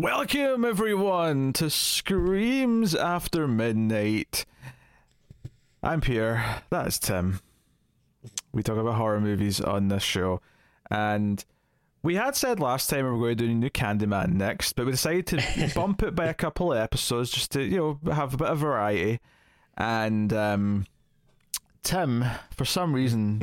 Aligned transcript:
Welcome, 0.00 0.64
everyone, 0.64 1.52
to 1.52 1.68
Screams 1.68 2.94
After 2.94 3.46
Midnight. 3.46 4.46
I'm 5.82 6.00
Pierre. 6.00 6.62
That's 6.70 6.98
Tim. 6.98 7.40
We 8.50 8.62
talk 8.62 8.78
about 8.78 8.94
horror 8.94 9.20
movies 9.20 9.60
on 9.60 9.88
this 9.88 10.02
show. 10.02 10.40
And 10.90 11.44
we 12.02 12.14
had 12.14 12.34
said 12.34 12.60
last 12.60 12.88
time 12.88 13.04
we 13.04 13.10
were 13.10 13.18
going 13.18 13.36
to 13.36 13.44
do 13.44 13.50
a 13.50 13.54
new 13.54 13.68
Candyman 13.68 14.32
next, 14.32 14.72
but 14.72 14.86
we 14.86 14.92
decided 14.92 15.26
to 15.26 15.70
bump 15.74 16.02
it 16.02 16.14
by 16.14 16.28
a 16.28 16.34
couple 16.34 16.72
of 16.72 16.78
episodes 16.78 17.28
just 17.28 17.52
to, 17.52 17.62
you 17.62 17.98
know, 18.02 18.14
have 18.14 18.32
a 18.32 18.38
bit 18.38 18.48
of 18.48 18.56
variety. 18.56 19.20
And 19.76 20.32
um, 20.32 20.86
Tim, 21.82 22.24
for 22.56 22.64
some 22.64 22.94
reason, 22.94 23.42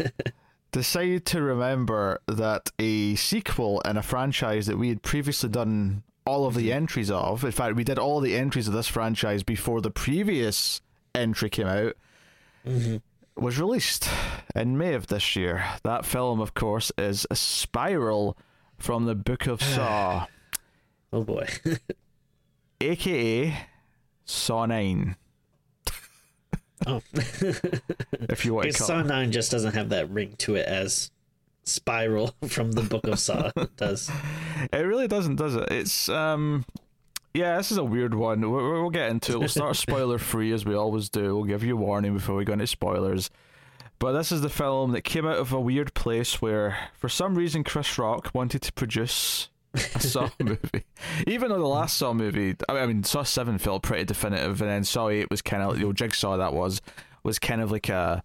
decided 0.76 1.24
to 1.24 1.40
remember 1.40 2.20
that 2.26 2.70
a 2.78 3.14
sequel 3.14 3.80
in 3.86 3.96
a 3.96 4.02
franchise 4.02 4.66
that 4.66 4.76
we 4.76 4.90
had 4.90 5.00
previously 5.00 5.48
done 5.48 6.02
all 6.26 6.44
of 6.44 6.54
the 6.54 6.68
mm-hmm. 6.68 6.76
entries 6.76 7.10
of, 7.10 7.42
in 7.42 7.50
fact, 7.50 7.76
we 7.76 7.82
did 7.82 7.98
all 7.98 8.20
the 8.20 8.36
entries 8.36 8.68
of 8.68 8.74
this 8.74 8.86
franchise 8.86 9.42
before 9.42 9.80
the 9.80 9.90
previous 9.90 10.82
entry 11.14 11.48
came 11.48 11.66
out, 11.66 11.96
mm-hmm. 12.66 12.98
was 13.42 13.58
released 13.58 14.06
in 14.54 14.76
May 14.76 14.92
of 14.92 15.06
this 15.06 15.34
year. 15.34 15.64
That 15.82 16.04
film, 16.04 16.42
of 16.42 16.52
course, 16.52 16.92
is 16.98 17.26
a 17.30 17.36
spiral 17.36 18.36
from 18.76 19.06
the 19.06 19.14
Book 19.14 19.46
of 19.46 19.62
Saw, 19.74 20.26
Oh 21.10 21.24
boy. 21.24 21.48
aka 22.82 23.56
Saw 24.26 24.66
9, 24.66 25.16
oh. 26.86 27.02
if 27.12 28.44
you 28.44 28.54
want 28.54 28.64
to 28.64 28.72
Because 28.72 28.86
Saw 28.86 29.02
9 29.02 29.32
just 29.32 29.50
doesn't 29.50 29.74
have 29.74 29.90
that 29.90 30.10
ring 30.10 30.34
to 30.38 30.56
it 30.56 30.66
as 30.66 31.10
Spiral 31.64 32.34
from 32.48 32.72
the 32.72 32.82
Book 32.82 33.06
of 33.06 33.18
Saw 33.18 33.50
does. 33.76 34.10
It 34.72 34.78
really 34.78 35.08
doesn't, 35.08 35.36
does 35.36 35.54
it? 35.54 35.70
It's 35.70 36.08
um, 36.08 36.64
yeah, 37.36 37.56
this 37.56 37.70
is 37.70 37.78
a 37.78 37.84
weird 37.84 38.14
one. 38.14 38.40
We'll, 38.40 38.82
we'll 38.82 38.90
get 38.90 39.10
into 39.10 39.32
it. 39.32 39.38
We'll 39.38 39.48
start 39.48 39.76
spoiler 39.76 40.18
free 40.18 40.52
as 40.52 40.64
we 40.64 40.74
always 40.74 41.08
do. 41.08 41.36
We'll 41.36 41.44
give 41.44 41.62
you 41.62 41.74
a 41.74 41.80
warning 41.80 42.14
before 42.14 42.34
we 42.34 42.44
go 42.44 42.54
into 42.54 42.66
spoilers. 42.66 43.30
But 43.98 44.12
this 44.12 44.30
is 44.30 44.42
the 44.42 44.50
film 44.50 44.92
that 44.92 45.02
came 45.02 45.26
out 45.26 45.38
of 45.38 45.52
a 45.52 45.60
weird 45.60 45.94
place 45.94 46.42
where, 46.42 46.90
for 46.94 47.08
some 47.08 47.34
reason, 47.34 47.64
Chris 47.64 47.98
Rock 47.98 48.30
wanted 48.34 48.62
to 48.62 48.72
produce 48.72 49.48
a 49.94 50.00
Saw 50.00 50.28
movie. 50.40 50.84
Even 51.26 51.50
though 51.50 51.58
the 51.58 51.66
last 51.66 51.96
Saw 51.96 52.12
movie, 52.12 52.56
I 52.68 52.72
mean, 52.72 52.82
I 52.82 52.86
mean, 52.86 53.04
Saw 53.04 53.22
Seven 53.22 53.58
felt 53.58 53.82
pretty 53.82 54.04
definitive, 54.04 54.60
and 54.60 54.70
then 54.70 54.84
Saw 54.84 55.08
Eight 55.08 55.30
was 55.30 55.42
kind 55.42 55.62
of, 55.62 55.78
you 55.78 55.86
know, 55.86 55.92
Jigsaw 55.92 56.36
that 56.36 56.52
was 56.52 56.80
was 57.22 57.38
kind 57.38 57.60
of 57.60 57.70
like 57.70 57.88
a 57.88 58.22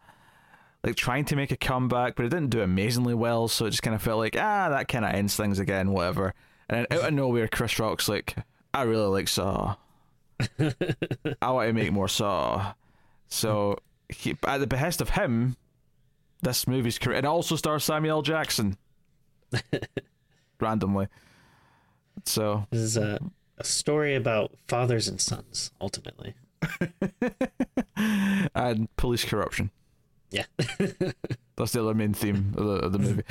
like 0.83 0.95
trying 0.95 1.25
to 1.25 1.35
make 1.35 1.52
a 1.52 1.57
comeback, 1.57 2.16
but 2.16 2.25
it 2.25 2.29
didn't 2.29 2.49
do 2.49 2.61
amazingly 2.61 3.13
well, 3.13 3.47
so 3.47 3.66
it 3.66 3.72
just 3.72 3.83
kind 3.83 3.95
of 3.95 4.02
felt 4.02 4.19
like 4.19 4.35
ah, 4.38 4.69
that 4.69 4.88
kind 4.88 5.05
of 5.05 5.13
ends 5.13 5.35
things 5.35 5.59
again, 5.59 5.91
whatever. 5.91 6.33
And 6.69 6.85
then 6.89 6.99
out 6.99 7.07
of 7.07 7.13
nowhere, 7.13 7.47
Chris 7.47 7.77
Rock's 7.79 8.07
like, 8.07 8.35
I 8.73 8.83
really 8.83 9.07
like 9.07 9.27
Saw. 9.27 9.75
I 11.41 11.52
want 11.52 11.67
to 11.67 11.73
make 11.73 11.91
more 11.91 12.07
Saw. 12.07 12.73
So 13.27 13.77
he, 14.09 14.38
at 14.47 14.59
the 14.59 14.67
behest 14.67 15.02
of 15.02 15.11
him, 15.11 15.57
this 16.41 16.67
movie's 16.67 16.97
career, 16.97 17.17
it 17.17 17.25
also 17.25 17.55
stars 17.55 17.83
Samuel 17.83 18.22
Jackson 18.22 18.77
randomly. 20.59 21.07
So 22.25 22.67
This 22.71 22.81
is 22.81 22.97
a, 22.97 23.19
a 23.57 23.63
story 23.63 24.15
about 24.15 24.51
fathers 24.67 25.07
and 25.07 25.19
sons, 25.19 25.71
ultimately. 25.81 26.33
and 28.55 28.95
police 28.97 29.25
corruption. 29.25 29.71
Yeah. 30.29 30.45
That's 31.55 31.73
the 31.73 31.81
other 31.81 31.93
main 31.93 32.13
theme 32.13 32.53
of 32.57 32.65
the, 32.65 32.73
of 32.73 32.91
the 32.93 32.99
movie. 32.99 33.23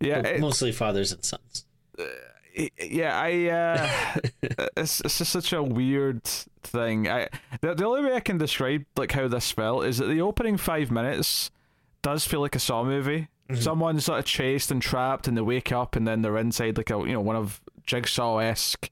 Yeah, 0.00 0.18
it- 0.26 0.40
Mostly 0.40 0.72
fathers 0.72 1.12
and 1.12 1.24
sons. 1.24 1.64
yeah 2.82 3.16
i 3.20 3.46
uh 3.48 4.18
it's, 4.76 5.00
it's 5.02 5.18
just 5.18 5.30
such 5.30 5.52
a 5.52 5.62
weird 5.62 6.24
thing 6.24 7.08
i 7.08 7.28
the, 7.60 7.74
the 7.74 7.84
only 7.86 8.02
way 8.02 8.14
i 8.16 8.20
can 8.20 8.38
describe 8.38 8.84
like 8.96 9.12
how 9.12 9.28
this 9.28 9.52
felt 9.52 9.84
is 9.84 9.98
that 9.98 10.06
the 10.06 10.20
opening 10.20 10.56
five 10.56 10.90
minutes 10.90 11.52
does 12.02 12.26
feel 12.26 12.40
like 12.40 12.56
a 12.56 12.58
saw 12.58 12.82
movie 12.82 13.28
Mm-hmm. 13.50 13.62
someone's 13.62 14.04
sort 14.04 14.18
of 14.18 14.24
chased 14.24 14.70
and 14.70 14.80
trapped 14.80 15.26
and 15.26 15.36
they 15.36 15.42
wake 15.42 15.72
up 15.72 15.96
and 15.96 16.06
then 16.06 16.22
they're 16.22 16.38
inside 16.38 16.76
like 16.76 16.90
a 16.90 16.98
you 16.98 17.12
know 17.12 17.20
one 17.20 17.36
of 17.36 17.60
jigsaw-esque 17.84 18.90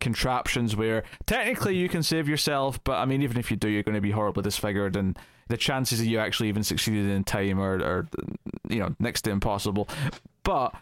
contraptions 0.00 0.74
where 0.74 1.04
technically 1.26 1.76
you 1.76 1.88
can 1.88 2.02
save 2.02 2.28
yourself 2.28 2.82
but 2.84 2.94
i 2.94 3.04
mean 3.04 3.22
even 3.22 3.38
if 3.38 3.50
you 3.50 3.56
do 3.56 3.68
you're 3.68 3.82
going 3.82 3.94
to 3.94 4.00
be 4.00 4.10
horribly 4.10 4.42
disfigured 4.42 4.96
and 4.96 5.18
the 5.48 5.56
chances 5.56 6.00
of 6.00 6.06
you 6.06 6.18
actually 6.18 6.48
even 6.48 6.62
succeeding 6.62 7.10
in 7.10 7.24
time 7.24 7.60
are, 7.60 7.82
are 7.82 8.08
you 8.68 8.78
know 8.78 8.94
next 8.98 9.22
to 9.22 9.30
impossible. 9.30 9.88
But 10.42 10.74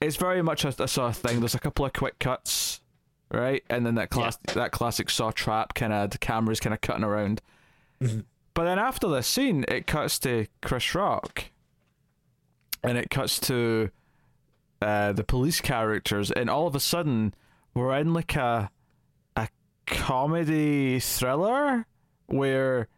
it's 0.00 0.16
very 0.16 0.42
much 0.42 0.64
a, 0.64 0.68
a 0.82 0.88
sort 0.88 1.10
of 1.10 1.16
thing. 1.16 1.40
There's 1.40 1.54
a 1.54 1.60
couple 1.60 1.84
of 1.84 1.92
quick 1.92 2.18
cuts, 2.18 2.80
right, 3.30 3.64
and 3.68 3.84
then 3.84 3.94
that 3.96 4.10
class 4.10 4.36
that 4.54 4.72
classic 4.72 5.10
saw 5.10 5.30
trap 5.30 5.74
kind 5.74 5.92
of 5.92 6.10
the 6.10 6.18
camera's 6.18 6.60
kind 6.60 6.74
of 6.74 6.80
cutting 6.80 7.04
around. 7.04 7.40
Mm-hmm. 8.00 8.20
But 8.54 8.64
then 8.64 8.78
after 8.78 9.08
this 9.08 9.26
scene, 9.26 9.64
it 9.66 9.86
cuts 9.86 10.18
to 10.20 10.46
Chris 10.62 10.94
Rock, 10.94 11.46
and 12.84 12.98
it 12.98 13.10
cuts 13.10 13.38
to 13.40 13.90
uh, 14.82 15.12
the 15.12 15.24
police 15.24 15.60
characters, 15.60 16.30
and 16.30 16.48
all 16.50 16.66
of 16.66 16.74
a 16.74 16.80
sudden 16.80 17.34
we're 17.74 17.96
in 17.96 18.14
like 18.14 18.36
a 18.36 18.70
a 19.36 19.48
comedy 19.86 21.00
thriller 21.00 21.86
where 22.26 22.88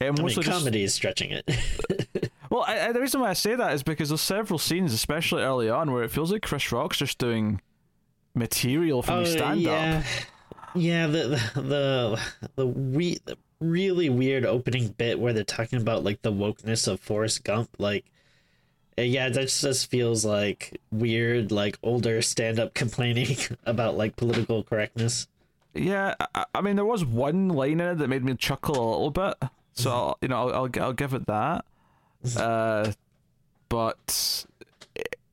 it 0.00 0.06
I 0.06 0.10
mean, 0.10 0.22
mostly 0.22 0.42
just 0.42 0.58
comedy 0.58 0.82
is 0.82 0.94
stretching 0.94 1.30
it. 1.30 2.30
well, 2.50 2.64
I, 2.66 2.88
I, 2.88 2.92
the 2.92 3.00
reason 3.00 3.20
why 3.20 3.30
I 3.30 3.34
say 3.34 3.54
that 3.54 3.72
is 3.74 3.82
because 3.82 4.08
there's 4.08 4.20
several 4.20 4.58
scenes, 4.58 4.92
especially 4.92 5.42
early 5.42 5.70
on, 5.70 5.92
where 5.92 6.02
it 6.02 6.10
feels 6.10 6.32
like 6.32 6.42
Chris 6.42 6.72
Rock's 6.72 6.98
just 6.98 7.18
doing 7.18 7.60
material 8.34 9.02
from 9.02 9.20
his 9.20 9.32
stand 9.32 9.66
up. 9.66 9.72
Oh, 9.72 9.76
yeah. 9.76 10.02
Yeah, 10.76 11.06
the 11.06 11.40
the 11.54 11.60
the, 11.60 12.20
the, 12.56 12.66
we, 12.66 13.18
the 13.24 13.36
really 13.60 14.08
weird 14.08 14.44
opening 14.44 14.88
bit 14.88 15.20
where 15.20 15.32
they're 15.32 15.44
talking 15.44 15.80
about 15.80 16.02
like 16.02 16.22
the 16.22 16.32
wokeness 16.32 16.88
of 16.88 16.98
Forrest 16.98 17.44
Gump, 17.44 17.70
like 17.78 18.04
uh, 18.98 19.02
yeah, 19.02 19.28
that 19.28 19.48
just 19.48 19.90
feels 19.90 20.24
like 20.24 20.80
weird, 20.90 21.50
like 21.52 21.78
older 21.82 22.22
stand 22.22 22.58
up 22.58 22.74
complaining 22.74 23.36
about 23.66 23.96
like 23.96 24.16
political 24.16 24.62
correctness. 24.62 25.26
Yeah, 25.74 26.14
I, 26.34 26.44
I 26.54 26.60
mean, 26.60 26.76
there 26.76 26.84
was 26.84 27.04
one 27.04 27.48
line 27.48 27.80
in 27.80 27.88
it 27.88 27.98
that 27.98 28.08
made 28.08 28.24
me 28.24 28.34
chuckle 28.36 28.76
a 28.76 28.90
little 28.90 29.10
bit, 29.10 29.34
so 29.74 29.90
Mm-hmm. 29.90 29.98
I'll, 29.98 30.18
you 30.22 30.28
know, 30.28 30.48
I'll, 30.48 30.54
I'll 30.54 30.70
I'll 30.82 30.92
give 30.92 31.14
it 31.14 31.26
that. 31.26 31.64
Uh, 32.36 32.92
but 33.68 34.46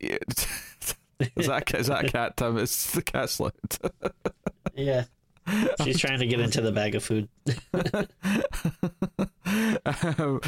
is 0.00 1.46
that 1.46 1.74
is 1.74 1.86
that 1.86 2.04
a 2.04 2.08
cat? 2.08 2.36
Tim? 2.36 2.58
It's 2.58 2.92
the 2.92 3.02
cat's 3.02 3.38
loud. 3.40 3.52
Yeah. 4.74 5.04
She's 5.84 5.98
trying 5.98 6.18
to 6.20 6.26
get 6.26 6.40
into 6.40 6.60
the 6.60 6.72
bag 6.72 6.94
of 6.94 7.04
food. 7.04 7.28
Um, 9.84 10.40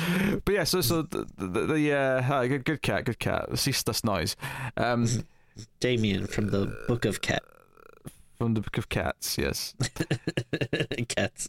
but 0.45 0.55
yeah, 0.55 0.65
so 0.65 0.81
so 0.81 1.03
the 1.03 1.27
the, 1.37 1.67
the 1.67 1.93
uh, 1.93 2.47
good 2.47 2.65
good 2.65 2.83
cat, 2.83 3.05
good 3.05 3.19
cat. 3.19 3.59
Cease 3.59 3.83
this 3.83 4.05
noise. 4.05 4.37
Um, 4.77 5.07
Damien 5.81 6.27
from 6.27 6.49
the 6.51 6.67
Book 6.89 7.05
of 7.05 7.21
Cat. 7.21 7.43
from 8.39 8.55
the 8.55 8.61
Book 8.61 8.77
of 8.79 8.89
Cats, 8.89 9.39
yes. 9.39 9.75
Cats. 11.09 11.49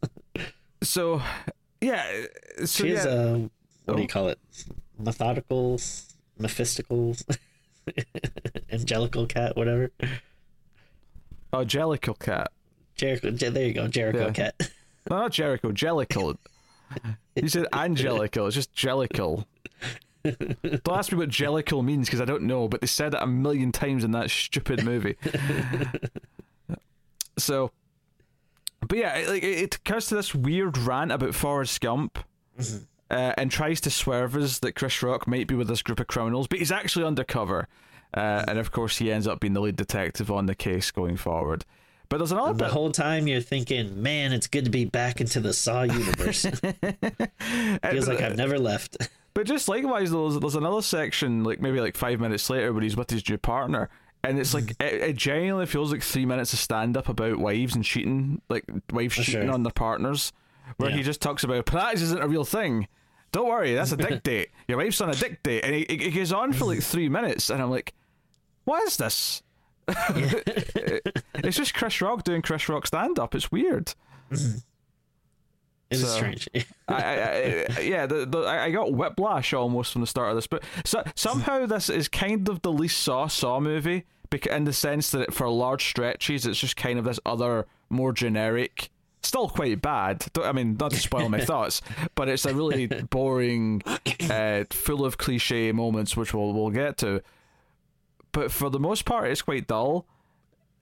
So 0.81 1.21
yeah, 1.81 2.25
so 2.59 2.65
She 2.65 2.89
is 2.91 3.05
yeah, 3.05 3.11
a 3.11 3.31
what 3.37 3.49
do 3.87 3.93
Oh. 3.93 3.97
you 3.97 4.07
call 4.07 4.27
it? 4.29 4.39
Methodical, 4.99 5.79
mephistical, 6.39 7.15
angelical 8.71 9.25
cat, 9.25 9.55
whatever. 9.55 9.91
oh 11.53 11.65
Jellicle 11.65 12.17
cat. 12.19 12.51
Jericho. 12.95 13.31
There 13.31 13.65
you 13.67 13.73
go, 13.73 13.87
Jericho 13.87 14.27
Yeah. 14.27 14.31
cat. 14.31 14.55
No, 15.09 15.17
not 15.21 15.31
Jericho, 15.31 15.71
Jellicle. 15.71 16.37
You 17.35 17.49
said 17.49 17.67
Angelical. 17.73 18.47
It's 18.47 18.55
just 18.55 18.73
Jellicle. 18.75 19.45
Don't 20.23 20.89
ask 20.89 21.11
me 21.11 21.17
what 21.17 21.29
Jellicle 21.29 21.83
means 21.83 22.07
because 22.07 22.21
I 22.21 22.25
don't 22.25 22.43
know, 22.43 22.67
but 22.67 22.81
they 22.81 22.87
said 22.87 23.13
it 23.13 23.21
a 23.21 23.27
million 23.27 23.71
times 23.71 24.03
in 24.03 24.11
that 24.11 24.31
stupid 24.31 24.83
movie. 24.83 25.17
so, 27.37 27.71
but 28.87 28.97
yeah, 28.97 29.15
it, 29.15 29.29
like 29.29 29.43
it, 29.43 29.59
it 29.59 29.83
comes 29.83 30.07
to 30.07 30.15
this 30.15 30.33
weird 30.33 30.77
rant 30.77 31.11
about 31.11 31.35
Forrest 31.35 31.79
Gump. 31.81 32.19
Uh, 33.11 33.33
and 33.37 33.51
tries 33.51 33.79
to 33.79 33.91
swerve 33.91 34.35
us 34.35 34.57
that 34.59 34.73
Chris 34.73 35.03
Rock 35.03 35.27
might 35.27 35.45
be 35.45 35.53
with 35.53 35.67
this 35.67 35.83
group 35.83 35.99
of 35.99 36.07
criminals, 36.07 36.47
but 36.47 36.57
he's 36.57 36.71
actually 36.71 37.05
undercover. 37.05 37.67
Uh, 38.15 38.43
and 38.47 38.57
of 38.57 38.71
course, 38.71 38.97
he 38.97 39.11
ends 39.11 39.27
up 39.27 39.39
being 39.39 39.53
the 39.53 39.59
lead 39.59 39.75
detective 39.75 40.31
on 40.31 40.47
the 40.47 40.55
case 40.55 40.89
going 40.89 41.15
forward. 41.15 41.65
But 42.09 42.17
there's 42.19 42.31
another 42.31 42.53
The 42.53 42.65
bit. 42.65 42.71
whole 42.71 42.91
time 42.91 43.27
you're 43.27 43.41
thinking, 43.41 44.01
man, 44.01 44.31
it's 44.33 44.47
good 44.47 44.65
to 44.65 44.71
be 44.71 44.85
back 44.85 45.19
into 45.21 45.39
the 45.39 45.53
Saw 45.53 45.83
universe. 45.83 46.45
Feels 47.89 48.07
like 48.07 48.21
I've 48.21 48.37
never 48.37 48.59
left. 48.59 48.97
But 49.35 49.47
just 49.47 49.67
likewise, 49.67 50.11
there's, 50.11 50.39
there's 50.39 50.55
another 50.55 50.81
section, 50.81 51.43
like 51.43 51.59
maybe 51.59 51.81
like 51.81 51.97
five 51.97 52.21
minutes 52.21 52.49
later, 52.49 52.71
where 52.71 52.81
he's 52.81 52.95
with 52.95 53.09
his 53.09 53.27
new 53.29 53.37
partner, 53.37 53.89
and 54.23 54.39
it's 54.39 54.53
like 54.53 54.71
it, 54.79 54.93
it 54.93 55.15
genuinely 55.17 55.65
feels 55.65 55.91
like 55.91 56.03
three 56.03 56.25
minutes 56.25 56.53
of 56.53 56.59
stand 56.59 56.95
up 56.95 57.09
about 57.09 57.35
wives 57.37 57.75
and 57.75 57.83
cheating, 57.83 58.41
like 58.47 58.63
wives 58.93 59.19
Oh, 59.19 59.23
cheating 59.23 59.41
sure. 59.47 59.51
on 59.51 59.63
their 59.63 59.73
partners, 59.73 60.31
where 60.77 60.89
he 60.89 61.03
just 61.03 61.19
talks 61.19 61.43
about 61.43 61.65
Pilates 61.65 61.95
isn't 61.95 62.23
a 62.23 62.29
real 62.29 62.45
thing. 62.45 62.87
Don't 63.33 63.49
worry, 63.49 63.73
that's 63.73 63.91
a 63.91 63.97
dick 63.97 64.23
date. 64.23 64.51
Your 64.69 64.77
wife's 64.77 65.01
on 65.01 65.09
a 65.09 65.13
dick 65.15 65.43
date, 65.43 65.65
and 65.65 65.75
it, 65.75 65.91
it, 65.91 66.01
it 66.01 66.11
goes 66.11 66.31
on 66.31 66.53
for 66.53 66.63
like 66.63 66.81
three 66.81 67.09
minutes, 67.09 67.49
and 67.49 67.61
I'm 67.61 67.69
like, 67.69 67.93
what 68.63 68.87
is 68.87 68.95
this? 68.95 69.43
it's 71.35 71.57
just 71.57 71.73
Chris 71.73 72.01
Rock 72.01 72.23
doing 72.23 72.41
Chris 72.41 72.67
Rock 72.69 72.87
stand 72.87 73.19
up. 73.19 73.35
It's 73.35 73.51
weird. 73.51 73.93
It 74.31 75.97
is 75.97 76.01
So- 76.01 76.07
strange. 76.15 76.49
I, 76.87 76.93
I, 76.95 77.65
I, 77.77 77.79
yeah, 77.81 78.05
the, 78.05 78.25
the, 78.25 78.39
I 78.39 78.65
I 78.65 78.71
got 78.71 78.93
whiplash 78.93 79.53
almost 79.53 79.91
from 79.91 80.01
the 80.01 80.07
start 80.07 80.29
of 80.29 80.35
this, 80.35 80.47
but 80.47 80.63
so, 80.83 81.03
somehow 81.15 81.65
this 81.65 81.89
is 81.89 82.07
kind 82.07 82.47
of 82.49 82.61
the 82.61 82.71
least 82.71 82.99
Saw 82.99 83.27
Saw 83.27 83.59
movie, 83.59 84.05
because 84.29 84.55
in 84.55 84.63
the 84.65 84.73
sense 84.73 85.11
that 85.11 85.21
it, 85.21 85.33
for 85.33 85.47
large 85.49 85.85
stretches, 85.85 86.45
it's 86.45 86.59
just 86.59 86.75
kind 86.75 86.97
of 86.99 87.05
this 87.05 87.19
other 87.25 87.65
more 87.89 88.13
generic, 88.13 88.89
still 89.21 89.47
quite 89.49 89.81
bad. 89.81 90.25
I 90.43 90.51
mean, 90.51 90.77
not 90.79 90.91
to 90.91 90.97
spoil 90.97 91.29
my 91.29 91.39
thoughts, 91.45 91.81
but 92.15 92.29
it's 92.29 92.45
a 92.45 92.53
really 92.53 92.87
boring, 92.87 93.81
uh, 94.29 94.63
full 94.71 95.05
of 95.05 95.17
cliche 95.19 95.71
moments, 95.71 96.17
which 96.17 96.33
we'll 96.33 96.53
we'll 96.53 96.71
get 96.71 96.97
to. 96.97 97.21
But 98.35 98.51
for 98.51 98.69
the 98.69 98.81
most 98.81 99.05
part, 99.05 99.31
it's 99.31 99.41
quite 99.41 99.65
dull. 99.65 100.05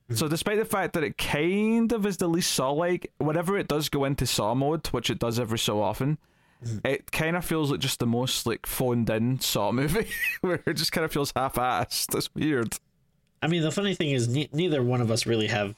Hmm. 0.09 0.15
So 0.15 0.27
despite 0.27 0.57
the 0.57 0.65
fact 0.65 0.94
that 0.94 1.03
it 1.03 1.19
kind 1.19 1.91
of 1.91 2.03
is 2.03 2.17
the 2.17 2.27
least 2.27 2.51
Saw-like, 2.51 3.11
whenever 3.19 3.55
it 3.59 3.67
does 3.67 3.89
go 3.89 4.05
into 4.05 4.25
Saw 4.25 4.55
mode, 4.55 4.88
which 4.88 5.11
it 5.11 5.19
does 5.19 5.39
every 5.39 5.59
so 5.59 5.79
often, 5.79 6.17
hmm. 6.65 6.79
it 6.83 7.11
kind 7.11 7.35
of 7.35 7.45
feels 7.45 7.69
like 7.69 7.79
just 7.79 8.00
the 8.00 8.07
most 8.07 8.47
like 8.47 8.65
phoned-in 8.65 9.39
Saw 9.39 9.71
movie, 9.71 10.09
where 10.41 10.63
it 10.65 10.73
just 10.73 10.91
kind 10.91 11.05
of 11.05 11.13
feels 11.13 11.31
half-assed. 11.35 12.07
That's 12.07 12.33
weird. 12.33 12.79
I 13.44 13.47
mean, 13.47 13.61
the 13.61 13.71
funny 13.71 13.94
thing 13.94 14.09
is, 14.09 14.27
ne- 14.27 14.49
neither 14.51 14.81
one 14.81 15.01
of 15.01 15.11
us 15.11 15.27
really 15.27 15.47
have 15.47 15.75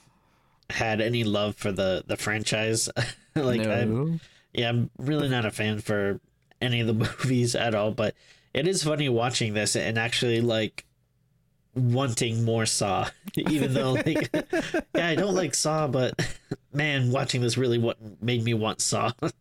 had 0.70 1.02
any 1.02 1.26
love 1.26 1.58
for 1.58 1.74
the 1.74 2.06
the 2.08 2.16
franchise. 2.16 2.88
like, 3.36 3.68
I'm, 3.68 4.12
no. 4.14 4.20
yeah, 4.54 4.70
I'm 4.70 4.92
really 4.98 5.28
not 5.28 5.46
a 5.46 5.52
fan 5.52 5.80
for 5.80 6.22
any 6.62 6.80
of 6.80 6.88
the 6.88 6.94
movies 7.20 7.54
at 7.54 7.76
all. 7.76 7.92
But 7.92 8.16
it 8.54 8.66
is 8.66 8.86
funny 8.86 9.10
watching 9.10 9.54
this 9.54 9.76
and 9.76 9.98
actually 9.98 10.40
like 10.40 10.86
wanting 11.76 12.44
more 12.44 12.66
Saw, 12.66 13.10
even 13.36 13.74
though 13.74 13.94
like, 13.94 14.30
yeah, 14.96 15.08
I 15.08 15.16
don't 15.16 15.36
like 15.36 15.54
Saw, 15.54 15.88
but 15.88 16.20
man, 16.74 17.12
watching 17.12 17.42
this 17.42 17.58
really 17.58 17.78
what 17.78 17.98
made 18.22 18.44
me 18.44 18.54
want 18.54 18.82
Saw. 18.82 19.12
I- 19.22 19.32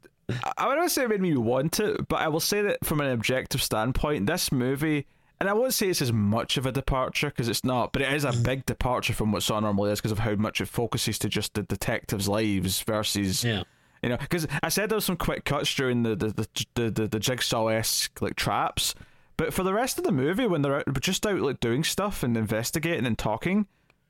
I 0.57 0.69
wouldn't 0.69 0.91
say 0.91 1.05
it 1.05 1.11
made 1.11 1.21
me 1.21 1.37
want 1.37 1.81
it, 1.81 2.09
but 2.09 2.17
I 2.17 2.29
will 2.29 2.41
say 2.41 2.63
that 2.63 2.85
from 2.85 3.01
an 3.01 3.11
objective 3.11 3.63
standpoint, 3.63 4.27
this 4.27 4.51
movie, 4.51 5.07
and 5.41 5.49
I 5.49 5.53
won't 5.53 5.75
say 5.75 5.89
it's 5.89 6.01
as 6.01 6.13
much 6.13 6.57
of 6.57 6.65
a 6.65 6.73
departure 6.73 7.29
because 7.29 7.49
it's 7.49 7.65
not, 7.65 7.93
but 7.93 8.01
it 8.01 8.13
is 8.13 8.25
a 8.25 8.31
mm. 8.31 8.43
big 8.43 8.65
departure 8.65 9.13
from 9.13 9.33
what 9.33 9.43
Saw 9.43 9.61
normally 9.61 9.93
is 9.93 10.01
because 10.01 10.13
of 10.13 10.21
how 10.21 10.35
much 10.37 10.61
it 10.61 10.69
focuses 10.69 11.19
to 11.19 11.29
just 11.29 11.55
the 11.55 11.63
detectives' 11.63 12.29
lives 12.29 12.81
versus 12.81 13.45
yeah, 13.45 13.65
You 14.03 14.11
know, 14.11 14.17
because 14.17 14.47
I 14.63 14.71
said 14.71 14.89
there 14.89 14.97
was 14.97 15.05
some 15.05 15.17
quick 15.17 15.45
cuts 15.45 15.75
during 15.75 16.03
the 16.05 16.17
the 16.17 16.29
the 16.29 16.49
the, 16.75 16.91
the, 16.91 17.09
the 17.09 17.19
jigsaw 17.19 17.67
esque 17.69 18.23
like 18.23 18.37
traps, 18.37 18.95
but 19.37 19.53
for 19.53 19.63
the 19.63 19.75
rest 19.75 19.99
of 19.99 20.05
the 20.05 20.13
movie, 20.13 20.47
when 20.47 20.63
they're 20.63 20.77
out, 20.77 21.01
just 21.01 21.27
out 21.27 21.41
like 21.41 21.61
doing 21.61 21.85
stuff 21.85 22.23
and 22.23 22.37
investigating 22.37 23.07
and 23.07 23.19
talking, 23.19 23.67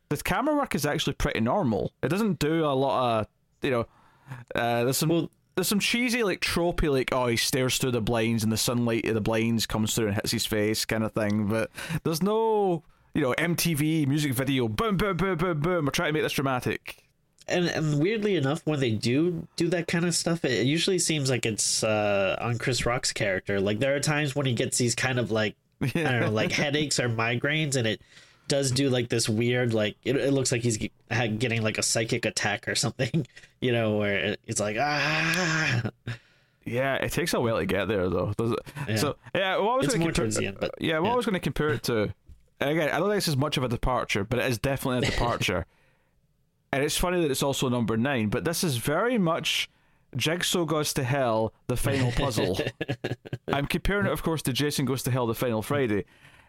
the 0.09 0.17
camera 0.19 0.55
work 0.55 0.75
is 0.75 0.85
actually 0.87 1.15
pretty 1.15 1.41
normal. 1.41 1.93
It 2.03 2.09
doesn't 2.09 2.39
do 2.39 2.65
a 2.65 2.75
lot 2.75 3.21
of 3.21 3.27
you 3.63 3.71
know. 3.71 3.87
Uh, 4.55 4.85
there's 4.85 4.97
some 4.97 5.09
Well- 5.09 5.31
there's 5.57 5.69
some 5.69 5.79
cheesy 5.79 6.25
like 6.25 6.41
tropey 6.41 6.91
like 6.91 7.11
oh 7.13 7.29
he 7.29 7.37
stares 7.37 7.79
through 7.79 7.93
the 7.93 8.01
blinds 8.01 8.43
and 8.43 8.51
the 8.53 8.57
sunlight 8.57 9.05
of 9.07 9.15
the 9.15 9.21
blinds 9.21 9.67
comes 9.67 9.95
through 9.95 10.07
and 10.09 10.17
hits 10.17 10.33
his 10.33 10.45
face 10.47 10.85
kind 10.85 11.05
of 11.05 11.13
thing, 11.13 11.47
but 11.47 11.71
there's 12.03 12.23
no 12.23 12.83
you 13.15 13.23
know 13.23 13.33
MTV 13.39 14.07
music 14.09 14.33
video 14.33 14.67
boom 14.69 14.97
boom 14.97 15.17
boom 15.17 15.39
boom 15.39 15.61
boom. 15.61 15.85
We're 15.85 15.91
trying 15.93 16.09
to 16.09 16.13
make 16.13 16.23
this 16.23 16.33
dramatic. 16.33 17.04
And 17.49 17.67
and 17.67 18.01
weirdly 18.03 18.37
enough, 18.37 18.63
when 18.65 18.81
they 18.81 18.91
do 18.91 19.47
do 19.57 19.69
that 19.69 19.87
kind 19.89 20.05
of 20.05 20.15
stuff, 20.15 20.45
it 20.45 20.67
usually 20.67 20.99
seems 20.99 21.31
like 21.31 21.45
it's 21.47 21.83
uh, 21.85 22.37
on 22.41 22.59
Chris 22.59 22.87
Rock's 22.87 23.13
character. 23.13 23.61
Like 23.61 23.79
there 23.81 23.95
are 23.95 24.01
times 24.01 24.35
when 24.35 24.47
he 24.47 24.55
gets 24.55 24.79
these 24.79 24.95
kind 24.95 25.19
of 25.19 25.31
like 25.31 25.55
I 25.83 25.87
don't 25.89 26.21
know, 26.21 26.31
like 26.31 26.53
headaches 26.53 26.99
or 27.01 27.09
migraines, 27.09 27.77
and 27.77 27.87
it 27.87 28.01
does 28.47 28.71
do 28.71 28.91
like 28.91 29.09
this 29.09 29.29
weird 29.29 29.73
like 29.73 29.97
it, 30.05 30.17
it 30.17 30.33
looks 30.33 30.53
like 30.53 30.61
he's 30.63 30.77
ge- 30.79 30.91
getting 31.11 31.63
like 31.63 31.79
a 31.79 31.83
psychic 31.83 32.25
attack 32.27 32.69
or 32.69 32.75
something, 32.85 33.27
you 33.61 33.73
know, 33.73 33.97
where 33.97 34.37
it's 34.47 34.61
like 34.61 34.77
ah. 34.79 35.91
Yeah, 36.67 36.95
it 36.95 37.13
takes 37.13 37.35
a 37.35 37.41
while 37.41 37.59
to 37.59 37.67
get 37.67 37.89
there, 37.89 38.09
though. 38.09 38.33
Yeah. 38.89 38.97
So 38.97 39.17
yeah, 39.35 39.59
what 39.59 39.73
I 39.73 39.77
was 39.77 39.87
It's 39.87 39.95
going 39.97 40.13
to 40.15 40.23
compare, 40.23 40.45
end, 40.49 40.57
but- 40.59 40.75
yeah, 40.81 40.99
what 40.99 41.11
yeah. 41.11 41.15
was 41.15 41.27
going 41.27 41.35
to 41.35 41.41
compare 41.41 41.69
it 41.71 41.83
to, 41.85 42.15
and 42.61 42.71
again, 42.71 42.89
I 42.89 42.99
don't 42.99 43.09
think 43.09 43.17
this 43.19 43.29
is 43.29 43.37
much 43.37 43.59
of 43.59 43.65
a 43.65 43.69
departure, 43.69 44.25
but 44.25 44.39
it 44.39 44.47
is 44.47 44.59
definitely 44.59 45.07
a 45.07 45.11
departure. 45.11 45.67
And 46.75 46.83
it's 46.83 46.97
funny 46.97 47.21
that 47.23 47.31
it's 47.31 47.43
also 47.43 47.69
number 47.69 47.97
nine, 47.97 48.29
but 48.31 48.45
this 48.45 48.65
is 48.65 48.79
very 48.79 49.17
much 49.17 49.71
Jigsaw 50.17 50.65
Goes 50.65 50.93
to 50.95 51.05
Hell, 51.05 51.55
the 51.69 51.77
final 51.77 52.11
puzzle. 52.11 52.59
I'm 53.49 53.67
comparing 53.67 54.07
it, 54.07 54.13
of 54.13 54.25
course, 54.25 54.43
to 54.43 54.53
Jason 54.53 54.85
Goes 54.85 55.05
to 55.05 55.13
Hell, 55.13 55.29
the 55.29 55.35
final 55.37 55.63
Friday. 55.63 56.05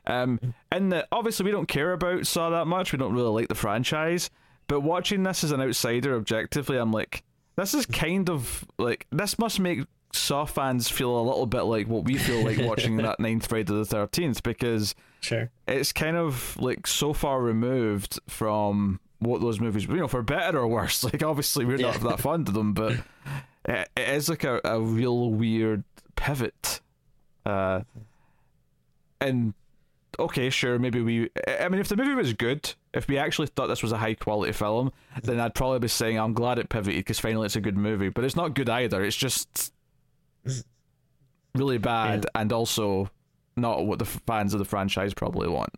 Um, 0.07 0.39
and 0.72 0.92
that 0.92 1.07
obviously 1.12 1.45
we 1.45 1.51
don't 1.51 1.68
care 1.68 1.94
about 1.94 2.25
Saw 2.25 2.50
that 2.50 2.66
much. 2.66 2.92
We 2.92 2.98
don't 2.98 3.13
really 3.13 3.30
like 3.30 3.48
the 3.50 3.56
franchise. 3.56 4.31
But 4.68 4.81
watching 4.81 5.22
this 5.22 5.44
as 5.44 5.51
an 5.51 5.62
outsider, 5.62 6.16
objectively, 6.16 6.78
I'm 6.78 6.92
like, 6.92 7.24
this 7.56 7.75
is 7.75 7.86
kind 7.86 8.28
of 8.30 8.66
like 8.80 9.06
this 9.12 9.38
must 9.38 9.60
make 9.60 9.81
Saw 10.12 10.45
fans 10.45 10.89
feel 10.89 11.19
a 11.19 11.21
little 11.21 11.45
bit 11.45 11.63
like 11.63 11.88
what 11.88 12.04
we 12.06 12.18
feel 12.18 12.44
like 12.44 12.57
watching 12.60 12.98
that 12.98 13.19
ninth 13.19 13.45
Friday 13.48 13.74
the 13.74 13.86
Thirteenth 13.86 14.42
because 14.44 14.95
Sure. 15.21 15.50
it's 15.68 15.92
kind 15.92 16.18
of 16.18 16.57
like 16.60 16.88
so 16.88 17.13
far 17.13 17.42
removed 17.42 18.19
from 18.28 19.00
what 19.20 19.42
those 19.42 19.60
movies, 19.60 19.86
you 19.86 19.96
know, 19.96 20.08
for 20.08 20.22
better 20.22 20.60
or 20.60 20.68
worse. 20.68 21.04
Like 21.16 21.24
obviously 21.24 21.66
we're 21.66 21.78
not 21.78 22.02
that 22.02 22.20
fond 22.20 22.48
of 22.48 22.54
them, 22.54 22.74
but 22.74 22.94
it, 23.66 23.90
it 23.96 24.10
is 24.10 24.30
like 24.30 24.44
a, 24.44 24.60
a 24.64 24.80
real 24.80 25.32
weird 25.32 25.84
pivot. 26.16 26.82
Uh, 27.46 27.82
and 29.22 29.54
okay, 30.20 30.50
sure, 30.50 30.80
maybe 30.80 31.02
we. 31.02 31.30
I 31.48 31.70
mean, 31.70 31.80
if 31.80 31.88
the 31.88 31.96
movie 31.96 32.16
was 32.16 32.34
good, 32.34 32.74
if 32.94 33.08
we 33.08 33.18
actually 33.18 33.48
thought 33.48 33.68
this 33.68 33.84
was 33.84 33.92
a 33.92 33.98
high 33.98 34.14
quality 34.16 34.52
film, 34.52 34.92
then 35.24 35.40
I'd 35.40 35.54
probably 35.54 35.80
be 35.80 35.88
saying 35.88 36.18
I'm 36.18 36.34
glad 36.34 36.60
it 36.60 36.70
pivoted 36.70 37.00
because 37.00 37.20
finally 37.20 37.46
it's 37.46 37.56
a 37.56 37.62
good 37.62 37.78
movie. 37.78 38.10
But 38.10 38.24
it's 38.24 38.36
not 38.36 38.56
good 38.56 38.70
either. 38.70 39.04
It's 39.04 39.16
just 39.16 39.74
really 41.54 41.78
bad 41.78 42.26
and 42.36 42.52
also 42.52 43.10
not 43.56 43.86
what 43.86 44.00
the 44.00 44.06
fans 44.06 44.54
of 44.54 44.60
the 44.60 44.66
franchise 44.66 45.14
probably 45.14 45.48
want. 45.48 45.74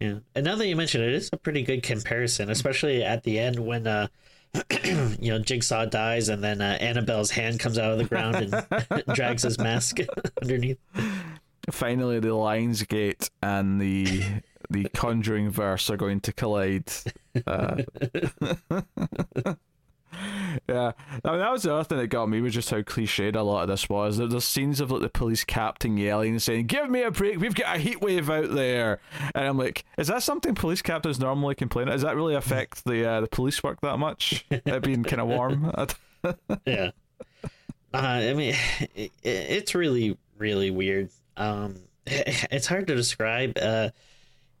Yeah. 0.00 0.18
And 0.34 0.44
now 0.44 0.56
that 0.56 0.66
you 0.66 0.76
mention 0.76 1.02
it, 1.02 1.08
it 1.08 1.14
is 1.14 1.30
a 1.32 1.36
pretty 1.36 1.62
good 1.62 1.82
comparison, 1.82 2.50
especially 2.50 3.02
at 3.02 3.22
the 3.22 3.38
end 3.38 3.58
when 3.58 3.86
uh 3.86 4.08
you 5.20 5.32
know, 5.32 5.38
Jigsaw 5.38 5.86
dies 5.86 6.28
and 6.28 6.42
then 6.42 6.60
uh, 6.60 6.78
Annabelle's 6.80 7.30
hand 7.30 7.60
comes 7.60 7.78
out 7.78 7.92
of 7.92 7.98
the 7.98 8.04
ground 8.04 8.36
and 8.36 9.04
drags 9.14 9.42
his 9.42 9.58
mask 9.58 9.98
underneath. 10.42 10.78
Finally, 11.70 12.20
the 12.20 12.34
Lions 12.34 12.82
Gate 12.84 13.28
and 13.42 13.80
the 13.80 14.22
the 14.70 14.88
Conjuring 14.94 15.50
verse 15.50 15.90
are 15.90 15.96
going 15.96 16.20
to 16.20 16.32
collide. 16.32 16.90
Uh, 17.46 17.82
yeah, 20.68 20.92
I 21.24 21.30
mean 21.30 21.38
that 21.40 21.52
was 21.52 21.62
the 21.62 21.74
other 21.74 21.84
thing 21.84 21.98
that 21.98 22.06
got 22.08 22.28
me 22.28 22.40
was 22.40 22.54
just 22.54 22.70
how 22.70 22.80
cliched 22.82 23.36
a 23.36 23.42
lot 23.42 23.62
of 23.62 23.68
this 23.68 23.88
was. 23.88 24.16
There- 24.16 24.26
There's 24.26 24.44
scenes 24.44 24.80
of 24.80 24.90
like 24.90 25.02
the 25.02 25.08
police 25.08 25.44
captain 25.44 25.96
yelling 25.96 26.32
and 26.32 26.42
saying, 26.42 26.66
"Give 26.66 26.88
me 26.90 27.02
a 27.02 27.10
break! 27.10 27.38
We've 27.38 27.54
got 27.54 27.76
a 27.76 27.78
heat 27.78 28.00
wave 28.00 28.28
out 28.30 28.50
there," 28.54 29.00
and 29.34 29.46
I'm 29.46 29.58
like, 29.58 29.84
"Is 29.98 30.08
that 30.08 30.22
something 30.22 30.54
police 30.54 30.82
captains 30.82 31.20
normally 31.20 31.54
complain? 31.54 31.88
Does 31.88 32.02
that 32.02 32.16
really 32.16 32.34
affect 32.34 32.84
the 32.84 33.08
uh, 33.08 33.20
the 33.20 33.28
police 33.28 33.62
work 33.62 33.80
that 33.82 33.98
much? 33.98 34.44
it 34.50 34.82
being 34.82 35.02
kind 35.04 35.20
of 35.20 35.28
warm." 35.28 35.72
Yeah. 36.66 36.90
Uh, 37.94 37.98
I 37.98 38.34
mean, 38.34 38.54
it, 38.94 39.12
it's 39.22 39.74
really, 39.74 40.18
really 40.38 40.70
weird. 40.70 41.10
Um, 41.36 41.76
it's 42.06 42.66
hard 42.66 42.86
to 42.88 42.94
describe. 42.96 43.56
Uh, 43.60 43.90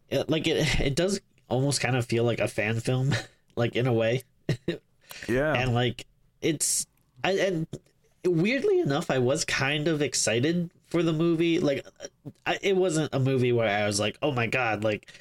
it, 0.08 0.30
like 0.30 0.46
it, 0.46 0.80
it 0.80 0.94
does 0.94 1.20
almost 1.48 1.80
kind 1.80 1.96
of 1.96 2.06
feel 2.06 2.22
like 2.24 2.38
a 2.38 2.46
fan 2.48 2.78
film, 2.80 3.12
like 3.56 3.74
in 3.74 3.86
a 3.86 3.92
way. 3.92 4.22
Yeah, 5.28 5.54
and 5.54 5.74
like 5.74 6.06
it's 6.40 6.86
I, 7.24 7.32
and 7.32 7.66
weirdly 8.24 8.80
enough 8.80 9.10
i 9.10 9.18
was 9.18 9.44
kind 9.44 9.86
of 9.86 10.02
excited 10.02 10.70
for 10.86 11.02
the 11.02 11.12
movie. 11.12 11.58
Like 11.58 11.86
I, 12.46 12.58
it 12.62 12.76
wasn't 12.76 13.14
a 13.14 13.18
movie 13.18 13.52
where 13.52 13.68
i 13.68 13.86
was 13.86 14.00
like 14.00 14.16
oh 14.22 14.32
my 14.32 14.46
god 14.46 14.84
like 14.84 15.12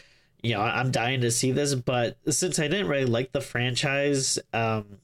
you 0.41 0.53
know 0.53 0.61
i'm 0.61 0.91
dying 0.91 1.21
to 1.21 1.31
see 1.31 1.51
this. 1.51 1.75
But 1.75 2.17
since 2.29 2.59
i 2.59 2.67
didn't 2.67 2.87
really 2.87 3.05
like 3.05 3.31
the 3.31 3.41
franchise 3.41 4.39
um 4.53 4.99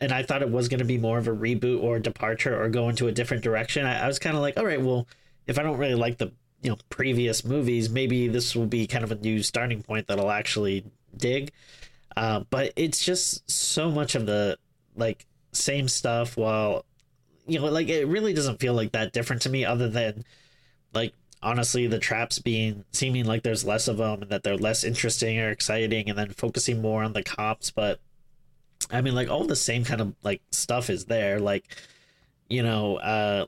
and 0.00 0.12
i 0.12 0.22
thought 0.22 0.42
it 0.42 0.50
was 0.50 0.68
going 0.68 0.80
to 0.80 0.84
be 0.84 0.98
more 0.98 1.18
of 1.18 1.28
a 1.28 1.32
reboot 1.32 1.82
or 1.82 1.98
departure 1.98 2.60
or 2.60 2.68
go 2.68 2.88
into 2.88 3.08
a 3.08 3.12
different 3.12 3.42
direction 3.42 3.86
i, 3.86 4.04
I 4.04 4.06
was 4.06 4.18
kind 4.18 4.36
of 4.36 4.42
like 4.42 4.56
all 4.56 4.66
right 4.66 4.80
well 4.80 5.06
if 5.46 5.58
i 5.58 5.62
don't 5.62 5.78
really 5.78 5.94
like 5.94 6.18
the 6.18 6.32
you 6.62 6.70
know 6.70 6.78
previous 6.90 7.44
movies 7.44 7.88
maybe 7.88 8.28
this 8.28 8.56
will 8.56 8.66
be 8.66 8.86
kind 8.86 9.04
of 9.04 9.12
a 9.12 9.16
new 9.16 9.42
starting 9.42 9.82
point 9.82 10.08
that 10.08 10.18
i'll 10.18 10.30
actually 10.30 10.84
dig 11.16 11.52
uh, 12.16 12.40
but 12.50 12.72
it's 12.76 13.04
just 13.04 13.50
so 13.50 13.90
much 13.90 14.14
of 14.14 14.26
the 14.26 14.58
like 14.96 15.26
same 15.52 15.88
stuff 15.88 16.36
while 16.36 16.84
you 17.46 17.58
know 17.58 17.66
like 17.66 17.88
it 17.88 18.06
really 18.06 18.32
doesn't 18.32 18.60
feel 18.60 18.74
like 18.74 18.92
that 18.92 19.12
different 19.12 19.42
to 19.42 19.50
me 19.50 19.64
other 19.64 19.88
than 19.88 20.24
like 20.94 21.12
honestly 21.42 21.86
the 21.86 21.98
traps 21.98 22.38
being 22.38 22.84
seeming 22.92 23.24
like 23.24 23.42
there's 23.42 23.64
less 23.64 23.88
of 23.88 23.96
them 23.96 24.22
and 24.22 24.30
that 24.30 24.42
they're 24.42 24.56
less 24.56 24.84
interesting 24.84 25.38
or 25.38 25.50
exciting 25.50 26.08
and 26.08 26.18
then 26.18 26.30
focusing 26.30 26.80
more 26.80 27.02
on 27.02 27.12
the 27.12 27.22
cops. 27.22 27.70
But 27.70 28.00
i 28.90 29.00
mean 29.00 29.14
like 29.14 29.28
all 29.28 29.44
the 29.44 29.56
same 29.56 29.84
kind 29.84 30.00
of 30.00 30.14
like 30.22 30.42
stuff 30.50 30.90
is 30.90 31.06
there. 31.06 31.40
Like 31.40 31.64
you 32.48 32.62
know 32.62 32.96
uh 32.96 33.46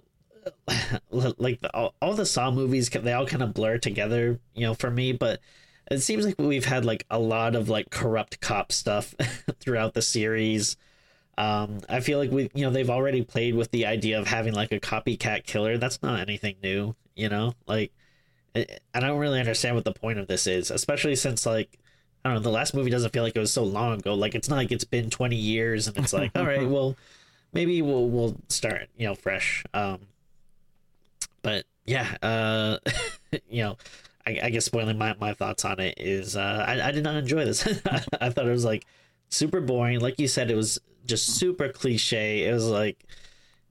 like 1.11 1.61
the, 1.61 1.75
all, 1.75 1.95
all 2.03 2.15
the 2.15 2.27
saw 2.27 2.51
movies 2.51 2.91
they 2.91 3.13
all 3.15 3.27
kind 3.27 3.43
of 3.43 3.55
blur 3.55 3.79
together 3.79 4.39
you 4.55 4.67
know 4.67 4.75
for 4.75 4.91
me. 4.91 5.13
But 5.13 5.41
it 5.91 6.01
seems 6.01 6.25
like 6.25 6.37
we've 6.39 6.65
had 6.65 6.85
like 6.85 7.05
a 7.11 7.19
lot 7.19 7.55
of 7.55 7.69
like 7.69 7.91
corrupt 7.91 8.41
cop 8.41 8.73
stuff 8.73 9.15
throughout 9.61 9.95
the 9.95 10.03
series. 10.03 10.77
Um, 11.37 11.81
I 11.89 12.01
feel 12.01 12.19
like 12.19 12.31
we, 12.31 12.51
you 12.55 12.65
know, 12.65 12.71
they've 12.71 12.91
already 12.91 13.23
played 13.23 13.55
with 13.55 13.71
the 13.71 13.87
idea 13.87 14.19
of 14.21 14.29
having 14.29 14.55
like 14.55 14.73
a 14.73 14.81
copycat 14.81 15.45
killer. 15.45 15.79
That's 15.79 16.03
not 16.03 16.21
anything 16.21 16.57
new, 16.63 16.95
you 17.17 17.29
know. 17.29 17.55
Like, 17.67 17.93
I 18.55 19.01
don't 19.01 19.19
really 19.19 19.41
understand 19.41 19.75
what 19.75 19.85
the 19.85 19.93
point 19.93 20.19
of 20.19 20.29
this 20.29 20.47
is, 20.47 20.71
especially 20.71 21.17
since 21.17 21.45
like 21.45 21.79
I 22.25 22.31
don't 22.31 22.37
know, 22.37 22.43
the 22.43 22.51
last 22.51 22.73
movie 22.73 22.91
doesn't 22.91 23.13
feel 23.13 23.23
like 23.23 23.37
it 23.37 23.41
was 23.41 23.53
so 23.53 23.65
long 23.65 23.99
ago. 23.99 24.15
Like 24.15 24.35
it's 24.35 24.49
not 24.49 24.57
like 24.57 24.73
it's 24.73 24.85
been 24.85 25.11
twenty 25.11 25.37
years, 25.37 25.89
and 25.89 25.97
it's 25.99 26.13
like, 26.13 26.31
all 26.37 26.47
right, 26.47 26.67
well, 26.67 26.97
maybe 27.53 27.83
we'll 27.83 28.09
we'll 28.09 28.37
start, 28.49 28.89
you 28.97 29.07
know, 29.07 29.15
fresh. 29.15 29.65
Um, 29.75 30.01
but 31.43 31.67
yeah, 31.85 32.17
uh, 32.23 32.79
you 33.49 33.63
know, 33.63 33.77
I, 34.27 34.39
I 34.45 34.51
guess 34.51 34.65
spoiling 34.65 34.99
my, 34.99 35.15
my 35.21 35.35
thoughts 35.35 35.65
on 35.65 35.81
it 35.81 35.95
is 35.99 36.37
uh, 36.37 36.65
I, 36.67 36.89
I 36.89 36.91
did 36.93 37.05
not 37.05 37.17
enjoy 37.17 37.45
this. 37.45 37.67
I 38.21 38.31
thought 38.31 38.47
it 38.47 38.51
was 38.51 38.65
like 38.65 38.87
super 39.29 39.61
boring. 39.61 40.01
Like 40.01 40.19
you 40.19 40.29
said, 40.29 40.51
it 40.51 40.57
was 40.57 40.79
just 41.07 41.27
super 41.27 41.69
cliche. 41.69 42.45
It 42.45 42.53
was 42.53 42.67
like, 42.67 43.05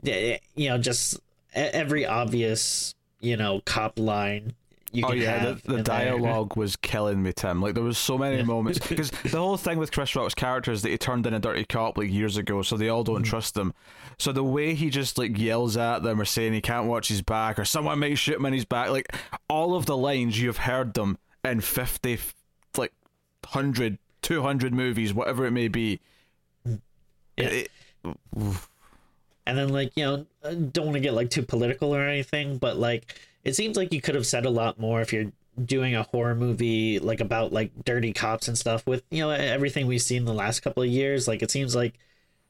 you 0.03 0.69
know, 0.69 0.77
just 0.77 1.19
every 1.53 2.05
obvious, 2.05 2.93
you 3.19 3.37
know, 3.37 3.61
cop 3.65 3.97
line 3.97 4.53
you 4.93 5.03
oh 5.07 5.11
yeah, 5.11 5.55
the, 5.65 5.75
the 5.75 5.83
dialogue 5.83 6.55
was 6.55 6.75
killing 6.75 7.23
me, 7.23 7.33
Tim. 7.33 7.61
Like 7.61 7.73
there 7.73 7.83
was 7.83 7.97
so 7.97 8.17
many 8.17 8.43
moments 8.43 8.79
because 8.87 9.09
the 9.09 9.39
whole 9.39 9.57
thing 9.57 9.79
with 9.79 9.91
Chris 9.91 10.15
Rock's 10.15 10.35
character 10.35 10.71
is 10.71 10.83
that 10.83 10.89
he 10.89 10.97
turned 10.97 11.25
in 11.25 11.33
a 11.33 11.39
dirty 11.39 11.65
cop 11.65 11.97
like 11.97 12.11
years 12.11 12.37
ago, 12.37 12.61
so 12.61 12.77
they 12.77 12.89
all 12.89 13.03
don't 13.03 13.23
mm. 13.23 13.29
trust 13.29 13.57
him. 13.57 13.73
So 14.19 14.31
the 14.31 14.43
way 14.43 14.75
he 14.75 14.91
just 14.91 15.17
like 15.17 15.37
yells 15.37 15.75
at 15.77 16.03
them 16.03 16.21
or 16.21 16.25
saying 16.25 16.53
he 16.53 16.61
can't 16.61 16.85
watch 16.85 17.07
his 17.07 17.23
back 17.23 17.57
or 17.57 17.65
someone 17.65 17.99
might 17.99 18.15
shoot 18.15 18.35
him 18.35 18.45
in 18.45 18.53
his 18.53 18.65
back, 18.65 18.89
like 18.89 19.15
all 19.49 19.75
of 19.75 19.87
the 19.87 19.97
lines 19.97 20.39
you've 20.39 20.57
heard 20.57 20.93
them 20.93 21.17
in 21.43 21.61
fifty, 21.61 22.19
like 22.77 22.93
100, 23.43 23.97
200 24.21 24.73
movies, 24.73 25.13
whatever 25.13 25.45
it 25.45 25.51
may 25.51 25.67
be. 25.67 25.99
Yeah. 27.35 27.47
It, 27.47 27.71
and 29.45 29.57
then 29.57 29.69
like 29.69 29.91
you 29.95 30.03
know, 30.03 30.25
don't 30.43 30.85
want 30.85 30.93
to 30.93 30.99
get 30.99 31.13
like 31.13 31.29
too 31.29 31.43
political 31.43 31.95
or 31.95 32.01
anything, 32.01 32.57
but 32.57 32.77
like 32.77 33.15
it 33.43 33.55
seems 33.55 33.77
like 33.77 33.93
you 33.93 34.01
could 34.01 34.15
have 34.15 34.25
said 34.25 34.45
a 34.45 34.49
lot 34.49 34.79
more 34.79 35.01
if 35.01 35.13
you're 35.13 35.31
doing 35.63 35.95
a 35.95 36.03
horror 36.03 36.35
movie 36.35 36.99
like 36.99 37.19
about 37.19 37.53
like 37.53 37.71
dirty 37.85 38.11
cops 38.11 38.47
and 38.47 38.57
stuff 38.57 38.85
with 38.87 39.03
you 39.11 39.19
know 39.19 39.29
everything 39.29 39.85
we've 39.85 40.01
seen 40.01 40.25
the 40.25 40.33
last 40.33 40.61
couple 40.61 40.81
of 40.81 40.89
years 40.89 41.27
like 41.27 41.43
it 41.43 41.51
seems 41.51 41.75
like 41.75 41.93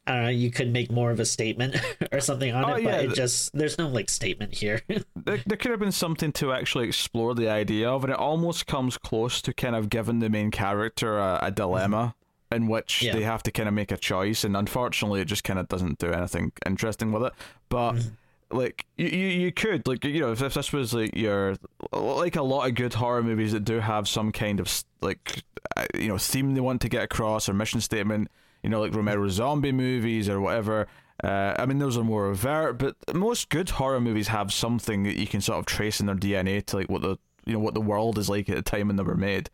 I 0.05 0.15
don't 0.15 0.23
know, 0.23 0.29
you 0.31 0.51
could 0.51 0.73
make 0.73 0.91
more 0.91 1.11
of 1.11 1.21
a 1.21 1.25
statement 1.25 1.77
or 2.11 2.19
something 2.19 2.53
on 2.53 2.65
oh, 2.65 2.73
it, 2.75 2.83
yeah. 2.83 2.91
but 2.91 3.05
it 3.05 3.13
just 3.13 3.53
there's 3.53 3.77
no 3.77 3.87
like 3.87 4.09
statement 4.09 4.53
here. 4.53 4.81
there, 5.15 5.41
there 5.45 5.57
could 5.57 5.71
have 5.71 5.79
been 5.79 5.93
something 5.93 6.33
to 6.33 6.51
actually 6.51 6.87
explore 6.87 7.33
the 7.33 7.47
idea 7.47 7.89
of, 7.89 8.03
and 8.03 8.11
it 8.11 8.19
almost 8.19 8.67
comes 8.67 8.97
close 8.97 9.41
to 9.43 9.53
kind 9.53 9.77
of 9.77 9.89
giving 9.89 10.19
the 10.19 10.29
main 10.29 10.51
character 10.51 11.17
a, 11.19 11.39
a 11.43 11.51
dilemma 11.51 12.15
mm-hmm. 12.51 12.63
in 12.63 12.67
which 12.67 13.01
yeah. 13.01 13.13
they 13.13 13.23
have 13.23 13.43
to 13.43 13.51
kind 13.51 13.69
of 13.69 13.73
make 13.73 13.93
a 13.93 13.97
choice, 13.97 14.43
and 14.43 14.57
unfortunately, 14.57 15.21
it 15.21 15.25
just 15.25 15.45
kind 15.45 15.57
of 15.57 15.69
doesn't 15.69 15.99
do 15.99 16.11
anything 16.11 16.51
interesting 16.65 17.13
with 17.13 17.23
it. 17.23 17.33
But 17.69 17.93
mm-hmm 17.93 18.09
like 18.53 18.85
you, 18.97 19.07
you, 19.07 19.27
you 19.27 19.51
could 19.51 19.87
like 19.87 20.03
you 20.03 20.19
know 20.19 20.31
if, 20.31 20.41
if 20.41 20.53
this 20.53 20.71
was 20.71 20.93
like 20.93 21.15
your 21.15 21.55
like 21.91 22.35
a 22.35 22.41
lot 22.41 22.67
of 22.67 22.75
good 22.75 22.93
horror 22.93 23.23
movies 23.23 23.51
that 23.51 23.65
do 23.65 23.79
have 23.79 24.07
some 24.07 24.31
kind 24.31 24.59
of 24.59 24.83
like 25.01 25.43
uh, 25.75 25.85
you 25.95 26.07
know 26.07 26.17
theme 26.17 26.53
they 26.53 26.61
want 26.61 26.81
to 26.81 26.89
get 26.89 27.03
across 27.03 27.49
or 27.49 27.53
mission 27.53 27.81
statement 27.81 28.29
you 28.61 28.69
know 28.69 28.81
like 28.81 28.93
Romero 28.93 29.27
zombie 29.29 29.71
movies 29.71 30.29
or 30.29 30.39
whatever 30.39 30.87
uh, 31.23 31.53
I 31.57 31.65
mean 31.65 31.79
those 31.79 31.97
are 31.97 32.03
more 32.03 32.27
overt 32.27 32.77
but 32.77 32.95
most 33.13 33.49
good 33.49 33.69
horror 33.71 34.01
movies 34.01 34.27
have 34.29 34.51
something 34.53 35.03
that 35.03 35.17
you 35.17 35.27
can 35.27 35.41
sort 35.41 35.59
of 35.59 35.65
trace 35.65 35.99
in 35.99 36.05
their 36.05 36.15
DNA 36.15 36.65
to 36.67 36.77
like 36.77 36.89
what 36.89 37.01
the 37.01 37.17
you 37.45 37.53
know 37.53 37.59
what 37.59 37.73
the 37.73 37.81
world 37.81 38.17
is 38.17 38.29
like 38.29 38.49
at 38.49 38.55
the 38.55 38.61
time 38.61 38.87
when 38.87 38.95
they 38.95 39.03
were 39.03 39.15
made 39.15 39.49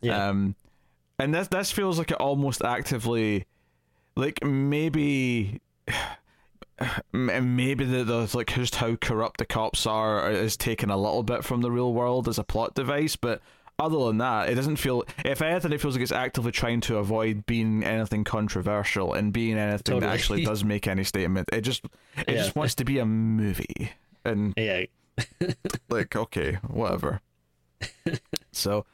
yeah. 0.00 0.28
um 0.28 0.54
and 1.18 1.34
this 1.34 1.48
this 1.48 1.70
feels 1.70 1.98
like 1.98 2.10
it 2.10 2.16
almost 2.18 2.62
actively 2.62 3.46
like 4.16 4.42
maybe 4.44 5.60
maybe 7.12 7.84
the, 7.84 8.04
the 8.04 8.30
like 8.34 8.52
just 8.54 8.76
how 8.76 8.96
corrupt 8.96 9.38
the 9.38 9.46
cops 9.46 9.86
are 9.86 10.26
uh, 10.26 10.30
is 10.30 10.56
taken 10.56 10.90
a 10.90 10.96
little 10.96 11.22
bit 11.22 11.44
from 11.44 11.60
the 11.60 11.70
real 11.70 11.92
world 11.92 12.28
as 12.28 12.38
a 12.38 12.44
plot 12.44 12.74
device, 12.74 13.16
but 13.16 13.40
other 13.78 13.98
than 14.06 14.18
that, 14.18 14.48
it 14.48 14.56
doesn't 14.56 14.76
feel. 14.76 15.04
If 15.24 15.40
anything, 15.40 15.72
it 15.72 15.80
feels 15.80 15.94
like 15.94 16.02
it's 16.02 16.12
actively 16.12 16.50
trying 16.50 16.80
to 16.82 16.98
avoid 16.98 17.46
being 17.46 17.84
anything 17.84 18.24
controversial 18.24 19.12
and 19.12 19.32
being 19.32 19.56
anything 19.56 19.78
totally. 19.84 20.00
that 20.00 20.14
actually 20.14 20.44
does 20.44 20.64
make 20.64 20.88
any 20.88 21.04
statement. 21.04 21.48
It 21.52 21.60
just 21.60 21.84
it 22.16 22.24
yeah. 22.28 22.34
just 22.34 22.56
wants 22.56 22.74
to 22.76 22.84
be 22.84 22.98
a 22.98 23.06
movie, 23.06 23.92
and 24.24 24.52
yeah, 24.56 24.84
like 25.88 26.16
okay, 26.16 26.58
whatever. 26.66 27.20
so, 28.50 28.84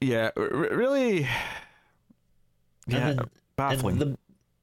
yeah, 0.00 0.30
r- 0.36 0.48
really, 0.48 1.20
yeah, 2.86 3.12
then, 3.12 3.18
baffling. 3.56 3.98
The, 3.98 4.18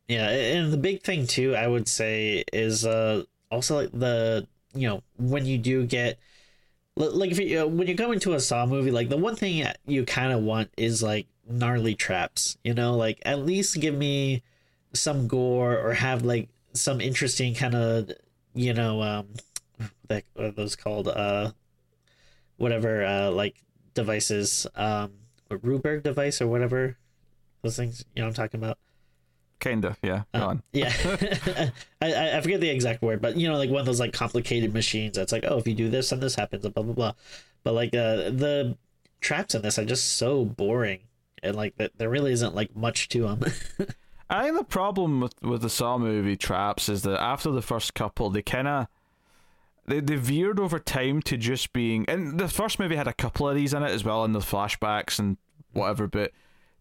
yeah, 0.08 0.30
and 0.30 0.72
the 0.72 0.78
big 0.78 1.02
thing 1.02 1.28
too, 1.28 1.56
I 1.56 1.68
would 1.68 1.88
say, 1.88 2.44
is 2.54 2.86
uh 2.86 3.24
also 3.52 3.78
like 3.78 3.92
the 3.92 4.48
you 4.74 4.88
know 4.88 5.04
when 5.18 5.46
you 5.46 5.58
do 5.58 5.86
get 5.86 6.20
like 6.96 7.32
if 7.32 7.40
you 7.40 7.68
when 7.68 7.88
you 7.88 7.96
go 7.96 8.12
into 8.12 8.34
a 8.34 8.40
Saw 8.40 8.66
movie, 8.66 8.92
like 8.92 9.10
the 9.10 9.18
one 9.18 9.36
thing 9.36 9.66
you 9.86 10.06
kind 10.06 10.32
of 10.32 10.42
want 10.42 10.70
is 10.78 11.02
like 11.04 11.28
gnarly 11.48 11.96
traps. 11.96 12.58
You 12.64 12.74
know, 12.74 12.96
like 12.96 13.20
at 13.26 13.40
least 13.40 13.80
give 13.80 13.96
me 13.96 14.44
some 14.94 15.28
gore 15.28 15.78
or 15.78 15.94
have 15.94 16.24
like 16.24 16.50
some 16.74 17.02
interesting 17.02 17.54
kind 17.54 17.76
of 17.76 18.12
you 18.54 18.74
know 18.74 19.02
um 19.02 19.28
that 20.08 20.24
what 20.34 20.46
are 20.46 20.52
those 20.52 20.76
called 20.76 21.08
uh 21.08 21.52
whatever 22.58 23.04
uh 23.06 23.30
like 23.32 23.56
devices 23.94 24.68
um 24.76 25.12
a 25.50 25.58
Ruberg 25.58 26.04
device 26.04 26.42
or 26.42 26.48
whatever 26.48 26.98
those 27.62 27.76
things 27.76 28.06
you 28.16 28.22
know 28.22 28.28
I'm 28.28 28.34
talking 28.34 28.60
about 28.62 28.78
Kinda, 29.66 29.98
yeah. 30.04 30.22
Go 30.36 30.42
uh, 30.42 30.46
on. 30.46 30.64
Yeah, 30.74 30.94
I 32.00 32.38
I 32.38 32.42
forget 32.42 32.62
the 32.62 32.70
exact 32.70 33.02
word, 33.02 33.20
but 33.20 33.36
you 33.36 33.48
know, 33.48 33.58
like 33.58 33.72
one 33.72 33.80
of 33.80 33.88
those 33.88 34.00
like 34.00 34.14
complicated 34.14 34.76
machines 34.76 35.18
that's 35.18 35.32
like, 35.32 35.44
oh, 35.48 35.58
if 35.58 35.68
you 35.68 35.74
do 35.74 35.90
this 35.90 36.12
and 36.12 36.22
this 36.22 36.36
happens, 36.36 36.68
blah 36.68 36.84
blah 36.84 36.94
blah. 36.94 37.14
But 37.64 37.74
like 37.74 37.96
uh, 37.96 38.30
the 38.30 38.78
traps 39.22 39.56
in 39.56 39.64
this 39.64 39.80
are 39.80 39.86
just 39.86 40.18
so 40.18 40.46
boring, 40.46 41.00
and 41.42 41.56
like 41.56 41.76
that 41.78 41.94
there 41.98 42.12
really 42.12 42.32
isn't 42.32 42.54
like 42.54 42.76
much 42.76 43.10
to 43.10 43.24
them. 43.24 43.44
I 44.30 44.44
think 44.44 44.56
the 44.56 44.64
problem 44.64 45.20
with 45.20 45.34
with 45.42 45.64
the 45.64 45.70
Saw 45.72 45.98
movie 45.98 46.38
traps 46.38 46.88
is 46.88 47.02
that 47.02 47.20
after 47.20 47.50
the 47.50 47.64
first 47.64 47.96
couple, 47.96 48.30
they 48.30 48.44
kind 48.44 48.68
of 48.68 48.88
they, 49.88 50.00
they 50.00 50.16
veered 50.16 50.60
over 50.60 50.78
time 50.78 51.24
to 51.24 51.38
just 51.38 51.74
being 51.74 52.06
and 52.08 52.40
the 52.40 52.50
first 52.50 52.78
movie 52.78 52.98
had 52.98 53.08
a 53.08 53.14
couple 53.14 53.50
of 53.50 53.56
these 53.56 53.74
in 53.74 53.82
it 53.82 53.90
as 53.90 54.04
well 54.04 54.24
in 54.26 54.32
the 54.32 54.40
flashbacks 54.40 55.18
and 55.18 55.38
whatever 55.74 56.08
but 56.08 56.32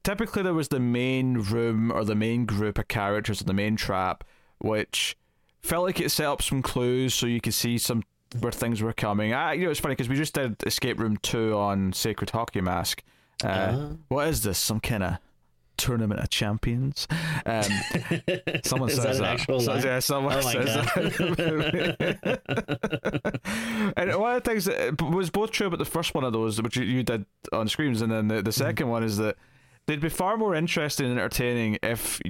typically 0.04 0.42
there 0.42 0.54
was 0.54 0.68
the 0.68 0.78
main 0.78 1.38
room 1.38 1.90
or 1.90 2.04
the 2.04 2.14
main 2.14 2.46
group 2.46 2.78
of 2.78 2.86
characters 2.86 3.40
or 3.40 3.44
the 3.44 3.54
main 3.54 3.74
trap, 3.74 4.22
which 4.58 5.16
felt 5.62 5.84
like 5.84 6.00
it 6.00 6.10
set 6.10 6.26
up 6.26 6.42
some 6.42 6.62
clues 6.62 7.14
so 7.14 7.26
you 7.26 7.40
could 7.40 7.54
see 7.54 7.78
some 7.78 8.04
where 8.38 8.52
things 8.52 8.82
were 8.82 8.92
coming. 8.92 9.32
I, 9.32 9.54
you 9.54 9.64
know, 9.64 9.70
it's 9.70 9.80
funny 9.80 9.94
because 9.94 10.08
we 10.08 10.16
just 10.16 10.34
did 10.34 10.62
Escape 10.64 11.00
Room 11.00 11.16
Two 11.18 11.56
on 11.56 11.92
Sacred 11.92 12.30
Hockey 12.30 12.60
Mask. 12.60 13.02
Uh, 13.42 13.46
uh-huh. 13.46 13.88
what 14.08 14.28
is 14.28 14.42
this? 14.42 14.58
Some 14.58 14.80
kind 14.80 15.02
of 15.02 15.18
tournament 15.76 16.20
of 16.20 16.30
champions. 16.30 17.08
Um, 17.46 17.64
someone 18.64 18.90
says 18.90 19.18
that. 19.18 19.38
that. 19.46 19.62
So, 19.62 19.74
yeah, 19.74 19.98
someone 19.98 20.36
oh 20.36 20.40
says 20.40 20.74
that. 22.24 23.92
and 23.96 24.14
one 24.16 24.36
of 24.36 24.42
the 24.42 24.50
things 24.50 24.66
that 24.66 25.00
was 25.02 25.30
both 25.30 25.50
true 25.50 25.66
about 25.66 25.78
the 25.78 25.84
first 25.84 26.14
one 26.14 26.24
of 26.24 26.32
those, 26.32 26.60
which 26.62 26.76
you, 26.76 26.84
you 26.84 27.02
did 27.02 27.26
on 27.52 27.68
screens, 27.68 28.02
and 28.02 28.12
then 28.12 28.28
the, 28.28 28.42
the 28.42 28.50
2nd 28.50 28.74
mm-hmm. 28.74 28.88
one 28.88 29.02
is 29.02 29.16
that 29.16 29.36
they'd 29.86 30.00
be 30.00 30.08
far 30.08 30.36
more 30.36 30.54
interesting 30.54 31.06
and 31.06 31.18
entertaining 31.18 31.78
if 31.82 32.20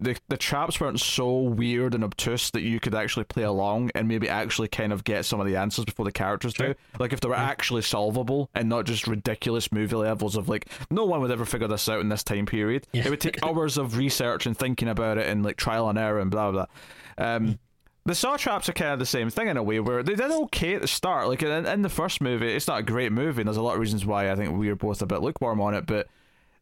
the 0.00 0.16
the 0.28 0.36
traps 0.36 0.80
weren't 0.80 1.00
so 1.00 1.38
weird 1.38 1.94
and 1.94 2.02
obtuse 2.02 2.50
that 2.50 2.62
you 2.62 2.80
could 2.80 2.94
actually 2.94 3.24
play 3.24 3.44
along 3.44 3.90
and 3.94 4.08
maybe 4.08 4.28
actually 4.28 4.68
kind 4.68 4.92
of 4.92 5.04
get 5.04 5.24
some 5.24 5.40
of 5.40 5.46
the 5.46 5.56
answers 5.56 5.84
before 5.84 6.04
the 6.04 6.12
characters 6.12 6.52
do. 6.52 6.74
Like 6.98 7.12
if 7.12 7.20
they 7.20 7.28
were 7.28 7.36
actually 7.36 7.82
solvable 7.82 8.50
and 8.54 8.68
not 8.68 8.86
just 8.86 9.06
ridiculous 9.06 9.70
movie 9.70 9.96
levels 9.96 10.36
of 10.36 10.48
like 10.48 10.68
no 10.90 11.04
one 11.04 11.20
would 11.20 11.30
ever 11.30 11.44
figure 11.44 11.68
this 11.68 11.88
out 11.88 12.00
in 12.00 12.08
this 12.08 12.24
time 12.24 12.46
period. 12.46 12.86
Yeah. 12.92 13.06
It 13.06 13.10
would 13.10 13.20
take 13.20 13.42
hours 13.46 13.78
of 13.78 13.96
research 13.96 14.46
and 14.46 14.56
thinking 14.56 14.88
about 14.88 15.18
it 15.18 15.28
and 15.28 15.44
like 15.44 15.56
trial 15.56 15.88
and 15.88 15.98
error 15.98 16.18
and 16.18 16.30
blah 16.30 16.50
blah. 16.50 16.66
blah. 17.16 17.26
Um, 17.26 17.58
the 18.06 18.14
saw 18.14 18.36
traps 18.36 18.68
are 18.68 18.74
kind 18.74 18.92
of 18.92 18.98
the 18.98 19.06
same 19.06 19.30
thing 19.30 19.48
in 19.48 19.56
a 19.56 19.62
way 19.62 19.80
where 19.80 20.02
they 20.02 20.14
did 20.14 20.30
okay 20.30 20.74
at 20.74 20.82
the 20.82 20.88
start. 20.88 21.26
Like 21.28 21.42
in, 21.42 21.64
in 21.64 21.80
the 21.80 21.88
first 21.88 22.20
movie, 22.20 22.52
it's 22.52 22.68
not 22.68 22.80
a 22.80 22.82
great 22.82 23.12
movie, 23.12 23.40
and 23.40 23.48
there's 23.48 23.56
a 23.56 23.62
lot 23.62 23.74
of 23.74 23.80
reasons 23.80 24.04
why 24.04 24.30
I 24.30 24.34
think 24.34 24.58
we 24.58 24.68
are 24.68 24.76
both 24.76 25.00
a 25.00 25.06
bit 25.06 25.22
lukewarm 25.22 25.58
on 25.60 25.72
it, 25.72 25.86
but 25.86 26.06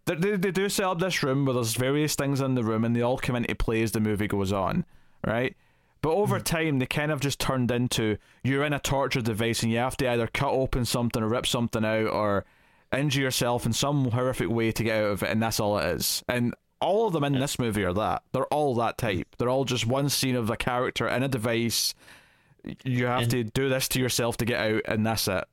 they, 0.07 0.15
they, 0.15 0.37
they 0.37 0.51
do 0.51 0.69
set 0.69 0.87
up 0.87 0.99
this 0.99 1.23
room 1.23 1.45
where 1.45 1.55
there's 1.55 1.75
various 1.75 2.15
things 2.15 2.41
in 2.41 2.55
the 2.55 2.65
room 2.65 2.85
and 2.85 2.95
they 2.95 3.03
all 3.03 3.19
come 3.19 3.37
into 3.37 3.55
play 3.55 3.83
as 3.83 3.93
the 3.93 4.01
movie 4.01 4.27
goes 4.27 4.53
on, 4.53 4.85
right? 5.27 5.57
But 6.01 6.15
over 6.15 6.41
mm. 6.41 6.45
time, 6.45 6.79
they 6.81 6.87
kind 6.87 7.13
of 7.13 7.21
just 7.21 7.39
turned 7.39 7.71
into 7.71 8.19
you're 8.43 8.65
in 8.65 8.73
a 8.73 8.81
torture 8.81 9.23
device 9.23 9.63
and 9.63 9.71
you 9.71 9.79
have 9.79 9.97
to 9.99 10.11
either 10.11 10.27
cut 10.27 10.51
open 10.51 10.85
something 10.85 11.23
or 11.23 11.29
rip 11.29 11.47
something 11.47 11.85
out 11.85 12.09
or 12.09 12.45
injure 12.93 13.23
yourself 13.23 13.65
in 13.65 13.73
some 13.73 14.11
horrific 14.11 14.49
way 14.49 14.73
to 14.73 14.85
get 14.85 15.05
out 15.05 15.11
of 15.13 15.23
it, 15.23 15.31
and 15.31 15.43
that's 15.43 15.61
all 15.61 15.79
it 15.79 15.87
is. 15.97 16.23
And 16.29 16.55
all 16.81 17.07
of 17.07 17.13
them 17.13 17.25
in 17.25 17.39
this 17.39 17.59
movie 17.59 17.85
are 17.85 17.93
that. 17.95 18.23
They're 18.33 18.47
all 18.47 18.75
that 18.75 18.99
type. 18.99 19.37
They're 19.39 19.49
all 19.49 19.65
just 19.65 19.87
one 19.87 20.09
scene 20.09 20.35
of 20.35 20.51
a 20.51 20.57
character 20.57 21.07
in 21.07 21.23
a 21.23 21.29
device. 21.29 21.95
You 22.85 23.07
have 23.07 23.23
and, 23.23 23.31
to 23.31 23.45
do 23.45 23.69
this 23.69 23.89
to 23.89 24.01
yourself 24.01 24.37
to 24.39 24.45
get 24.45 24.61
out, 24.61 24.83
and 24.87 25.07
that's 25.07 25.29
it 25.29 25.45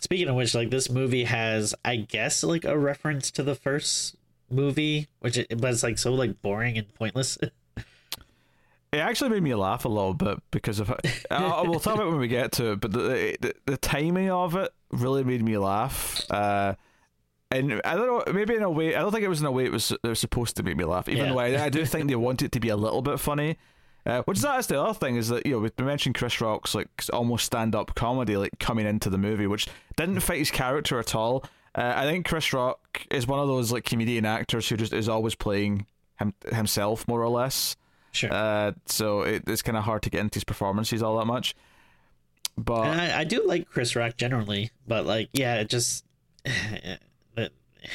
Speaking 0.00 0.28
of 0.28 0.34
which, 0.34 0.54
like 0.54 0.70
this 0.70 0.88
movie 0.90 1.24
has, 1.24 1.74
I 1.84 1.96
guess, 1.96 2.42
like 2.42 2.64
a 2.64 2.76
reference 2.78 3.30
to 3.32 3.42
the 3.42 3.54
first 3.54 4.16
movie, 4.50 5.08
which 5.20 5.36
it 5.36 5.60
was 5.60 5.82
like 5.82 5.98
so 5.98 6.12
like 6.14 6.40
boring 6.42 6.78
and 6.78 6.92
pointless. 6.94 7.38
It 8.92 8.98
actually 8.98 9.30
made 9.30 9.44
me 9.44 9.54
laugh 9.54 9.84
a 9.84 9.88
little 9.88 10.14
bit 10.14 10.38
because 10.50 10.80
of 10.80 10.90
it. 10.90 11.24
uh, 11.30 11.62
we'll 11.64 11.78
talk 11.78 11.94
about 11.94 12.08
it 12.08 12.10
when 12.10 12.18
we 12.18 12.26
get 12.26 12.50
to 12.54 12.72
it, 12.72 12.80
but 12.80 12.90
the, 12.90 13.36
the 13.40 13.54
the 13.64 13.76
timing 13.76 14.30
of 14.32 14.56
it 14.56 14.72
really 14.90 15.22
made 15.22 15.44
me 15.44 15.56
laugh. 15.58 16.28
Uh, 16.28 16.74
and 17.52 17.80
I 17.84 17.94
don't 17.94 18.06
know, 18.26 18.32
maybe 18.32 18.56
in 18.56 18.64
a 18.64 18.70
way, 18.70 18.96
I 18.96 19.00
don't 19.00 19.12
think 19.12 19.22
it 19.22 19.28
was 19.28 19.38
in 19.40 19.46
a 19.46 19.52
way 19.52 19.64
it 19.64 19.70
was, 19.70 19.92
it 19.92 20.02
was 20.02 20.18
supposed 20.18 20.56
to 20.56 20.64
make 20.64 20.76
me 20.76 20.82
laugh. 20.82 21.08
Even 21.08 21.26
Yeah. 21.26 21.32
though 21.32 21.38
I, 21.38 21.64
I 21.66 21.68
do 21.68 21.84
think 21.86 22.08
they 22.08 22.16
want 22.16 22.42
it 22.42 22.50
to 22.50 22.58
be 22.58 22.68
a 22.68 22.76
little 22.76 23.00
bit 23.00 23.20
funny. 23.20 23.58
Uh, 24.06 24.22
which 24.22 24.38
is 24.38 24.42
that's 24.42 24.66
the 24.66 24.80
other 24.80 24.94
thing 24.94 25.16
is 25.16 25.28
that 25.28 25.44
you 25.44 25.52
know 25.52 25.58
we 25.76 25.84
mentioned 25.84 26.14
Chris 26.14 26.40
Rock's 26.40 26.74
like 26.74 26.88
almost 27.12 27.44
stand 27.44 27.74
up 27.74 27.94
comedy 27.94 28.36
like 28.36 28.58
coming 28.58 28.86
into 28.86 29.10
the 29.10 29.18
movie, 29.18 29.46
which 29.46 29.68
didn't 29.96 30.20
fit 30.20 30.38
his 30.38 30.50
character 30.50 30.98
at 30.98 31.14
all. 31.14 31.44
Uh, 31.74 31.92
I 31.94 32.04
think 32.04 32.26
Chris 32.26 32.52
Rock 32.52 33.06
is 33.10 33.26
one 33.26 33.38
of 33.38 33.46
those 33.46 33.70
like 33.70 33.84
comedian 33.84 34.24
actors 34.24 34.68
who 34.68 34.76
just 34.76 34.92
is 34.92 35.08
always 35.08 35.34
playing 35.34 35.86
him, 36.18 36.34
himself 36.50 37.06
more 37.06 37.22
or 37.22 37.28
less. 37.28 37.76
Sure. 38.12 38.32
Uh, 38.32 38.72
so 38.86 39.22
it, 39.22 39.44
it's 39.46 39.62
kind 39.62 39.76
of 39.76 39.84
hard 39.84 40.02
to 40.02 40.10
get 40.10 40.20
into 40.20 40.36
his 40.36 40.44
performances 40.44 41.02
all 41.02 41.18
that 41.18 41.26
much. 41.26 41.54
But 42.56 42.88
I, 42.88 43.20
I 43.20 43.24
do 43.24 43.46
like 43.46 43.68
Chris 43.68 43.94
Rock 43.94 44.16
generally, 44.16 44.70
but 44.88 45.06
like, 45.06 45.28
yeah, 45.32 45.56
it 45.56 45.68
just 45.68 46.04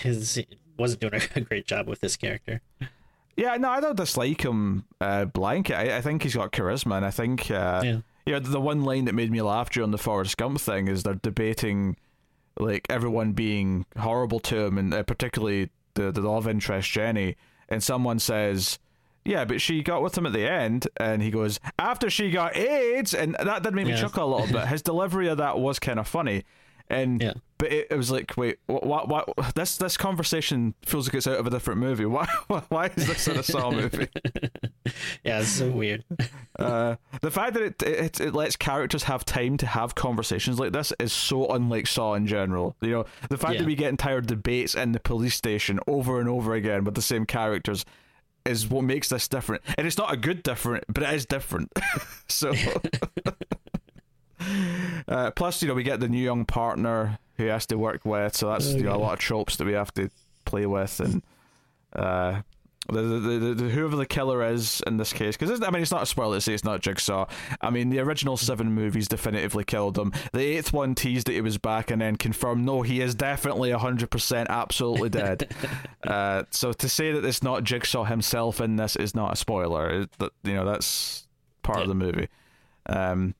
his 0.01 0.41
wasn't 0.77 1.01
doing 1.01 1.21
a 1.35 1.41
great 1.41 1.67
job 1.67 1.87
with 1.87 2.01
this 2.01 2.15
character. 2.17 2.61
Yeah, 3.37 3.57
no, 3.57 3.69
I 3.69 3.79
don't 3.81 3.97
dislike 3.97 4.43
him 4.43 4.85
uh, 5.01 5.25
blanket. 5.25 5.75
I, 5.75 5.97
I 5.97 6.01
think 6.01 6.23
he's 6.23 6.35
got 6.35 6.51
charisma, 6.51 6.97
and 6.97 7.05
I 7.05 7.11
think 7.11 7.51
uh, 7.51 7.81
Yeah. 7.83 7.97
you 8.25 8.33
know 8.33 8.39
the 8.39 8.61
one 8.61 8.83
line 8.83 9.05
that 9.05 9.13
made 9.13 9.31
me 9.31 9.41
laugh 9.41 9.69
during 9.69 9.91
the 9.91 9.97
Forrest 9.97 10.37
Gump 10.37 10.59
thing 10.59 10.87
is 10.87 11.03
they're 11.03 11.15
debating 11.15 11.97
like 12.59 12.85
everyone 12.89 13.33
being 13.33 13.85
horrible 13.97 14.39
to 14.41 14.57
him, 14.65 14.77
and 14.77 14.93
uh, 14.93 15.03
particularly 15.03 15.69
the 15.95 16.11
the 16.11 16.21
love 16.21 16.47
interest 16.47 16.89
Jenny, 16.91 17.35
and 17.69 17.83
someone 17.83 18.19
says. 18.19 18.79
Yeah, 19.27 19.43
but 19.43 19.59
she 19.59 19.81
got 19.81 20.03
with 20.03 20.15
him 20.15 20.27
at 20.27 20.33
the 20.33 20.47
end, 20.47 20.87
and 20.97 21.19
he 21.19 21.31
goes 21.31 21.59
after 21.79 22.11
she 22.11 22.29
got 22.29 22.55
AIDS, 22.55 23.11
and 23.11 23.35
that 23.43 23.63
did 23.63 23.73
make 23.73 23.87
me 23.87 23.93
Yeah. 23.93 24.01
chuckle 24.01 24.23
a 24.23 24.31
little 24.37 24.53
bit. 24.59 24.67
His 24.67 24.83
delivery 24.83 25.27
of 25.29 25.39
that 25.39 25.57
was 25.57 25.79
kind 25.79 25.97
of 25.97 26.07
funny, 26.07 26.43
and 26.89 27.21
Yeah. 27.21 27.33
but 27.57 27.71
it, 27.71 27.87
it 27.91 27.95
was 27.97 28.11
like, 28.11 28.35
wait, 28.37 28.57
what, 28.67 29.07
what? 29.07 29.27
This 29.55 29.77
this 29.77 29.97
conversation 29.97 30.73
feels 30.85 31.07
like 31.07 31.15
it's 31.15 31.27
out 31.27 31.37
of 31.39 31.47
a 31.47 31.49
different 31.49 31.79
movie. 31.79 32.05
Why? 32.07 32.25
Why 32.69 32.91
is 32.95 33.07
this 33.07 33.27
in 33.27 33.37
a 33.37 33.43
Saw 33.43 33.71
movie? 33.81 34.07
Yeah, 35.23 35.39
it's 35.39 35.49
so 35.49 35.69
weird. 35.69 36.03
Uh, 36.57 36.95
the 37.19 37.29
fact 37.29 37.53
that 37.53 37.61
it, 37.63 37.83
it 37.83 38.21
it 38.21 38.33
lets 38.33 38.55
characters 38.55 39.03
have 39.03 39.25
time 39.25 39.57
to 39.57 39.65
have 39.67 39.93
conversations 39.93 40.57
like 40.57 40.71
this 40.71 40.93
is 41.01 41.11
so 41.11 41.47
unlike 41.49 41.85
Saw 41.85 42.13
in 42.13 42.25
general. 42.27 42.77
You 42.79 42.89
know, 42.91 43.05
the 43.29 43.37
fact 43.37 43.55
Yeah. 43.55 43.59
that 43.59 43.65
we 43.67 43.75
get 43.75 43.89
entire 43.89 44.21
debates 44.21 44.73
in 44.73 44.93
the 44.93 45.01
police 45.01 45.35
station 45.35 45.81
over 45.85 46.21
and 46.21 46.29
over 46.29 46.53
again 46.53 46.85
with 46.85 46.95
the 46.95 47.01
same 47.01 47.25
characters 47.25 47.83
is 48.45 48.69
what 48.69 48.85
makes 48.85 49.09
this 49.09 49.27
different. 49.27 49.63
And 49.77 49.85
it's 49.85 49.97
not 49.97 50.13
a 50.13 50.17
good 50.17 50.43
different, 50.43 50.85
but 50.87 51.03
it 51.03 51.13
is 51.13 51.25
different. 51.25 51.73
so. 52.29 52.53
Uh, 55.07 55.31
plus, 55.31 55.61
you 55.61 55.67
know, 55.67 55.73
we 55.73 55.83
get 55.83 55.99
the 55.99 56.07
new 56.07 56.23
young 56.23 56.45
partner 56.45 57.19
who 57.37 57.43
he 57.43 57.49
has 57.49 57.65
to 57.67 57.77
work 57.77 58.05
with, 58.05 58.35
so 58.35 58.49
that's 58.49 58.73
you 58.73 58.83
know 58.83 58.95
a 58.95 58.97
lot 58.97 59.13
of 59.13 59.19
tropes 59.19 59.57
that 59.57 59.65
we 59.65 59.73
have 59.73 59.93
to 59.93 60.09
play 60.45 60.65
with, 60.65 60.99
and 60.99 61.21
uh, 61.93 62.41
the, 62.87 63.01
the, 63.01 63.19
the, 63.19 63.53
the 63.55 63.69
whoever 63.69 63.95
the 63.95 64.05
killer 64.05 64.43
is 64.43 64.81
in 64.85 64.97
this 64.97 65.11
case, 65.11 65.35
because 65.35 65.61
I 65.61 65.69
mean, 65.71 65.81
it's 65.81 65.91
not 65.91 66.03
a 66.03 66.05
spoiler 66.05 66.37
to 66.37 66.41
say 66.41 66.53
it's 66.53 66.63
not 66.63 66.81
Jigsaw. 66.81 67.25
I 67.61 67.69
mean, 67.71 67.89
the 67.89 67.99
original 67.99 68.37
seven 68.37 68.73
movies 68.73 69.07
definitively 69.07 69.63
killed 69.63 69.97
him. 69.97 70.13
The 70.33 70.41
eighth 70.41 70.71
one 70.71 70.93
teased 70.93 71.27
that 71.27 71.33
he 71.33 71.41
was 71.41 71.57
back, 71.57 71.89
and 71.89 72.01
then 72.01 72.15
confirmed, 72.15 72.63
no, 72.63 72.83
he 72.83 73.01
is 73.01 73.15
definitely 73.15 73.71
hundred 73.71 74.11
percent, 74.11 74.49
absolutely 74.49 75.09
dead. 75.09 75.51
uh, 76.03 76.43
so 76.51 76.73
to 76.73 76.87
say 76.87 77.11
that 77.11 77.25
it's 77.25 77.41
not 77.41 77.63
Jigsaw 77.63 78.03
himself 78.03 78.61
in 78.61 78.75
this 78.75 78.95
is 78.95 79.15
not 79.15 79.33
a 79.33 79.35
spoiler. 79.35 80.01
It, 80.01 80.11
that 80.19 80.31
you 80.43 80.53
know, 80.53 80.65
that's 80.65 81.27
part 81.63 81.81
of 81.81 81.87
the 81.87 81.95
movie. 81.95 82.27
Um, 82.85 83.33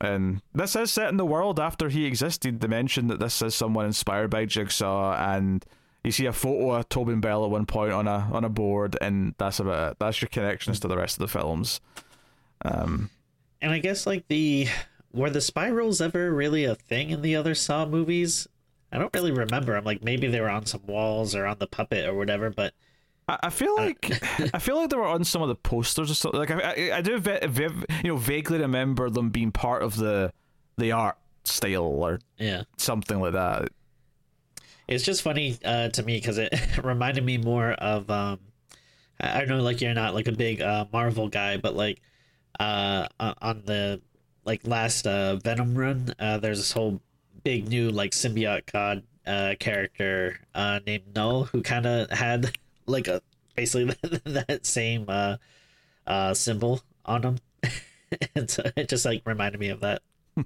and 0.00 0.40
this 0.54 0.76
is 0.76 0.90
set 0.90 1.08
in 1.08 1.16
the 1.16 1.26
world 1.26 1.58
after 1.58 1.88
he 1.88 2.06
existed. 2.06 2.60
They 2.60 2.68
mentioned 2.68 3.10
that 3.10 3.20
this 3.20 3.42
is 3.42 3.54
someone 3.54 3.86
inspired 3.86 4.30
by 4.30 4.44
Jigsaw, 4.44 5.16
and 5.18 5.64
you 6.04 6.12
see 6.12 6.26
a 6.26 6.32
photo 6.32 6.72
of 6.72 6.88
Tobin 6.88 7.20
Bell 7.20 7.44
at 7.44 7.50
one 7.50 7.66
point 7.66 7.92
on 7.92 8.06
a 8.06 8.28
on 8.32 8.44
a 8.44 8.48
board, 8.48 8.96
and 9.00 9.34
that's 9.38 9.60
about 9.60 9.92
it. 9.92 9.96
That's 9.98 10.20
your 10.20 10.28
connections 10.28 10.80
to 10.80 10.88
the 10.88 10.96
rest 10.96 11.16
of 11.16 11.20
the 11.20 11.38
films. 11.38 11.80
Um, 12.64 13.10
And 13.60 13.72
I 13.72 13.78
guess 13.78 14.06
like 14.06 14.26
the 14.28 14.68
were 15.12 15.30
the 15.30 15.40
spirals 15.40 16.00
ever 16.00 16.32
really 16.32 16.64
a 16.64 16.74
thing 16.74 17.10
in 17.10 17.22
the 17.22 17.36
other 17.36 17.54
Saw 17.54 17.86
movies? 17.86 18.46
I 18.92 18.98
don't 18.98 19.12
really 19.12 19.32
remember. 19.32 19.76
I'm 19.76 19.84
like 19.84 20.02
maybe 20.02 20.28
they 20.28 20.40
were 20.40 20.48
on 20.48 20.66
some 20.66 20.82
walls 20.86 21.34
or 21.34 21.46
on 21.46 21.58
the 21.58 21.66
puppet 21.66 22.06
or 22.06 22.14
whatever, 22.14 22.50
but 22.50 22.72
I, 23.28 23.38
I 23.44 23.50
feel 23.50 23.76
like 23.76 24.10
I 24.54 24.58
feel 24.58 24.76
like 24.76 24.90
they 24.90 24.96
were 24.96 25.06
on 25.06 25.24
some 25.24 25.42
of 25.42 25.48
the 25.48 25.54
posters 25.54 26.10
or 26.10 26.14
something. 26.14 26.40
Like 26.40 26.50
I, 26.50 26.60
I, 26.60 26.96
I 26.98 27.00
do, 27.02 27.18
ve- 27.18 27.46
ve- 27.46 27.84
you 28.02 28.12
know, 28.12 28.16
vaguely 28.16 28.58
remember 28.58 29.10
them 29.10 29.30
being 29.30 29.52
part 29.52 29.82
of 29.82 29.96
the 29.96 30.32
the 30.76 30.92
art 30.92 31.18
style 31.44 31.82
or 31.82 32.20
yeah. 32.38 32.62
something 32.76 33.20
like 33.20 33.32
that. 33.32 33.68
It's 34.86 35.04
just 35.04 35.22
funny 35.22 35.58
uh, 35.64 35.88
to 35.90 36.02
me 36.02 36.16
because 36.16 36.38
it 36.38 36.54
reminded 36.82 37.24
me 37.24 37.36
more 37.36 37.72
of 37.72 38.10
um, 38.10 38.40
I 39.20 39.42
I 39.42 39.44
know 39.44 39.60
like 39.60 39.80
you're 39.80 39.94
not 39.94 40.14
like 40.14 40.28
a 40.28 40.32
big 40.32 40.62
uh, 40.62 40.86
Marvel 40.92 41.28
guy, 41.28 41.58
but 41.58 41.74
like 41.74 42.00
uh, 42.58 43.06
on 43.20 43.34
on 43.42 43.62
the 43.66 44.00
like 44.44 44.66
last 44.66 45.06
uh, 45.06 45.36
Venom 45.36 45.76
run, 45.76 46.14
uh, 46.18 46.38
there's 46.38 46.58
this 46.58 46.72
whole 46.72 47.02
big 47.44 47.68
new 47.68 47.90
like 47.90 48.12
symbiote 48.12 48.70
god 48.72 49.02
uh, 49.26 49.54
character 49.60 50.40
uh, 50.54 50.80
named 50.86 51.14
Knull 51.14 51.44
who 51.44 51.62
kind 51.62 51.86
of 51.86 52.10
had 52.10 52.56
like 52.88 53.08
a 53.08 53.22
basically 53.56 53.94
that 54.24 54.66
same 54.66 55.04
uh, 55.08 55.36
uh, 56.06 56.34
symbol 56.34 56.80
on 57.04 57.22
him, 57.22 57.38
and 58.34 58.50
so 58.50 58.62
it 58.76 58.88
just 58.88 59.04
like 59.04 59.22
reminded 59.24 59.60
me 59.60 59.68
of 59.68 59.80
that. 59.80 60.02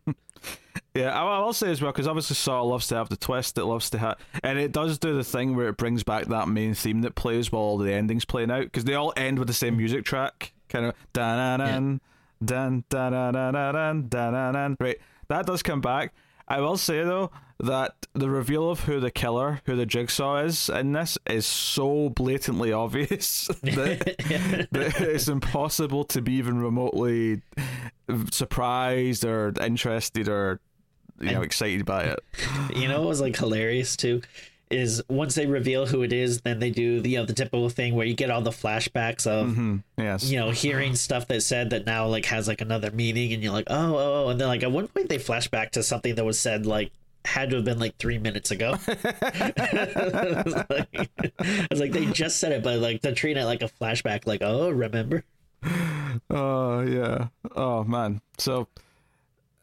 Yeah, 0.95 1.19
I, 1.19 1.39
will 1.39 1.55
say 1.55 1.71
as 1.71 1.81
well 1.81 1.91
because 1.91 2.07
obviously 2.07 2.37
Saw 2.37 2.63
loves 2.63 2.87
to 2.89 2.97
have 2.97 3.09
the 3.09 3.17
twist. 3.17 3.57
It 3.57 3.65
loves 3.65 3.89
to 3.91 3.99
have, 3.99 4.19
and 4.43 4.59
it 4.59 4.73
does 4.73 4.99
do 4.99 5.15
the 5.15 5.25
thing 5.25 5.57
where 5.57 5.69
it 5.69 5.79
brings 5.79 6.03
back 6.03 6.27
that 6.27 6.49
main 6.49 6.75
theme 6.75 7.01
that 7.03 7.15
plays 7.15 7.51
while 7.51 7.63
all 7.63 7.79
the 7.79 7.93
endings 7.93 8.27
playing 8.27 8.51
out 8.51 8.65
because 8.65 8.85
they 8.85 8.95
all 8.95 9.13
end 9.17 9.39
with 9.39 9.49
the 9.49 9.55
same 9.55 9.79
music 9.79 10.05
track, 10.05 10.53
kind 10.69 10.85
of 10.85 10.95
dan 11.15 11.61
dan 11.61 12.01
dan 12.45 12.85
dan 12.91 13.13
dan 13.13 13.53
dan 13.55 14.09
dan 14.11 14.53
dan. 14.53 14.77
Right, 14.79 14.99
that 15.29 15.47
does 15.47 15.63
come 15.63 15.81
back. 15.81 16.13
I 16.49 16.61
will 16.61 16.77
say 16.77 17.03
though 17.05 17.31
that 17.61 17.95
the 18.13 18.29
reveal 18.29 18.71
of 18.71 18.81
who 18.81 18.99
the 18.99 19.11
killer, 19.11 19.61
who 19.67 19.77
the 19.77 19.87
jigsaw 19.87 20.39
is 20.39 20.69
in 20.69 20.93
this, 20.93 21.17
is 21.29 21.47
so 21.47 22.11
blatantly 22.11 22.73
obvious 22.73 23.47
that, 23.63 24.17
that 24.73 25.01
it's 25.01 25.29
impossible 25.29 26.05
to 26.05 26.21
be 26.21 26.35
even 26.35 26.59
remotely 26.59 27.43
surprised 28.31 29.25
or 29.25 29.53
interested 29.61 30.29
or 30.29 30.61
you 31.21 31.33
know 31.33 31.43
excited 31.43 31.85
by 31.85 32.05
it. 32.05 32.19
You 32.75 32.89
know 32.89 33.03
it 33.03 33.07
was 33.07 33.21
like 33.21 33.37
hilarious 33.37 33.97
too? 33.97 34.23
Is 34.73 35.03
once 35.09 35.35
they 35.35 35.47
reveal 35.47 35.87
who 35.87 36.03
it 36.03 36.13
is, 36.13 36.41
then 36.41 36.59
they 36.59 36.71
do 36.71 37.01
the 37.01 37.11
you 37.11 37.19
know, 37.19 37.27
the 37.27 37.33
typical 37.35 37.69
thing 37.69 37.95
where 37.95 38.07
you 38.07 38.15
get 38.15 38.31
all 38.31 38.41
the 38.41 38.51
flashbacks 38.51 39.27
of 39.27 39.55
Hmm, 39.55 39.77
yes. 39.99 40.25
you 40.25 40.39
know 40.39 40.51
hearing 40.51 40.95
stuff 40.97 41.29
that 41.29 41.43
said 41.43 41.71
that 41.71 41.87
now 41.87 42.07
like 42.07 42.25
has 42.27 42.49
like 42.49 42.61
another 42.61 42.91
meaning, 42.91 43.33
and 43.33 43.43
you're 43.43 43.53
like 43.53 43.67
oh 43.69 43.97
oh, 43.97 44.25
oh. 44.25 44.29
and 44.31 44.41
then 44.41 44.49
like 44.49 44.63
at 44.63 44.73
one 44.73 44.89
point 44.89 45.09
they 45.09 45.19
flash 45.19 45.49
back 45.49 45.73
to 45.73 45.83
something 45.83 46.15
that 46.15 46.25
was 46.25 46.39
said 46.41 46.65
like 46.67 46.91
had 47.25 47.51
to 47.51 47.57
have 47.57 47.65
been 47.65 47.79
like 47.79 47.97
three 47.99 48.19
minutes 48.19 48.51
ago. 48.51 48.77
I 48.89 50.43
was 50.45 50.55
like, 50.69 51.11
I 51.39 51.67
was 51.71 51.81
like, 51.81 51.93
they 51.93 52.07
just 52.07 52.39
said 52.39 52.53
it, 52.53 52.63
but 52.63 52.79
like 52.81 53.01
they're 53.03 53.15
treating 53.15 53.43
it 53.43 53.47
like 53.47 53.63
a 53.63 53.69
flashback, 53.69 54.27
like 54.27 54.43
oh 54.43 54.71
remember. 54.71 55.25
Oh 56.31 56.81
yeah. 56.81 57.29
Oh 57.55 57.85
man. 57.85 58.21
So 58.39 58.69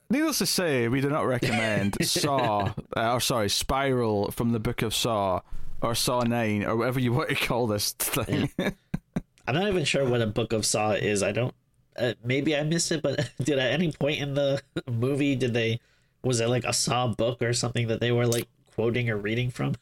needless 0.10 0.40
to 0.40 0.46
say, 0.46 0.88
we 0.88 1.02
do 1.02 1.10
not 1.10 1.26
recommend 1.26 1.98
Saw 2.06 2.74
uh, 2.96 3.14
or 3.14 3.20
sorry, 3.20 3.50
Spiral 3.50 4.32
from 4.32 4.52
the 4.52 4.60
Book 4.60 4.82
of 4.82 4.94
Saw 4.94 5.42
or 5.82 5.96
Saw 5.96 6.22
9 6.22 6.66
or 6.66 6.76
whatever 6.76 7.00
you 7.00 7.14
want 7.14 7.30
to 7.30 7.36
call 7.36 7.68
this 7.68 7.92
thing. 7.92 8.50
I'm 8.58 9.56
not 9.56 9.68
even 9.68 9.84
sure 9.84 10.08
what 10.08 10.22
a 10.22 10.28
book 10.28 10.54
of 10.54 10.66
Saw 10.66 10.92
is. 10.92 11.24
I 11.24 11.32
don't. 11.32 11.54
Uh, 11.98 12.14
maybe 12.24 12.56
I 12.56 12.64
missed 12.64 12.92
it, 12.92 13.02
but 13.02 13.30
did 13.44 13.60
at 13.60 13.72
any 13.72 13.92
point 13.92 14.22
in 14.22 14.34
the 14.34 14.62
movie 14.88 15.36
did 15.36 15.54
they? 15.54 15.80
Was 16.24 16.40
it 16.40 16.50
like 16.50 16.66
a 16.66 16.74
Saw 16.74 17.08
book 17.08 17.42
or 17.42 17.54
something 17.54 17.88
that 17.88 18.00
they 18.00 18.12
were 18.12 18.28
like 18.28 18.48
quoting 18.76 19.10
or 19.10 19.18
reading 19.18 19.50
from? 19.50 19.76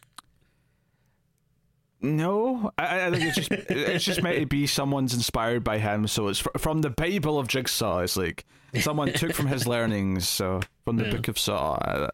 No, 2.01 2.71
I, 2.77 3.07
I 3.07 3.11
think 3.11 3.23
it's 3.23 3.35
just 3.35 3.51
it's 3.51 4.05
just 4.05 4.21
meant 4.21 4.37
to 4.39 4.45
be 4.45 4.67
someone's 4.67 5.13
inspired 5.13 5.63
by 5.63 5.79
him. 5.79 6.07
So 6.07 6.27
it's 6.27 6.39
fr- 6.39 6.49
from 6.57 6.81
the 6.81 6.89
Bible 6.91 7.39
of 7.39 7.47
Jigsaw. 7.47 7.99
It's 7.99 8.15
like 8.15 8.45
someone 8.79 9.11
took 9.13 9.33
from 9.33 9.47
his 9.47 9.65
learnings. 9.67 10.29
So 10.29 10.59
from 10.85 10.97
the 10.97 11.05
Yeah. 11.05 11.11
Book 11.11 11.27
of 11.27 11.39
Saw. 11.39 12.09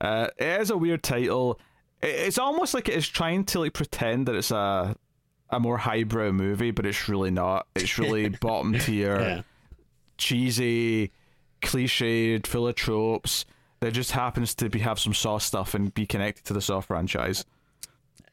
Uh, 0.00 0.28
it 0.38 0.60
is 0.60 0.70
a 0.70 0.76
weird 0.76 1.02
title. 1.02 1.58
It's 2.02 2.38
almost 2.38 2.72
like 2.74 2.88
it's 2.88 3.06
trying 3.08 3.44
to 3.46 3.60
like 3.60 3.72
pretend 3.72 4.26
that 4.28 4.36
it's 4.36 4.50
a 4.52 4.94
a 5.50 5.58
more 5.58 5.78
highbrow 5.78 6.30
movie, 6.32 6.70
but 6.70 6.86
it's 6.86 7.08
really 7.08 7.30
not. 7.30 7.66
It's 7.74 7.98
really 7.98 8.28
bottom 8.40 8.78
tier 8.78 9.20
Yeah, 9.20 9.42
cheesy, 10.18 11.10
cliched, 11.62 12.46
full 12.46 12.68
of 12.68 12.74
tropes. 12.74 13.44
That 13.80 13.92
just 13.92 14.12
happens 14.12 14.54
to 14.56 14.70
be 14.70 14.78
have 14.80 14.98
some 14.98 15.12
Saw 15.14 15.38
stuff 15.38 15.74
and 15.74 15.92
be 15.92 16.06
connected 16.06 16.44
to 16.46 16.54
the 16.54 16.62
Saw 16.62 16.80
franchise. 16.80 17.44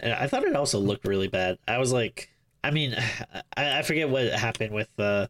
I 0.04 0.28
thought 0.28 0.44
it 0.44 0.56
also 0.56 0.80
looked 0.80 1.08
really 1.08 1.28
bad. 1.28 1.58
I 1.68 1.78
was 1.78 1.92
like, 1.92 2.30
I 2.64 2.72
mean, 2.72 2.96
I, 3.58 3.80
I 3.80 3.82
forget 3.84 4.10
what 4.10 4.28
happened 4.28 4.74
with 4.74 4.90
the, 4.96 5.04
uh, 5.04 5.28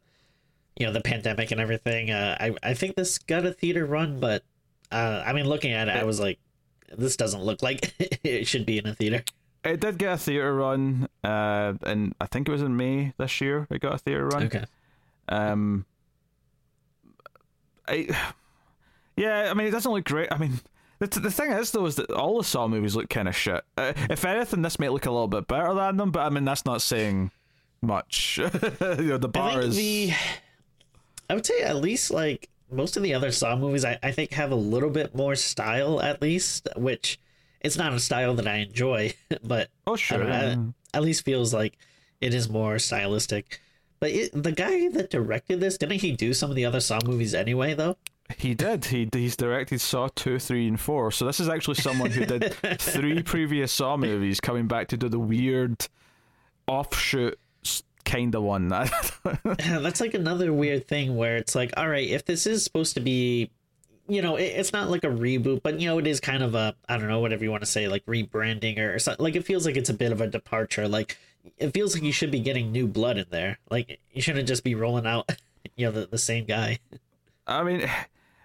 you 0.77 0.87
know, 0.87 0.93
the 0.93 1.01
pandemic 1.01 1.51
and 1.51 1.61
everything. 1.61 2.09
Uh, 2.09 2.35
I 2.39 2.55
I 2.63 2.73
think 2.73 2.95
this 2.95 3.19
got 3.19 3.45
a 3.45 3.53
theater 3.53 3.85
run, 3.85 4.19
but 4.19 4.43
uh, 4.91 5.23
I 5.25 5.33
mean, 5.33 5.45
looking 5.45 5.71
at 5.71 5.87
it, 5.87 5.95
I 5.95 6.03
was 6.03 6.19
like, 6.19 6.39
this 6.97 7.15
doesn't 7.15 7.43
look 7.43 7.61
like 7.61 7.93
it 8.23 8.47
should 8.47 8.65
be 8.65 8.79
in 8.79 8.87
a 8.87 8.95
theater. 8.95 9.23
It 9.63 9.79
did 9.79 9.97
get 9.97 10.13
a 10.13 10.17
theater 10.17 10.55
run, 10.55 11.07
uh, 11.23 11.73
and 11.83 12.15
I 12.19 12.25
think 12.25 12.49
it 12.49 12.51
was 12.51 12.61
in 12.61 12.75
May 12.75 13.13
this 13.17 13.39
year. 13.39 13.67
It 13.69 13.81
got 13.81 13.93
a 13.93 13.97
theater 13.97 14.27
run. 14.27 14.43
Okay. 14.43 14.65
Um, 15.29 15.85
I, 17.87 18.09
yeah, 19.15 19.49
I 19.49 19.53
mean, 19.53 19.67
it 19.67 19.71
doesn't 19.71 19.91
look 19.91 20.05
great. 20.05 20.31
I 20.31 20.37
mean, 20.37 20.59
the, 21.05 21.19
the 21.19 21.31
thing 21.31 21.51
is 21.51 21.71
though 21.71 21.85
is 21.85 21.95
that 21.95 22.11
all 22.11 22.37
the 22.37 22.43
Saw 22.43 22.67
movies 22.67 22.95
look 22.95 23.09
kind 23.09 23.27
of 23.27 23.35
shit. 23.35 23.63
Uh, 23.77 23.93
if 24.09 24.25
anything, 24.25 24.61
this 24.61 24.79
might 24.79 24.91
look 24.91 25.05
a 25.05 25.11
little 25.11 25.27
bit 25.27 25.47
better 25.47 25.73
than 25.73 25.97
them, 25.97 26.11
but 26.11 26.21
I 26.21 26.29
mean, 26.29 26.45
that's 26.45 26.65
not 26.65 26.81
saying 26.81 27.31
much. 27.81 28.37
you 28.41 28.49
know, 28.49 29.17
the 29.17 29.27
I 29.27 29.31
bar 29.31 29.51
think 29.51 29.63
is. 29.65 29.75
the, 29.75 30.13
I 31.29 31.35
would 31.35 31.45
say 31.45 31.61
at 31.61 31.77
least 31.77 32.11
like 32.11 32.49
most 32.71 32.97
of 32.97 33.03
the 33.03 33.13
other 33.13 33.31
Saw 33.31 33.55
movies, 33.55 33.85
I, 33.85 33.99
I 34.03 34.11
think 34.11 34.31
have 34.33 34.51
a 34.51 34.55
little 34.55 34.89
bit 34.89 35.15
more 35.15 35.35
style 35.35 36.01
at 36.01 36.21
least, 36.21 36.67
which 36.75 37.19
it's 37.61 37.77
not 37.77 37.93
a 37.93 37.99
style 37.99 38.33
that 38.35 38.47
I 38.47 38.57
enjoy, 38.57 39.13
but 39.43 39.69
Oh 39.87 39.93
I 39.93 39.97
sure. 39.97 40.23
know, 40.23 40.73
at 40.93 41.01
least 41.01 41.23
feels 41.25 41.53
like 41.53 41.77
it 42.21 42.33
is 42.33 42.49
more 42.49 42.79
stylistic. 42.79 43.59
But 43.99 44.11
it, 44.11 44.43
the 44.43 44.51
guy 44.51 44.89
that 44.89 45.09
directed 45.09 45.61
this, 45.61 45.77
didn't 45.77 46.01
he 46.01 46.11
do 46.11 46.33
some 46.33 46.49
of 46.49 46.55
the 46.57 46.65
other 46.65 46.81
Saw 46.81 46.99
movies 47.05 47.33
anyway, 47.33 47.73
though? 47.73 47.95
He 48.37 48.53
did. 48.53 48.85
He 48.85 49.09
he's 49.11 49.35
directed 49.35 49.81
Saw 49.81 50.09
two, 50.15 50.39
three, 50.39 50.67
and 50.67 50.79
four. 50.79 51.11
So 51.11 51.25
this 51.25 51.39
is 51.39 51.49
actually 51.49 51.75
someone 51.75 52.11
who 52.11 52.25
did 52.25 52.53
three 52.79 53.23
previous 53.23 53.71
Saw 53.71 53.97
movies, 53.97 54.39
coming 54.39 54.67
back 54.67 54.87
to 54.89 54.97
do 54.97 55.09
the 55.09 55.19
weird 55.19 55.87
offshoot 56.67 57.37
kind 58.05 58.35
of 58.35 58.43
one. 58.43 58.67
That's 59.43 60.01
like 60.01 60.13
another 60.13 60.53
weird 60.53 60.87
thing 60.87 61.15
where 61.15 61.37
it's 61.37 61.55
like, 61.55 61.73
all 61.77 61.87
right, 61.87 62.07
if 62.07 62.25
this 62.25 62.45
is 62.45 62.63
supposed 62.63 62.93
to 62.95 62.99
be, 62.99 63.49
you 64.07 64.21
know, 64.21 64.35
it, 64.35 64.43
it's 64.43 64.73
not 64.73 64.89
like 64.89 65.03
a 65.03 65.07
reboot, 65.07 65.61
but 65.63 65.79
you 65.79 65.87
know, 65.87 65.97
it 65.97 66.07
is 66.07 66.19
kind 66.19 66.43
of 66.43 66.55
a, 66.55 66.75
I 66.87 66.97
don't 66.97 67.07
know, 67.07 67.19
whatever 67.19 67.43
you 67.43 67.51
want 67.51 67.63
to 67.63 67.69
say, 67.69 67.87
like 67.87 68.05
rebranding 68.05 68.77
or, 68.79 68.95
or 68.95 68.99
something. 68.99 69.23
Like 69.23 69.35
it 69.35 69.45
feels 69.45 69.65
like 69.65 69.77
it's 69.77 69.89
a 69.89 69.93
bit 69.93 70.11
of 70.11 70.21
a 70.21 70.27
departure. 70.27 70.87
Like 70.87 71.17
it 71.57 71.71
feels 71.71 71.93
like 71.93 72.03
you 72.03 72.11
should 72.11 72.31
be 72.31 72.39
getting 72.39 72.71
new 72.71 72.87
blood 72.87 73.17
in 73.17 73.25
there. 73.29 73.59
Like 73.69 73.99
you 74.11 74.21
shouldn't 74.21 74.47
just 74.47 74.63
be 74.63 74.75
rolling 74.75 75.05
out, 75.05 75.29
you 75.75 75.85
know, 75.85 75.91
the, 75.91 76.07
the 76.07 76.17
same 76.17 76.45
guy. 76.45 76.79
I 77.45 77.63
mean, 77.63 77.89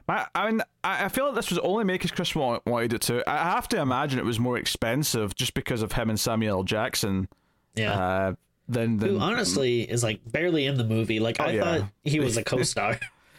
I, 0.09 0.27
I 0.35 0.51
mean, 0.51 0.63
I 0.83 1.09
feel 1.09 1.27
like 1.27 1.35
this 1.35 1.51
was 1.51 1.59
only 1.59 1.85
made 1.85 1.95
because 1.95 2.13
Chris 2.13 2.35
wanted 2.35 2.95
it 2.95 3.03
to. 3.03 3.29
I 3.29 3.37
have 3.37 3.69
to 3.69 3.81
imagine 3.81 4.19
it 4.19 4.25
was 4.25 4.41
more 4.41 4.57
expensive 4.57 5.35
just 5.35 5.55
because 5.55 5.83
of 5.83 5.93
him 5.93 6.09
and 6.09 6.19
Samuel 6.19 6.59
L. 6.59 6.65
Jackson. 6.65 7.29
Yeah. 7.75 7.93
Uh, 7.93 8.35
than 8.69 8.99
than 8.99 9.11
Who 9.11 9.19
honestly 9.19 9.83
is 9.83 10.03
like 10.03 10.21
barely 10.31 10.67
in 10.67 10.77
the 10.77 10.85
movie. 10.85 11.21
Like 11.21 11.41
I 11.41 11.53
yeah. 11.53 11.63
thought 11.63 11.91
he 12.05 12.21
was 12.21 12.37
a 12.37 12.45
co-star. 12.45 12.99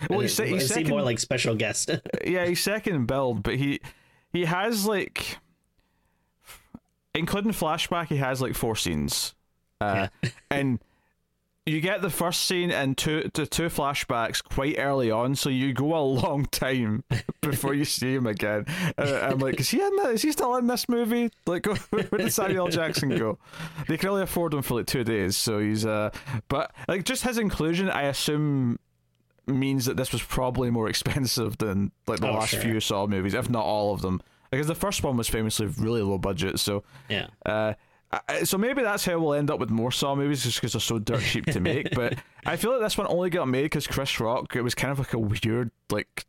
Well, 0.10 0.22
he's 0.22 0.38
he's 0.38 0.74
seemed 0.74 0.90
more 0.90 1.02
like 1.02 1.20
special 1.20 1.56
guest. 1.56 1.90
yeah, 2.26 2.46
he's 2.46 2.62
second 2.62 3.06
build, 3.06 3.44
but 3.44 3.56
he 3.56 3.82
he 4.32 4.46
has 4.46 4.86
like, 4.86 5.38
including 7.14 7.52
flashback, 7.52 8.08
he 8.08 8.18
has 8.18 8.42
like 8.42 8.56
four 8.56 8.76
scenes, 8.76 9.36
uh, 9.82 10.08
and 10.50 10.80
you 11.70 11.82
get 11.82 12.02
the 12.02 12.10
first 12.10 12.42
scene 12.44 12.72
and 12.72 12.98
two 12.98 13.30
to 13.34 13.46
two 13.46 13.68
flashbacks 13.68 14.44
quite 14.44 14.76
early 14.78 15.12
on, 15.12 15.36
so 15.36 15.50
you 15.50 15.74
go 15.74 15.96
a 15.96 16.00
long 16.22 16.46
time 16.46 17.04
before 17.42 17.74
you 17.74 17.86
see 17.86 18.14
him 18.16 18.26
again. 18.28 18.66
Uh, 18.98 19.20
I'm 19.24 19.40
like, 19.40 19.60
is 19.60 19.70
he 19.70 19.82
in 19.82 19.96
that? 19.98 20.12
Is 20.14 20.22
he 20.22 20.32
still 20.32 20.56
in 20.58 20.68
this 20.68 20.88
movie? 20.90 21.30
Like, 21.46 21.66
where 21.92 22.04
did 22.18 22.34
Samuel. 22.34 22.68
Jackson 22.70 23.10
go? 23.18 23.38
They 23.88 23.98
can 23.98 24.10
only 24.10 24.24
afford 24.24 24.54
him 24.54 24.62
for 24.62 24.76
like 24.76 24.88
two 24.88 25.04
days, 25.04 25.38
so 25.38 25.60
he's 25.60 25.86
uh, 25.86 26.10
but 26.48 26.72
like 26.88 27.04
just 27.06 27.24
his 27.24 27.38
inclusion, 27.38 27.90
I 27.90 28.04
assume 28.04 28.80
means 29.48 29.86
that 29.86 29.98
this 29.98 30.12
was 30.12 30.22
probably 30.22 30.70
more 30.70 30.88
expensive 30.90 31.58
than 31.58 31.92
like 32.08 32.20
the 32.20 32.30
Oh, 32.30 32.34
last 32.34 32.50
sure. 32.50 32.62
few 32.62 32.80
Saw 32.80 33.08
movies, 33.08 33.34
if 33.34 33.50
not 33.50 33.64
all 33.66 33.94
of 33.94 34.02
them. 34.02 34.22
Because 34.52 34.68
the 34.68 34.76
first 34.76 35.04
one 35.04 35.16
was 35.18 35.28
famously 35.28 35.68
really 35.68 36.02
low 36.02 36.18
budget, 36.18 36.60
so 36.60 36.84
yeah. 37.08 37.28
uh, 37.46 37.74
so 38.44 38.58
maybe 38.58 38.82
that's 38.82 39.06
how 39.06 39.20
we'll 39.20 39.34
end 39.34 39.52
up 39.52 39.60
with 39.60 39.70
more 39.70 39.92
Saw 39.92 40.16
movies, 40.16 40.44
just 40.44 40.58
because 40.58 40.74
they're 40.74 40.80
so 40.80 41.00
dirt 41.00 41.22
cheap 41.22 41.46
to 41.48 41.60
make. 41.60 41.90
But 41.96 42.16
I 42.46 42.56
feel 42.56 42.72
like 42.72 42.82
this 42.82 42.98
one 42.98 43.08
only 43.08 43.30
got 43.30 43.48
made 43.48 43.64
because 43.64 43.88
Chris 43.88 44.20
Rock. 44.20 44.56
It 44.56 44.62
was 44.62 44.76
kind 44.76 44.92
of 44.92 45.00
like 45.00 45.14
a 45.14 45.20
weird, 45.20 45.72
like 45.90 46.26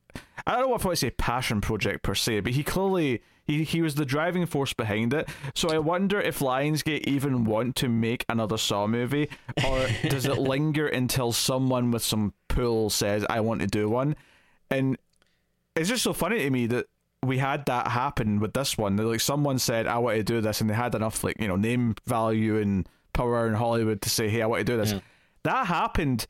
I 0.46 0.56
don't 0.56 0.68
know 0.68 0.74
if 0.74 0.84
I 0.84 0.90
would 0.90 0.98
say 0.98 1.10
passion 1.10 1.60
project 1.60 2.02
per 2.02 2.14
se, 2.14 2.40
but 2.40 2.52
he 2.52 2.62
clearly 2.62 3.22
he 3.44 3.64
he 3.64 3.82
was 3.82 3.94
the 3.94 4.04
driving 4.04 4.46
force 4.46 4.72
behind 4.72 5.14
it. 5.14 5.28
So 5.54 5.68
I 5.70 5.78
wonder 5.78 6.20
if 6.20 6.40
Lionsgate 6.40 7.06
even 7.06 7.44
want 7.44 7.76
to 7.76 7.88
make 7.88 8.24
another 8.28 8.58
Saw 8.58 8.86
movie, 8.86 9.28
or 9.64 9.86
does 10.08 10.26
it 10.26 10.38
linger 10.38 10.86
until 10.86 11.32
someone 11.32 11.90
with 11.90 12.02
some 12.02 12.34
pull 12.48 12.90
says 12.90 13.24
I 13.28 13.40
want 13.40 13.60
to 13.60 13.66
do 13.66 13.88
one, 13.88 14.16
and 14.70 14.98
it's 15.76 15.88
just 15.88 16.02
so 16.02 16.12
funny 16.12 16.38
to 16.38 16.50
me 16.50 16.66
that 16.66 16.86
we 17.24 17.38
had 17.38 17.66
that 17.66 17.88
happen 17.88 18.40
with 18.40 18.54
this 18.54 18.78
one. 18.78 18.96
Like 18.96 19.20
someone 19.20 19.58
said, 19.58 19.86
"I 19.86 19.98
want 19.98 20.16
to 20.16 20.22
do 20.22 20.40
this," 20.40 20.60
and 20.60 20.70
they 20.70 20.74
had 20.74 20.94
enough 20.94 21.22
like 21.22 21.40
you 21.40 21.48
know 21.48 21.56
name 21.56 21.94
value 22.06 22.58
and 22.58 22.88
power 23.12 23.46
in 23.46 23.54
Hollywood 23.54 24.00
to 24.02 24.10
say, 24.10 24.28
"Hey, 24.28 24.42
I 24.42 24.46
want 24.46 24.60
to 24.60 24.64
do 24.64 24.76
this." 24.76 24.92
Yeah. 24.92 25.00
That 25.42 25.66
happened 25.66 26.26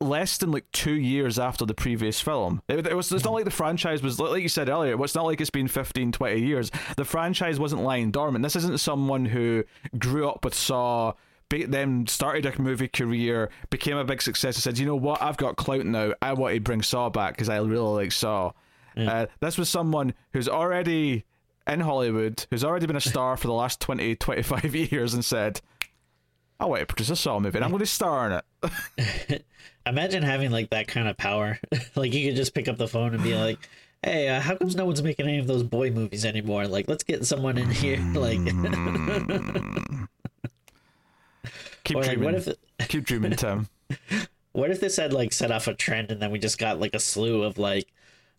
less 0.00 0.38
than 0.38 0.50
like 0.50 0.70
two 0.72 0.94
years 0.94 1.38
after 1.38 1.66
the 1.66 1.74
previous 1.74 2.20
film. 2.20 2.62
It, 2.68 2.86
it 2.86 2.96
was. 2.96 3.12
It's 3.12 3.24
not 3.24 3.30
mm-hmm. 3.30 3.34
like 3.36 3.44
the 3.44 3.50
franchise 3.50 4.02
was 4.02 4.18
like 4.18 4.42
you 4.42 4.48
said 4.48 4.68
earlier. 4.68 5.02
It's 5.02 5.14
not 5.14 5.26
like 5.26 5.40
it's 5.40 5.50
been 5.50 5.68
15, 5.68 6.12
20 6.12 6.40
years. 6.40 6.70
The 6.96 7.04
franchise 7.04 7.60
wasn't 7.60 7.82
lying 7.82 8.10
dormant. 8.10 8.42
This 8.42 8.56
isn't 8.56 8.80
someone 8.80 9.26
who 9.26 9.64
grew 9.98 10.28
up 10.28 10.44
with 10.44 10.54
Saw. 10.54 11.14
Then 11.50 12.06
started 12.06 12.46
a 12.46 12.62
movie 12.62 12.86
career, 12.86 13.50
became 13.70 13.96
a 13.96 14.04
big 14.04 14.22
success, 14.22 14.54
and 14.54 14.62
said, 14.62 14.78
"You 14.78 14.86
know 14.86 14.96
what? 14.96 15.20
I've 15.20 15.36
got 15.36 15.56
clout 15.56 15.84
now. 15.84 16.14
I 16.22 16.32
want 16.32 16.54
to 16.54 16.60
bring 16.60 16.82
Saw 16.82 17.10
back 17.10 17.34
because 17.34 17.48
I 17.48 17.58
really 17.58 18.04
like 18.04 18.12
Saw." 18.12 18.52
Uh, 18.96 19.26
this 19.40 19.56
was 19.56 19.68
someone 19.68 20.14
who's 20.32 20.48
already 20.48 21.24
in 21.66 21.80
Hollywood, 21.80 22.46
who's 22.50 22.64
already 22.64 22.86
been 22.86 22.96
a 22.96 23.00
star 23.00 23.36
for 23.36 23.46
the 23.46 23.52
last 23.52 23.80
20, 23.80 24.16
25 24.16 24.74
years, 24.92 25.14
and 25.14 25.24
said, 25.24 25.60
I 26.58 26.66
want 26.66 26.80
to 26.80 26.86
produce 26.86 27.10
a 27.10 27.16
Saw 27.16 27.38
movie, 27.40 27.56
and 27.56 27.64
I'm 27.64 27.70
going 27.70 27.80
to 27.80 27.86
star 27.86 28.26
in 28.30 28.40
it. 29.20 29.44
Imagine 29.86 30.22
having 30.22 30.50
like 30.50 30.70
that 30.70 30.88
kind 30.88 31.08
of 31.08 31.16
power. 31.16 31.58
like 31.94 32.12
you 32.12 32.28
could 32.28 32.36
just 32.36 32.54
pick 32.54 32.68
up 32.68 32.76
the 32.76 32.88
phone 32.88 33.14
and 33.14 33.22
be 33.22 33.34
like, 33.34 33.58
"Hey, 34.02 34.28
uh, 34.28 34.40
how 34.40 34.56
comes 34.56 34.76
no 34.76 34.84
one's 34.84 35.02
making 35.02 35.26
any 35.26 35.38
of 35.38 35.46
those 35.46 35.62
boy 35.62 35.90
movies 35.90 36.24
anymore? 36.26 36.66
Like, 36.66 36.86
let's 36.88 37.02
get 37.02 37.24
someone 37.24 37.56
in 37.56 37.70
here." 37.70 37.98
Like, 38.12 38.38
Keep 41.84 41.96
or 41.96 42.00
like, 42.02 42.10
dreaming. 42.18 42.24
what 42.24 42.34
if 42.34 42.88
Keep 42.88 43.04
dreaming, 43.04 43.32
Tim. 43.32 43.68
what 44.52 44.70
if 44.70 44.80
this 44.80 44.96
had 44.96 45.12
like 45.12 45.32
set 45.32 45.50
off 45.50 45.66
a 45.66 45.74
trend 45.74 46.10
and 46.12 46.20
then 46.20 46.30
we 46.30 46.38
just 46.38 46.58
got 46.58 46.78
like 46.78 46.94
a 46.94 47.00
slew 47.00 47.42
of 47.42 47.56
like, 47.58 47.86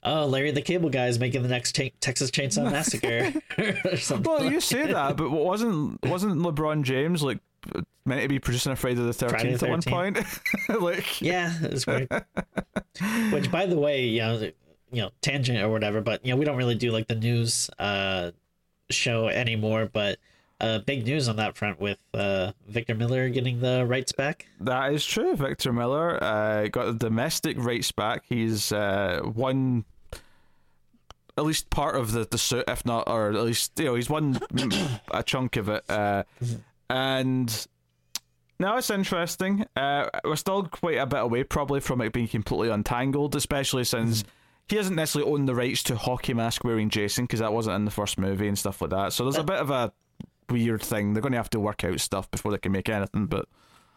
"Oh, 0.03 0.25
Larry 0.25 0.51
the 0.51 0.61
Cable 0.61 0.89
Guy 0.89 1.07
is 1.07 1.19
making 1.19 1.43
the 1.43 1.49
next 1.49 1.79
Texas 1.99 2.31
Chainsaw 2.31 2.71
Massacre" 2.71 3.33
or 3.85 3.97
something. 3.97 4.31
Well, 4.31 4.43
like- 4.43 4.53
you 4.53 4.59
say 4.61 4.85
that, 4.91 5.17
but 5.17 5.29
wasn't 5.31 6.03
wasn't 6.05 6.37
LeBron 6.37 6.83
James 6.83 7.21
like 7.23 7.39
meant 8.05 8.21
to 8.21 8.27
be 8.27 8.39
producing 8.39 8.71
a 8.71 8.75
Friday 8.75 8.95
the 8.95 9.13
Thirteenth 9.13 9.61
at 9.63 9.69
one 9.69 9.81
point? 9.81 10.17
like, 10.81 11.21
Yeah, 11.21 11.53
it's 11.61 11.85
weird. 11.85 12.09
Which, 13.31 13.51
by 13.51 13.65
the 13.67 13.77
way, 13.77 14.05
you 14.05 14.19
know, 14.21 14.39
you 14.91 15.01
know, 15.01 15.11
tangent 15.21 15.59
or 15.59 15.69
whatever, 15.69 16.01
but 16.01 16.25
you 16.25 16.31
know, 16.33 16.37
we 16.37 16.45
don't 16.45 16.57
really 16.57 16.75
do 16.75 16.91
like 16.91 17.07
the 17.07 17.15
news 17.15 17.69
uh 17.79 18.31
show 18.89 19.27
anymore. 19.27 19.89
But 19.91 20.17
uh, 20.62 20.80
big 20.80 21.06
news 21.06 21.28
on 21.28 21.36
that 21.38 21.58
front 21.58 21.80
with 21.80 21.97
uh 22.13 22.52
Victor 22.67 22.95
Miller 22.95 23.30
getting 23.30 23.60
the 23.60 23.86
rights 23.86 24.12
back. 24.12 24.45
That 24.62 24.93
is 24.93 25.06
true. 25.06 25.36
Victor 25.36 25.74
Miller 25.74 26.24
uh, 26.24 26.67
got 26.67 26.86
the 26.86 26.93
domestic 26.93 27.58
rights 27.58 27.91
back. 27.91 28.24
He's 28.30 28.71
uh, 28.71 29.21
won 29.24 29.86
at 31.38 31.45
least 31.45 31.69
part 31.69 31.95
of 31.95 32.12
the, 32.12 32.28
the 32.30 32.38
suit, 32.38 32.65
if 32.67 32.86
not, 32.86 33.10
or 33.10 33.30
at 33.30 33.43
least 33.43 33.78
you 33.80 33.86
know 33.86 33.95
he's 33.95 34.10
won 34.10 34.39
a 35.12 35.24
chunk 35.24 35.58
of 35.58 35.67
it. 35.67 35.84
Uh, 35.89 36.24
and 36.89 37.67
now 38.60 38.78
it's 38.78 38.89
interesting. 38.91 39.65
Uh, 39.76 40.10
we're 40.24 40.36
still 40.36 40.63
quite 40.63 40.97
a 40.97 41.06
bit 41.06 41.21
away, 41.21 41.43
probably 41.43 41.80
from 41.80 42.02
it 42.02 42.13
being 42.13 42.28
completely 42.28 42.69
untangled, 42.69 43.36
especially 43.36 43.84
since. 43.84 44.24
He 44.67 44.78
doesn't 44.78 44.95
necessarily 44.95 45.30
own 45.30 45.47
the 45.47 45.56
rights 45.56 45.84
to 45.84 45.97
hockey 45.97 46.34
mask 46.34 46.63
wearing 46.63 46.89
Jason 46.89 47.26
because 47.26 47.41
that 47.41 47.52
wasn't 47.52 47.76
in 47.76 47.84
the 47.84 47.91
first 47.91 48.17
movie 48.17 48.47
and 48.47 48.58
stuff 48.58 48.82
like 48.82 48.91
that. 48.91 49.12
So 49.12 49.26
there's 49.26 49.36
a 49.36 49.43
bit 49.43 49.58
of 49.58 49.69
a 49.69 49.91
weird 50.51 50.81
thing. 50.81 51.13
They're 51.13 51.21
going 51.21 51.31
to 51.33 51.37
have 51.37 51.49
to 51.51 51.59
work 51.59 51.83
out 51.83 51.99
stuff 51.99 52.29
before 52.31 52.51
they 52.51 52.57
can 52.57 52.71
make 52.71 52.89
anything. 52.89 53.25
But 53.27 53.47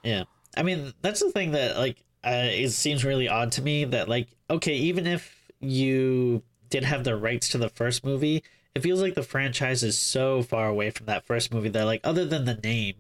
Yeah, 0.03 0.25
I 0.57 0.63
mean 0.63 0.93
that's 1.03 1.21
the 1.21 1.31
thing 1.31 1.53
that 1.53 1.77
like 1.79 2.03
uh, 2.25 2.49
it 2.51 2.71
seems 2.71 3.05
really 3.05 3.29
odd 3.29 3.53
to 3.53 3.63
me 3.63 3.85
that 3.87 4.09
like 4.09 4.29
okay, 4.51 4.75
even 4.75 5.07
if 5.07 5.51
you 5.61 6.43
did 6.71 6.85
have 6.85 7.05
the 7.05 7.17
rights 7.17 7.49
to 7.51 7.59
the 7.59 7.69
first 7.69 8.05
movie, 8.05 8.43
it 8.75 8.83
feels 8.83 9.01
like 9.01 9.15
the 9.15 9.23
franchise 9.23 9.83
is 9.83 9.99
so 9.99 10.43
far 10.43 10.69
away 10.69 10.91
from 10.91 11.07
that 11.07 11.25
first 11.27 11.53
movie 11.53 11.69
that 11.71 11.85
like 11.85 12.01
other 12.05 12.25
than 12.27 12.45
the 12.45 12.55
name, 12.57 12.97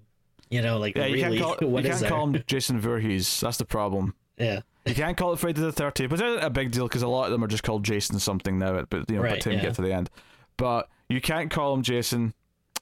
you 0.51 0.63
know, 0.63 0.79
like 0.79 0.97
Yeah, 0.97 1.07
you 1.07 1.17
really, 1.17 1.39
can't 1.39 1.59
call, 1.61 1.69
what 1.69 1.85
you 1.85 1.91
is 1.91 2.01
can't 2.01 2.07
call 2.07 2.25
him 2.29 2.43
Jason 2.47 2.79
Voorhees. 2.81 3.41
That's 3.41 3.57
the 3.59 3.65
problem. 3.65 4.15
Yeah. 4.39 4.61
You 4.87 4.95
can't 4.95 5.17
call 5.17 5.33
it 5.33 5.39
Friday 5.39 5.61
the 5.61 5.73
Thirteenth, 5.73 6.11
but 6.11 6.21
it's 6.21 6.45
a 6.45 6.51
big 6.51 6.71
deal 6.71 6.87
because 6.87 7.03
a 7.03 7.09
lot 7.09 7.25
of 7.27 7.33
them 7.33 7.43
are 7.43 7.49
just 7.49 7.63
called 7.63 7.85
Jason 7.85 8.19
something 8.19 8.59
now. 8.59 8.83
But 8.83 9.11
you 9.11 9.17
know, 9.17 9.25
by 9.25 9.37
the 9.37 9.37
Right, 9.37 9.41
time 9.41 9.55
you 9.55 9.61
get 9.61 9.75
to 9.75 9.83
the 9.83 9.93
end, 9.95 10.11
but 10.59 10.89
you 11.09 11.21
can't 11.21 11.51
call 11.51 11.73
him 11.75 11.83
Jason. 11.83 12.35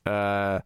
Uh, 0.07 0.61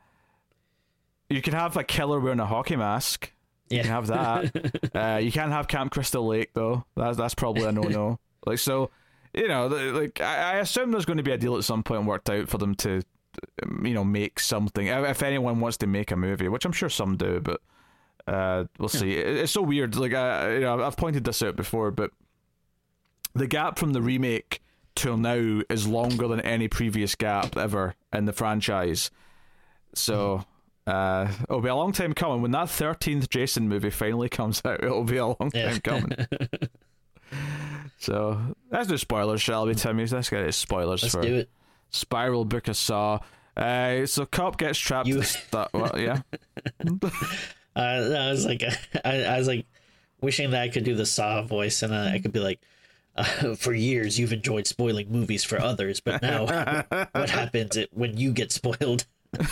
you 1.29 1.43
can 1.43 1.53
have 1.55 1.77
a 1.77 1.85
killer 1.85 2.21
wearing 2.21 2.41
a 2.41 2.47
hockey 2.47 2.77
mask. 2.77 3.33
You 3.69 3.79
Yeah. 3.79 3.83
can 3.83 3.91
have 3.93 4.07
that. 4.09 4.91
uh, 4.95 5.19
you 5.19 5.33
can't 5.33 5.51
have 5.53 5.67
Camp 5.69 5.93
Crystal 5.93 6.27
Lake 6.27 6.51
though. 6.55 6.85
That's 6.97 7.17
that's 7.17 7.35
probably 7.35 7.65
a 7.65 7.73
no 7.73 7.83
no. 7.83 8.19
like 8.47 8.59
so, 8.59 8.91
you 9.35 9.49
know, 9.49 9.67
like 9.67 10.21
I, 10.21 10.53
I 10.53 10.57
assume 10.59 10.93
there's 10.93 11.05
going 11.05 11.17
to 11.17 11.23
be 11.25 11.33
a 11.33 11.39
deal 11.39 11.57
at 11.57 11.65
some 11.65 11.83
point 11.83 12.05
worked 12.07 12.31
out 12.31 12.49
for 12.49 12.59
them 12.59 12.75
to, 12.77 13.03
um, 13.65 13.85
you 13.85 13.93
know, 13.95 14.05
make 14.05 14.39
something. 14.39 14.87
If 14.87 15.23
anyone 15.23 15.59
wants 15.61 15.79
to 15.79 15.87
make 15.89 16.11
a 16.13 16.17
movie, 16.17 16.49
which 16.49 16.65
I'm 16.65 16.73
sure 16.73 16.89
some 16.89 17.17
do, 17.17 17.41
but 17.41 17.61
uh, 18.29 18.65
we'll 18.79 18.89
see. 18.89 19.17
It- 19.17 19.37
It's 19.39 19.53
so 19.53 19.63
weird. 19.63 19.97
Like 19.97 20.15
I, 20.15 20.55
you 20.55 20.61
know, 20.61 20.83
I've 20.83 20.97
pointed 20.97 21.25
this 21.25 21.43
out 21.43 21.57
before, 21.57 21.91
but 21.91 22.13
the 23.35 23.47
gap 23.49 23.79
from 23.79 23.93
the 23.93 24.01
remake 24.03 24.63
till 24.95 25.17
now 25.19 25.61
is 25.69 25.87
longer 25.89 26.27
than 26.29 26.41
any 26.41 26.69
previous 26.69 27.15
gap 27.17 27.57
ever 27.57 27.95
in 28.13 28.25
the 28.27 28.33
franchise. 28.33 29.11
So 29.97 30.45
uh, 30.87 31.29
it'll 31.45 31.61
be 31.61 31.69
a 31.69 31.75
long 31.75 31.93
time 31.93 32.13
coming. 32.13 32.43
When 32.43 32.51
that 32.53 32.69
thirteenth 32.71 33.29
Jason 33.29 33.69
movie 33.69 33.91
finally 33.91 34.29
comes 34.29 34.63
out, 34.65 34.83
it'll 34.85 35.05
be 35.05 35.17
a 35.17 35.27
long 35.27 35.51
Yeah. 35.55 35.71
time 35.79 35.81
coming. 35.81 36.27
so 37.99 38.41
let's 38.71 38.89
do 38.89 38.97
spoilers, 38.99 39.41
shall 39.43 39.67
we, 39.67 39.75
Timmy? 39.75 40.07
Let's 40.07 40.31
get 40.31 40.45
his 40.45 40.57
spoilers 40.57 41.03
Let's 41.03 41.15
for 41.15 41.23
do 41.23 41.35
it. 41.37 41.51
Spiral 41.91 42.45
Book 42.45 42.69
of 42.69 42.77
Saw. 42.77 43.19
Uh, 43.57 44.05
so 44.07 44.27
cop 44.27 44.59
gets 44.59 44.79
trapped. 44.79 45.09
You- 45.09 45.23
well, 45.73 45.93
yeah. 45.99 46.21
Uh, 47.75 48.15
I 48.19 48.31
was 48.31 48.47
like, 48.47 48.63
I, 49.05 49.25
I 49.25 49.37
was 49.39 49.47
like, 49.47 49.67
wishing 50.23 50.51
that 50.53 50.63
I 50.63 50.69
could 50.71 50.85
do 50.85 50.95
the 50.95 51.05
Saw 51.05 51.43
voice, 51.43 51.83
and 51.83 51.93
uh, 51.93 52.05
I 52.11 52.21
could 52.21 52.33
be 52.33 52.41
like, 52.41 52.59
uh, 53.17 53.55
"For 53.57 53.75
years, 53.75 54.19
you've 54.19 54.33
enjoyed 54.33 54.67
spoiling 54.67 55.13
movies 55.13 55.45
for 55.45 55.61
others, 55.61 56.01
but 56.01 56.23
now, 56.23 56.47
what 57.13 57.29
happens 57.29 57.77
it- 57.77 57.91
when 57.93 58.17
you 58.17 58.33
get 58.33 58.51
spoiled?" 58.51 59.05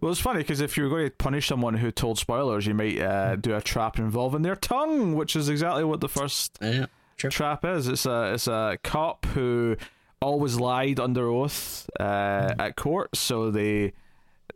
Well, 0.00 0.10
it's 0.10 0.20
funny 0.20 0.40
because 0.40 0.60
if 0.60 0.76
you're 0.76 0.88
going 0.88 1.04
to 1.04 1.10
punish 1.10 1.46
someone 1.46 1.74
who 1.74 1.92
told 1.92 2.18
spoilers, 2.18 2.66
you 2.66 2.74
might 2.74 3.00
uh, 3.00 3.36
do 3.36 3.54
a 3.54 3.60
trap 3.60 3.98
involving 3.98 4.42
their 4.42 4.56
tongue, 4.56 5.14
which 5.14 5.36
is 5.36 5.48
exactly 5.48 5.84
what 5.84 6.00
the 6.00 6.08
first 6.08 6.58
Yeah, 6.60 6.86
trap 7.16 7.64
is. 7.64 7.86
It's 7.86 8.06
a 8.06 8.32
it's 8.34 8.48
a 8.48 8.78
cop 8.82 9.26
who 9.26 9.76
always 10.20 10.58
lied 10.58 10.98
under 10.98 11.28
oath 11.28 11.88
uh, 12.00 12.54
at 12.58 12.76
court, 12.76 13.14
so 13.14 13.50
they 13.50 13.92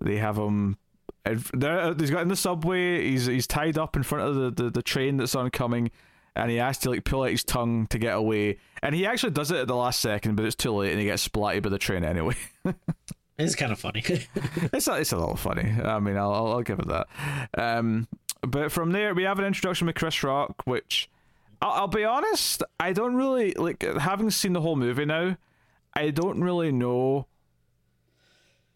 they 0.01 0.17
have 0.17 0.39
him. 0.39 0.77
He's 1.29 1.51
got 1.53 2.23
in 2.23 2.29
the 2.29 2.37
subway. 2.37 3.09
He's 3.09 3.27
he's 3.27 3.47
tied 3.47 3.79
up 3.79 3.97
in 3.97 4.03
front 4.03 4.29
of 4.29 4.57
the, 4.57 4.65
the, 4.65 4.71
the 4.71 4.83
train 4.83 5.19
that's 5.19 5.37
oncoming, 5.37 5.91
and 6.37 6.51
he 6.51 6.59
has 6.59 6.79
to 6.79 6.91
like 6.91 7.05
pull 7.05 7.23
out 7.23 7.31
his 7.31 7.45
tongue 7.45 7.87
to 7.89 7.99
get 7.99 8.15
away. 8.15 8.59
And 8.83 8.95
he 8.95 9.07
actually 9.07 9.33
does 9.33 9.51
it 9.51 9.59
at 9.59 9.67
the 9.67 9.77
last 9.77 10.01
second, 10.01 10.37
but 10.37 10.45
it's 10.45 10.55
too 10.55 10.73
late, 10.73 10.93
and 10.93 11.01
he 11.01 11.07
gets 11.07 11.27
splatted 11.27 11.63
by 11.63 11.71
the 11.71 11.79
train 11.79 12.05
anyway. 12.05 12.37
It's 13.39 13.55
kind 13.55 13.71
of 13.71 13.79
funny. 13.79 14.03
it's 14.73 14.89
a, 14.89 14.95
it's 14.95 15.13
a 15.13 15.19
little 15.19 15.37
funny. 15.37 15.71
I 15.71 15.99
mean, 15.99 16.17
I'll 16.17 16.33
I'll, 16.33 16.63
give 16.63 16.79
it 16.79 16.89
that. 16.89 17.07
Um, 17.57 18.09
but 18.41 18.73
from 18.73 18.93
there, 18.93 19.15
we 19.15 19.25
have 19.25 19.39
an 19.39 19.45
introduction 19.45 19.87
with 19.87 19.97
Chris 19.97 20.23
Rock, 20.23 20.63
which 20.65 21.11
I'll, 21.61 21.73
I'll 21.73 21.89
be 21.89 22.05
honest, 22.05 22.63
I 22.81 22.93
don't 22.93 23.15
really 23.15 23.53
like. 23.53 23.83
Having 23.83 24.31
seen 24.31 24.55
the 24.55 24.63
whole 24.63 24.77
movie 24.77 25.05
now, 25.05 25.37
I 25.93 26.11
don't 26.11 26.43
really 26.43 26.73
know 26.73 27.27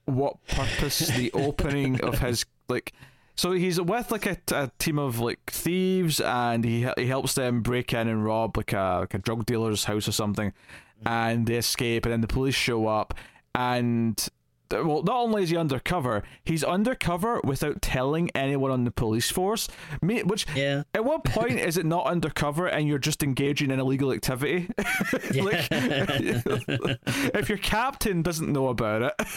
what 0.04 0.44
purpose 0.46 1.08
the 1.08 1.32
opening 1.34 2.02
of 2.02 2.18
his 2.18 2.44
like. 2.68 2.92
So 3.40 3.52
he's 3.52 3.80
with 3.80 4.10
like 4.10 4.26
a, 4.26 4.36
a 4.52 4.70
team 4.78 4.98
of 4.98 5.18
like 5.18 5.40
thieves, 5.50 6.20
and 6.20 6.62
he 6.62 6.86
he 6.98 7.06
helps 7.06 7.32
them 7.32 7.62
break 7.62 7.94
in 7.94 8.06
and 8.06 8.22
rob 8.22 8.58
like 8.58 8.74
a 8.74 8.98
like 9.00 9.14
a 9.14 9.18
drug 9.18 9.46
dealer's 9.46 9.84
house 9.84 10.06
or 10.06 10.12
something, 10.12 10.52
and 11.06 11.46
they 11.46 11.54
escape, 11.54 12.04
and 12.04 12.12
then 12.12 12.20
the 12.20 12.26
police 12.26 12.54
show 12.54 12.86
up, 12.86 13.14
and 13.54 14.28
well, 14.70 15.02
not 15.02 15.16
only 15.16 15.42
is 15.42 15.48
he 15.48 15.56
undercover, 15.56 16.22
he's 16.44 16.62
undercover 16.62 17.40
without 17.42 17.80
telling 17.80 18.28
anyone 18.34 18.72
on 18.72 18.84
the 18.84 18.90
police 18.90 19.30
force. 19.30 19.68
Me, 20.02 20.22
which 20.22 20.44
yeah, 20.54 20.82
at 20.92 21.06
what 21.06 21.24
point 21.24 21.60
is 21.60 21.78
it 21.78 21.86
not 21.86 22.04
undercover 22.04 22.66
and 22.66 22.86
you're 22.86 22.98
just 22.98 23.22
engaging 23.22 23.70
in 23.70 23.80
illegal 23.80 24.12
activity? 24.12 24.68
like, 25.34 25.66
if 27.32 27.48
your 27.48 27.56
captain 27.56 28.20
doesn't 28.20 28.52
know 28.52 28.68
about 28.68 29.00
it 29.00 29.28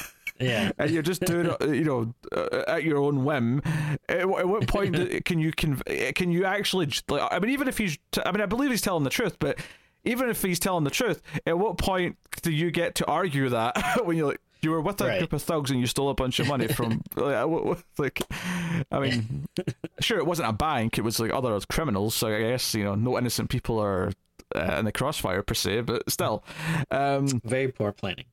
yeah. 0.44 0.72
and 0.78 0.92
you're 0.92 1.02
just 1.04 1.22
doing 1.22 1.48
it, 1.48 1.62
you 1.76 1.84
know, 1.84 2.14
uh, 2.32 2.64
at 2.68 2.84
your 2.84 2.98
own 2.98 3.26
whim, 3.26 3.62
at, 4.10 4.28
what- 4.28 4.40
at 4.42 4.48
what 4.48 4.68
point 4.68 4.96
do- 4.96 5.22
can 5.26 5.40
you 5.40 5.52
conv- 5.52 6.16
can 6.16 6.32
you 6.32 6.46
actually? 6.46 6.90
Like, 7.08 7.22
I 7.32 7.40
mean, 7.40 7.52
even 7.52 7.68
if 7.68 7.78
he's, 7.78 7.98
t- 8.12 8.22
I 8.26 8.32
mean, 8.32 8.42
I 8.42 8.46
believe 8.46 8.72
he's 8.72 8.82
telling 8.82 9.04
the 9.04 9.10
truth, 9.10 9.38
but 9.40 9.60
even 10.06 10.30
if 10.30 10.42
he's 10.42 10.60
telling 10.60 10.84
the 10.84 10.90
truth, 10.92 11.22
at 11.48 11.58
what 11.58 11.78
point 11.78 12.18
do 12.42 12.52
you 12.52 12.72
get 12.72 12.96
to 12.96 13.06
argue 13.06 13.50
that 13.50 13.78
when 14.06 14.18
you're 14.18 14.28
like? 14.28 14.42
You 14.62 14.72
were 14.72 14.80
with 14.80 15.02
a 15.02 15.06
Right. 15.08 15.18
group 15.20 15.34
of 15.34 15.42
thugs 15.42 15.72
and 15.72 15.80
you 15.82 15.88
stole 15.88 16.10
a 16.10 16.14
bunch 16.14 16.40
of 16.40 16.48
money 16.48 16.68
from 16.70 17.02
like, 17.18 17.46
what- 17.48 17.66
what- 17.66 17.84
like 17.98 18.22
I 18.94 19.00
mean, 19.00 19.46
sure 20.00 20.18
it 20.20 20.26
wasn't 20.26 20.48
a 20.48 20.54
bank; 20.54 20.98
it 20.98 21.02
was 21.02 21.20
like 21.20 21.34
other 21.34 21.60
criminals. 21.70 22.16
So 22.16 22.28
I 22.34 22.40
guess 22.40 22.74
you 22.74 22.86
know, 22.86 22.96
no 22.96 23.18
innocent 23.18 23.50
people 23.50 23.78
are 23.80 24.14
uh, 24.56 24.76
in 24.80 24.86
the 24.86 24.94
crossfire 24.94 25.42
per 25.42 25.54
se, 25.54 25.82
but 25.82 26.10
still, 26.10 26.46
um, 26.92 27.28
Very 27.44 27.74
poor 27.74 27.92
planning. 27.92 28.24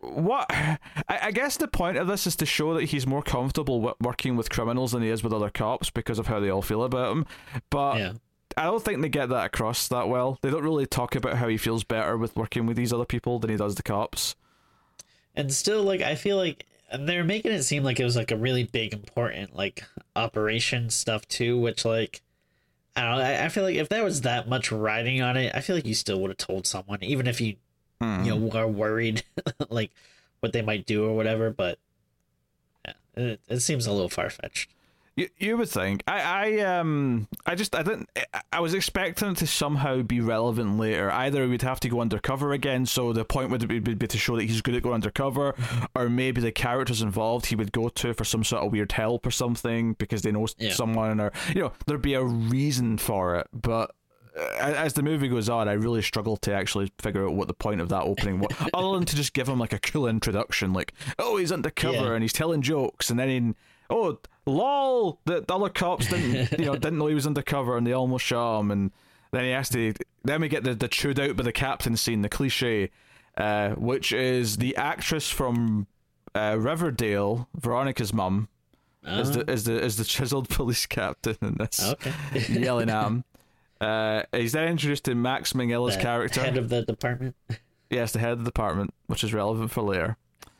What 0.00 0.46
I, 0.50 0.78
I 1.08 1.30
guess 1.30 1.56
the 1.56 1.68
point 1.68 1.96
of 1.96 2.06
this 2.06 2.26
is 2.26 2.36
to 2.36 2.46
show 2.46 2.74
that 2.74 2.84
he's 2.84 3.06
more 3.06 3.22
comfortable 3.22 3.78
w- 3.78 3.94
working 4.00 4.36
with 4.36 4.50
criminals 4.50 4.92
than 4.92 5.02
he 5.02 5.08
is 5.08 5.22
with 5.22 5.32
other 5.32 5.50
cops 5.50 5.90
because 5.90 6.18
of 6.18 6.26
how 6.26 6.40
they 6.40 6.50
all 6.50 6.62
feel 6.62 6.82
about 6.84 7.12
him. 7.12 7.26
But 7.70 7.98
Yeah. 7.98 8.12
I 8.56 8.64
don't 8.64 8.84
think 8.84 9.00
they 9.00 9.08
get 9.08 9.28
that 9.28 9.46
across 9.46 9.86
that 9.88 10.08
well. 10.08 10.38
They 10.42 10.50
don't 10.50 10.64
really 10.64 10.84
talk 10.86 11.14
about 11.14 11.36
how 11.36 11.46
he 11.48 11.56
feels 11.56 11.84
better 11.84 12.18
with 12.18 12.34
working 12.36 12.66
with 12.66 12.76
these 12.76 12.92
other 12.92 13.04
people 13.04 13.38
than 13.38 13.48
he 13.50 13.56
does 13.56 13.76
the 13.76 13.82
cops. 13.82 14.34
and 15.36 15.52
still 15.52 15.82
like 15.84 16.00
i 16.02 16.16
feel 16.16 16.36
like 16.36 16.66
they're 16.98 17.22
making 17.22 17.52
it 17.52 17.62
seem 17.62 17.84
like 17.84 18.00
it 18.00 18.04
was 18.04 18.16
like 18.16 18.32
a 18.32 18.36
really 18.36 18.64
big 18.64 18.92
important 18.92 19.54
like 19.54 19.84
operation 20.16 20.90
stuff 20.90 21.26
too 21.28 21.56
which 21.58 21.84
like 21.84 22.20
i 22.96 23.02
don't 23.02 23.18
know 23.18 23.24
i, 23.24 23.44
I 23.44 23.48
feel 23.48 23.62
like 23.62 23.76
if 23.76 23.88
there 23.88 24.02
was 24.02 24.22
that 24.22 24.48
much 24.48 24.72
riding 24.72 25.22
on 25.22 25.36
it 25.36 25.54
i 25.54 25.60
feel 25.60 25.76
like 25.76 25.86
you 25.86 25.94
still 25.94 26.20
would 26.20 26.30
have 26.30 26.36
told 26.36 26.66
someone 26.66 26.98
even 27.02 27.28
if 27.28 27.40
you 27.40 27.54
Hmm. 28.00 28.24
you 28.24 28.34
know 28.34 28.50
are 28.58 28.66
worried 28.68 29.22
like 29.68 29.90
what 30.40 30.52
they 30.52 30.62
might 30.62 30.86
do 30.86 31.04
or 31.04 31.14
whatever 31.14 31.50
but 31.50 31.78
yeah, 32.86 32.92
it, 33.16 33.40
it 33.48 33.60
seems 33.60 33.86
a 33.86 33.92
little 33.92 34.08
far-fetched 34.08 34.70
You, 35.16 35.28
you 35.38 35.56
would 35.58 35.68
think. 35.68 36.02
I, 36.06 36.20
I 36.20 36.78
um 36.78 37.28
I 37.44 37.54
just 37.56 37.74
I 37.74 37.82
didn't 37.82 38.08
I- 38.52 38.60
was 38.60 38.72
expecting 38.74 39.32
it 39.32 39.36
to 39.38 39.46
somehow 39.46 40.00
be 40.02 40.20
relevant 40.20 40.78
later. 40.78 41.10
Either 41.10 41.46
we'd 41.48 41.62
have 41.62 41.80
to 41.80 41.88
go 41.88 42.00
undercover 42.00 42.52
again, 42.52 42.86
so 42.86 43.12
the 43.12 43.24
point 43.24 43.50
would 43.50 43.66
be, 43.68 43.80
be 43.80 44.06
to 44.06 44.18
show 44.18 44.36
that 44.36 44.44
he's 44.44 44.62
good 44.62 44.74
at 44.76 44.82
going 44.82 44.94
undercover, 44.94 45.54
or 45.96 46.08
maybe 46.08 46.40
the 46.40 46.52
characters 46.52 47.02
involved 47.02 47.46
he 47.46 47.56
would 47.56 47.72
go 47.72 47.88
to 47.90 48.14
for 48.14 48.24
some 48.24 48.44
sort 48.44 48.62
of 48.64 48.72
weird 48.72 48.92
help 48.92 49.26
or 49.26 49.30
something 49.30 49.94
because 49.94 50.22
they 50.22 50.30
know 50.32 50.46
Yeah. 50.58 50.72
someone, 50.72 51.20
or 51.20 51.32
you 51.54 51.60
know 51.62 51.72
there'd 51.86 52.00
be 52.02 52.14
a 52.14 52.24
reason 52.24 52.96
for 52.96 53.36
it. 53.36 53.46
But 53.52 53.90
as 54.58 54.92
the 54.94 55.02
movie 55.02 55.28
goes 55.28 55.48
on, 55.48 55.68
I 55.68 55.72
really 55.72 56.02
struggle 56.02 56.36
to 56.38 56.52
actually 56.54 56.92
figure 56.98 57.26
out 57.26 57.34
what 57.34 57.48
the 57.48 57.54
point 57.54 57.80
of 57.80 57.88
that 57.90 58.02
opening 58.02 58.40
was, 58.40 58.50
other 58.74 58.96
than 58.96 59.04
to 59.06 59.16
just 59.16 59.32
give 59.32 59.48
him 59.48 59.58
like 59.58 59.72
a 59.72 59.78
cool 59.78 60.06
introduction, 60.06 60.72
like 60.72 60.92
oh 61.18 61.36
he's 61.36 61.52
undercover 61.52 61.96
Yeah. 61.96 62.12
and 62.14 62.22
he's 62.22 62.32
telling 62.32 62.62
jokes, 62.62 63.10
and 63.10 63.18
then 63.18 63.28
he, 63.28 63.54
oh 63.90 64.18
lol, 64.46 65.20
the, 65.24 65.42
the 65.46 65.54
other 65.54 65.68
cops 65.68 66.08
didn't 66.08 66.58
you 66.58 66.66
know 66.66 66.74
didn't 66.74 66.98
know 66.98 67.06
he 67.06 67.14
was 67.14 67.26
undercover 67.26 67.76
and 67.76 67.86
they 67.86 67.92
almost 67.92 68.24
shot 68.24 68.60
him, 68.60 68.70
and 68.70 68.92
then 69.32 69.44
he 69.44 69.50
has 69.50 69.68
to. 69.70 69.92
Then 70.24 70.40
we 70.40 70.48
get 70.48 70.64
the 70.64 70.74
the 70.74 70.88
chewed 70.88 71.18
out 71.18 71.36
by 71.36 71.42
the 71.42 71.52
captain 71.52 71.96
scene, 71.96 72.22
the 72.22 72.28
cliche, 72.28 72.90
uh, 73.36 73.70
which 73.70 74.12
is 74.12 74.58
the 74.58 74.76
actress 74.76 75.30
from 75.30 75.86
uh, 76.34 76.56
Riverdale, 76.58 77.48
Veronica's 77.54 78.12
mum, 78.12 78.48
is 79.06 79.30
the 79.32 79.50
is 79.50 79.64
the 79.64 79.82
is 79.82 79.96
the 79.96 80.04
chiseled 80.04 80.48
police 80.50 80.86
captain 80.86 81.36
in 81.42 81.54
this, 81.54 81.82
okay 81.92 82.12
yelling 82.48 82.90
at 82.90 83.04
him. 83.06 83.24
Uh, 83.80 84.22
he's 84.32 84.52
then 84.52 84.68
introduced 84.68 85.04
to 85.06 85.14
Max 85.14 85.52
Minghella's 85.54 85.96
The 85.96 86.02
character. 86.02 86.40
head 86.42 86.58
of 86.58 86.68
the 86.68 86.82
department 86.82 87.34
Yes, 87.90 88.12
the 88.12 88.18
head 88.20 88.32
of 88.32 88.38
the 88.40 88.44
department, 88.44 88.92
which 89.06 89.24
is 89.24 89.34
relevant 89.34 89.70
for 89.70 89.82
later 89.82 90.16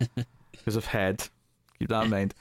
because 0.53 0.75
of 0.77 0.87
head. 0.87 1.29
Keep 1.79 1.89
that 1.91 2.05
in 2.05 2.11
mind. 2.11 2.35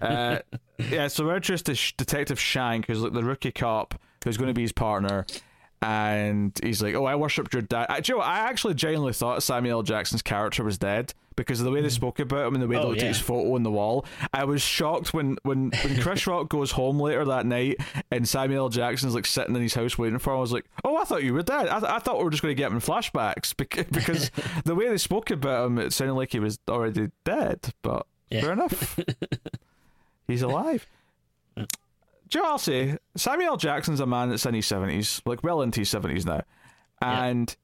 Uh, 0.00 0.38
yeah, 0.90 1.06
so 1.08 1.24
we're 1.24 1.36
introduced 1.36 1.66
to 1.66 1.96
Detective 1.96 2.40
Schenk, 2.40 2.86
who's 2.86 3.00
like 3.00 3.12
the 3.12 3.22
rookie 3.22 3.52
cop 3.52 3.94
who's 4.24 4.36
going 4.36 4.48
to 4.48 4.54
be 4.54 4.62
his 4.62 4.72
partner, 4.72 5.26
and 5.82 6.58
he's 6.62 6.82
like, 6.82 6.94
"Oh, 6.94 7.04
I 7.04 7.16
worshipped 7.16 7.52
your 7.52 7.62
dad." 7.62 7.86
Actually, 7.88 8.22
I 8.22 8.38
actually 8.48 8.74
genuinely 8.74 9.12
thought 9.12 9.42
Samuel 9.42 9.78
L. 9.78 9.82
Jackson's 9.82 10.22
character 10.22 10.62
was 10.64 10.78
dead 10.78 11.12
because 11.34 11.60
of 11.60 11.64
the 11.64 11.70
way 11.72 11.80
they 11.80 11.88
mm. 11.88 11.92
spoke 11.92 12.20
about 12.20 12.46
him 12.46 12.54
and 12.54 12.62
the 12.62 12.68
way 12.68 12.76
they 12.76 12.82
Oh, 12.82 12.88
looked 12.88 13.00
at 13.02 13.08
his 13.08 13.18
photo 13.18 13.54
on 13.54 13.62
the 13.62 13.70
wall. 13.70 14.04
I 14.32 14.44
was 14.44 14.62
shocked 14.62 15.12
when 15.12 15.36
when 15.42 15.72
when 15.82 16.00
Chris 16.00 16.26
Rock 16.26 16.48
goes 16.48 16.70
home 16.72 17.00
later 17.00 17.24
that 17.24 17.46
night 17.46 17.78
and 18.10 18.28
Samuel 18.28 18.64
L. 18.64 18.68
Jackson's 18.68 19.14
like 19.14 19.26
sitting 19.26 19.56
in 19.56 19.62
his 19.62 19.74
house 19.74 19.98
waiting 19.98 20.18
for 20.18 20.32
him. 20.32 20.38
I 20.38 20.40
was 20.40 20.52
like, 20.52 20.66
"Oh, 20.84 20.96
I 20.96 21.04
thought 21.04 21.24
you 21.24 21.34
were 21.34 21.42
dead. 21.42 21.68
I, 21.68 21.80
th- 21.80 21.90
I 21.92 21.98
thought 21.98 22.18
we 22.18 22.24
were 22.24 22.30
just 22.30 22.42
going 22.42 22.54
to 22.54 22.60
get 22.60 22.68
him 22.68 22.76
in 22.76 22.80
flashbacks 22.80 23.56
because, 23.56 23.86
because 23.90 24.30
the 24.64 24.74
way 24.74 24.88
they 24.88 24.98
spoke 24.98 25.30
about 25.30 25.66
him, 25.66 25.78
it 25.78 25.92
sounded 25.92 26.14
like 26.14 26.32
he 26.32 26.38
was 26.40 26.58
already 26.68 27.08
dead." 27.24 27.72
But 27.82 28.06
Yeah. 28.30 28.42
fair 28.42 28.52
enough. 28.52 28.98
He's 30.28 30.42
alive. 30.42 30.86
Do 32.32 32.38
you 32.38 32.44
know 32.44 32.46
what 32.46 32.52
I'll 32.52 32.58
say? 32.60 32.96
Samuel 33.14 33.58
Jackson's 33.58 34.00
a 34.00 34.06
man 34.06 34.30
that's 34.30 34.46
in 34.46 34.54
his 34.54 34.64
seventies, 34.66 35.20
like 35.26 35.44
well 35.44 35.60
into 35.60 35.80
his 35.80 35.90
seventies 35.90 36.24
now, 36.24 36.40
and 37.02 37.54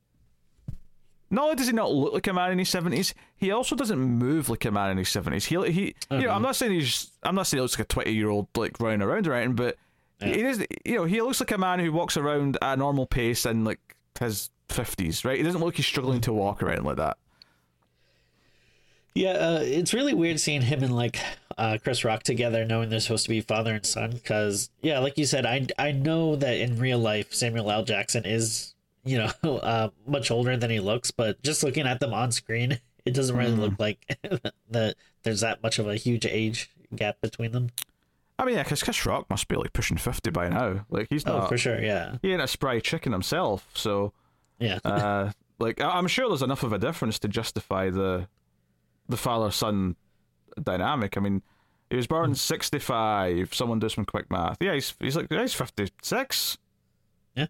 not 1.31 1.45
only 1.45 1.57
does 1.57 1.69
he 1.69 1.73
not 1.73 1.91
look 1.91 2.13
like 2.13 2.27
a 2.27 2.35
man 2.35 2.53
in 2.53 2.59
his 2.59 2.69
seventies, 2.69 3.15
he 3.39 3.51
also 3.51 3.75
doesn't 3.75 3.99
move 3.99 4.51
like 4.51 4.67
a 4.67 4.71
man 4.71 4.91
in 4.91 4.99
his 4.99 5.09
seventies. 5.09 5.47
He 5.47 5.57
he, 5.71 5.95
you 6.11 6.19
know, 6.19 6.29
I'm 6.29 6.43
not 6.43 6.55
saying 6.55 6.73
he's, 6.73 7.11
I'm 7.23 7.35
not 7.35 7.47
saying 7.47 7.61
he 7.61 7.63
looks 7.63 7.79
like 7.79 7.87
a 7.87 7.89
twenty 7.89 8.13
year 8.13 8.29
old 8.29 8.49
like 8.59 8.79
running 8.79 9.01
around 9.01 9.27
or 9.27 9.33
anything, 9.33 9.57
but 9.57 9.77
he 10.21 10.43
is, 10.43 10.63
you 10.85 10.97
know, 10.97 11.05
he 11.07 11.23
looks 11.23 11.41
like 11.41 11.51
a 11.51 11.57
man 11.57 11.79
who 11.79 11.91
walks 11.91 12.19
around 12.19 12.59
at 12.61 12.75
a 12.75 12.77
normal 12.77 13.07
pace 13.07 13.47
in 13.47 13.65
like 13.65 13.81
his 14.21 14.51
fifties, 14.69 15.25
right? 15.25 15.39
He 15.39 15.45
doesn't 15.45 15.61
look 15.61 15.69
like 15.69 15.77
he's 15.77 15.87
struggling 15.87 16.21
to 16.21 16.33
walk 16.35 16.63
or 16.63 16.69
anything 16.69 16.85
like 16.85 16.97
that. 16.99 17.17
Yeah, 19.15 19.31
uh, 19.31 19.61
it's 19.63 19.95
really 19.95 20.13
weird 20.13 20.39
seeing 20.41 20.61
him 20.61 20.85
in 20.85 20.91
like 20.91 21.19
uh, 21.59 21.77
Chris 21.83 22.05
Rock 22.05 22.23
together, 22.23 22.64
knowing 22.64 22.88
they're 22.88 23.01
supposed 23.01 23.25
to 23.25 23.31
be 23.31 23.40
father 23.42 23.75
and 23.75 23.85
son. 23.85 24.12
Because 24.12 24.71
yeah, 24.81 25.01
like 25.01 25.18
you 25.18 25.27
said, 25.27 25.44
I 25.44 25.66
I 25.79 25.92
know 25.92 26.37
that 26.37 26.57
in 26.59 26.79
real 26.79 26.99
life 26.99 27.35
Samuel 27.35 27.71
L. 27.71 27.85
Jackson 27.85 28.25
is 28.25 28.75
you 29.05 29.18
know 29.18 29.31
uh, 29.59 29.88
much 30.07 30.31
older 30.31 30.57
than 30.57 30.71
he 30.71 30.81
looks, 30.81 31.11
but 31.11 31.42
just 31.42 31.62
looking 31.62 31.87
at 31.87 32.01
them 32.01 32.14
on 32.14 32.33
screen, 32.33 32.79
it 33.05 33.12
doesn't 33.14 33.37
really 33.37 33.57
Mm. 33.57 33.61
look 33.61 33.75
like 33.79 34.18
that 34.71 34.94
there's 35.25 35.40
that 35.40 35.62
much 35.62 35.79
of 35.79 35.88
a 35.88 35.97
huge 35.97 36.25
age 36.27 36.71
gap 36.94 37.21
between 37.21 37.53
them. 37.53 37.71
I 38.38 38.44
mean, 38.44 38.55
yeah, 38.55 38.62
because 38.62 38.83
Chris 38.85 39.05
Rock 39.05 39.29
must 39.29 39.49
be 39.49 39.57
like 39.57 39.73
pushing 39.73 39.97
fifty 39.97 40.31
by 40.31 40.49
now. 40.49 40.87
Like 40.90 41.09
he's 41.11 41.27
not 41.27 41.35
Oh, 41.35 41.38
not, 41.40 41.49
for 41.49 41.59
sure, 41.59 41.83
yeah, 41.83 42.16
he 42.23 42.33
ain't 42.33 42.40
a 42.42 42.47
spry 42.47 42.79
chicken 42.79 43.11
himself. 43.12 43.68
So, 43.75 44.12
yeah. 44.61 44.79
uh, 44.85 45.33
like, 45.59 45.81
I'm 45.81 46.07
sure 46.07 46.29
there's 46.29 46.42
enough 46.42 46.62
of 46.62 46.73
a 46.73 46.79
difference 46.79 47.18
to 47.18 47.29
justify 47.29 47.90
the 47.90 48.29
the 49.09 49.16
father 49.16 49.51
son 49.51 49.97
dynamic. 50.64 51.16
I 51.16 51.21
mean, 51.21 51.42
he 51.90 51.97
was 51.97 52.07
born 52.07 52.35
sixty 52.35 52.79
five. 52.79 53.55
Someone 53.55 53.79
do 53.79 53.88
some 53.88 54.05
quick 54.05 54.31
math. 54.31 54.59
Yeah, 54.61 54.75
he's 54.75 54.94
he's 55.01 55.16
like 55.16 55.27
yeah, 55.31 55.42
he's 55.42 55.55
fifty 55.55 55.88
six. 56.03 56.59
Yeah. 57.35 57.47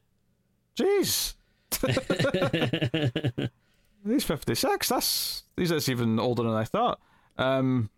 Jeez. 0.77 1.35
he's 4.07 4.25
fifty 4.25 4.55
six. 4.55 4.89
That's 4.89 5.43
he's 5.57 5.71
that's 5.71 5.89
even 5.89 6.19
older 6.19 6.43
than 6.43 6.53
I 6.53 6.65
thought. 6.65 7.01
Um, 7.37 7.91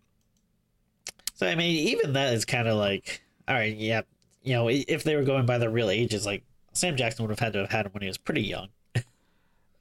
So 1.35 1.47
I 1.47 1.55
mean, 1.55 1.87
even 1.89 2.13
that 2.13 2.33
is 2.33 2.45
kind 2.45 2.67
of 2.67 2.77
like, 2.77 3.21
all 3.47 3.55
right, 3.55 3.75
yeah, 3.75 4.01
you 4.43 4.53
know, 4.53 4.67
if 4.69 5.03
they 5.03 5.15
were 5.15 5.23
going 5.23 5.45
by 5.45 5.57
the 5.57 5.69
real 5.69 5.89
ages, 5.89 6.25
like 6.25 6.43
Sam 6.73 6.95
Jackson 6.95 7.23
would 7.25 7.31
have 7.31 7.39
had 7.39 7.53
to 7.53 7.59
have 7.59 7.69
had 7.71 7.85
him 7.85 7.91
when 7.93 8.01
he 8.01 8.07
was 8.07 8.17
pretty 8.17 8.41
young. 8.43 8.69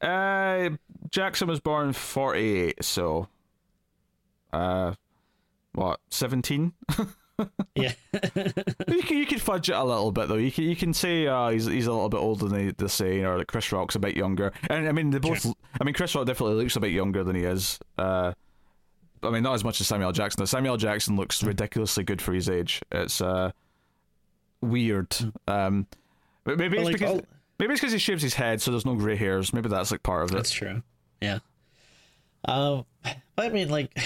Uh, 0.01 0.71
Jackson 1.11 1.47
was 1.49 1.61
born 1.61 1.93
forty 1.93 2.59
eight, 2.61 2.83
so 2.85 3.29
uh, 4.53 4.95
what 5.73 6.01
seventeen? 6.11 6.73
Yeah, 7.75 7.93
you 8.89 9.03
can 9.03 9.17
you 9.17 9.25
can 9.27 9.39
fudge 9.39 9.71
it 9.71 9.75
a 9.75 9.83
little 9.83 10.13
bit 10.13 10.29
though. 10.29 10.35
You 10.37 10.53
can 10.53 10.65
you 10.65 10.77
can 10.77 10.93
say 10.93 11.27
uh, 11.27 11.49
he's 11.49 11.65
he's 11.67 11.87
a 11.87 11.93
little 11.93 12.11
bit 12.11 12.19
older 12.19 12.49
than 12.49 12.67
they- 12.67 12.75
they're 12.77 12.89
saying, 12.89 13.25
or 13.25 13.39
like 13.39 13.47
Chris 13.47 13.73
Rock's 13.73 13.95
a 13.95 13.99
bit 13.99 14.15
younger. 14.17 14.53
And 14.69 14.87
I 14.87 14.93
mean 14.93 15.09
they 15.11 15.19
both. 15.19 15.47
I 15.81 15.85
mean 15.85 15.95
Chris 15.95 16.15
Rock 16.15 16.27
definitely 16.27 16.57
looks 16.57 16.77
a 16.77 16.81
bit 16.81 16.93
younger 16.93 17.25
than 17.25 17.37
he 17.37 17.45
is. 17.45 17.79
Uh, 17.97 18.33
I 19.23 19.31
mean 19.31 19.43
not 19.43 19.55
as 19.55 19.65
much 19.65 19.81
as 19.81 19.87
Samuel 19.87 20.13
Jackson. 20.13 20.41
though. 20.43 20.47
Samuel 20.47 20.77
Jackson 20.77 21.17
looks 21.17 21.43
ridiculously 21.43 22.05
good 22.05 22.21
for 22.21 22.35
his 22.35 22.51
age. 22.51 22.83
It's 22.93 23.23
uh 23.23 23.53
weird. 24.61 25.17
Um, 25.49 25.87
but 26.45 26.59
maybe 26.59 26.77
But, 26.77 26.83
it's 26.83 26.87
like, 26.87 26.99
because 26.99 27.15
all- 27.21 27.25
maybe 27.59 27.73
it's 27.73 27.81
because 27.81 27.93
he 27.95 27.99
shaves 27.99 28.23
his 28.23 28.35
head, 28.35 28.61
so 28.61 28.71
there's 28.71 28.85
no 28.87 28.95
grey 28.97 29.17
hairs. 29.17 29.53
Maybe 29.55 29.69
that's 29.71 29.91
like 29.91 30.03
part 30.03 30.25
of 30.25 30.31
it. 30.31 30.35
that's 30.35 30.51
true. 30.51 30.83
Yeah. 31.23 31.39
Um, 32.45 32.85
but 33.37 33.47
I 33.47 33.49
mean, 33.51 33.69
like, 33.69 33.97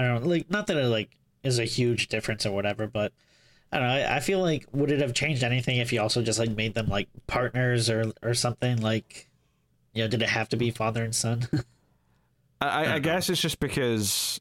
I 0.00 0.06
don't 0.06 0.22
know, 0.22 0.28
like, 0.30 0.50
not 0.50 0.66
that 0.68 0.78
it 0.78 0.86
like 0.86 1.10
is 1.42 1.58
a 1.58 1.64
huge 1.64 2.08
difference 2.08 2.46
or 2.46 2.52
whatever, 2.52 2.86
but 2.86 3.12
I 3.70 3.78
don't 3.78 3.86
know. 3.86 3.94
I, 3.94 4.16
I 4.16 4.20
feel 4.20 4.40
like 4.40 4.66
would 4.72 4.90
it 4.90 5.00
have 5.00 5.12
changed 5.12 5.44
anything 5.44 5.76
if 5.76 5.92
you 5.92 6.00
also 6.00 6.22
just 6.22 6.38
like 6.38 6.50
made 6.50 6.74
them 6.74 6.88
like 6.88 7.08
partners 7.26 7.90
or 7.90 8.12
or 8.22 8.32
something 8.32 8.80
like, 8.80 9.28
you 9.92 10.02
know, 10.02 10.08
did 10.08 10.22
it 10.22 10.30
have 10.30 10.48
to 10.50 10.56
be 10.56 10.70
father 10.70 11.04
and 11.04 11.14
son? 11.14 11.46
I, 12.62 12.66
I, 12.68 12.94
I 12.94 12.98
guess 12.98 13.28
it's 13.28 13.42
just 13.42 13.60
because 13.60 14.40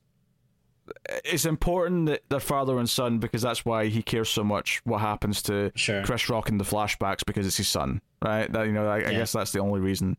it's 1.26 1.46
important 1.46 2.06
that 2.06 2.22
they're 2.30 2.40
father 2.40 2.80
and 2.80 2.90
son 2.90 3.20
because 3.20 3.42
that's 3.42 3.66
why 3.66 3.88
he 3.88 4.02
cares 4.02 4.30
so 4.30 4.46
much 4.46 4.82
what 4.86 5.02
happens 5.02 5.42
to 5.44 5.74
Sure. 5.76 6.04
Chris 6.06 6.30
Rock 6.30 6.48
in 6.48 6.58
the 6.58 6.64
flashbacks 6.64 7.26
because 7.26 7.46
it's 7.46 7.58
his 7.58 7.68
son, 7.68 8.02
right? 8.24 8.50
That 8.52 8.66
you 8.66 8.72
know, 8.72 8.88
I, 8.88 8.98
I 8.98 9.12
guess 9.12 9.34
that's 9.34 9.52
the 9.52 9.60
only 9.60 9.82
reason. 9.82 10.18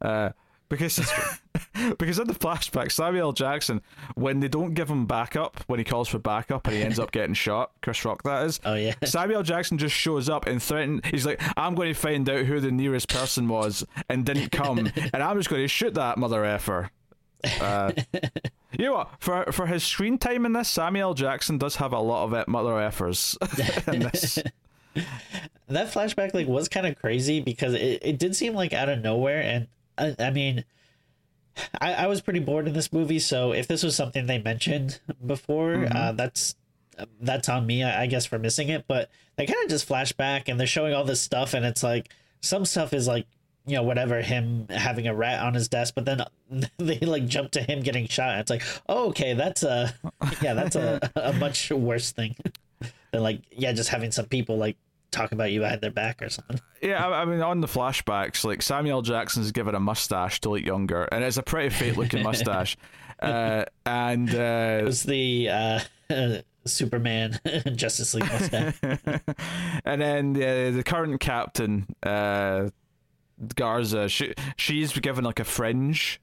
Uh, 0.00 0.30
because 0.70 0.96
because 1.98 2.18
in 2.18 2.26
the 2.26 2.32
flashback, 2.32 2.90
Samuel 2.90 3.28
L. 3.28 3.32
Jackson, 3.32 3.82
when 4.14 4.40
they 4.40 4.48
don't 4.48 4.72
give 4.72 4.88
him 4.88 5.04
backup, 5.04 5.62
when 5.66 5.78
he 5.78 5.84
calls 5.84 6.08
for 6.08 6.18
backup 6.18 6.66
and 6.66 6.76
he 6.76 6.82
ends 6.82 6.98
up 6.98 7.10
getting 7.12 7.34
shot, 7.34 7.72
Chris 7.82 8.02
Rock 8.04 8.22
that 8.22 8.46
is. 8.46 8.60
oh 8.64 8.74
yeah. 8.74 8.94
Samuel 9.04 9.38
L. 9.38 9.42
Jackson 9.42 9.76
just 9.76 9.94
shows 9.94 10.30
up 10.30 10.46
and 10.46 10.62
threaten. 10.62 11.02
He's 11.04 11.26
like, 11.26 11.42
"I'm 11.58 11.74
going 11.74 11.92
to 11.92 11.98
find 12.00 12.28
out 12.30 12.46
who 12.46 12.60
the 12.60 12.70
nearest 12.70 13.10
person 13.10 13.48
was," 13.48 13.84
and 14.08 14.24
didn't 14.24 14.52
come, 14.52 14.78
and 15.12 15.22
I'm 15.22 15.36
just 15.36 15.50
going 15.50 15.62
to 15.62 15.68
shoot 15.68 15.94
that 15.94 16.16
mother 16.16 16.44
effer. 16.44 16.90
Uh, 17.60 17.92
you 18.78 18.84
know 18.86 18.94
what? 18.94 19.10
For 19.18 19.50
for 19.52 19.66
his 19.66 19.82
screen 19.82 20.18
time 20.18 20.46
in 20.46 20.52
this, 20.52 20.68
Samuel 20.68 21.10
L. 21.10 21.14
Jackson 21.14 21.58
does 21.58 21.76
have 21.76 21.92
a 21.92 22.00
lot 22.00 22.24
of 22.24 22.32
it 22.32 22.48
mother 22.48 22.72
effers 22.72 23.36
in 23.92 24.00
this. 24.00 24.38
that 25.68 25.92
flashback 25.92 26.34
like 26.34 26.46
was 26.46 26.68
kind 26.68 26.86
of 26.86 26.96
crazy 26.96 27.40
because 27.40 27.74
it, 27.74 28.00
it 28.02 28.18
did 28.18 28.36
seem 28.36 28.54
like 28.54 28.72
out 28.72 28.88
of 28.88 29.00
nowhere 29.00 29.40
and 29.40 29.68
I, 30.00 30.16
I 30.18 30.30
mean 30.30 30.64
I, 31.80 31.94
I 31.94 32.06
was 32.06 32.20
pretty 32.20 32.40
bored 32.40 32.66
in 32.66 32.74
this 32.74 32.92
movie 32.92 33.18
so 33.18 33.52
if 33.52 33.68
this 33.68 33.82
was 33.82 33.94
something 33.94 34.26
they 34.26 34.38
mentioned 34.38 35.00
before 35.24 35.86
uh, 35.94 36.12
that's 36.12 36.56
that's 37.20 37.48
on 37.48 37.66
me 37.66 37.82
I, 37.82 38.02
I 38.02 38.06
guess 38.06 38.26
for 38.26 38.38
missing 38.38 38.68
it 38.68 38.84
but 38.88 39.10
they 39.36 39.46
kind 39.46 39.62
of 39.64 39.70
just 39.70 39.84
flash 39.84 40.12
back 40.12 40.48
and 40.48 40.58
they're 40.58 40.66
showing 40.66 40.94
all 40.94 41.04
this 41.04 41.20
stuff 41.20 41.54
and 41.54 41.64
it's 41.64 41.82
like 41.82 42.10
some 42.40 42.64
stuff 42.64 42.92
is 42.92 43.06
like 43.06 43.26
you 43.66 43.76
know 43.76 43.82
whatever 43.82 44.20
him 44.20 44.66
having 44.70 45.06
a 45.06 45.14
rat 45.14 45.40
on 45.42 45.54
his 45.54 45.68
desk 45.68 45.94
but 45.94 46.04
then 46.04 46.24
they 46.78 46.98
like 47.00 47.26
jump 47.26 47.50
to 47.52 47.62
him 47.62 47.80
getting 47.80 48.06
shot. 48.08 48.38
It's 48.38 48.50
like 48.50 48.62
oh 48.88 49.08
okay 49.08 49.34
that's 49.34 49.62
a 49.62 49.94
yeah 50.42 50.54
that's 50.54 50.76
a, 50.76 51.10
a 51.16 51.32
much 51.34 51.70
worse 51.70 52.12
thing 52.12 52.36
than 53.12 53.22
like 53.22 53.42
yeah 53.52 53.72
just 53.72 53.90
having 53.90 54.12
some 54.12 54.26
people 54.26 54.56
like 54.56 54.76
talk 55.10 55.32
about 55.32 55.50
you 55.50 55.60
behind 55.60 55.80
their 55.80 55.90
back 55.90 56.22
or 56.22 56.28
something 56.28 56.60
Yeah, 56.82 57.06
I, 57.06 57.22
I 57.22 57.24
mean, 57.24 57.40
on 57.40 57.60
the 57.60 57.66
flashbacks, 57.66 58.44
like 58.44 58.62
Samuel 58.62 59.02
Jackson's 59.02 59.52
given 59.52 59.74
a 59.74 59.80
mustache 59.80 60.40
to 60.42 60.50
look 60.50 60.64
younger, 60.64 61.04
and 61.04 61.24
it's 61.24 61.36
a 61.36 61.42
pretty 61.42 61.70
fake 61.70 61.96
looking 61.96 62.22
mustache. 62.22 62.76
Uh, 63.20 63.66
and 63.84 64.34
uh, 64.34 64.80
was 64.82 65.02
the 65.02 65.46
uh, 65.50 65.80
superman 66.64 67.38
justice 67.74 68.14
league 68.14 68.24
mustache 68.24 68.74
and 69.84 70.00
then 70.00 70.34
uh, 70.36 70.74
the 70.74 70.82
current 70.82 71.20
captain, 71.20 71.86
uh, 72.02 72.70
Garza, 73.56 74.08
she 74.08 74.32
she's 74.56 74.98
given 74.98 75.24
like 75.24 75.38
a 75.38 75.44
fringe 75.44 76.18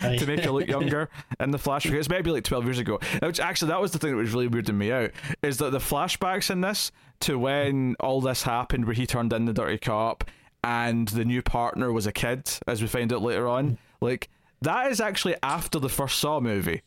to 0.00 0.26
make 0.26 0.40
her 0.40 0.50
look 0.50 0.66
younger 0.68 1.08
in 1.40 1.50
the 1.50 1.58
flashback. 1.58 1.94
It's 1.94 2.08
maybe 2.08 2.30
like 2.30 2.44
twelve 2.44 2.64
years 2.64 2.78
ago. 2.78 2.98
Which 3.22 3.40
actually, 3.40 3.68
that 3.68 3.80
was 3.80 3.92
the 3.92 3.98
thing 3.98 4.10
that 4.10 4.16
was 4.16 4.32
really 4.32 4.48
weirding 4.48 4.76
me 4.76 4.92
out 4.92 5.10
is 5.42 5.58
that 5.58 5.72
the 5.72 5.78
flashbacks 5.78 6.50
in 6.50 6.60
this 6.60 6.90
to 7.20 7.38
when 7.38 7.96
all 8.00 8.20
this 8.20 8.42
happened, 8.44 8.84
where 8.84 8.94
he 8.94 9.06
turned 9.06 9.32
in 9.32 9.44
the 9.44 9.52
dirty 9.52 9.78
cop 9.78 10.24
and 10.64 11.08
the 11.08 11.24
new 11.24 11.42
partner 11.42 11.92
was 11.92 12.06
a 12.06 12.12
kid, 12.12 12.48
as 12.66 12.82
we 12.82 12.88
find 12.88 13.12
out 13.12 13.22
later 13.22 13.48
on. 13.48 13.78
Like 14.00 14.28
that 14.62 14.90
is 14.90 15.00
actually 15.00 15.36
after 15.42 15.78
the 15.78 15.88
first 15.88 16.18
Saw 16.18 16.40
movie. 16.40 16.82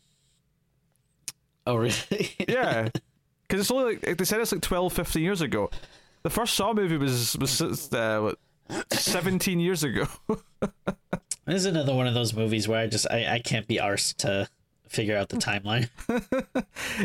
oh 1.66 1.76
really 1.76 1.94
Yeah, 2.48 2.88
because 3.42 3.60
it's 3.60 3.70
only 3.70 3.98
like 4.02 4.18
they 4.18 4.24
said 4.24 4.40
it's 4.40 4.52
like 4.52 4.62
12, 4.62 4.92
15 4.92 5.22
years 5.22 5.40
ago. 5.40 5.70
The 6.22 6.30
first 6.30 6.54
Saw 6.54 6.72
movie 6.72 6.96
was 6.96 7.36
was 7.38 7.60
uh, 7.92 8.20
what, 8.20 8.38
seventeen 8.92 9.58
years 9.60 9.82
ago. 9.84 10.06
this 11.46 11.56
is 11.56 11.66
another 11.66 11.94
one 11.94 12.06
of 12.06 12.14
those 12.14 12.34
movies 12.34 12.68
where 12.68 12.80
i 12.80 12.86
just 12.86 13.06
i, 13.10 13.34
I 13.34 13.38
can't 13.38 13.66
be 13.66 13.76
arsed 13.76 14.16
to 14.18 14.48
figure 14.88 15.16
out 15.16 15.30
the 15.30 15.36
timeline 15.38 15.88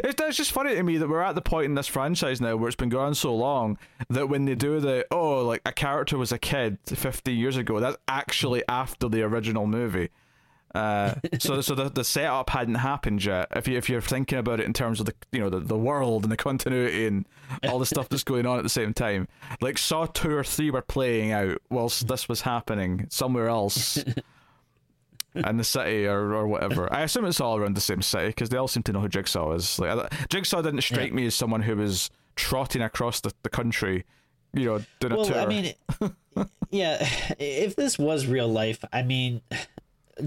It's, 0.04 0.21
it's 0.21 0.38
just 0.38 0.52
funny 0.52 0.76
to 0.76 0.84
me 0.84 0.97
that 0.97 1.08
we're 1.08 1.21
at 1.21 1.36
the 1.36 1.41
point 1.41 1.65
in 1.65 1.76
this 1.76 1.88
franchise 1.88 2.41
now 2.41 2.56
where 2.56 2.67
it's 2.67 2.76
been 2.76 2.89
going 2.89 3.13
so 3.13 3.34
long 3.36 3.78
that 4.10 4.28
when 4.28 4.45
they 4.45 4.56
do 4.56 4.80
the 4.80 5.06
oh 5.12 5.45
like 5.45 5.62
a 5.65 5.71
character 5.71 6.17
was 6.17 6.31
a 6.31 6.38
kid 6.38 6.77
50 6.85 7.33
years 7.33 7.56
ago, 7.58 7.79
that's 7.79 7.98
actually 8.08 8.63
after 8.67 9.08
the 9.08 9.21
original 9.21 9.67
movie. 9.67 10.10
Uh, 10.75 11.15
so 11.39 11.61
so 11.61 11.73
the 11.73 11.89
the 11.89 12.03
setup 12.03 12.49
hadn't 12.49 12.75
happened 12.75 13.23
yet. 13.23 13.47
If 13.55 13.67
you 13.67 13.77
if 13.77 13.89
you're 13.89 14.01
thinking 14.01 14.37
about 14.37 14.59
it 14.59 14.65
in 14.65 14.73
terms 14.73 14.99
of 14.99 15.05
the 15.05 15.13
you 15.31 15.39
know 15.39 15.49
the, 15.49 15.59
the 15.59 15.77
world 15.77 16.23
and 16.23 16.31
the 16.31 16.37
continuity 16.37 17.05
and 17.07 17.25
all 17.67 17.79
the 17.79 17.85
stuff 17.85 18.09
that's 18.09 18.23
going 18.23 18.45
on 18.45 18.57
at 18.57 18.63
the 18.63 18.69
same 18.69 18.93
time, 18.93 19.27
like 19.61 19.77
Saw 19.77 20.05
two 20.05 20.35
or 20.35 20.43
three 20.43 20.69
were 20.69 20.81
playing 20.81 21.31
out 21.31 21.61
whilst 21.69 22.07
this 22.07 22.27
was 22.27 22.41
happening 22.41 23.07
somewhere 23.09 23.47
else. 23.47 24.03
in 25.35 25.57
the 25.57 25.63
city 25.63 26.07
or, 26.07 26.33
or 26.33 26.47
whatever. 26.47 26.91
I 26.91 27.01
assume 27.01 27.25
it's 27.25 27.39
all 27.39 27.57
around 27.57 27.75
the 27.75 27.81
same 27.81 28.01
city 28.01 28.27
because 28.27 28.49
they 28.49 28.57
all 28.57 28.67
seem 28.67 28.81
to 28.83 28.91
know 28.91 29.01
who 29.01 29.07
Jigsaw 29.07 29.51
is. 29.53 29.77
Like 29.77 30.11
Jigsaw 30.29 30.63
didn't 30.63 30.81
strike 30.81 31.13
me 31.13 31.27
as 31.27 31.35
someone 31.35 31.61
who 31.61 31.75
was 31.75 32.09
trotting 32.35 32.81
across 32.81 33.21
the, 33.21 33.31
the 33.43 33.49
country, 33.49 34.05
you 34.53 34.65
know, 34.65 34.83
doing 34.99 35.13
a 35.13 35.17
well 35.17 35.25
tour. 35.25 35.37
i 35.37 35.45
mean 35.45 35.73
yeah 36.69 36.97
if 37.39 37.75
this 37.75 37.99
was 37.99 38.25
real 38.25 38.47
life 38.47 38.83
i 38.93 39.01
mean 39.01 39.41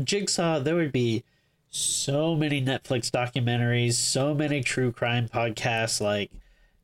jigsaw 0.04 0.58
there 0.58 0.74
would 0.74 0.92
be 0.92 1.22
so 1.70 2.34
many 2.34 2.62
netflix 2.62 3.10
documentaries 3.10 3.94
so 3.94 4.34
many 4.34 4.60
true 4.60 4.90
crime 4.90 5.28
podcasts 5.28 6.00
like 6.00 6.30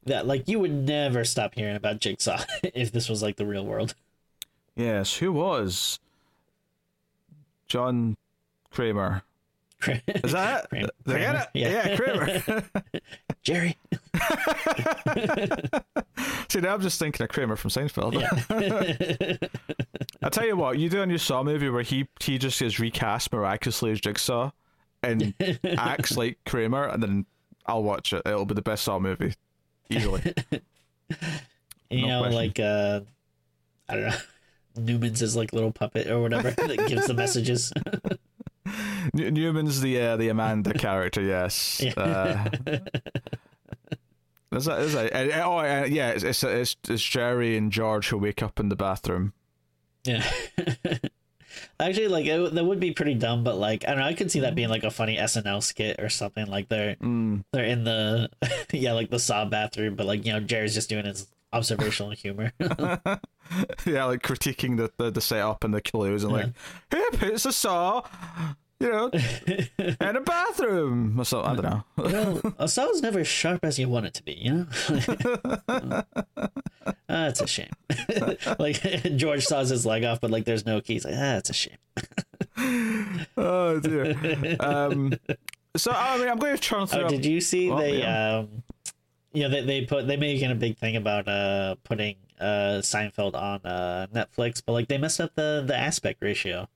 that 0.06 0.26
like 0.26 0.48
you 0.48 0.58
would 0.58 0.72
never 0.72 1.24
stop 1.24 1.54
hearing 1.54 1.76
about 1.76 2.00
Jigsaw 2.00 2.42
if 2.62 2.90
this 2.92 3.08
was 3.08 3.22
like 3.22 3.36
the 3.36 3.46
real 3.46 3.66
world. 3.66 3.94
Yes, 4.74 5.16
who 5.16 5.32
was 5.32 5.98
John 7.66 8.16
Kramer? 8.70 9.22
Is 9.86 10.32
that 10.32 10.64
it? 10.64 10.68
Kramer. 10.68 10.88
Did 11.04 11.16
I 11.16 11.18
get 11.18 11.34
it? 11.34 11.48
Yeah. 11.54 11.88
Yeah, 11.88 11.96
Kramer. 11.96 12.64
Jerry. 13.46 13.76
See, 16.48 16.60
now 16.60 16.74
I'm 16.74 16.80
just 16.80 16.98
thinking 16.98 17.22
of 17.22 17.28
Kramer 17.30 17.54
from 17.54 17.70
Seinfeld. 17.70 18.14
Yeah. 18.20 19.36
I 20.22 20.28
tell 20.30 20.44
you 20.44 20.56
what, 20.56 20.78
you 20.80 20.88
do 20.88 21.00
a 21.02 21.06
new 21.06 21.16
Saw 21.16 21.44
movie 21.44 21.68
where 21.68 21.82
he 21.82 22.08
he 22.20 22.38
just 22.38 22.58
gets 22.58 22.80
recast 22.80 23.32
miraculously 23.32 23.92
as 23.92 24.00
Jigsaw 24.00 24.50
and 25.04 25.32
acts 25.64 26.16
like 26.16 26.38
Kramer, 26.44 26.86
and 26.88 27.00
then 27.00 27.24
I'll 27.66 27.84
watch 27.84 28.12
it. 28.12 28.22
It'll 28.26 28.46
be 28.46 28.54
the 28.54 28.62
best 28.62 28.82
Saw 28.82 28.98
movie, 28.98 29.34
easily. 29.90 30.34
you 31.88 32.02
No 32.02 32.08
know, 32.08 32.18
question. 32.22 32.34
like 32.34 32.58
uh 32.58 33.00
I 33.88 33.94
don't 33.94 34.06
know. 34.10 34.16
Newman's 34.76 35.20
his 35.20 35.36
like 35.36 35.52
little 35.52 35.70
puppet 35.70 36.08
or 36.08 36.20
whatever 36.20 36.50
that 36.50 36.88
gives 36.88 37.06
the 37.06 37.14
messages. 37.14 37.72
New- 39.14 39.30
Newman's 39.30 39.80
the 39.80 40.00
uh, 40.00 40.16
the 40.16 40.28
Amanda 40.28 40.72
character, 40.78 41.22
yes. 41.22 41.82
Uh, 41.96 42.48
is 44.52 44.64
that, 44.64 44.78
is 44.80 44.92
that, 44.94 45.12
and- 45.12 45.32
oh, 45.32 45.58
and 45.60 45.92
yeah, 45.92 46.10
it's, 46.10 46.22
it's 46.24 46.42
it's 46.42 46.76
it's 46.88 47.02
Jerry 47.02 47.56
and 47.56 47.70
George 47.72 48.08
who 48.08 48.18
wake 48.18 48.42
up 48.42 48.58
in 48.60 48.68
the 48.68 48.76
bathroom. 48.76 49.32
Yeah. 50.04 50.24
Actually, 51.80 52.08
like 52.08 52.26
it, 52.26 52.54
that 52.54 52.64
would 52.64 52.80
be 52.80 52.92
pretty 52.92 53.14
dumb, 53.14 53.42
but 53.44 53.56
like 53.56 53.84
I 53.86 53.90
don't 53.92 54.00
know, 54.00 54.06
I 54.06 54.14
could 54.14 54.30
see 54.30 54.40
that 54.40 54.54
being 54.54 54.68
like 54.68 54.84
a 54.84 54.90
funny 54.90 55.16
SNL 55.16 55.62
skit 55.62 55.98
or 56.00 56.08
something. 56.08 56.46
Like 56.46 56.68
they're 56.68 56.96
Mm. 56.96 57.44
they're 57.52 57.64
in 57.64 57.84
the 57.84 58.30
yeah, 58.72 58.92
like 58.92 59.10
the 59.10 59.18
saw 59.18 59.44
bathroom, 59.46 59.94
but 59.94 60.06
like 60.06 60.24
you 60.26 60.32
know 60.32 60.40
Jerry's 60.40 60.74
just 60.74 60.88
doing 60.88 61.04
his 61.06 61.26
observational 61.56 62.10
humor. 62.10 62.52
yeah, 62.60 64.04
like 64.04 64.22
critiquing 64.22 64.76
the, 64.76 64.90
the, 64.98 65.10
the 65.10 65.20
setup 65.20 65.64
and 65.64 65.74
the 65.74 65.80
clues 65.80 66.24
and 66.24 66.32
like, 66.32 66.50
who 66.92 67.10
puts 67.12 67.46
a 67.46 67.52
saw, 67.52 68.02
you 68.80 68.90
know, 68.90 69.10
in 69.78 70.16
a 70.16 70.20
bathroom 70.20 71.18
or 71.18 71.24
something? 71.24 71.64
I 71.66 71.82
don't 71.94 72.42
know. 72.42 72.54
a 72.58 72.68
saw 72.68 72.88
is 72.90 73.02
never 73.02 73.20
as 73.20 73.28
sharp 73.28 73.64
as 73.64 73.78
you 73.78 73.88
want 73.88 74.06
it 74.06 74.14
to 74.14 74.22
be, 74.22 74.34
you 74.34 74.52
know. 74.52 76.02
That's 77.08 77.40
a 77.40 77.46
shame. 77.46 77.70
like 78.58 78.82
George 79.16 79.44
saws 79.44 79.70
his 79.70 79.86
leg 79.86 80.04
off, 80.04 80.20
but 80.20 80.30
like 80.30 80.44
there's 80.44 80.66
no 80.66 80.80
keys. 80.80 81.04
Like 81.04 81.14
ah, 81.14 81.38
that's 81.38 81.50
a 81.50 81.54
shame. 81.54 81.78
oh 83.36 83.80
dear. 83.80 84.56
Um, 84.60 85.14
so 85.76 85.92
I 85.92 86.18
mean, 86.18 86.28
I'm 86.28 86.38
going 86.38 86.54
to 86.54 86.60
try 86.60 86.78
turn 86.78 86.86
through. 86.86 87.04
Oh, 87.04 87.08
did 87.08 87.24
you 87.24 87.40
see 87.40 87.68
the. 87.68 88.08
um 88.08 88.62
you 89.36 89.42
know 89.42 89.50
they, 89.50 89.60
they 89.60 89.84
put 89.84 90.06
they 90.06 90.16
making 90.16 90.50
a 90.50 90.54
big 90.54 90.78
thing 90.78 90.96
about 90.96 91.28
uh 91.28 91.74
putting 91.84 92.16
uh 92.40 92.80
Seinfeld 92.80 93.34
on 93.34 93.60
uh 93.64 94.06
Netflix, 94.12 94.62
but 94.64 94.72
like 94.72 94.88
they 94.88 94.96
messed 94.96 95.20
up 95.20 95.34
the 95.34 95.62
the 95.66 95.76
aspect 95.76 96.22
ratio. 96.22 96.68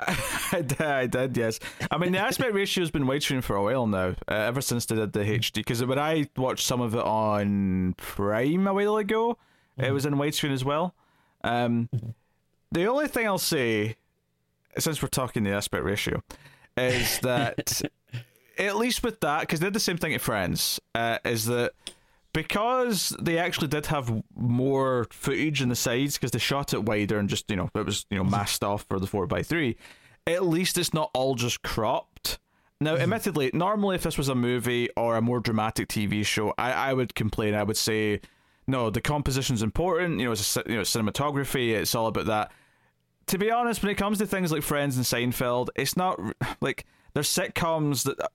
I 0.52 0.62
did, 0.64 0.80
I 0.80 1.06
did, 1.06 1.36
yes. 1.36 1.58
I 1.90 1.96
mean, 1.98 2.12
the 2.12 2.18
aspect 2.18 2.52
ratio 2.52 2.82
has 2.82 2.90
been 2.90 3.04
widescreen 3.04 3.42
for 3.42 3.56
a 3.56 3.62
while 3.62 3.86
now, 3.86 4.14
uh, 4.30 4.34
ever 4.34 4.60
since 4.60 4.86
they 4.86 4.94
did 4.94 5.12
the 5.12 5.20
HD. 5.20 5.54
Because 5.54 5.84
when 5.84 5.98
I 5.98 6.28
watched 6.36 6.64
some 6.64 6.80
of 6.80 6.94
it 6.94 7.00
on 7.00 7.94
Prime 7.96 8.68
a 8.68 8.74
while 8.74 8.96
ago, 8.98 9.38
it 9.76 9.90
was 9.90 10.06
in 10.06 10.14
widescreen 10.14 10.52
as 10.52 10.64
well. 10.64 10.94
Um, 11.42 11.88
the 12.70 12.86
only 12.86 13.08
thing 13.08 13.26
I'll 13.26 13.38
say, 13.38 13.96
since 14.78 15.02
we're 15.02 15.08
talking 15.08 15.42
the 15.42 15.50
aspect 15.50 15.82
ratio, 15.82 16.22
is 16.76 17.18
that 17.20 17.82
at 18.58 18.76
least 18.76 19.02
with 19.02 19.20
that, 19.20 19.40
because 19.40 19.60
they 19.60 19.66
did 19.66 19.74
the 19.74 19.80
same 19.80 19.96
thing 19.96 20.14
at 20.14 20.20
Friends, 20.20 20.80
uh, 20.94 21.18
is 21.24 21.46
that 21.46 21.72
because 22.32 23.16
they 23.20 23.38
actually 23.38 23.68
did 23.68 23.86
have 23.86 24.22
more 24.36 25.06
footage 25.10 25.62
in 25.62 25.68
the 25.68 25.76
sides 25.76 26.16
because 26.16 26.30
they 26.30 26.38
shot 26.38 26.72
it 26.74 26.84
wider 26.84 27.18
and 27.18 27.28
just 27.28 27.50
you 27.50 27.56
know 27.56 27.70
it 27.74 27.86
was 27.86 28.06
you 28.10 28.18
know 28.18 28.24
masked 28.24 28.62
off 28.62 28.84
for 28.88 28.98
the 29.00 29.06
four 29.06 29.26
x 29.32 29.48
three. 29.48 29.76
At 30.26 30.44
least 30.44 30.76
it's 30.76 30.92
not 30.92 31.10
all 31.14 31.34
just 31.34 31.62
cropped. 31.62 32.38
Now, 32.80 32.94
admittedly, 32.94 33.50
normally 33.54 33.96
if 33.96 34.04
this 34.04 34.16
was 34.16 34.28
a 34.28 34.36
movie 34.36 34.88
or 34.96 35.16
a 35.16 35.22
more 35.22 35.40
dramatic 35.40 35.88
TV 35.88 36.24
show, 36.24 36.54
I, 36.56 36.72
I 36.72 36.92
would 36.92 37.14
complain. 37.14 37.54
I 37.54 37.64
would 37.64 37.76
say, 37.76 38.20
no, 38.68 38.88
the 38.88 39.00
composition's 39.00 39.62
important. 39.62 40.20
You 40.20 40.26
know, 40.26 40.32
it's 40.32 40.56
a, 40.56 40.62
you 40.66 40.76
know 40.76 40.82
cinematography. 40.82 41.70
It's 41.70 41.94
all 41.94 42.06
about 42.06 42.26
that. 42.26 42.52
To 43.26 43.38
be 43.38 43.50
honest, 43.50 43.82
when 43.82 43.90
it 43.90 43.96
comes 43.96 44.18
to 44.18 44.26
things 44.26 44.52
like 44.52 44.62
Friends 44.62 44.96
and 44.96 45.04
Seinfeld, 45.04 45.70
it's 45.74 45.96
not 45.96 46.20
like 46.60 46.86
there's 47.14 47.28
sitcoms 47.28 48.04
that 48.04 48.30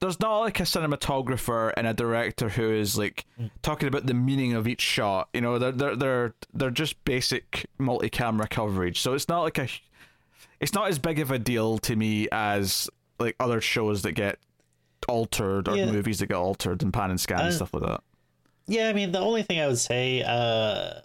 there's 0.00 0.18
not 0.18 0.40
like 0.40 0.58
a 0.58 0.64
cinematographer 0.64 1.72
and 1.76 1.86
a 1.86 1.94
director 1.94 2.48
who 2.48 2.72
is 2.72 2.98
like 2.98 3.24
talking 3.62 3.86
about 3.88 4.06
the 4.06 4.14
meaning 4.14 4.52
of 4.54 4.66
each 4.66 4.80
shot. 4.80 5.28
You 5.32 5.40
know, 5.40 5.58
they're 5.58 5.72
they're 5.72 5.96
they're 5.96 6.34
they're 6.52 6.70
just 6.70 7.02
basic 7.04 7.66
multi-camera 7.78 8.48
coverage. 8.48 9.00
So 9.00 9.14
it's 9.14 9.28
not 9.28 9.42
like 9.42 9.58
a 9.58 9.68
it's 10.60 10.74
not 10.74 10.88
as 10.88 10.98
big 10.98 11.18
of 11.20 11.30
a 11.30 11.38
deal 11.38 11.78
to 11.78 11.94
me 11.96 12.26
as 12.32 12.88
like 13.20 13.36
other 13.38 13.60
shows 13.60 14.02
that 14.02 14.12
get 14.12 14.38
altered 15.08 15.68
or 15.68 15.76
Yeah. 15.76 15.90
movies 15.90 16.18
that 16.18 16.26
get 16.26 16.36
altered 16.36 16.82
and 16.82 16.92
pan 16.92 17.10
and 17.10 17.20
scan 17.20 17.38
and 17.40 17.48
Uh, 17.48 17.52
stuff 17.52 17.72
like 17.74 17.84
that. 17.84 18.00
Yeah, 18.66 18.88
I 18.88 18.92
mean 18.92 19.12
the 19.12 19.20
only 19.20 19.42
thing 19.44 19.60
I 19.60 19.66
would 19.68 19.78
say 19.78 20.22
uh 20.26 21.00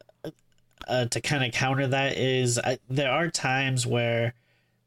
uh 0.88 1.06
to 1.06 1.22
kind 1.22 1.44
of 1.44 1.52
counter 1.52 1.86
that 1.88 2.18
is 2.18 2.58
I, 2.58 2.80
there 2.90 3.12
are 3.12 3.30
times 3.30 3.86
where 3.86 4.34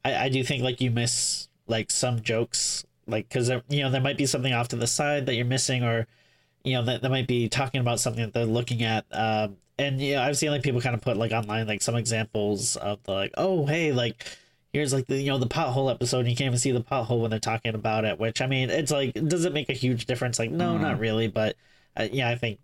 I, 0.04 0.14
I 0.24 0.28
do 0.30 0.42
think 0.42 0.62
like 0.64 0.80
you 0.80 0.90
miss 0.90 1.48
like 1.68 1.90
some 1.92 2.20
jokes 2.22 2.84
like 3.10 3.28
because 3.28 3.50
you 3.68 3.82
know 3.82 3.90
there 3.90 4.00
might 4.00 4.16
be 4.16 4.26
something 4.26 4.52
off 4.52 4.68
to 4.68 4.76
the 4.76 4.86
side 4.86 5.26
that 5.26 5.34
you're 5.34 5.44
missing 5.44 5.82
or 5.82 6.06
you 6.64 6.74
know 6.74 6.84
that, 6.84 7.02
that 7.02 7.10
might 7.10 7.26
be 7.26 7.48
talking 7.48 7.80
about 7.80 8.00
something 8.00 8.22
that 8.24 8.32
they're 8.32 8.44
looking 8.44 8.82
at 8.82 9.04
um 9.12 9.56
and 9.78 10.00
yeah 10.00 10.24
i've 10.24 10.36
seen 10.36 10.50
like 10.50 10.62
people 10.62 10.80
kind 10.80 10.94
of 10.94 11.00
put 11.00 11.16
like 11.16 11.32
online 11.32 11.66
like 11.66 11.82
some 11.82 11.96
examples 11.96 12.76
of 12.76 13.02
the 13.04 13.12
like 13.12 13.32
oh 13.36 13.66
hey 13.66 13.92
like 13.92 14.24
here's 14.72 14.92
like 14.92 15.06
the 15.06 15.16
you 15.16 15.28
know 15.28 15.38
the 15.38 15.46
pothole 15.46 15.90
episode 15.90 16.20
and 16.20 16.28
you 16.28 16.36
can't 16.36 16.46
even 16.46 16.58
see 16.58 16.72
the 16.72 16.80
pothole 16.80 17.20
when 17.20 17.30
they're 17.30 17.40
talking 17.40 17.74
about 17.74 18.04
it 18.04 18.18
which 18.18 18.40
i 18.40 18.46
mean 18.46 18.70
it's 18.70 18.90
like 18.90 19.14
does 19.14 19.44
it 19.44 19.52
make 19.52 19.68
a 19.68 19.74
huge 19.74 20.06
difference? 20.06 20.38
Like 20.38 20.50
no 20.50 20.76
not 20.78 20.98
really 20.98 21.28
but 21.28 21.56
uh, 21.96 22.08
yeah 22.10 22.28
i 22.28 22.36
think 22.36 22.60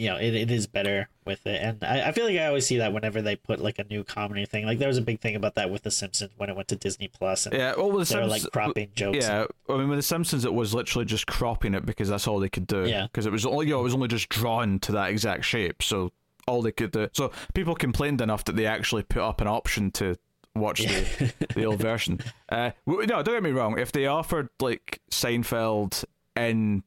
you 0.00 0.08
know 0.08 0.16
it, 0.16 0.34
it 0.34 0.50
is 0.50 0.66
better 0.66 1.08
with 1.26 1.46
it 1.46 1.60
and 1.62 1.84
I, 1.84 2.08
I 2.08 2.12
feel 2.12 2.24
like 2.24 2.38
i 2.38 2.46
always 2.46 2.66
see 2.66 2.78
that 2.78 2.92
whenever 2.92 3.20
they 3.20 3.36
put 3.36 3.60
like 3.60 3.78
a 3.78 3.84
new 3.84 4.02
comedy 4.02 4.46
thing 4.46 4.64
like 4.64 4.78
there 4.78 4.88
was 4.88 4.96
a 4.96 5.02
big 5.02 5.20
thing 5.20 5.36
about 5.36 5.56
that 5.56 5.70
with 5.70 5.82
the 5.82 5.90
simpsons 5.90 6.32
when 6.38 6.48
it 6.48 6.56
went 6.56 6.68
to 6.68 6.76
disney 6.76 7.08
plus 7.08 7.46
and 7.46 7.54
Yeah, 7.54 7.74
well, 7.76 7.90
with 7.90 8.00
the 8.00 8.06
Simpsons, 8.06 8.44
like 8.44 8.52
cropping 8.52 8.88
jokes 8.94 9.18
Yeah, 9.18 9.44
I 9.68 9.76
mean, 9.76 9.88
with 9.88 9.98
the 9.98 10.02
Simpsons, 10.02 10.44
it 10.44 10.54
was 10.54 10.74
literally 10.74 11.04
just 11.04 11.26
cropping 11.26 11.74
it 11.74 11.84
because 11.84 12.08
that's 12.08 12.26
all 12.26 12.40
they 12.40 12.48
could 12.48 12.66
do. 12.66 12.86
Yeah. 12.86 13.04
because 13.04 13.26
it 13.26 13.32
was 13.32 13.44
only 13.44 13.66
you 13.66 13.74
know 13.74 13.80
it 13.80 13.84
was 13.84 13.94
only 13.94 14.08
just 14.08 14.28
drawn 14.28 14.78
to 14.80 14.92
that 14.92 15.10
exact 15.10 15.44
shape, 15.44 15.82
so 15.82 16.12
all 16.46 16.62
they 16.62 16.72
could 16.72 16.92
do. 16.92 17.08
So 17.12 17.32
people 17.54 17.74
complained 17.74 18.20
enough 18.20 18.44
that 18.44 18.56
they 18.56 18.66
actually 18.66 19.02
put 19.02 19.22
up 19.22 19.40
an 19.40 19.46
option 19.46 19.90
to 19.92 20.16
watch 20.54 20.80
the 20.80 21.32
the 21.54 21.64
old 21.64 21.80
version. 21.80 22.20
Uh, 22.48 22.70
no, 22.86 23.06
don't 23.06 23.24
get 23.24 23.42
me 23.42 23.50
wrong. 23.50 23.78
If 23.78 23.92
they 23.92 24.06
offered 24.06 24.48
like 24.60 25.00
Seinfeld 25.10 26.04
in 26.36 26.82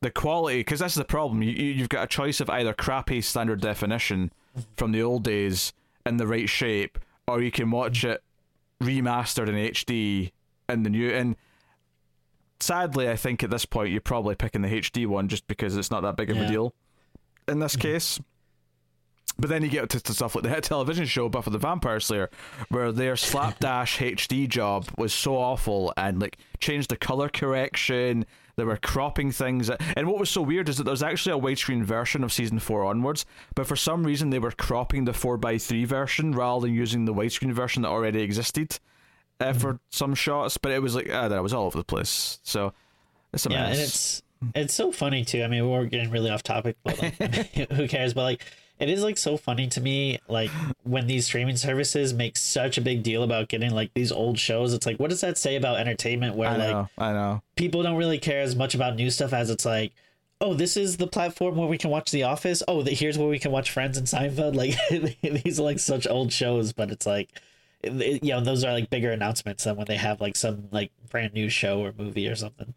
the 0.00 0.10
quality, 0.10 0.60
because 0.60 0.80
that's 0.80 0.94
the 0.94 1.04
problem. 1.04 1.42
You, 1.42 1.52
you- 1.52 1.72
you've 1.72 1.88
got 1.88 2.04
a 2.04 2.06
choice 2.06 2.40
of 2.40 2.48
either 2.50 2.72
crappy 2.72 3.20
standard 3.20 3.60
definition 3.60 4.32
from 4.76 4.92
the 4.92 5.02
old 5.02 5.24
days 5.24 5.72
in 6.06 6.16
the 6.16 6.26
right 6.26 6.48
shape, 6.48 6.98
or 7.26 7.42
you 7.42 7.50
can 7.50 7.70
watch 7.70 8.04
it 8.04 8.22
remastered 8.82 9.48
in 9.48 9.54
HD 9.54 10.32
in 10.68 10.82
the 10.82 10.90
new. 10.90 11.10
And 11.10 11.36
sadly, 12.58 13.08
I 13.08 13.16
think 13.16 13.42
at 13.42 13.50
this 13.50 13.64
point 13.64 13.90
you're 13.90 14.00
probably 14.00 14.34
picking 14.34 14.62
the 14.62 14.68
HD 14.68 15.06
one 15.06 15.28
just 15.28 15.46
because 15.46 15.76
it's 15.76 15.90
not 15.90 16.02
that 16.02 16.16
big 16.16 16.30
of 16.30 16.38
a 16.38 16.46
deal 16.46 16.74
in 17.46 17.58
this 17.58 17.76
mm-hmm. 17.76 17.92
case. 17.92 18.20
But 19.40 19.50
then 19.50 19.62
you 19.62 19.68
get 19.68 19.88
to, 19.90 20.00
to 20.00 20.14
stuff 20.14 20.34
like 20.34 20.44
the 20.44 20.50
hit 20.50 20.64
television 20.64 21.06
show 21.06 21.28
Buffy 21.28 21.50
the 21.50 21.58
Vampire 21.58 22.00
Slayer, 22.00 22.30
where 22.68 22.92
their 22.92 23.16
slapdash 23.16 23.98
HD 24.00 24.48
job 24.48 24.88
was 24.98 25.12
so 25.12 25.36
awful 25.36 25.92
and 25.96 26.20
like 26.20 26.38
changed 26.58 26.90
the 26.90 26.96
color 26.96 27.28
correction. 27.28 28.26
They 28.56 28.64
were 28.64 28.76
cropping 28.76 29.32
things, 29.32 29.70
and 29.70 30.06
what 30.06 30.18
was 30.18 30.28
so 30.28 30.42
weird 30.42 30.68
is 30.68 30.76
that 30.76 30.84
there's 30.84 31.02
actually 31.02 31.38
a 31.38 31.42
widescreen 31.42 31.82
version 31.82 32.22
of 32.22 32.32
season 32.32 32.58
four 32.58 32.84
onwards, 32.84 33.24
but 33.54 33.66
for 33.66 33.76
some 33.76 34.04
reason 34.04 34.28
they 34.28 34.38
were 34.38 34.50
cropping 34.50 35.06
the 35.06 35.14
four 35.14 35.38
x 35.42 35.66
three 35.66 35.86
version 35.86 36.32
rather 36.32 36.66
than 36.66 36.74
using 36.74 37.06
the 37.06 37.14
widescreen 37.14 37.52
version 37.52 37.82
that 37.82 37.88
already 37.88 38.20
existed 38.20 38.78
uh, 39.40 39.54
for 39.54 39.80
some 39.90 40.14
shots. 40.14 40.58
But 40.58 40.72
it 40.72 40.82
was 40.82 40.94
like 40.94 41.08
I 41.08 41.22
don't 41.22 41.30
know, 41.30 41.38
it 41.38 41.42
was 41.42 41.54
all 41.54 41.64
over 41.64 41.78
the 41.78 41.84
place. 41.84 42.38
So 42.42 42.74
it's 43.32 43.46
a 43.46 43.50
yeah 43.50 43.66
and 43.68 43.78
it's 43.78 44.22
it's 44.54 44.74
so 44.74 44.90
funny 44.90 45.24
too 45.24 45.42
i 45.42 45.46
mean 45.46 45.68
we're 45.68 45.84
getting 45.84 46.10
really 46.10 46.30
off 46.30 46.42
topic 46.42 46.76
but 46.82 47.00
like 47.00 47.14
who 47.72 47.86
cares 47.86 48.14
but 48.14 48.22
like 48.22 48.44
it 48.80 48.88
is 48.88 49.02
like 49.02 49.18
so 49.18 49.36
funny 49.36 49.68
to 49.68 49.80
me 49.80 50.18
like 50.26 50.50
when 50.82 51.06
these 51.06 51.26
streaming 51.26 51.56
services 51.56 52.12
make 52.12 52.36
such 52.36 52.78
a 52.78 52.80
big 52.80 53.02
deal 53.02 53.22
about 53.22 53.48
getting 53.48 53.70
like 53.70 53.92
these 53.94 54.10
old 54.10 54.38
shows 54.38 54.72
it's 54.72 54.86
like 54.86 54.98
what 54.98 55.10
does 55.10 55.20
that 55.20 55.38
say 55.38 55.54
about 55.56 55.78
entertainment 55.78 56.34
where 56.34 56.48
I 56.48 56.56
like 56.56 56.70
know, 56.70 56.88
I 56.98 57.12
know. 57.12 57.42
people 57.56 57.82
don't 57.82 57.96
really 57.96 58.18
care 58.18 58.40
as 58.40 58.56
much 58.56 58.74
about 58.74 58.96
new 58.96 59.10
stuff 59.10 59.32
as 59.32 59.50
it's 59.50 59.66
like 59.66 59.92
oh 60.40 60.54
this 60.54 60.76
is 60.76 60.96
the 60.96 61.06
platform 61.06 61.56
where 61.56 61.68
we 61.68 61.76
can 61.78 61.90
watch 61.90 62.10
the 62.10 62.22
office? 62.22 62.62
Oh 62.66 62.82
the, 62.82 62.92
here's 62.92 63.18
where 63.18 63.28
we 63.28 63.38
can 63.38 63.52
watch 63.52 63.70
friends 63.70 63.98
and 63.98 64.06
seinfeld? 64.06 64.56
Like 64.56 64.74
these 65.44 65.60
are 65.60 65.64
like 65.64 65.78
such 65.78 66.06
old 66.06 66.32
shows 66.32 66.72
but 66.72 66.90
it's 66.90 67.06
like 67.06 67.30
it, 67.82 68.24
you 68.24 68.32
know 68.32 68.40
those 68.40 68.64
are 68.64 68.72
like 68.72 68.90
bigger 68.90 69.10
announcements 69.10 69.64
than 69.64 69.76
when 69.76 69.86
they 69.86 69.96
have 69.96 70.20
like 70.20 70.36
some 70.36 70.68
like 70.70 70.92
brand 71.10 71.34
new 71.34 71.48
show 71.48 71.84
or 71.84 71.92
movie 71.96 72.28
or 72.28 72.36
something 72.36 72.74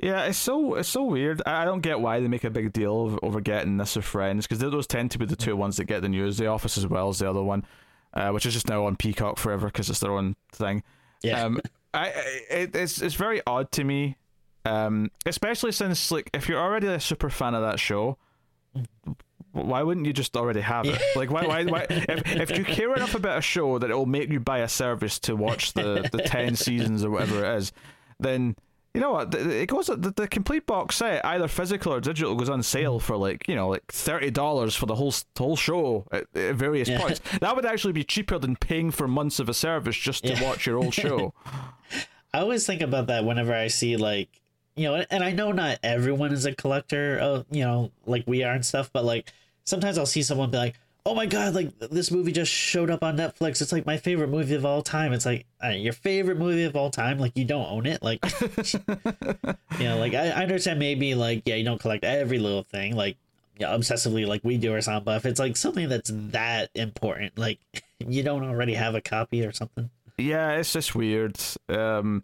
Yeah, 0.00 0.24
it's 0.24 0.38
so 0.38 0.74
it's 0.74 0.88
so 0.88 1.04
weird. 1.04 1.40
I 1.46 1.64
don't 1.64 1.80
get 1.80 2.00
why 2.00 2.18
they 2.18 2.26
make 2.26 2.44
a 2.44 2.50
big 2.50 2.72
deal 2.72 3.06
of, 3.06 3.20
over 3.22 3.40
getting 3.40 3.76
this 3.76 3.94
with 3.94 4.04
Friends 4.04 4.46
because 4.46 4.58
those 4.58 4.86
tend 4.86 5.12
to 5.12 5.18
be 5.18 5.24
the 5.24 5.36
two 5.36 5.56
ones 5.56 5.76
that 5.76 5.84
get 5.84 6.02
the 6.02 6.08
news. 6.08 6.36
The 6.36 6.46
Office 6.46 6.76
as 6.76 6.86
well 6.86 7.08
as 7.08 7.20
the 7.20 7.30
other 7.30 7.42
one, 7.42 7.64
uh, 8.12 8.30
which 8.30 8.44
is 8.44 8.54
just 8.54 8.68
now 8.68 8.86
on 8.86 8.96
Peacock 8.96 9.38
forever 9.38 9.68
because 9.68 9.88
it's 9.88 10.00
their 10.00 10.12
own 10.12 10.34
thing. 10.52 10.82
Yeah. 11.22 11.44
Um, 11.44 11.60
I, 11.94 12.08
I 12.08 12.10
it, 12.50 12.74
it's 12.74 13.00
it's 13.00 13.14
very 13.14 13.40
odd 13.46 13.70
to 13.72 13.84
me, 13.84 14.16
um, 14.64 15.12
especially 15.26 15.70
since 15.70 16.10
like 16.10 16.28
if 16.34 16.48
you're 16.48 16.60
already 16.60 16.88
a 16.88 16.98
super 16.98 17.30
fan 17.30 17.54
of 17.54 17.62
that 17.62 17.78
show, 17.78 18.18
why 19.52 19.84
wouldn't 19.84 20.06
you 20.06 20.12
just 20.12 20.36
already 20.36 20.60
have 20.60 20.86
it? 20.86 21.00
Like 21.14 21.30
why 21.30 21.46
why, 21.46 21.64
why 21.64 21.86
if, 21.90 22.50
if 22.50 22.58
you 22.58 22.64
care 22.64 22.92
enough 22.94 23.14
about 23.14 23.38
a 23.38 23.42
show 23.42 23.78
that 23.78 23.90
it 23.90 23.94
will 23.94 24.06
make 24.06 24.28
you 24.28 24.40
buy 24.40 24.58
a 24.58 24.68
service 24.68 25.20
to 25.20 25.36
watch 25.36 25.72
the 25.74 26.08
the 26.10 26.22
ten 26.22 26.56
seasons 26.56 27.04
or 27.04 27.10
whatever 27.10 27.44
it 27.44 27.58
is, 27.58 27.72
then 28.18 28.56
you 28.94 29.00
know 29.00 29.10
what? 29.12 29.34
It 29.34 29.68
goes 29.68 29.88
the, 29.88 29.96
the 29.96 30.28
complete 30.28 30.66
box 30.66 30.96
set, 30.96 31.24
either 31.26 31.48
physical 31.48 31.92
or 31.92 32.00
digital, 32.00 32.34
goes 32.36 32.48
on 32.48 32.62
sale 32.62 33.00
for 33.00 33.16
like 33.16 33.48
you 33.48 33.54
know 33.56 33.68
like 33.68 33.84
thirty 33.90 34.30
dollars 34.30 34.74
for 34.76 34.86
the 34.86 34.94
whole 34.94 35.12
whole 35.36 35.56
show 35.56 36.06
at, 36.12 36.26
at 36.34 36.54
various 36.54 36.88
Yeah. 36.88 37.00
points. 37.00 37.20
That 37.40 37.56
would 37.56 37.66
actually 37.66 37.92
be 37.92 38.04
cheaper 38.04 38.38
than 38.38 38.56
paying 38.56 38.90
for 38.92 39.08
months 39.08 39.40
of 39.40 39.48
a 39.48 39.54
service 39.54 39.96
just 39.96 40.24
to 40.24 40.32
Yeah. 40.34 40.42
watch 40.44 40.64
your 40.66 40.78
old 40.78 40.94
show. 40.94 41.34
I 42.34 42.38
always 42.40 42.66
think 42.66 42.80
about 42.82 43.06
that 43.08 43.24
whenever 43.24 43.52
I 43.54 43.68
see 43.68 43.96
like 43.96 44.40
you 44.76 44.84
know, 44.88 45.04
and 45.10 45.22
I 45.22 45.30
know 45.32 45.52
not 45.52 45.78
everyone 45.84 46.32
is 46.32 46.46
a 46.46 46.54
collector 46.54 47.18
of 47.18 47.46
you 47.50 47.64
know 47.64 47.90
like 48.06 48.24
we 48.26 48.42
are 48.44 48.52
and 48.54 48.64
stuff, 48.64 48.90
but 48.92 49.04
like 49.04 49.32
sometimes 49.64 49.98
I'll 49.98 50.06
see 50.06 50.22
someone 50.22 50.50
be 50.50 50.58
like, 50.58 50.74
"Oh 51.06 51.14
my 51.14 51.26
god, 51.26 51.54
like 51.54 51.78
this 51.78 52.10
movie 52.10 52.32
just 52.32 52.50
showed 52.50 52.90
up 52.90 53.02
on 53.02 53.16
Netflix. 53.16 53.60
It's 53.60 53.72
like 53.72 53.86
my 53.86 53.96
favorite 53.96 54.28
movie 54.28 54.54
of 54.54 54.64
all 54.64 54.82
time." 54.82 55.12
It's 55.12 55.26
like 55.26 55.46
uh, 55.62 55.68
your 55.68 55.92
favorite 55.92 56.38
movie 56.38 56.64
of 56.64 56.76
all 56.76 56.90
time, 56.90 57.18
like 57.18 57.36
you 57.36 57.44
don't 57.44 57.70
own 57.70 57.86
it, 57.86 58.02
like 58.02 58.24
you 59.78 59.84
know, 59.84 59.98
like 59.98 60.14
I, 60.14 60.30
I 60.30 60.42
understand 60.42 60.78
maybe 60.78 61.14
like 61.14 61.42
yeah, 61.46 61.56
you 61.56 61.64
don't 61.64 61.80
collect 61.80 62.04
every 62.04 62.38
little 62.38 62.64
thing, 62.64 62.96
like 62.96 63.16
yeah, 63.58 63.68
obsessively 63.68 64.26
like 64.26 64.42
we 64.44 64.58
do 64.58 64.74
or 64.74 64.80
something. 64.80 65.04
But 65.04 65.16
if 65.16 65.26
it's 65.26 65.40
like 65.40 65.56
something 65.56 65.88
that's 65.88 66.10
that 66.12 66.70
important, 66.74 67.38
like 67.38 67.58
you 67.98 68.22
don't 68.22 68.44
already 68.44 68.74
have 68.74 68.94
a 68.94 69.00
copy 69.00 69.44
or 69.44 69.52
something. 69.52 69.90
Yeah, 70.16 70.52
it's 70.52 70.72
just 70.72 70.94
weird. 70.94 71.38
Um, 71.68 72.22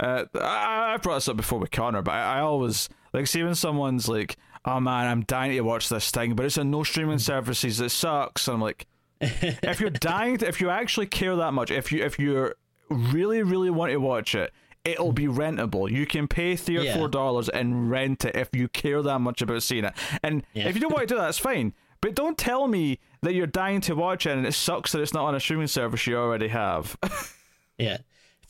uh, 0.00 0.24
I, 0.34 0.94
I've 0.94 1.02
brought 1.02 1.16
this 1.16 1.28
up 1.28 1.36
before 1.36 1.58
with 1.58 1.70
Connor, 1.70 2.02
but 2.02 2.12
I, 2.12 2.38
I 2.38 2.40
always 2.40 2.88
like 3.12 3.26
see 3.26 3.42
when 3.42 3.54
someone's 3.54 4.08
like, 4.08 4.36
"Oh 4.68 4.80
man, 4.80 5.06
I'm 5.06 5.22
dying 5.22 5.52
to 5.52 5.60
watch 5.62 5.88
this 5.88 6.10
thing, 6.10 6.34
but 6.34 6.46
it's 6.46 6.58
on 6.58 6.70
no 6.70 6.84
streaming 6.84 7.16
mm. 7.18 7.20
services. 7.20 7.80
It 7.80 7.90
sucks." 7.90 8.46
And 8.48 8.56
I'm 8.56 8.60
like, 8.60 8.86
if 9.20 9.80
you're 9.80 9.90
dying, 9.90 10.38
to, 10.38 10.48
if 10.48 10.60
you 10.60 10.70
actually 10.70 11.06
care 11.06 11.34
that 11.36 11.52
much, 11.52 11.70
if 11.70 11.90
you 11.90 12.04
if 12.04 12.18
you 12.18 12.52
really 12.90 13.42
really 13.42 13.70
want 13.70 13.92
to 13.92 13.98
watch 13.98 14.34
it, 14.34 14.52
it'll 14.84 15.12
be 15.12 15.26
mm. 15.26 15.36
rentable. 15.36 15.90
You 15.90 16.06
can 16.06 16.28
pay 16.28 16.56
three 16.56 16.78
or 16.78 16.82
Yeah. 16.82 16.96
four 16.96 17.08
dollars 17.08 17.48
and 17.48 17.90
rent 17.90 18.24
it 18.24 18.36
if 18.36 18.48
you 18.52 18.68
care 18.68 19.02
that 19.02 19.20
much 19.20 19.42
about 19.42 19.62
seeing 19.62 19.84
it. 19.84 19.94
And 20.22 20.44
Yeah. 20.54 20.68
if 20.68 20.74
you 20.74 20.80
don't 20.80 20.92
want 20.92 21.08
to 21.08 21.14
do 21.14 21.18
that, 21.18 21.26
that's 21.26 21.38
fine. 21.38 21.74
But 22.00 22.14
don't 22.14 22.38
tell 22.38 22.68
me 22.68 23.00
that 23.22 23.34
you're 23.34 23.48
dying 23.48 23.80
to 23.82 23.94
watch 23.94 24.24
it 24.26 24.36
and 24.36 24.46
it 24.46 24.52
sucks 24.52 24.92
that 24.92 25.00
it's 25.00 25.12
not 25.12 25.24
on 25.24 25.34
a 25.34 25.40
streaming 25.40 25.66
service 25.66 26.06
you 26.06 26.16
already 26.16 26.48
have. 26.48 26.96
Yeah. 27.78 27.98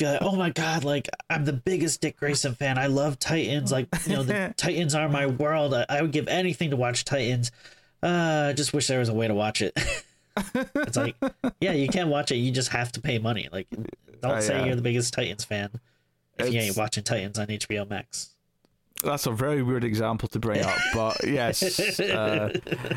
You're 0.00 0.12
like, 0.12 0.22
oh 0.22 0.36
my 0.36 0.50
god, 0.50 0.84
like 0.84 1.08
I'm 1.28 1.44
the 1.44 1.52
biggest 1.52 2.00
Dick 2.00 2.16
Grayson 2.18 2.54
fan. 2.54 2.78
I 2.78 2.86
love 2.86 3.18
Titans. 3.18 3.72
Like, 3.72 3.88
you 4.06 4.14
know, 4.14 4.22
the 4.22 4.54
Titans 4.56 4.94
are 4.94 5.08
my 5.08 5.26
world. 5.26 5.74
I, 5.74 5.84
I 5.88 6.02
would 6.02 6.12
give 6.12 6.28
anything 6.28 6.70
to 6.70 6.76
watch 6.76 7.04
Titans. 7.04 7.50
Uh, 8.02 8.48
I 8.50 8.52
just 8.52 8.72
wish 8.72 8.86
there 8.86 9.00
was 9.00 9.08
a 9.08 9.14
way 9.14 9.26
to 9.26 9.34
watch 9.34 9.60
it. 9.60 9.72
it's 10.54 10.96
like, 10.96 11.16
yeah, 11.60 11.72
you 11.72 11.88
can't 11.88 12.08
watch 12.08 12.30
it. 12.30 12.36
You 12.36 12.52
just 12.52 12.68
have 12.70 12.92
to 12.92 13.00
pay 13.00 13.18
money. 13.18 13.48
Like, 13.50 13.66
don't 14.22 14.32
Uh, 14.32 14.40
say 14.40 14.58
yeah. 14.58 14.66
you're 14.66 14.76
the 14.76 14.82
biggest 14.82 15.12
Titans 15.14 15.44
fan 15.44 15.70
if 16.38 16.52
you 16.54 16.60
ain't 16.60 16.76
watching 16.76 17.02
Titans 17.02 17.38
on 17.38 17.48
HBO 17.48 17.88
Max. 17.90 18.30
That's 19.02 19.26
a 19.26 19.30
very 19.30 19.62
weird 19.62 19.84
example 19.84 20.28
to 20.28 20.38
bring 20.38 20.62
up, 20.62 20.76
but 20.94 21.16
yes, 21.26 22.00
uh, 22.00 22.52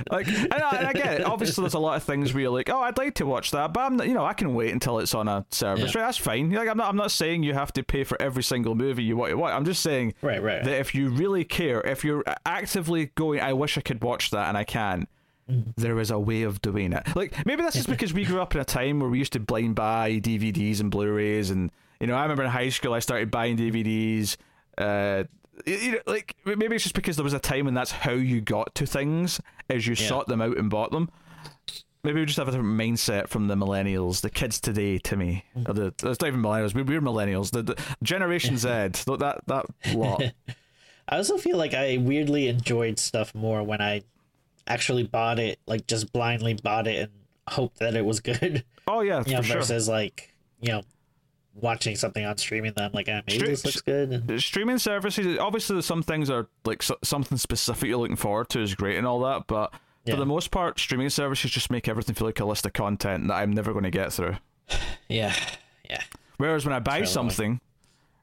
like 0.10 0.28
and 0.28 0.54
I, 0.54 0.76
and 0.78 0.88
I 0.88 0.94
get 0.94 1.20
it. 1.20 1.24
Obviously, 1.26 1.62
there's 1.64 1.74
a 1.76 1.80
lot 1.80 1.98
of 1.98 2.04
things 2.04 2.34
where 2.34 2.42
you're 2.42 2.52
like, 2.52 2.70
oh, 2.70 2.82
I'd 2.82 2.98
like 2.98 3.16
to 3.16 3.26
watch 3.26 3.52
that, 3.52 3.74
but 3.74 3.82
I'm 3.82 3.98
not, 3.98 4.08
you 4.08 4.14
know, 4.14 4.26
I 4.26 4.34
can 4.34 4.54
wait 4.56 4.72
until 4.74 5.00
it's 5.00 5.14
on 5.14 5.28
a 5.28 5.46
service. 5.52 5.94
Yeah. 5.94 6.02
Right, 6.02 6.08
that's 6.08 6.18
fine. 6.18 6.50
Like, 6.52 6.68
I'm 6.70 6.78
not, 6.78 6.90
I'm 6.90 6.96
not 6.96 7.12
saying 7.12 7.44
you 7.44 7.54
have 7.54 7.72
to 7.74 7.84
pay 7.84 8.04
for 8.04 8.20
every 8.22 8.44
single 8.44 8.74
movie 8.76 9.04
you 9.04 9.16
want 9.16 9.30
to 9.32 9.38
watch. 9.38 9.54
I'm 9.54 9.66
just 9.66 9.82
saying 9.82 10.14
Right, 10.22 10.42
right. 10.42 10.64
that 10.64 10.80
if 10.80 10.96
you 10.96 11.10
really 11.10 11.44
care, 11.44 11.82
if 11.82 12.04
you're 12.04 12.24
actively 12.46 13.12
going, 13.16 13.40
I 13.40 13.54
wish 13.54 13.78
I 13.78 13.82
could 13.82 14.04
watch 14.04 14.32
that, 14.32 14.48
and 14.50 14.58
I 14.58 14.64
can. 14.64 15.08
There 15.76 16.00
is 16.00 16.12
a 16.12 16.18
way 16.20 16.44
of 16.44 16.62
doing 16.62 16.94
it. 16.94 17.14
Like 17.14 17.46
maybe 17.46 17.62
that's 17.62 17.76
just 17.76 17.90
because 17.96 18.14
we 18.14 18.24
grew 18.24 18.42
up 18.42 18.56
in 18.56 18.62
a 18.62 18.66
time 18.66 19.02
where 19.02 19.10
we 19.10 19.20
used 19.20 19.34
to 19.34 19.40
blind 19.42 19.76
buy 19.76 20.12
DVDs 20.24 20.80
and 20.80 20.90
Blu-rays, 20.90 21.50
and 21.50 21.70
you 22.00 22.08
know, 22.08 22.16
I 22.16 22.22
remember 22.22 22.44
in 22.44 22.50
high 22.50 22.70
school 22.70 22.94
I 22.94 23.00
started 23.00 23.30
buying 23.30 23.58
DVDs. 23.58 24.38
Uh, 24.78 25.26
you 25.66 25.92
know, 25.94 26.00
like 26.08 26.36
maybe 26.46 26.76
it's 26.76 26.84
just 26.84 26.96
because 26.96 27.16
there 27.18 27.24
was 27.24 27.34
a 27.34 27.40
time 27.40 27.66
when 27.66 27.74
that's 27.74 27.92
how 27.92 28.12
you 28.14 28.42
got 28.42 28.74
to 28.76 28.86
things, 28.86 29.40
as 29.70 29.88
you 29.88 29.96
Yeah. 29.98 30.08
sought 30.08 30.28
them 30.28 30.42
out 30.42 30.58
and 30.58 30.70
bought 30.70 30.92
them. 30.92 31.10
Maybe 32.04 32.20
we 32.20 32.26
just 32.26 32.40
have 32.40 32.48
a 32.48 32.52
different 32.52 32.80
mindset 32.80 33.28
from 33.28 33.48
the 33.48 33.56
millennials, 33.56 34.22
the 34.22 34.30
kids 34.32 34.60
today. 34.60 34.98
To 34.98 35.16
me, 35.16 35.46
mm. 35.56 35.70
or 35.70 35.74
the 35.74 35.88
it's 35.88 36.04
not 36.04 36.24
even 36.28 36.42
millennials. 36.42 36.74
we- 36.74 36.82
We're 36.84 37.00
millennials. 37.02 37.52
The, 37.52 37.62
the 37.62 37.76
Generation 38.02 38.58
Z, 38.58 38.68
that 38.68 39.42
that 39.48 39.66
lot. 39.94 40.24
I 41.10 41.18
also 41.18 41.38
feel 41.38 41.58
like 41.58 41.74
I 41.74 41.98
weirdly 41.98 42.48
enjoyed 42.48 42.98
stuff 42.98 43.36
more 43.36 43.62
when 43.64 43.82
I 43.82 44.02
actually 44.68 45.04
bought 45.04 45.40
it, 45.40 45.60
like 45.68 45.86
just 45.88 46.12
blindly 46.14 46.54
bought 46.56 46.88
it 46.88 46.98
and 47.04 47.12
hoped 47.48 47.80
that 47.80 47.96
it 47.96 48.06
was 48.06 48.20
good. 48.20 48.64
Oh 48.88 49.02
yeah, 49.02 49.22
you 49.26 49.34
know, 49.34 49.42
for 49.42 49.44
sure. 49.48 49.58
versus 49.58 49.88
like 49.88 50.34
you 50.62 50.70
know 50.72 50.82
watching 51.54 51.96
something 51.96 52.24
on 52.26 52.38
streaming 52.38 52.74
that 52.76 52.84
I'm 52.86 52.92
like, 52.94 53.08
ah, 53.10 53.22
maybe 53.28 53.44
Stre- 53.44 53.48
this 53.48 53.66
looks 53.66 53.82
good. 53.82 54.12
And, 54.12 54.42
streaming 54.42 54.78
services 54.78 55.38
obviously 55.38 55.82
some 55.82 56.02
things 56.02 56.30
are 56.30 56.48
like 56.66 56.82
so, 56.82 56.96
something 57.04 57.38
specific 57.38 57.90
you're 57.90 57.98
looking 57.98 58.16
forward 58.16 58.50
to 58.50 58.62
is 58.62 58.74
great 58.76 58.98
and 58.98 59.06
all 59.06 59.20
that 59.22 59.48
but 59.48 59.74
Yeah. 60.06 60.14
for 60.14 60.20
the 60.20 60.26
most 60.26 60.50
part 60.52 60.80
streaming 60.80 61.10
services 61.10 61.52
just 61.52 61.70
make 61.70 61.88
everything 61.90 62.16
feel 62.16 62.28
like 62.28 62.40
a 62.40 62.46
list 62.46 62.66
of 62.66 62.74
content 62.74 63.28
that 63.28 63.34
i'm 63.36 63.52
never 63.52 63.72
going 63.74 63.84
to 63.84 63.92
get 63.92 64.14
through. 64.14 64.36
Yeah, 65.10 65.36
yeah, 65.90 66.02
whereas 66.38 66.64
when 66.66 66.74
i 66.74 66.80
buy 66.80 67.04
something 67.04 67.60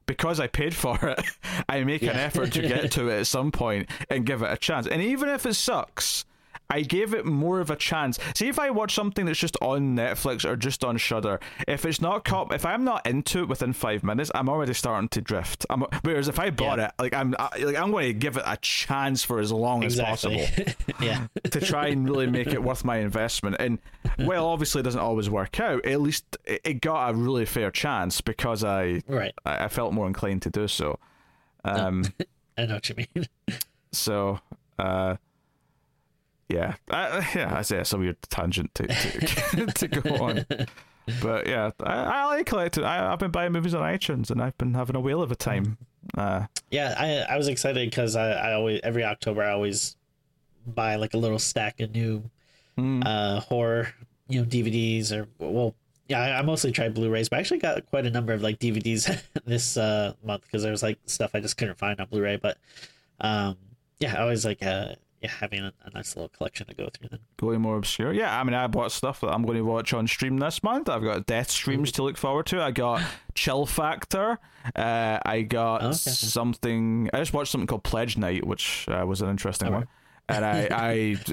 because 0.07 0.39
i 0.39 0.47
paid 0.47 0.73
for 0.73 0.97
it 1.03 1.19
i 1.69 1.83
make 1.83 2.01
an 2.01 2.09
effort 2.09 2.51
to 2.53 2.61
get 2.63 2.91
to 2.93 3.09
it 3.09 3.19
at 3.19 3.27
some 3.27 3.51
point 3.51 3.87
and 4.09 4.25
give 4.25 4.41
it 4.41 4.51
a 4.51 4.57
chance. 4.57 4.87
And 4.87 5.03
even 5.03 5.29
if 5.29 5.45
it 5.45 5.53
sucks 5.53 6.25
I 6.69 6.81
gave 6.81 7.13
it 7.13 7.25
more 7.25 7.59
of 7.59 7.69
a 7.69 7.75
chance. 7.75 8.19
See 8.35 8.47
if 8.47 8.59
I 8.59 8.69
watch 8.69 8.93
something 8.93 9.25
that's 9.25 9.39
just 9.39 9.57
on 9.61 9.95
Netflix 9.95 10.45
or 10.45 10.55
just 10.55 10.83
on 10.83 10.97
Shudder. 10.97 11.39
If 11.67 11.85
it's 11.85 11.99
not 12.01 12.23
caught, 12.25 12.53
if 12.53 12.65
I'm 12.65 12.83
not 12.83 13.05
into 13.07 13.39
it 13.39 13.49
within 13.49 13.73
five 13.73 14.03
minutes, 14.03 14.29
I'm 14.35 14.49
already 14.49 14.73
starting 14.73 15.09
to 15.09 15.21
drift. 15.21 15.65
I'm, 15.69 15.81
whereas 16.03 16.27
if 16.27 16.39
I 16.39 16.49
bought 16.51 16.77
Yeah. 16.77 16.85
it, 16.87 16.91
like 16.99 17.13
I'm, 17.13 17.35
I, 17.39 17.49
like 17.59 17.75
I'm 17.75 17.91
going 17.91 18.07
to 18.07 18.13
give 18.13 18.37
it 18.37 18.43
a 18.45 18.57
chance 18.57 19.23
for 19.23 19.39
as 19.39 19.51
long 19.51 19.83
exactly. 19.83 20.39
as 20.41 20.49
possible 20.51 20.73
yeah, 21.01 21.27
to 21.43 21.59
try 21.59 21.87
and 21.87 22.07
really 22.07 22.27
make 22.27 22.47
it 22.47 22.61
worth 22.63 22.85
my 22.85 22.97
investment. 22.97 23.55
And 23.59 23.79
well, 24.19 24.47
obviously, 24.47 24.81
it 24.81 24.83
doesn't 24.83 25.01
always 25.01 25.29
work 25.29 25.59
out. 25.59 25.85
At 25.85 26.01
least 26.01 26.37
it 26.45 26.61
it 26.63 26.81
got 26.81 27.09
a 27.09 27.13
really 27.13 27.45
fair 27.45 27.71
chance 27.71 28.21
because 28.21 28.63
I 28.63 29.01
right. 29.07 29.33
I 29.45 29.65
I 29.65 29.67
felt 29.69 29.93
more 29.93 30.07
inclined 30.07 30.41
to 30.43 30.49
do 30.49 30.67
so. 30.67 30.99
Um, 31.63 32.03
I 32.57 32.65
know 32.65 32.75
what 32.75 32.89
you 32.89 32.95
mean. 32.95 33.25
so 33.91 34.39
uh, 34.77 35.15
yeah, 36.49 36.75
I, 36.89 37.27
yeah, 37.35 37.55
I 37.57 37.61
say 37.61 37.77
it's 37.79 37.93
a 37.93 37.97
weird 37.97 38.17
tangent 38.23 38.73
to 38.75 38.87
to, 38.87 39.65
to 39.75 39.87
go 39.87 40.15
on. 40.15 40.45
But 41.21 41.47
yeah, 41.47 41.71
I, 41.81 41.93
I 41.93 42.25
like 42.25 42.45
collecting. 42.45 42.83
I, 42.83 43.11
I've 43.11 43.19
been 43.19 43.31
buying 43.31 43.51
movies 43.51 43.73
on 43.73 43.81
iTunes, 43.81 44.29
and 44.29 44.41
I've 44.41 44.57
been 44.57 44.73
having 44.73 44.95
a 44.95 44.99
whale 44.99 45.21
of 45.21 45.31
a 45.31 45.35
time. 45.35 45.77
Uh, 46.17 46.45
Yeah, 46.71 46.95
I 46.97 47.33
I 47.33 47.37
was 47.37 47.47
excited 47.47 47.89
because 47.89 48.15
I, 48.15 48.31
I 48.31 48.53
always 48.53 48.81
every 48.83 49.03
October 49.03 49.43
I 49.43 49.51
always 49.51 49.95
buy 50.65 50.95
like 50.97 51.13
a 51.13 51.17
little 51.17 51.39
stack 51.39 51.79
of 51.79 51.91
new 51.91 52.23
mm, 52.77 53.01
uh 53.05 53.39
horror 53.39 53.93
you 54.27 54.39
know 54.39 54.45
DVDs 54.45 55.11
or 55.11 55.27
well 55.39 55.73
yeah 56.07 56.21
I, 56.21 56.39
I 56.39 56.41
mostly 56.43 56.71
tried 56.71 56.93
Blu-rays 56.93 57.29
but 57.29 57.37
I 57.37 57.39
actually 57.39 57.59
got 57.59 57.83
quite 57.87 58.05
a 58.05 58.11
number 58.11 58.33
of 58.33 58.41
like 58.43 58.59
DVDs 58.59 59.19
this 59.45 59.77
uh 59.77 60.13
month 60.23 60.43
because 60.43 60.61
there 60.61 60.71
was 60.71 60.83
like 60.83 60.99
stuff 61.07 61.31
I 61.33 61.39
just 61.39 61.57
couldn't 61.57 61.77
find 61.79 61.99
on 61.99 62.07
Blu-ray 62.07 62.35
but 62.37 62.57
um 63.19 63.57
yeah 63.99 64.15
I 64.15 64.21
always 64.21 64.45
like 64.45 64.61
uh 64.61 64.93
yeah 65.21 65.29
having 65.31 65.59
a, 65.61 65.73
a 65.83 65.89
nice 65.91 66.15
little 66.15 66.29
collection 66.29 66.67
to 66.67 66.73
go 66.73 66.89
through 66.93 67.09
then 67.09 67.19
going 67.37 67.61
more 67.61 67.77
obscure. 67.77 68.13
Yeah, 68.13 68.39
I 68.39 68.43
mean, 68.43 68.53
I 68.53 68.67
bought 68.67 68.91
stuff 68.91 69.21
that 69.21 69.27
I'm 69.29 69.43
going 69.43 69.57
to 69.57 69.63
watch 69.63 69.93
on 69.93 70.07
stream 70.07 70.37
this 70.37 70.63
month. 70.63 70.89
I've 70.89 71.03
got 71.03 71.25
Death 71.25 71.49
Streams 71.51 71.91
to 71.93 72.03
look 72.03 72.17
forward 72.17 72.45
to. 72.47 72.61
I 72.61 72.71
got 72.71 73.01
Chill 73.35 73.65
Factor. 73.65 74.39
Uh, 74.75 75.19
I 75.25 75.41
got 75.41 75.83
Okay. 75.83 75.93
something. 75.93 77.09
I 77.13 77.17
just 77.19 77.33
watched 77.33 77.51
something 77.51 77.67
called 77.67 77.83
Pledge 77.83 78.17
Night, 78.17 78.45
which 78.45 78.87
uh, 78.89 79.05
was 79.05 79.21
an 79.21 79.29
interesting 79.29 79.67
All 79.69 79.73
one. 79.75 79.87
And 80.27 80.45
I, 80.45 80.67
I, 80.71 80.91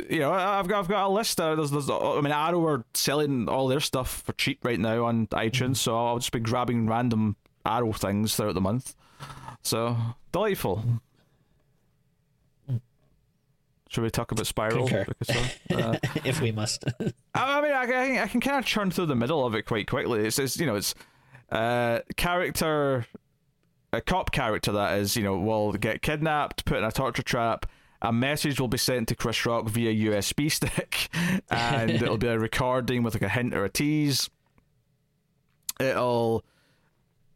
you 0.09 0.21
know, 0.21 0.33
I've 0.33 0.67
got, 0.69 0.79
I've 0.81 0.89
got 0.89 1.07
a 1.07 1.09
list. 1.09 1.37
There. 1.37 1.55
There's, 1.57 1.71
there's, 1.71 1.91
I 1.91 2.21
mean, 2.23 2.33
Arrow 2.33 2.65
are 2.67 2.85
selling 2.95 3.49
all 3.49 3.69
their 3.69 3.81
stuff 3.81 4.23
for 4.25 4.33
cheap 4.35 4.65
right 4.65 4.81
now 4.81 5.05
on 5.05 5.27
iTunes, 5.29 5.77
so 5.77 5.97
I'll 5.97 6.19
just 6.19 6.33
be 6.33 6.41
grabbing 6.41 6.87
random 6.89 7.37
Arrow 7.65 7.93
things 7.93 8.35
throughout 8.37 8.55
the 8.55 8.61
month. 8.61 8.95
So 9.63 9.97
delightful. 10.33 10.83
Should 13.89 14.03
we 14.03 14.11
talk 14.11 14.33
about 14.33 14.47
Spiral? 14.47 14.87
Because, 14.89 15.31
uh, 15.71 15.97
if 16.25 16.41
we 16.41 16.51
must 16.53 16.85
I 17.01 17.13
I 17.35 17.61
mean, 17.63 17.73
I, 17.73 17.87
can- 17.87 18.19
I 18.19 18.27
can 18.27 18.41
kind 18.41 18.59
of 18.59 18.65
churn 18.65 18.91
through 18.91 19.07
the 19.07 19.15
middle 19.15 19.47
of 19.47 19.55
it 19.55 19.63
quite 19.63 19.87
quickly. 19.89 20.27
It's, 20.27 20.39
it's 20.39 20.59
you 20.59 20.67
know, 20.67 20.75
it's 20.75 20.95
uh, 21.51 22.01
character 22.17 23.07
a 23.93 24.01
cop 24.01 24.33
character 24.33 24.73
that 24.73 24.99
is, 24.99 25.17
you 25.17 25.23
know, 25.23 25.39
will 25.39 25.73
get 25.73 26.03
kidnapped, 26.03 26.65
put 26.65 26.79
in 26.79 26.85
a 26.85 26.93
torture 26.93 27.23
trap. 27.23 27.67
A 28.03 28.13
message 28.13 28.61
will 28.61 28.69
be 28.69 28.77
sent 28.79 29.09
to 29.09 29.15
Chris 29.15 29.47
Rock 29.47 29.69
via 29.69 30.11
USB 30.11 30.51
stick, 30.53 31.09
and 31.49 31.91
it'll 31.91 32.19
be 32.19 32.27
a 32.27 32.39
recording 32.39 33.03
with 33.03 33.15
like 33.15 33.23
a 33.23 33.29
hint 33.29 33.55
or 33.55 33.65
a 33.65 33.71
tease. 33.71 34.29
It'll 35.81 36.45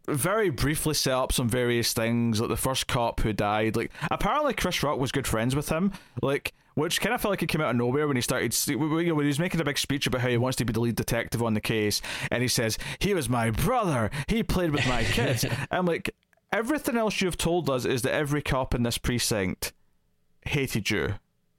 very 0.08 0.50
briefly 0.50 0.94
set 0.94 1.12
up 1.12 1.32
some 1.32 1.48
various 1.48 1.92
things, 1.92 2.40
like 2.40 2.48
the 2.48 2.56
first 2.56 2.86
cop 2.86 3.20
who 3.20 3.32
died. 3.32 3.76
Like 3.76 3.92
apparently, 4.10 4.54
Chris 4.54 4.82
Rock 4.82 4.98
was 4.98 5.12
good 5.12 5.26
friends 5.26 5.54
with 5.54 5.68
him. 5.68 5.92
Like 6.22 6.52
which 6.74 7.00
kind 7.00 7.14
of 7.14 7.20
felt 7.20 7.30
like 7.30 7.42
it 7.42 7.48
came 7.48 7.60
out 7.60 7.70
of 7.70 7.76
nowhere 7.76 8.06
when 8.06 8.16
he 8.16 8.22
started 8.22 8.56
you 8.66 8.78
know 8.78 9.14
when 9.14 9.24
he 9.24 9.28
was 9.28 9.38
making 9.38 9.60
a 9.60 9.64
big 9.64 9.78
speech 9.78 10.06
about 10.06 10.20
how 10.20 10.28
he 10.28 10.36
wants 10.36 10.56
to 10.56 10.64
be 10.64 10.72
the 10.72 10.80
lead 10.80 10.96
detective 10.96 11.42
on 11.42 11.54
the 11.54 11.60
case, 11.60 12.00
and 12.30 12.42
he 12.42 12.48
says 12.48 12.78
he 12.98 13.14
was 13.14 13.28
my 13.28 13.50
brother, 13.50 14.10
he 14.28 14.42
played 14.42 14.70
with 14.70 14.86
my 14.86 15.04
kids. 15.04 15.44
I'm 15.70 15.86
like, 15.86 16.14
everything 16.52 16.96
else 16.96 17.20
you've 17.20 17.36
told 17.36 17.68
us 17.68 17.84
is 17.84 18.02
that 18.02 18.14
every 18.14 18.42
cop 18.42 18.74
in 18.74 18.82
this 18.82 18.98
precinct 18.98 19.72
hated 20.46 20.90
you, 20.90 21.14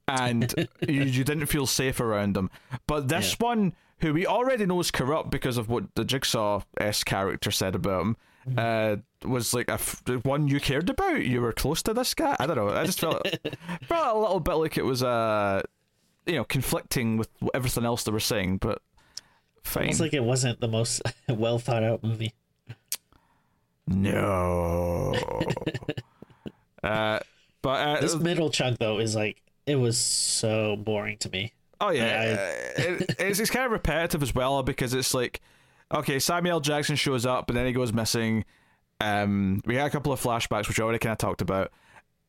and 0.08 0.54
you, 0.88 1.04
you 1.04 1.24
didn't 1.24 1.48
feel 1.48 1.68
safe 1.68 2.00
around 2.00 2.36
them. 2.36 2.50
But 2.88 3.08
this 3.08 3.36
yeah. 3.40 3.46
one, 3.46 3.74
who 4.00 4.14
we 4.14 4.26
already 4.26 4.66
know 4.66 4.80
is 4.80 4.92
corrupt 4.92 5.30
because 5.30 5.58
of 5.58 5.70
what 5.70 5.94
the 5.96 6.06
Jigsaw 6.06 6.62
s 6.80 7.04
character 7.04 7.52
said 7.52 7.76
about 7.76 8.02
him 8.02 8.18
uh, 8.58 8.98
was 9.24 9.54
like 9.54 9.70
a 9.70 9.74
f- 9.74 10.02
one 10.24 10.48
you 10.48 10.60
cared 10.60 10.90
about. 10.90 11.26
You 11.26 11.42
were 11.42 11.54
close 11.54 11.82
to 11.84 11.94
this 11.94 12.14
guy. 12.14 12.36
I 12.40 12.48
don't 12.48 12.56
know. 12.56 12.70
I 12.70 12.86
just 12.86 13.00
felt 13.00 13.28
felt 13.88 14.16
a 14.16 14.20
little 14.20 14.40
bit 14.40 14.54
like 14.54 14.78
it 14.78 14.86
was 14.86 15.04
uh, 15.04 15.62
you 16.26 16.36
know 16.36 16.44
conflicting 16.44 17.18
with 17.18 17.30
everything 17.54 17.86
else 17.86 18.04
they 18.04 18.12
were 18.12 18.20
saying, 18.20 18.58
but 18.58 18.82
fine. 19.64 19.90
It's 19.90 20.00
like 20.00 20.14
it 20.14 20.24
wasn't 20.24 20.60
the 20.60 20.68
most 20.68 21.02
well 21.30 21.60
thought 21.60 21.84
out 21.84 22.04
movie. 22.04 22.34
No. 23.88 25.14
uh, 26.84 27.20
but 27.62 27.70
uh, 27.70 28.02
this 28.02 28.16
middle 28.16 28.50
chunk 28.50 28.80
though 28.80 29.00
is 29.00 29.16
like 29.16 29.42
it 29.66 29.76
was 29.76 29.98
so 29.98 30.76
boring 30.78 31.18
to 31.20 31.30
me. 31.30 31.54
Oh 31.80 31.90
yeah, 31.90 32.06
I, 32.78 32.82
it, 32.82 33.16
it's, 33.20 33.40
it's 33.40 33.50
kind 33.50 33.66
of 33.66 33.72
repetitive 33.72 34.22
as 34.22 34.36
well 34.36 34.62
because 34.62 34.94
it's 34.94 35.14
like 35.14 35.42
okay, 35.94 36.20
Samuel 36.20 36.60
Jackson 36.60 36.96
shows 36.96 37.26
up, 37.26 37.48
but 37.48 37.54
then 37.54 37.66
he 37.66 37.74
goes 37.74 37.94
missing. 37.94 38.46
Um, 39.00 39.62
we 39.66 39.76
had 39.76 39.88
a 39.88 39.90
couple 39.90 40.12
of 40.12 40.22
flashbacks, 40.22 40.68
which 40.68 40.80
I 40.80 40.84
already 40.84 41.00
kind 41.00 41.12
of 41.12 41.18
talked 41.18 41.42
about. 41.42 41.72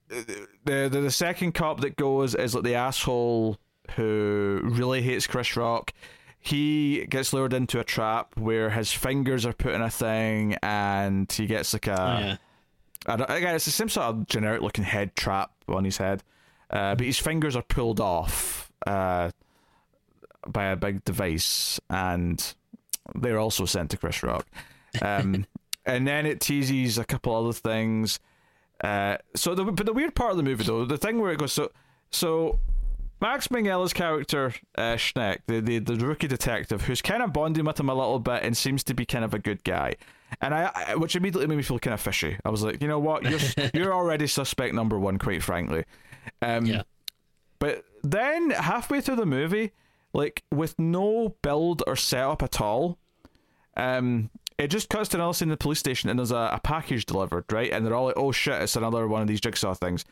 The, 0.09 0.49
the 0.65 1.01
the 1.01 1.11
second 1.11 1.53
cop 1.53 1.81
that 1.81 1.97
goes 1.97 2.35
is 2.35 2.55
like 2.55 2.65
the 2.65 2.75
asshole 2.75 3.59
who 3.97 4.61
really 4.63 5.03
hates 5.03 5.27
Chris 5.27 5.57
Rock. 5.57 5.93
He 6.39 7.07
gets 7.07 7.33
lured 7.33 7.53
into 7.53 7.79
a 7.79 7.85
trap 7.85 8.37
where 8.37 8.71
his 8.71 8.93
fingers 8.93 9.47
are 9.47 9.53
put 9.53 9.75
in 9.75 9.81
a 9.81 9.91
thing, 9.91 10.57
and 10.63 11.31
he 11.31 11.47
gets 11.47 11.73
like 11.73 11.87
a. 11.87 11.93
Oh, 11.93 12.19
yeah. 12.19 12.37
I 13.05 13.17
don't, 13.17 13.31
again, 13.31 13.55
it's 13.57 13.65
the 13.65 13.73
same 13.73 13.89
sort 13.89 14.07
of 14.07 14.27
generic 14.29 14.63
looking 14.63 14.85
head 14.85 15.17
trap 15.17 15.51
on 15.69 15.85
his 15.85 15.97
head, 15.97 16.23
uh, 16.71 16.95
but 16.95 17.05
his 17.05 17.19
fingers 17.19 17.57
are 17.57 17.63
pulled 17.63 18.01
off 18.01 18.71
uh, 18.87 19.31
by 20.47 20.67
a 20.67 20.77
big 20.77 21.05
device, 21.05 21.81
and 21.91 22.55
they're 23.15 23.39
also 23.39 23.65
sent 23.65 23.91
to 23.91 23.97
Chris 23.97 24.23
Rock. 24.23 24.47
Um, 25.01 25.47
and 25.87 26.07
then 26.07 26.27
it 26.27 26.41
teases 26.41 26.99
a 26.99 27.05
couple 27.05 27.35
other 27.35 27.53
things. 27.53 28.21
Uh, 28.83 29.17
so, 29.35 29.55
the, 29.55 29.65
but 29.65 29.87
the 29.87 29.93
weird 29.93 30.15
part 30.15 30.33
of 30.33 30.37
the 30.37 30.43
movie, 30.43 30.65
though, 30.65 30.85
the 30.85 30.99
thing 30.99 31.21
where 31.21 31.33
it 31.33 31.39
goes 31.39 31.53
so, 31.53 31.71
so 32.11 32.59
Max 33.23 33.47
Minghella's 33.49 33.93
character, 33.93 34.53
uh, 34.77 34.97
Schenk, 34.97 35.43
the, 35.47 35.61
the 35.61 35.79
the 35.79 35.95
rookie 35.95 36.27
detective, 36.27 36.83
who's 36.83 37.01
kind 37.01 37.23
of 37.23 37.33
bonding 37.33 37.65
with 37.65 37.79
him 37.79 37.89
a 37.89 37.95
little 37.95 38.19
bit 38.19 38.43
and 38.43 38.57
seems 38.57 38.83
to 38.83 38.95
be 38.95 39.07
kind 39.07 39.25
of 39.25 39.33
a 39.33 39.39
good 39.39 39.63
guy, 39.63 39.95
and 40.41 40.53
I, 40.53 40.73
I 40.75 40.95
which 40.97 41.15
immediately 41.15 41.47
made 41.47 41.57
me 41.57 41.63
feel 41.63 41.79
kind 41.79 41.95
of 41.95 42.01
fishy. 42.01 42.37
I 42.45 42.51
was 42.51 42.65
like, 42.65 42.83
you 42.83 42.89
know 42.89 42.99
what, 42.99 43.23
you're 43.23 43.39
you're 43.75 43.95
already 43.95 44.27
suspect 44.27 44.75
number 44.75 44.99
one, 44.99 45.19
quite 45.19 45.41
frankly. 45.41 45.85
Um, 46.43 46.67
yeah. 46.67 46.83
But 47.61 47.85
then 48.03 48.51
halfway 48.51 49.01
through 49.01 49.17
the 49.17 49.27
movie, 49.27 49.71
like 50.13 50.43
with 50.51 50.79
no 50.79 51.37
build 51.43 51.83
or 51.87 51.97
setup 51.97 52.43
at 52.43 52.61
all. 52.61 52.99
Um, 53.77 54.31
it 54.59 54.69
just 54.69 54.89
cuts 54.89 55.09
to 55.11 55.17
another 55.17 55.33
scene 55.33 55.47
in 55.47 55.51
the 55.51 55.57
police 55.57 55.79
station, 55.79 56.11
and 56.11 56.19
there's 56.19 56.31
a, 56.31 56.51
a 56.53 56.61
package 56.63 57.07
delivered, 57.07 57.51
right? 57.51 57.73
And 57.73 57.85
they're 57.85 57.95
all 57.95 58.07
like, 58.07 58.17
"Oh 58.17 58.33
shit, 58.33 58.61
it's 58.63 58.77
another 58.77 59.09
one 59.09 59.23
of 59.23 59.29
these 59.29 59.41
jigsaw 59.41 59.75
things." 59.75 60.05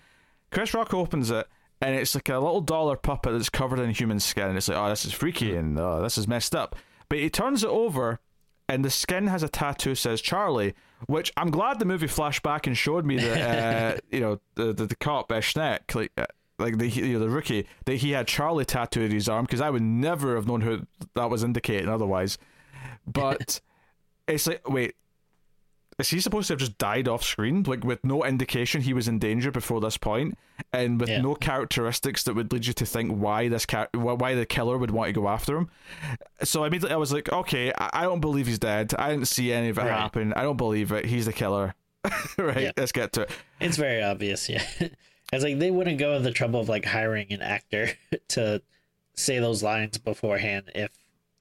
Chris 0.51 0.75
Rock 0.75 0.93
opens 0.95 1.31
it, 1.31 1.47
and 1.81 1.95
it's 1.95 2.15
like 2.15 2.29
a 2.29 2.39
little 2.39 2.61
dollar 2.61 2.97
puppet 2.97 3.33
that's 3.33 3.49
covered 3.49 3.79
in 3.79 3.91
human 3.91 4.19
skin, 4.19 4.49
and 4.49 4.57
it's 4.57 4.69
like, 4.69 4.79
"Oh, 4.79 4.89
this 4.89 5.05
is 5.05 5.13
freaky, 5.13 5.55
and 5.55 5.79
oh, 5.79 6.03
this 6.03 6.19
is 6.19 6.27
messed 6.27 6.55
up." 6.55 6.75
But 7.09 7.19
he 7.19 7.29
turns 7.29 7.63
it 7.63 7.71
over, 7.71 8.21
and 8.69 8.85
the 8.85 8.91
skin 8.91 9.27
has 9.27 9.43
a 9.43 9.49
tattoo 9.49 9.95
says 9.95 10.21
Charlie, 10.21 10.75
which 11.07 11.33
I'm 11.37 11.51
glad 11.51 11.79
the 11.79 11.85
movie 11.85 12.07
flashed 12.07 12.43
back 12.43 12.67
and 12.67 12.77
showed 12.77 13.05
me 13.05 13.19
that 13.19 13.97
uh, 13.97 14.01
you 14.11 14.21
know 14.21 14.41
the 14.55 14.73
the, 14.73 14.87
the 14.87 14.97
cop 14.97 15.31
uh, 15.31 15.41
Schenk, 15.41 15.95
like 15.95 16.13
uh, 16.17 16.27
like 16.61 16.79
the 16.79 16.89
you 16.89 17.15
know, 17.15 17.19
the 17.19 17.29
rookie 17.29 17.67
that 17.87 17.97
he 17.97 18.13
had 18.13 18.27
Charlie 18.27 18.65
tattooed 18.65 19.13
his 19.13 19.29
arm 19.29 19.45
because 19.45 19.61
I 19.61 19.71
would 19.71 19.83
never 19.83 20.37
have 20.37 20.47
known 20.47 20.61
who 20.61 20.87
that 21.15 21.31
was 21.31 21.43
indicating 21.43 21.89
otherwise. 21.89 22.39
But 23.07 23.61
it's 24.29 24.47
like, 24.47 24.69
wait, 24.69 24.95
is 26.01 26.09
he 26.09 26.21
supposed 26.21 26.47
to 26.49 26.55
have 26.55 26.61
just 26.61 26.79
died 26.79 27.09
off 27.09 27.23
screen, 27.23 27.63
like 27.65 27.85
with 27.85 28.05
no 28.05 28.25
indication 28.25 28.81
he 28.81 28.95
was 28.95 29.07
in 29.07 29.19
danger 29.19 29.51
before 29.51 29.81
this 29.81 29.97
point, 29.97 30.37
and 30.73 30.99
with 30.99 31.09
yeah. 31.09 31.21
no 31.21 31.35
characteristics 31.35 32.23
that 32.25 32.35
would 32.35 32.53
lead 32.53 32.67
you 32.67 32.73
to 32.73 32.87
think 32.87 33.13
why 33.13 33.49
this 33.49 33.67
car- 33.67 33.89
why 33.93 34.35
the 34.35 34.47
killer 34.47 34.79
would 34.79 34.91
want 34.91 35.09
to 35.09 35.13
go 35.13 35.29
after 35.29 35.57
him? 35.57 35.71
So 36.43 36.65
immediately 36.65 36.95
I 36.95 36.99
was 36.99 37.13
like, 37.13 37.31
okay, 37.31 37.73
I, 37.77 38.03
don't 38.03 38.21
believe 38.21 38.47
he's 38.47 38.59
dead. 38.59 38.95
I 38.99 39.11
didn't 39.11 39.29
see 39.29 39.53
any 39.53 39.69
of 39.69 39.79
it 39.79 39.83
right. 39.83 39.91
happen. 39.91 40.33
I 40.35 40.43
don't 40.43 40.57
believe 40.57 40.91
it. 40.93 41.05
He's 41.05 41.27
the 41.27 41.33
killer. 41.33 41.75
right, 42.39 42.63
yeah. 42.63 42.73
let's 42.77 42.93
get 42.93 43.13
to 43.13 43.23
it. 43.23 43.31
It's 43.61 43.77
very 43.77 44.03
obvious, 44.03 44.49
yeah. 44.49 44.65
It's 45.33 45.45
like 45.45 45.59
they 45.59 45.71
wouldn't 45.71 45.99
go 45.99 46.15
to 46.15 46.21
the 46.21 46.33
trouble 46.33 46.61
of 46.61 46.69
like 46.69 46.85
hiring 46.85 47.33
an 47.33 47.41
actor 47.41 47.91
to 48.29 48.63
say 49.15 49.39
those 49.39 49.63
lines 49.63 49.99
beforehand 49.99 50.71
if 50.75 50.91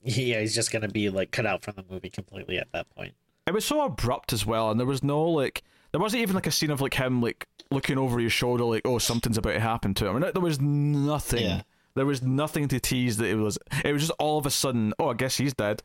yeah, 0.02 0.40
he's 0.40 0.56
just 0.56 0.72
gonna 0.72 0.88
be 0.88 1.10
like 1.10 1.32
cut 1.32 1.46
out 1.46 1.64
from 1.64 1.76
the 1.76 1.86
movie 1.90 2.10
completely 2.10 2.58
at 2.58 2.72
that 2.72 2.90
point. 2.96 3.14
It 3.48 3.54
was 3.54 3.66
so 3.66 3.84
abrupt 3.84 4.32
as 4.32 4.46
well, 4.46 4.72
and 4.72 4.80
there 4.80 4.88
was 4.88 5.04
no 5.04 5.24
like 5.24 5.64
there 5.92 6.00
wasn't 6.00 6.22
even 6.22 6.36
like 6.36 6.48
a 6.48 6.52
scene 6.52 6.72
of 6.72 6.82
like 6.82 6.94
him 6.94 7.22
like 7.22 7.48
looking 7.72 7.98
over 7.98 8.20
his 8.20 8.32
shoulder 8.34 8.64
like 8.64 8.82
oh 8.86 8.98
something's 8.98 9.38
about 9.38 9.54
to 9.54 9.60
happen 9.60 9.94
to 9.96 10.08
him. 10.08 10.16
I 10.16 10.20
mean, 10.20 10.32
there 10.34 10.42
was 10.42 10.60
nothing. 10.62 11.44
Yeah. 11.44 11.62
There 11.96 12.06
was 12.06 12.22
nothing 12.22 12.68
to 12.70 12.80
tease 12.80 13.18
that 13.18 13.26
it 13.26 13.36
was. 13.36 13.58
It 13.84 13.92
was 13.92 14.04
just 14.04 14.14
all 14.20 14.38
of 14.38 14.46
a 14.46 14.52
sudden. 14.52 14.94
Oh, 15.00 15.10
I 15.10 15.16
guess 15.16 15.38
he's 15.38 15.54
dead. 15.54 15.82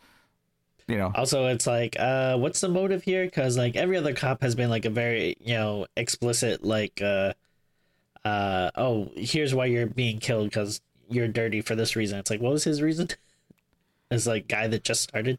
You 0.87 0.99
know. 0.99 1.11
Also, 1.15 1.47
it's 1.47 1.67
like, 1.67 1.97
uh, 1.99 2.37
what's 2.37 2.61
the 2.61 2.69
motive 2.69 3.03
here? 3.03 3.25
Because 3.25 3.57
like 3.57 3.75
every 3.75 3.97
other 3.97 4.13
cop 4.13 4.43
has 4.43 4.55
been 4.55 4.71
like 4.71 4.85
a 4.85 4.91
very 4.91 5.37
you 5.41 5.55
know 5.55 5.87
explicit 5.97 6.63
like 6.63 7.01
uh 7.03 7.33
uh, 8.25 8.71
oh, 8.77 9.11
here's 9.17 9.55
why 9.55 9.67
you're 9.67 9.87
being 9.87 10.19
killed 10.19 10.49
because 10.49 10.81
you're 11.09 11.29
dirty 11.29 11.61
for 11.61 11.75
this 11.75 11.97
reason. 11.97 12.19
It's 12.19 12.31
like, 12.31 12.41
what 12.41 12.53
was 12.53 12.65
his 12.65 12.81
reason? 12.83 13.09
As 14.11 14.27
like 14.27 14.49
guy 14.49 14.67
that 14.69 14.85
just 14.85 15.03
started. 15.03 15.39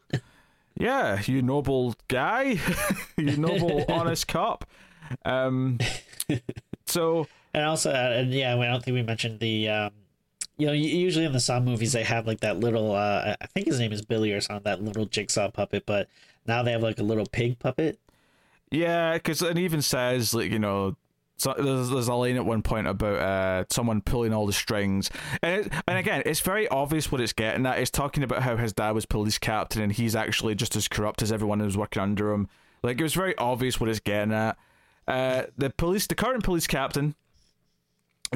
Yeah, 0.78 1.20
you 1.24 1.40
noble 1.40 1.94
guy, 2.08 2.58
you 3.16 3.36
noble 3.36 3.84
honest 3.88 4.28
cop. 4.28 4.66
Um, 5.24 5.78
so 6.86 7.26
and 7.54 7.64
also, 7.64 7.90
uh, 7.90 8.10
and 8.12 8.32
yeah, 8.32 8.54
I 8.54 8.66
don't 8.66 8.84
think 8.84 8.94
we 8.94 9.02
mentioned 9.02 9.40
the. 9.40 9.68
Um, 9.68 9.90
you 10.58 10.66
know, 10.66 10.72
usually 10.72 11.26
in 11.26 11.32
the 11.32 11.40
Saw 11.40 11.60
movies 11.60 11.92
they 11.92 12.02
have 12.02 12.26
like 12.26 12.40
that 12.40 12.60
little. 12.60 12.92
Uh, 12.92 13.36
I 13.40 13.46
think 13.46 13.66
his 13.66 13.78
name 13.78 13.92
is 13.92 14.02
Billy 14.02 14.32
or 14.32 14.40
something. 14.40 14.64
That 14.64 14.82
little 14.82 15.06
jigsaw 15.06 15.50
puppet, 15.50 15.84
but 15.86 16.08
now 16.46 16.62
they 16.62 16.72
have 16.72 16.82
like 16.82 16.98
a 16.98 17.02
little 17.02 17.26
pig 17.26 17.58
puppet. 17.58 17.98
Yeah, 18.70 19.14
because 19.14 19.42
it 19.42 19.58
even 19.58 19.82
says 19.82 20.34
like 20.34 20.50
you 20.50 20.58
know 20.58 20.96
so 21.38 21.54
there's, 21.58 21.90
there's 21.90 22.08
a 22.08 22.14
line 22.14 22.36
at 22.36 22.46
one 22.46 22.62
point 22.62 22.86
about 22.86 23.16
uh, 23.16 23.64
someone 23.70 24.00
pulling 24.00 24.32
all 24.32 24.46
the 24.46 24.52
strings, 24.52 25.10
and 25.42 25.66
it, 25.66 25.72
and 25.86 25.98
again, 25.98 26.22
it's 26.24 26.40
very 26.40 26.66
obvious 26.68 27.12
what 27.12 27.20
it's 27.20 27.34
getting 27.34 27.66
at. 27.66 27.78
It's 27.78 27.90
talking 27.90 28.22
about 28.22 28.42
how 28.42 28.56
his 28.56 28.72
dad 28.72 28.92
was 28.92 29.04
police 29.04 29.38
captain, 29.38 29.82
and 29.82 29.92
he's 29.92 30.16
actually 30.16 30.54
just 30.54 30.76
as 30.76 30.88
corrupt 30.88 31.22
as 31.22 31.30
everyone 31.30 31.60
who's 31.60 31.76
working 31.76 32.00
under 32.00 32.32
him. 32.32 32.48
Like 32.82 32.98
it 32.98 33.02
was 33.02 33.14
very 33.14 33.36
obvious 33.36 33.78
what 33.78 33.90
it's 33.90 34.00
getting 34.00 34.32
at. 34.32 34.56
Uh, 35.06 35.44
the 35.56 35.70
police, 35.70 36.06
the 36.06 36.14
current 36.14 36.42
police 36.42 36.66
captain, 36.66 37.14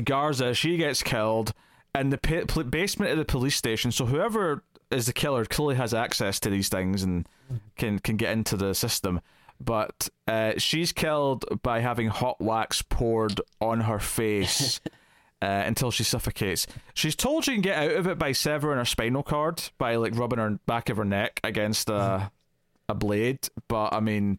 Garza, 0.04 0.54
she 0.54 0.76
gets 0.76 1.02
killed, 1.02 1.54
and 1.94 2.12
the 2.12 2.66
basement 2.70 3.12
of 3.12 3.18
the 3.18 3.24
police 3.24 3.56
station. 3.56 3.92
So 3.92 4.06
whoever 4.06 4.62
is 4.90 5.06
the 5.06 5.12
killer 5.12 5.44
clearly 5.46 5.76
has 5.76 5.94
access 5.94 6.38
to 6.40 6.50
these 6.50 6.68
things 6.68 7.02
and 7.02 7.26
can 7.76 7.98
can 7.98 8.16
get 8.16 8.32
into 8.32 8.56
the 8.56 8.74
system 8.74 9.20
but 9.60 10.08
uh, 10.26 10.54
she's 10.56 10.92
killed 10.92 11.44
by 11.62 11.80
having 11.80 12.08
hot 12.08 12.40
wax 12.40 12.82
poured 12.82 13.40
on 13.60 13.82
her 13.82 13.98
face 13.98 14.80
uh, 15.42 15.46
until 15.46 15.90
she 15.90 16.04
suffocates. 16.04 16.66
She's 16.94 17.14
told 17.14 17.44
she 17.44 17.52
can 17.52 17.60
get 17.60 17.78
out 17.78 17.92
of 17.92 18.06
it 18.06 18.18
by 18.18 18.32
severing 18.32 18.78
her 18.78 18.84
spinal 18.84 19.22
cord 19.22 19.70
by 19.78 19.96
like 19.96 20.16
rubbing 20.16 20.38
her 20.38 20.58
back 20.66 20.88
of 20.88 20.96
her 20.96 21.04
neck 21.04 21.40
against 21.44 21.88
a 21.90 22.30
a 22.90 22.94
blade. 22.94 23.48
But 23.68 23.94
I 23.94 24.00
mean, 24.00 24.38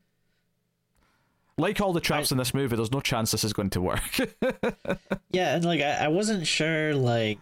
like 1.57 1.81
all 1.81 1.93
the 1.93 2.01
traps 2.01 2.31
I, 2.31 2.35
in 2.35 2.37
this 2.37 2.53
movie, 2.53 2.75
there's 2.75 2.91
no 2.91 2.99
chance 2.99 3.31
this 3.31 3.43
is 3.43 3.53
going 3.53 3.71
to 3.71 3.81
work. 3.81 4.17
yeah, 5.31 5.55
and 5.55 5.65
like 5.65 5.81
I, 5.81 6.05
I 6.05 6.07
wasn't 6.09 6.45
sure. 6.45 6.93
Like, 6.93 7.39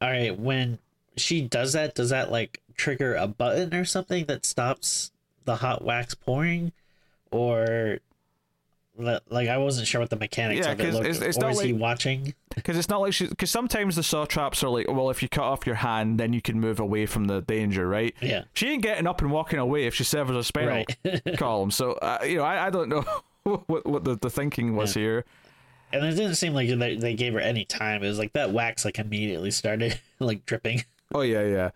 all 0.00 0.10
right, 0.10 0.36
when 0.36 0.78
she 1.16 1.42
does 1.42 1.74
that, 1.74 1.94
does 1.94 2.10
that 2.10 2.32
like 2.32 2.60
trigger 2.76 3.14
a 3.14 3.26
button 3.26 3.74
or 3.74 3.84
something 3.84 4.26
that 4.26 4.44
stops 4.44 5.12
the 5.44 5.56
hot 5.56 5.84
wax 5.84 6.14
pouring? 6.14 6.72
Or 7.30 7.98
like 9.30 9.48
I 9.48 9.58
wasn't 9.58 9.86
sure 9.86 10.00
what 10.00 10.10
the 10.10 10.16
mechanics 10.16 10.66
Yeah, 10.66 10.72
of 10.72 10.80
it 10.80 10.92
looked. 10.92 11.06
it's- 11.06 11.22
it's 11.22 11.38
or 11.38 11.42
not 11.42 11.52
is 11.52 11.60
he 11.60 11.72
watching? 11.72 12.34
Because 12.58 12.76
it's 12.76 12.88
not 12.88 13.00
like 13.00 13.12
she. 13.12 13.28
Because 13.28 13.52
sometimes 13.52 13.94
the 13.94 14.02
saw 14.02 14.24
traps 14.24 14.64
are 14.64 14.68
like, 14.68 14.88
well, 14.88 15.10
if 15.10 15.22
you 15.22 15.28
cut 15.28 15.44
off 15.44 15.64
your 15.64 15.76
hand, 15.76 16.18
then 16.18 16.32
you 16.32 16.42
can 16.42 16.58
move 16.58 16.80
away 16.80 17.06
from 17.06 17.26
the 17.26 17.40
danger, 17.42 17.86
right? 17.86 18.12
Yeah. 18.20 18.44
She 18.54 18.66
ain't 18.70 18.82
getting 18.82 19.06
up 19.06 19.20
and 19.22 19.30
walking 19.30 19.60
away 19.60 19.86
if 19.86 19.94
she 19.94 20.02
severs 20.02 20.34
a 20.34 20.42
spinal 20.42 20.82
Right. 21.04 21.36
column. 21.38 21.70
So 21.70 21.92
uh, 21.92 22.18
you 22.24 22.38
know, 22.38 22.42
I, 22.42 22.66
I 22.66 22.70
don't 22.70 22.88
know 22.88 23.04
what 23.44 23.86
what 23.86 24.02
the, 24.02 24.16
the 24.16 24.28
thinking 24.28 24.74
was 24.74 24.92
here. 24.94 25.24
And 25.92 26.04
it 26.04 26.16
didn't 26.16 26.34
seem 26.34 26.52
like 26.52 26.68
they, 26.68 26.96
they 26.96 27.14
gave 27.14 27.32
her 27.34 27.38
any 27.40 27.64
time. 27.64 28.02
It 28.02 28.08
was 28.08 28.18
like 28.18 28.32
that 28.32 28.50
wax 28.50 28.84
like 28.84 28.98
immediately 28.98 29.52
started 29.52 30.00
like 30.18 30.44
dripping. 30.44 30.82
Oh 31.14 31.20
yeah, 31.20 31.42
yeah. 31.46 31.70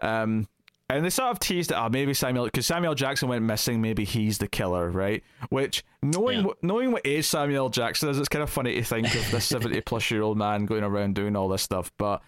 Um, 0.00 0.46
and 0.90 1.04
they 1.04 1.10
sort 1.10 1.30
of 1.30 1.38
teased 1.38 1.70
it. 1.70 1.74
Oh, 1.74 1.88
maybe 1.88 2.14
Samuel, 2.14 2.46
because 2.46 2.66
Samuel 2.66 2.94
Jackson 2.94 3.28
went 3.28 3.44
missing. 3.44 3.80
Maybe 3.82 4.04
he's 4.04 4.38
the 4.38 4.48
killer, 4.48 4.90
right? 4.90 5.22
Which 5.50 5.84
knowing 6.02 6.38
Yeah. 6.40 6.46
what 6.46 6.62
knowing 6.64 6.92
what 6.92 7.06
age 7.06 7.26
Samuel 7.26 7.68
Jackson 7.68 8.08
is, 8.08 8.18
it's 8.18 8.28
kind 8.28 8.42
of 8.42 8.50
funny 8.50 8.74
to 8.74 8.82
think 8.82 9.06
of 9.14 9.30
this 9.30 9.44
seventy 9.44 9.80
plus 9.80 10.10
year 10.10 10.22
old 10.22 10.38
man 10.38 10.64
going 10.66 10.84
around 10.84 11.14
doing 11.14 11.36
all 11.36 11.48
this 11.48 11.62
stuff. 11.62 11.92
But 11.98 12.22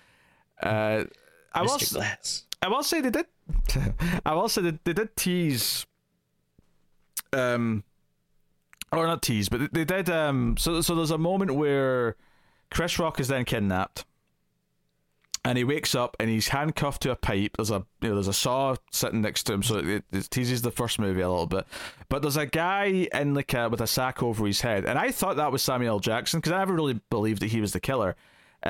uh, 0.63 1.05
I 1.55 1.63
will. 1.63 1.79
Glass. 1.79 2.45
I 2.63 2.69
will 2.69 2.83
say 2.83 3.01
they 3.01 3.11
did. 3.11 3.27
I 4.27 4.35
will 4.35 4.49
say 4.51 4.61
they, 4.63 4.79
they 4.85 4.93
did 4.93 5.17
tease. 5.17 5.87
Um, 7.33 7.85
or 8.93 9.07
not 9.07 9.23
tease, 9.23 9.49
but 9.49 9.61
they, 9.73 9.85
they 9.85 9.85
did. 9.85 10.11
Um, 10.11 10.57
so 10.59 10.81
so 10.81 10.95
there's 10.95 11.11
a 11.13 11.19
moment 11.19 11.55
where 11.55 12.17
Chris 12.71 12.99
Rock 12.99 13.21
is 13.21 13.29
then 13.29 13.45
kidnapped, 13.45 14.05
and 15.45 15.57
he 15.57 15.65
wakes 15.65 15.95
up 15.95 16.17
and 16.21 16.29
he's 16.29 16.49
handcuffed 16.49 17.03
to 17.03 17.11
a 17.11 17.17
pipe. 17.17 17.57
There's 17.57 17.71
a 17.71 17.85
you 18.03 18.09
know, 18.11 18.15
there's 18.15 18.29
a 18.29 18.33
saw 18.33 18.77
sitting 18.91 19.23
next 19.23 19.45
to 19.45 19.55
him, 19.55 19.63
so 19.63 19.79
it, 19.79 20.05
it 20.13 20.31
teases 20.31 20.63
the 20.63 20.71
first 20.71 20.99
movie 20.99 21.21
a 21.21 21.31
little 21.31 21.47
bit. 21.47 21.67
But 22.09 22.23
there's 22.23 22.37
a 22.37 22.47
guy 22.47 23.09
in 23.15 23.35
like 23.35 23.55
a, 23.55 23.69
with 23.69 23.81
a 23.81 23.87
sack 23.87 24.23
over 24.23 24.47
his 24.47 24.61
head, 24.61 24.85
and 24.85 24.99
I 24.99 25.11
thought 25.11 25.37
that 25.37 25.53
was 25.53 25.63
Samuel 25.63 26.01
Jackson 26.01 26.41
because 26.41 26.53
I 26.53 26.59
never 26.59 26.75
really 26.75 27.01
believed 27.11 27.41
that 27.43 27.49
he 27.49 27.61
was 27.61 27.73
the 27.73 27.81
killer. 27.81 28.17
Uh, 28.63 28.69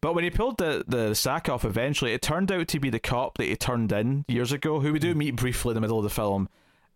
But 0.00 0.14
when 0.14 0.22
he 0.22 0.30
pulled 0.30 0.58
the, 0.58 0.84
the 0.86 1.12
sack 1.14 1.48
off 1.48 1.64
eventually, 1.64 2.12
it 2.12 2.22
turned 2.22 2.52
out 2.52 2.68
to 2.68 2.78
be 2.78 2.88
the 2.88 3.00
cop 3.00 3.36
that 3.38 3.46
he 3.46 3.56
turned 3.56 3.90
in 3.90 4.24
years 4.28 4.52
ago, 4.52 4.78
who 4.78 4.92
we 4.92 5.00
do 5.00 5.12
meet 5.14 5.34
briefly 5.34 5.72
in 5.72 5.74
the 5.74 5.80
middle 5.80 5.98
of 5.98 6.04
the 6.04 6.10
film, 6.10 6.48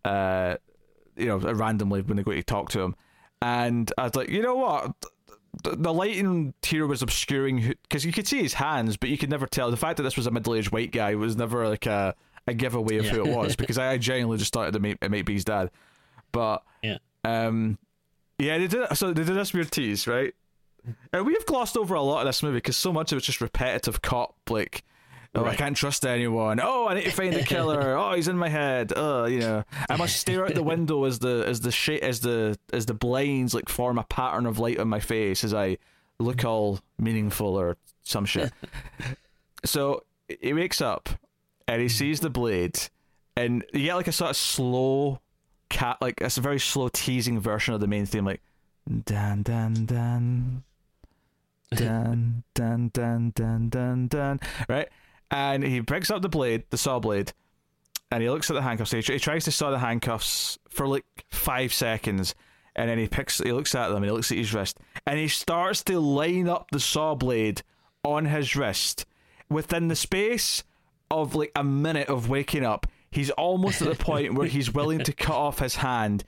uh, 0.05 0.55
you 1.17 1.25
know, 1.25 1.37
randomly 1.37 2.01
when 2.01 2.15
they 2.15 2.23
go 2.23 2.31
to 2.31 2.41
talk 2.41 2.69
to 2.69 2.79
him. 2.79 2.95
And 3.41 3.91
I 3.97 4.03
was 4.03 4.15
like, 4.15 4.29
you 4.29 4.41
know 4.41 4.55
what? 4.55 4.93
The, 5.61 5.93
lighting 5.93 6.53
here 6.63 6.87
was 6.87 7.03
obscuring 7.03 7.75
because 7.83 8.03
you 8.03 8.11
could 8.11 8.27
see 8.27 8.41
his 8.41 8.55
hands, 8.55 8.97
but 8.97 9.09
you 9.09 9.17
could 9.19 9.29
never 9.29 9.45
tell. 9.45 9.69
The 9.69 9.77
fact 9.77 9.97
that 9.97 10.03
this 10.03 10.17
was 10.17 10.25
a 10.25 10.31
middle 10.31 10.55
aged 10.55 10.71
white 10.71 10.91
guy 10.91 11.13
was 11.15 11.37
never 11.37 11.67
like 11.69 11.85
a, 11.85 12.15
a 12.47 12.53
giveaway 12.55 12.97
of 12.97 13.05
who 13.05 13.23
it 13.25 13.35
was 13.35 13.55
because 13.57 13.77
I 13.77 13.97
genuinely 13.99 14.37
just 14.39 14.51
thought 14.51 14.73
it 14.73 14.81
might, 14.81 14.97
it 15.01 15.11
might 15.11 15.25
be 15.25 15.33
his 15.33 15.45
dad. 15.45 15.69
But 16.31 16.63
Yeah. 16.81 16.97
um, 17.23 17.77
yeah, 18.39 18.57
they 18.57 18.67
did. 18.67 18.97
So 18.97 19.13
they 19.13 19.23
did 19.23 19.35
this 19.35 19.53
weird 19.53 19.69
tease, 19.71 20.07
right? 20.07 20.33
And 21.13 21.25
we 21.25 21.33
have 21.33 21.45
glossed 21.45 21.77
over 21.77 21.93
a 21.93 22.01
lot 22.01 22.21
of 22.21 22.25
this 22.25 22.41
movie 22.41 22.57
because 22.57 22.75
so 22.75 22.91
much 22.91 23.11
of 23.11 23.17
it's 23.19 23.27
just 23.27 23.39
repetitive 23.39 24.01
cop, 24.01 24.35
like, 24.49 24.83
oh, 25.35 25.45
I 25.45 25.55
can't 25.55 25.75
trust 25.75 26.05
anyone. 26.05 26.59
Oh, 26.61 26.87
I 26.87 26.95
need 26.95 27.05
to 27.05 27.11
find 27.11 27.33
the 27.33 27.43
killer. 27.43 27.97
oh, 27.97 28.13
he's 28.13 28.27
in 28.27 28.37
my 28.37 28.49
head. 28.49 28.93
Oh, 28.95 29.25
you 29.25 29.39
know, 29.39 29.63
I 29.89 29.95
must 29.97 30.17
stare 30.17 30.45
out 30.45 30.53
the 30.53 30.63
window 30.63 31.03
as 31.05 31.19
the 31.19 31.43
as 31.47 31.61
the 31.61 31.71
sh- 31.71 32.01
as 32.01 32.19
the 32.19 32.57
as 32.71 32.85
the 32.85 32.93
blinds 32.93 33.53
like 33.53 33.69
form 33.69 33.97
a 33.97 34.03
pattern 34.03 34.45
of 34.45 34.59
light 34.59 34.79
on 34.79 34.87
my 34.87 34.99
face 34.99 35.43
as 35.43 35.53
I 35.53 35.77
look 36.19 36.43
all 36.45 36.79
meaningful 36.97 37.55
or 37.55 37.77
some 38.03 38.25
shit. 38.25 38.51
so 39.65 40.03
he 40.27 40.53
wakes 40.53 40.81
up 40.81 41.09
and 41.67 41.81
he 41.81 41.89
sees 41.89 42.19
the 42.19 42.29
blade, 42.29 42.79
and 43.35 43.63
you 43.73 43.85
get 43.85 43.95
like 43.95 44.07
a 44.07 44.11
sort 44.11 44.31
of 44.31 44.37
slow 44.37 45.19
cat, 45.69 45.97
like 46.01 46.21
it's 46.21 46.37
a 46.37 46.41
very 46.41 46.59
slow 46.59 46.89
teasing 46.89 47.39
version 47.39 47.73
of 47.73 47.79
the 47.79 47.87
main 47.87 48.05
theme, 48.05 48.25
like 48.25 48.41
dan 49.05 49.41
dan 49.41 49.85
dan 49.85 50.63
dun 51.75 52.43
dun 52.53 52.91
dun 52.93 53.31
dun 53.33 53.69
dun 53.69 54.07
dun 54.07 54.39
right 54.67 54.89
and 55.33 55.63
he 55.63 55.81
picks 55.81 56.11
up 56.11 56.21
the 56.21 56.29
blade 56.29 56.63
the 56.69 56.77
saw 56.77 56.99
blade 56.99 57.33
and 58.11 58.21
he 58.21 58.29
looks 58.29 58.51
at 58.51 58.53
the 58.53 58.61
handcuffs. 58.61 58.91
He, 58.91 59.01
tries 59.01 59.45
to 59.45 59.51
saw 59.51 59.71
the 59.71 59.79
handcuffs 59.79 60.59
for 60.69 60.87
like 60.87 61.05
five 61.31 61.73
seconds 61.73 62.35
and 62.75 62.89
then 62.89 62.99
he 62.99 63.07
picks 63.07 63.39
he 63.39 63.51
looks 63.51 63.73
at 63.73 63.87
them 63.87 63.97
and 63.97 64.05
he 64.05 64.11
looks 64.11 64.31
at 64.31 64.37
his 64.37 64.53
wrist 64.53 64.77
and 65.07 65.19
he 65.19 65.27
starts 65.27 65.83
to 65.85 65.99
line 65.99 66.47
up 66.47 66.69
the 66.71 66.79
saw 66.79 67.15
blade 67.15 67.63
on 68.03 68.25
his 68.25 68.55
wrist. 68.55 69.05
Within 69.49 69.87
the 69.87 69.95
space 69.95 70.63
of 71.09 71.35
like 71.35 71.51
a 71.55 71.63
minute 71.63 72.07
of 72.09 72.29
waking 72.29 72.63
up 72.63 72.87
he's 73.09 73.31
almost 73.31 73.81
at 73.81 73.89
the 73.89 74.03
point 74.03 74.35
where 74.35 74.47
he's 74.47 74.73
willing 74.73 74.99
to 74.99 75.13
cut 75.13 75.35
off 75.35 75.59
his 75.59 75.75
hand 75.75 76.23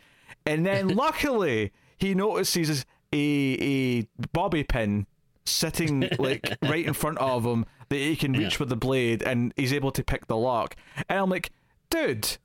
and 0.46 0.66
then 0.66 0.88
luckily 0.90 1.72
he 1.98 2.14
notices 2.14 2.86
a 3.14 3.18
a 3.20 4.28
bobby 4.34 4.64
pin 4.64 5.06
sitting 5.46 6.10
like 6.20 6.58
right 6.64 6.86
in 6.86 6.94
front 6.94 7.18
of 7.20 7.46
him 7.46 7.66
that 7.90 7.98
he 7.98 8.16
can 8.16 8.34
reach 8.34 8.60
with 8.60 8.70
the 8.70 8.76
blade 8.76 9.22
and 9.24 9.54
he's 9.56 9.74
able 9.74 9.92
to 9.92 10.04
pick 10.04 10.28
the 10.28 10.38
lock. 10.38 10.76
And 11.10 11.20
I'm 11.20 11.30
like, 11.30 11.52
dude, 11.90 12.38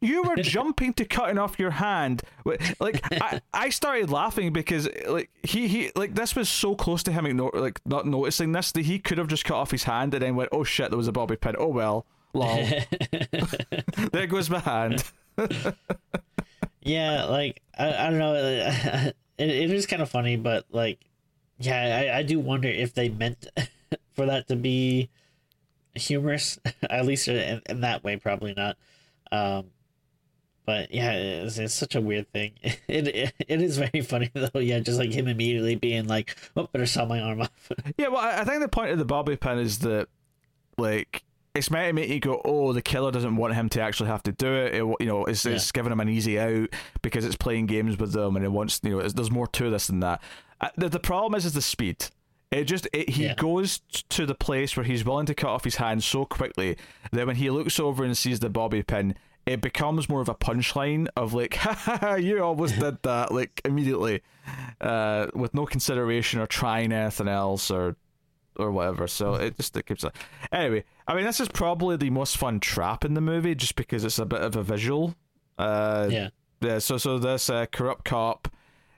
you 0.00 0.22
were 0.22 0.36
jumping 0.42 0.92
to 0.94 1.04
cutting 1.04 1.38
off 1.38 1.58
your 1.58 1.70
hand. 1.70 2.22
Like 2.80 3.02
I, 3.12 3.40
I 3.54 3.70
started 3.70 4.10
laughing 4.10 4.52
because 4.52 4.88
like 5.06 5.30
he, 5.42 5.68
he 5.68 5.92
like 5.96 6.14
this 6.14 6.36
was 6.36 6.48
so 6.48 6.74
close 6.74 7.02
to 7.04 7.12
him 7.12 7.24
igno- 7.24 7.54
like 7.54 7.80
not 7.86 8.06
noticing 8.06 8.52
this 8.52 8.72
that 8.72 8.84
he 8.84 8.98
could 8.98 9.18
have 9.18 9.28
just 9.28 9.44
cut 9.44 9.56
off 9.56 9.70
his 9.70 9.84
hand 9.84 10.12
and 10.14 10.22
then 10.22 10.36
went, 10.36 10.50
oh 10.52 10.64
shit, 10.64 10.90
there 10.90 10.98
was 10.98 11.08
a 11.08 11.12
bobby 11.12 11.36
pin. 11.36 11.56
Oh 11.58 11.68
well, 11.68 12.06
lol. 12.34 12.66
there 14.12 14.26
goes 14.26 14.50
my 14.50 14.58
hand. 14.58 15.04
Yeah, 16.82 17.24
like 17.24 17.62
I, 17.78 17.94
I 17.94 18.10
don't 18.10 18.18
know. 18.18 18.34
It, 19.38 19.48
it 19.48 19.70
is 19.70 19.86
kind 19.86 20.02
of 20.02 20.10
funny, 20.10 20.36
but 20.36 20.66
like, 20.70 20.98
yeah, 21.62 22.10
I, 22.12 22.18
I 22.18 22.22
do 22.22 22.40
wonder 22.40 22.68
if 22.68 22.94
they 22.94 23.08
meant 23.08 23.46
for 24.14 24.26
that 24.26 24.48
to 24.48 24.56
be 24.56 25.10
humorous. 25.94 26.58
At 26.90 27.06
least 27.06 27.28
in, 27.28 27.62
in 27.68 27.80
that 27.80 28.04
way, 28.04 28.16
probably 28.16 28.54
not. 28.54 28.76
Um, 29.30 29.66
but 30.64 30.92
yeah, 30.94 31.12
it's, 31.12 31.58
it's 31.58 31.74
such 31.74 31.94
a 31.94 32.00
weird 32.00 32.30
thing. 32.32 32.52
It, 32.62 32.80
it 32.88 33.34
it 33.48 33.62
is 33.62 33.78
very 33.78 34.00
funny 34.02 34.30
though. 34.32 34.60
Yeah, 34.60 34.80
just 34.80 34.98
like 34.98 35.12
him 35.12 35.28
immediately 35.28 35.74
being 35.74 36.06
like, 36.06 36.36
"Oh, 36.56 36.68
better 36.72 36.86
saw 36.86 37.04
my 37.04 37.20
arm 37.20 37.42
off." 37.42 37.72
Yeah, 37.96 38.08
well, 38.08 38.20
I 38.20 38.40
I 38.40 38.44
think 38.44 38.60
the 38.60 38.68
point 38.68 38.90
of 38.90 38.98
the 38.98 39.04
bobby 39.04 39.36
pin 39.36 39.58
is 39.58 39.80
that, 39.80 40.08
like, 40.78 41.24
it's 41.54 41.70
meant 41.70 41.88
to 41.88 41.92
make 41.92 42.08
you 42.08 42.20
go, 42.20 42.40
"Oh, 42.44 42.72
the 42.72 42.82
killer 42.82 43.10
doesn't 43.10 43.36
want 43.36 43.54
him 43.54 43.68
to 43.70 43.80
actually 43.80 44.08
have 44.08 44.22
to 44.24 44.32
do 44.32 44.52
it." 44.52 44.74
it 44.74 44.84
you 45.00 45.06
know, 45.06 45.24
it's, 45.24 45.44
it's 45.46 45.72
giving 45.72 45.90
him 45.90 46.00
an 46.00 46.08
easy 46.08 46.38
out 46.38 46.68
because 47.02 47.24
it's 47.24 47.36
playing 47.36 47.66
games 47.66 47.98
with 47.98 48.12
them, 48.12 48.36
and 48.36 48.44
it 48.44 48.52
wants, 48.52 48.80
you 48.84 48.90
know, 48.90 48.98
it's, 49.00 49.14
there's 49.14 49.30
more 49.30 49.48
to 49.48 49.70
this 49.70 49.88
than 49.88 50.00
that. 50.00 50.22
Uh, 50.62 50.68
the, 50.76 50.88
the 50.88 51.00
problem 51.00 51.34
is, 51.34 51.44
is 51.44 51.52
the 51.54 51.60
speed. 51.62 52.06
It 52.50 52.64
just 52.64 52.86
it, 52.92 53.10
he 53.10 53.24
Yeah. 53.24 53.34
goes 53.34 53.80
to 54.10 54.26
the 54.26 54.34
place 54.34 54.76
where 54.76 54.84
he's 54.84 55.04
willing 55.04 55.26
to 55.26 55.34
cut 55.34 55.50
off 55.50 55.64
his 55.64 55.76
hand 55.76 56.04
so 56.04 56.24
quickly 56.24 56.76
that 57.10 57.26
when 57.26 57.36
he 57.36 57.50
looks 57.50 57.80
over 57.80 58.04
and 58.04 58.16
sees 58.16 58.40
the 58.40 58.50
bobby 58.50 58.82
pin, 58.82 59.14
it 59.46 59.60
becomes 59.60 60.08
more 60.08 60.20
of 60.20 60.28
a 60.28 60.34
punchline 60.34 61.08
of 61.16 61.32
like, 61.34 61.54
"Ha 61.56 61.72
ha 61.74 61.96
ha! 61.96 62.14
You 62.14 62.42
almost 62.44 62.78
did 62.78 63.02
that!" 63.02 63.32
Like 63.32 63.60
immediately, 63.64 64.22
uh, 64.80 65.26
with 65.34 65.54
no 65.54 65.66
consideration 65.66 66.40
or 66.40 66.46
trying 66.46 66.92
anything 66.92 67.26
else 67.28 67.70
or 67.70 67.96
or 68.56 68.70
whatever. 68.70 69.08
So 69.08 69.34
it 69.34 69.56
just 69.56 69.74
it 69.76 69.86
keeps. 69.86 70.04
Anyway, 70.52 70.84
I 71.08 71.14
mean, 71.14 71.24
this 71.24 71.40
is 71.40 71.48
probably 71.48 71.96
the 71.96 72.10
most 72.10 72.36
fun 72.36 72.60
trap 72.60 73.04
in 73.04 73.14
the 73.14 73.20
movie, 73.22 73.54
just 73.54 73.76
because 73.76 74.04
it's 74.04 74.18
a 74.18 74.26
bit 74.26 74.42
of 74.42 74.56
a 74.56 74.62
visual. 74.62 75.14
Uh, 75.58 76.08
yeah, 76.10 76.28
yeah. 76.60 76.78
So 76.78 76.98
so 76.98 77.18
this 77.18 77.48
uh, 77.48 77.64
corrupt 77.72 78.04
cop, 78.04 78.46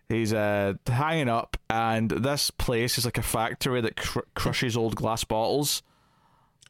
he's 0.09 0.33
uh 0.33 0.75
hanging 0.87 1.29
up, 1.29 1.57
and 1.71 2.11
this 2.11 2.51
place 2.51 2.99
is 2.99 3.05
like 3.05 3.19
a 3.19 3.23
factory 3.23 3.81
that 3.81 3.97
cr- 3.97 4.21
crushes 4.35 4.77
old 4.77 4.97
glass 4.97 5.25
bottles. 5.25 5.83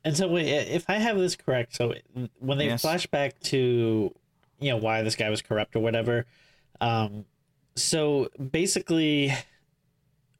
and 0.05 0.17
so 0.17 0.29
wait, 0.29 0.47
if 0.49 0.85
I 0.89 0.95
have 0.95 1.17
this 1.19 1.35
correct, 1.37 1.75
so 1.75 1.95
when 2.41 2.59
they 2.59 2.67
Yes. 2.67 2.83
flash 2.83 3.07
back 3.07 3.39
to, 3.45 4.15
you 4.61 4.71
know, 4.71 4.77
why 4.77 5.03
this 5.03 5.17
guy 5.17 5.31
was 5.31 5.41
corrupt 5.43 5.75
or 5.77 5.81
whatever, 5.81 6.27
um, 6.81 7.25
so 7.77 8.29
basically, 8.53 9.33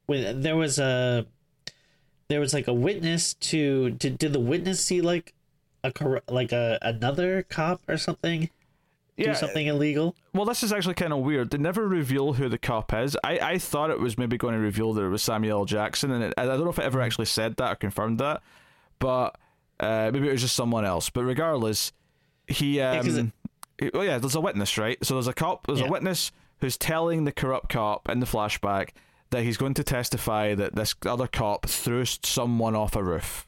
when 0.05 0.41
there 0.41 0.55
was 0.55 0.77
a, 0.79 1.25
there 2.27 2.39
was 2.39 2.53
like 2.53 2.67
a 2.67 2.73
witness 2.73 3.33
to 3.35 3.91
did 3.91 4.17
did 4.17 4.33
the 4.33 4.39
witness 4.39 4.83
see 4.83 5.01
like 5.01 5.33
a 5.83 5.91
like 6.29 6.51
a 6.51 6.79
another 6.81 7.43
cop 7.43 7.81
or 7.87 7.97
something 7.97 8.49
do 9.17 9.33
something 9.35 9.67
illegal? 9.67 10.15
Well, 10.33 10.45
this 10.45 10.63
is 10.63 10.73
actually 10.73 10.95
kind 10.95 11.13
of 11.13 11.19
weird. 11.19 11.49
They 11.51 11.57
never 11.57 11.87
reveal 11.87 12.33
who 12.33 12.49
the 12.49 12.57
cop 12.57 12.93
is. 12.93 13.15
I, 13.23 13.39
I 13.39 13.57
thought 13.57 13.89
it 13.89 13.99
was 13.99 14.17
maybe 14.17 14.37
going 14.37 14.53
to 14.53 14.59
reveal 14.59 14.93
that 14.93 15.03
it 15.03 15.09
was 15.09 15.23
Samuel 15.23 15.59
L. 15.59 15.65
Jackson, 15.65 16.11
and 16.11 16.23
it, 16.25 16.33
I 16.37 16.45
don't 16.45 16.63
know 16.63 16.69
if 16.69 16.79
it 16.79 16.85
ever 16.85 17.01
actually 17.01 17.25
said 17.25 17.55
that 17.57 17.71
or 17.71 17.75
confirmed 17.75 18.19
that, 18.19 18.41
but 18.99 19.37
uh, 19.79 20.09
maybe 20.13 20.27
it 20.27 20.31
was 20.31 20.41
just 20.41 20.55
someone 20.55 20.85
else. 20.85 21.09
But 21.09 21.23
regardless, 21.23 21.91
he. 22.47 22.79
Um, 22.81 23.05
he- 23.79 23.91
oh 23.93 24.01
yeah, 24.01 24.17
there's 24.17 24.35
a 24.35 24.41
witness, 24.41 24.77
right? 24.77 24.97
So 25.03 25.15
there's 25.15 25.27
a 25.27 25.33
cop. 25.33 25.67
There's 25.67 25.79
Yeah. 25.81 25.87
a 25.87 25.91
witness 25.91 26.31
who's 26.61 26.77
telling 26.77 27.25
the 27.25 27.31
corrupt 27.31 27.69
cop 27.69 28.09
in 28.09 28.19
the 28.21 28.25
flashback 28.25 28.89
that 29.31 29.43
he's 29.43 29.57
going 29.57 29.73
to 29.73 29.83
testify 29.83 30.55
that 30.55 30.75
this 30.75 30.95
other 31.05 31.27
cop 31.27 31.65
threw 31.67 32.05
someone 32.05 32.75
off 32.75 32.95
a 32.95 33.03
roof. 33.03 33.45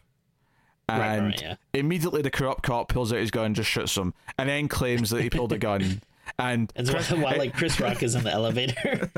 And 0.90 1.02
Right, 1.02 1.20
right, 1.20 1.42
yeah. 1.42 1.56
immediately 1.74 2.22
the 2.22 2.32
corrupt 2.32 2.64
cop 2.64 2.88
pulls 2.90 3.12
out 3.12 3.20
his 3.20 3.32
gun 3.32 3.48
and 3.48 3.56
just 3.56 3.70
shoots 3.70 3.98
him, 3.98 4.14
and 4.38 4.48
then 4.48 4.68
claims 4.68 5.10
that 5.10 5.22
he 5.22 5.30
pulled 5.30 5.52
a 5.54 5.58
gun. 5.58 6.02
And 6.40 6.72
Chris, 6.76 7.10
while 7.10 7.38
like 7.38 7.54
Chris 7.56 7.80
Rock 7.80 8.04
is 8.04 8.14
in 8.14 8.24
the 8.24 8.32
elevator. 8.32 9.10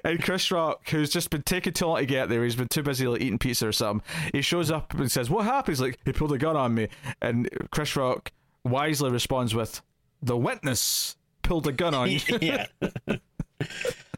and 0.04 0.22
Chris 0.22 0.50
Rock, 0.50 0.88
who's 0.90 1.10
just 1.10 1.30
been 1.30 1.42
taking 1.42 1.72
too 1.72 1.86
long 1.86 1.96
to 1.96 2.06
get 2.06 2.28
there, 2.28 2.44
he's 2.44 2.54
been 2.54 2.68
too 2.68 2.82
busy 2.82 3.06
like 3.06 3.22
eating 3.22 3.38
pizza 3.38 3.66
or 3.66 3.72
something. 3.72 4.06
He 4.32 4.42
shows 4.42 4.70
up 4.70 4.92
and 4.94 5.10
says, 5.10 5.30
"What 5.30 5.46
happened?" 5.46 5.76
He's 5.76 5.80
like, 5.80 5.98
"He 6.04 6.12
pulled 6.12 6.32
a 6.32 6.38
gun 6.38 6.56
on 6.56 6.74
me," 6.74 6.88
and 7.22 7.48
Chris 7.70 7.96
Rock 7.96 8.32
wisely 8.64 9.10
responds 9.10 9.54
with, 9.54 9.80
"The 10.22 10.36
witness 10.36 11.16
pulled 11.42 11.66
a 11.66 11.72
gun 11.72 11.94
on 11.94 12.10
you." 12.10 12.20
yeah. 12.40 12.66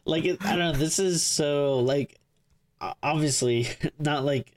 like 0.05 0.25
it, 0.25 0.43
I 0.45 0.57
don't 0.57 0.59
know. 0.59 0.73
This 0.73 0.99
is 0.99 1.23
so 1.23 1.79
like 1.79 2.19
obviously 3.01 3.69
not 3.97 4.25
like 4.25 4.51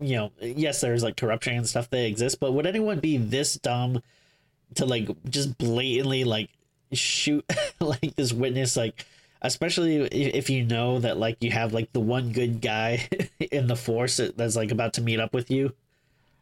you 0.00 0.16
know. 0.16 0.32
Yes, 0.40 0.80
there's 0.80 1.02
like 1.02 1.16
corruption 1.16 1.56
and 1.56 1.68
stuff 1.68 1.90
that 1.90 2.06
exists, 2.06 2.38
but 2.38 2.52
would 2.52 2.66
anyone 2.66 3.00
be 3.00 3.16
this 3.16 3.54
dumb 3.54 4.02
to 4.74 4.86
like 4.86 5.08
just 5.28 5.58
blatantly 5.58 6.24
like 6.24 6.50
shoot 6.92 7.44
like 7.80 8.16
this 8.16 8.32
witness 8.32 8.76
like? 8.76 9.06
Especially 9.44 9.96
if 9.96 10.48
you 10.50 10.64
know 10.64 11.00
that 11.00 11.18
like 11.18 11.36
you 11.40 11.50
have 11.50 11.72
like 11.72 11.92
the 11.92 12.00
one 12.00 12.30
good 12.30 12.60
guy 12.60 13.08
in 13.40 13.66
the 13.66 13.74
force 13.74 14.20
that's 14.36 14.54
like 14.54 14.70
about 14.70 14.94
to 14.94 15.00
meet 15.00 15.18
up 15.18 15.34
with 15.34 15.50
you, 15.50 15.72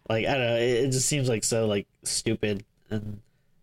like 0.09 0.26
I 0.26 0.32
don't 0.32 0.46
know, 0.46 0.57
it 0.57 0.90
just 0.90 1.09
seems 1.09 1.28
like 1.28 1.44
so 1.44 1.66
like 1.66 1.86
stupid 2.03 2.64
and 2.90 3.20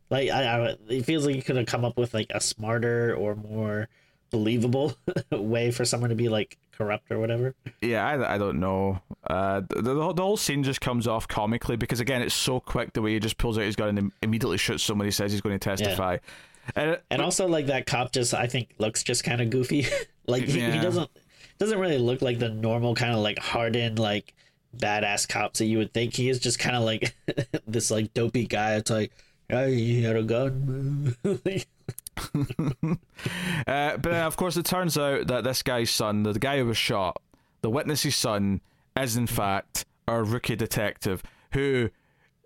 like 0.09 0.29
I, 0.29 0.43
I 0.43 0.75
it 0.89 1.05
feels 1.05 1.25
like 1.25 1.35
you 1.35 1.43
could 1.43 1.57
have 1.57 1.65
come 1.65 1.85
up 1.85 1.97
with 1.97 2.13
like 2.13 2.31
a 2.33 2.41
smarter 2.41 3.13
or 3.15 3.35
more 3.35 3.89
believable 4.29 4.93
way 5.31 5.71
for 5.71 5.85
someone 5.85 6.09
to 6.09 6.15
be 6.15 6.29
like 6.29 6.57
corrupt 6.71 7.11
or 7.11 7.19
whatever. 7.19 7.55
Yeah, 7.81 8.05
I, 8.07 8.35
I 8.35 8.37
don't 8.37 8.59
know. 8.59 9.01
Uh, 9.25 9.61
the, 9.69 9.81
the, 9.81 10.13
the 10.13 10.21
whole 10.23 10.37
scene 10.37 10.63
just 10.63 10.81
comes 10.81 11.07
off 11.07 11.27
comically 11.27 11.75
because 11.75 11.99
again, 11.99 12.21
it's 12.21 12.35
so 12.35 12.59
quick 12.59 12.93
the 12.93 13.01
way 13.01 13.13
he 13.13 13.19
just 13.19 13.37
pulls 13.37 13.57
out 13.57 13.63
his 13.63 13.75
gun 13.75 13.97
and 13.97 14.11
immediately 14.21 14.57
shoots 14.57 14.83
someone. 14.83 15.05
He 15.05 15.11
says 15.11 15.31
he's 15.31 15.41
going 15.41 15.57
to 15.57 15.69
testify. 15.69 16.13
Yeah. 16.13 16.19
And, 16.75 16.99
and 17.09 17.21
also 17.21 17.47
like 17.47 17.67
that 17.67 17.85
cop 17.85 18.11
just 18.11 18.33
I 18.33 18.47
think 18.47 18.73
looks 18.77 19.01
just 19.03 19.23
kind 19.23 19.41
of 19.41 19.49
goofy. 19.49 19.85
like 20.27 20.43
he, 20.43 20.59
Yeah. 20.59 20.71
he 20.73 20.79
doesn't 20.79 21.09
doesn't 21.59 21.79
really 21.79 21.97
look 21.97 22.21
like 22.21 22.39
the 22.39 22.49
normal 22.49 22.93
kind 22.93 23.13
of 23.13 23.19
like 23.19 23.39
hardened 23.39 23.97
like 23.99 24.33
badass 24.75 25.27
cops 25.27 25.59
that 25.59 25.65
you 25.65 25.77
would 25.77 25.93
think. 25.93 26.13
He 26.13 26.29
is 26.29 26.39
just 26.39 26.59
kind 26.59 26.75
of 26.75 26.83
like 26.83 27.15
this 27.67 27.89
like 27.89 28.13
dopey 28.13 28.45
guy. 28.45 28.75
It's 28.75 28.91
like, 28.91 29.11
you 29.49 30.05
had 30.05 30.15
a 30.15 30.23
gun. 30.23 31.15
Uh, 33.67 33.97
but 33.97 34.03
then, 34.03 34.23
of 34.23 34.37
course, 34.37 34.57
it 34.57 34.65
turns 34.65 34.97
out 34.97 35.27
that 35.27 35.43
this 35.43 35.61
guy's 35.63 35.89
son, 35.89 36.23
the, 36.23 36.37
guy 36.37 36.57
who 36.57 36.65
was 36.65 36.77
shot, 36.77 37.21
the 37.61 37.69
witness's 37.69 38.15
son, 38.15 38.61
is 38.99 39.17
in 39.17 39.27
fact 39.27 39.85
our 40.07 40.23
rookie 40.23 40.55
detective 40.55 41.23
who. 41.53 41.89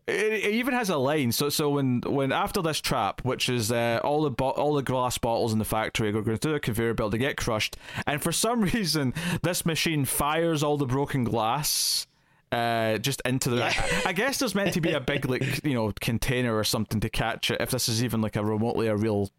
It, 0.07 0.33
it 0.33 0.53
even 0.53 0.73
has 0.73 0.89
a 0.89 0.97
line. 0.97 1.31
So, 1.31 1.49
so 1.49 1.69
when 1.69 2.01
when 2.05 2.31
after 2.31 2.61
this 2.61 2.81
trap, 2.81 3.23
which 3.23 3.49
is 3.49 3.71
uh, 3.71 3.99
all 4.03 4.23
the 4.23 4.31
bo- 4.31 4.49
all 4.51 4.73
the 4.73 4.81
glass 4.81 5.17
bottles 5.17 5.53
in 5.53 5.59
the 5.59 5.65
factory 5.65 6.11
going 6.11 6.37
through 6.37 6.53
the 6.53 6.59
conveyor 6.59 6.95
belt, 6.95 7.11
they 7.11 7.17
get 7.19 7.37
crushed, 7.37 7.77
and 8.07 8.21
for 8.21 8.31
some 8.31 8.61
reason, 8.73 9.13
this 9.43 9.65
machine 9.65 10.05
fires 10.05 10.63
all 10.63 10.77
the 10.77 10.87
broken 10.87 11.23
glass 11.23 12.07
uh, 12.51 12.97
just 12.97 13.21
into 13.25 13.49
the. 13.49 13.63
I, 13.63 14.03
I 14.07 14.13
guess 14.13 14.39
there's 14.39 14.55
meant 14.55 14.73
to 14.73 14.81
be 14.81 14.91
a 14.91 14.99
big 14.99 15.25
like 15.25 15.63
you 15.63 15.73
know 15.73 15.93
container 15.99 16.55
or 16.55 16.63
something 16.63 16.99
to 16.99 17.09
catch 17.09 17.51
it 17.51 17.61
if 17.61 17.71
this 17.71 17.89
is 17.89 18.03
even 18.03 18.21
like 18.21 18.35
a 18.35 18.43
remotely 18.43 18.87
a 18.87 18.95
real 18.95 19.29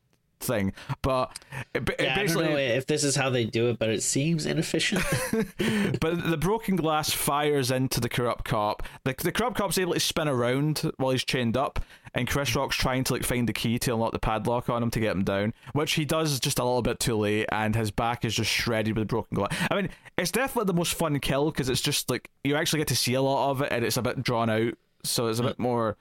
thing, 0.43 0.73
but 1.03 1.39
it, 1.75 1.89
it 1.89 1.97
yeah, 2.01 2.19
I 2.19 2.27
don't 2.27 2.37
know 2.37 2.57
if 2.57 2.87
this 2.87 3.05
is 3.05 3.17
how 3.17 3.31
they 3.31 3.45
do 3.45 3.69
it, 3.69 3.79
but 3.79 3.89
it 3.89 4.03
seems 4.03 4.47
inefficient. 4.47 5.03
but 6.01 6.31
the 6.31 6.39
broken 6.39 6.77
glass 6.77 7.13
fires 7.13 7.71
into 7.71 8.01
the 8.01 8.09
corrupt 8.09 8.45
cop. 8.45 8.83
The, 9.05 9.15
the 9.17 9.33
corrupt 9.33 9.57
cop's 9.57 9.79
able 9.79 9.95
to 9.95 10.01
spin 10.01 10.29
around 10.29 10.91
while 10.97 11.13
he's 11.13 11.25
chained 11.25 11.57
up, 11.57 11.81
and 12.15 12.29
Chris 12.29 12.55
Rock's 12.55 12.77
trying 12.77 13.05
to 13.05 13.13
like 13.15 13.25
find 13.25 13.49
the 13.49 13.53
key 13.53 13.79
to 13.81 13.95
unlock 13.95 14.13
the 14.13 14.19
padlock 14.19 14.69
on 14.69 14.83
him 14.83 14.91
to 14.91 15.01
get 15.01 15.17
him 15.17 15.25
down, 15.25 15.55
which 15.73 15.93
he 15.95 16.05
does 16.05 16.39
just 16.41 16.59
a 16.59 16.65
little 16.65 16.83
bit 16.83 17.01
too 17.01 17.17
late, 17.17 17.47
and 17.51 17.75
his 17.75 17.91
back 17.91 18.25
is 18.25 18.35
just 18.35 18.51
shredded 18.51 18.97
with 18.97 19.09
broken 19.09 19.35
glass. 19.37 19.55
I 19.71 19.75
mean, 19.77 19.89
it's 20.19 20.31
definitely 20.31 20.67
the 20.67 20.75
most 20.79 20.95
fun 20.95 21.19
kill 21.21 21.51
because 21.51 21.69
it's 21.69 21.81
just 21.81 22.11
like 22.11 22.31
you 22.45 22.57
actually 22.57 22.81
get 22.81 22.89
to 22.89 22.97
see 22.97 23.15
a 23.15 23.23
lot 23.23 23.51
of 23.51 23.63
it, 23.63 23.73
and 23.73 23.85
it's 23.85 23.97
a 23.97 24.03
bit 24.03 24.23
drawn 24.23 24.51
out, 24.51 24.75
so 25.03 25.27
it's 25.29 25.39
a 25.39 25.43
bit 25.45 25.59
more. 25.59 25.97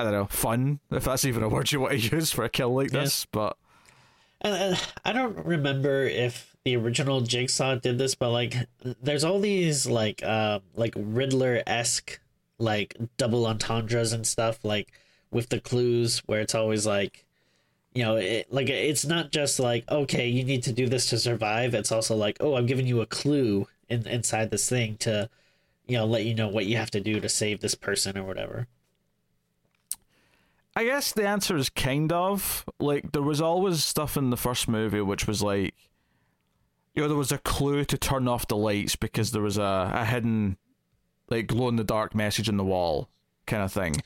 I 0.00 0.04
don't 0.04 0.12
know, 0.12 0.26
fun 0.26 0.78
if 0.92 1.04
that's 1.04 1.24
even 1.24 1.42
a 1.42 1.48
word 1.48 1.72
you 1.72 1.80
want 1.80 2.00
to 2.00 2.16
use 2.16 2.30
for 2.30 2.44
a 2.44 2.48
kill 2.48 2.72
like 2.72 2.92
Yeah. 2.92 3.00
this, 3.00 3.26
but 3.26 3.56
And, 4.40 4.54
and 4.54 4.86
I 5.04 5.12
don't 5.12 5.44
remember 5.44 6.04
if 6.04 6.54
the 6.64 6.76
original 6.76 7.20
Jigsaw 7.22 7.74
did 7.74 7.98
this, 7.98 8.14
but 8.14 8.30
like, 8.30 8.54
there's 9.02 9.24
all 9.24 9.40
these 9.40 9.86
like, 9.88 10.22
uh, 10.22 10.60
like 10.76 10.94
Riddler 10.96 11.64
esque, 11.66 12.20
like 12.60 12.94
double 13.16 13.44
entendres 13.46 14.12
and 14.12 14.24
stuff, 14.24 14.64
like 14.64 14.92
with 15.30 15.48
the 15.48 15.60
clues 15.60 16.22
where 16.26 16.40
it's 16.40 16.54
always 16.54 16.86
like, 16.86 17.24
you 17.94 18.02
know, 18.02 18.16
it, 18.16 18.52
like 18.52 18.68
it's 18.68 19.04
not 19.04 19.30
just 19.32 19.58
like 19.58 19.90
okay, 19.90 20.28
you 20.28 20.44
need 20.44 20.62
to 20.64 20.72
do 20.72 20.88
this 20.88 21.06
to 21.10 21.18
survive. 21.18 21.74
It's 21.74 21.92
also 21.92 22.16
like, 22.16 22.36
oh, 22.40 22.56
I'm 22.56 22.66
giving 22.66 22.86
you 22.86 23.00
a 23.00 23.06
clue 23.06 23.66
in, 23.88 24.06
inside 24.06 24.50
this 24.50 24.68
thing 24.68 24.96
to, 24.98 25.28
you 25.86 25.96
know, 25.96 26.06
let 26.06 26.24
you 26.24 26.34
know 26.34 26.48
what 26.48 26.66
you 26.66 26.76
have 26.76 26.90
to 26.92 27.00
do 27.00 27.20
to 27.20 27.28
save 27.28 27.60
this 27.60 27.74
person 27.74 28.16
or 28.16 28.24
whatever. 28.24 28.66
I 30.76 30.84
guess 30.84 31.12
the 31.12 31.26
answer 31.26 31.56
is 31.56 31.70
kind 31.70 32.12
of 32.12 32.64
like 32.78 33.10
there 33.10 33.22
was 33.22 33.40
always 33.40 33.82
stuff 33.82 34.16
in 34.16 34.30
the 34.30 34.36
first 34.36 34.68
movie 34.68 35.00
which 35.00 35.26
was 35.26 35.42
like, 35.42 35.74
you 36.94 37.02
know, 37.02 37.08
there 37.08 37.16
was 37.16 37.32
a 37.32 37.38
clue 37.38 37.84
to 37.86 37.98
turn 37.98 38.28
off 38.28 38.46
the 38.46 38.56
lights 38.56 38.94
because 38.94 39.32
there 39.32 39.42
was 39.42 39.58
a, 39.58 39.90
a 39.92 40.04
hidden, 40.04 40.56
like 41.28 41.48
glow 41.48 41.68
in 41.68 41.76
the 41.76 41.84
dark 41.84 42.14
message 42.14 42.48
in 42.48 42.56
the 42.56 42.64
wall, 42.64 43.08
kind 43.46 43.62
of 43.62 43.72
thing. 43.72 43.96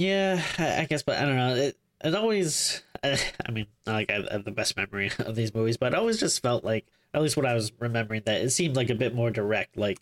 Yeah, 0.00 0.42
I, 0.56 0.80
I 0.80 0.84
guess, 0.86 1.02
but 1.02 1.18
I 1.18 1.26
don't 1.26 1.36
know. 1.36 1.54
It 1.56 1.76
it 2.02 2.14
always. 2.14 2.82
I, 3.04 3.20
I 3.46 3.50
mean, 3.50 3.66
not 3.86 3.92
like 3.92 4.10
I 4.10 4.24
have 4.32 4.44
the 4.46 4.50
best 4.50 4.74
memory 4.74 5.10
of 5.18 5.36
these 5.36 5.54
movies, 5.54 5.76
but 5.76 5.92
it 5.92 5.98
always 5.98 6.18
just 6.18 6.40
felt 6.40 6.64
like, 6.64 6.86
at 7.12 7.20
least 7.20 7.36
what 7.36 7.44
I 7.44 7.52
was 7.52 7.70
remembering, 7.78 8.22
that 8.24 8.40
it 8.40 8.48
seemed 8.50 8.76
like 8.76 8.88
a 8.88 8.94
bit 8.94 9.14
more 9.14 9.30
direct. 9.30 9.76
Like, 9.76 9.98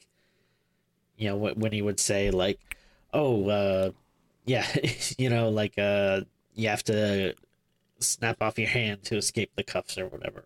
you 1.16 1.28
know, 1.28 1.38
wh- 1.38 1.58
when 1.58 1.72
he 1.72 1.82
would 1.82 1.98
say 1.98 2.30
like, 2.30 2.60
"Oh, 3.12 3.48
uh, 3.48 3.90
yeah, 4.46 4.66
you 5.18 5.30
know, 5.30 5.48
like 5.48 5.78
uh, 5.78 6.20
you 6.54 6.68
have 6.68 6.84
to 6.84 7.34
snap 8.00 8.42
off 8.42 8.58
your 8.58 8.68
hand 8.68 9.04
to 9.04 9.16
escape 9.16 9.52
the 9.56 9.64
cuffs 9.64 9.98
or 9.98 10.06
whatever." 10.06 10.44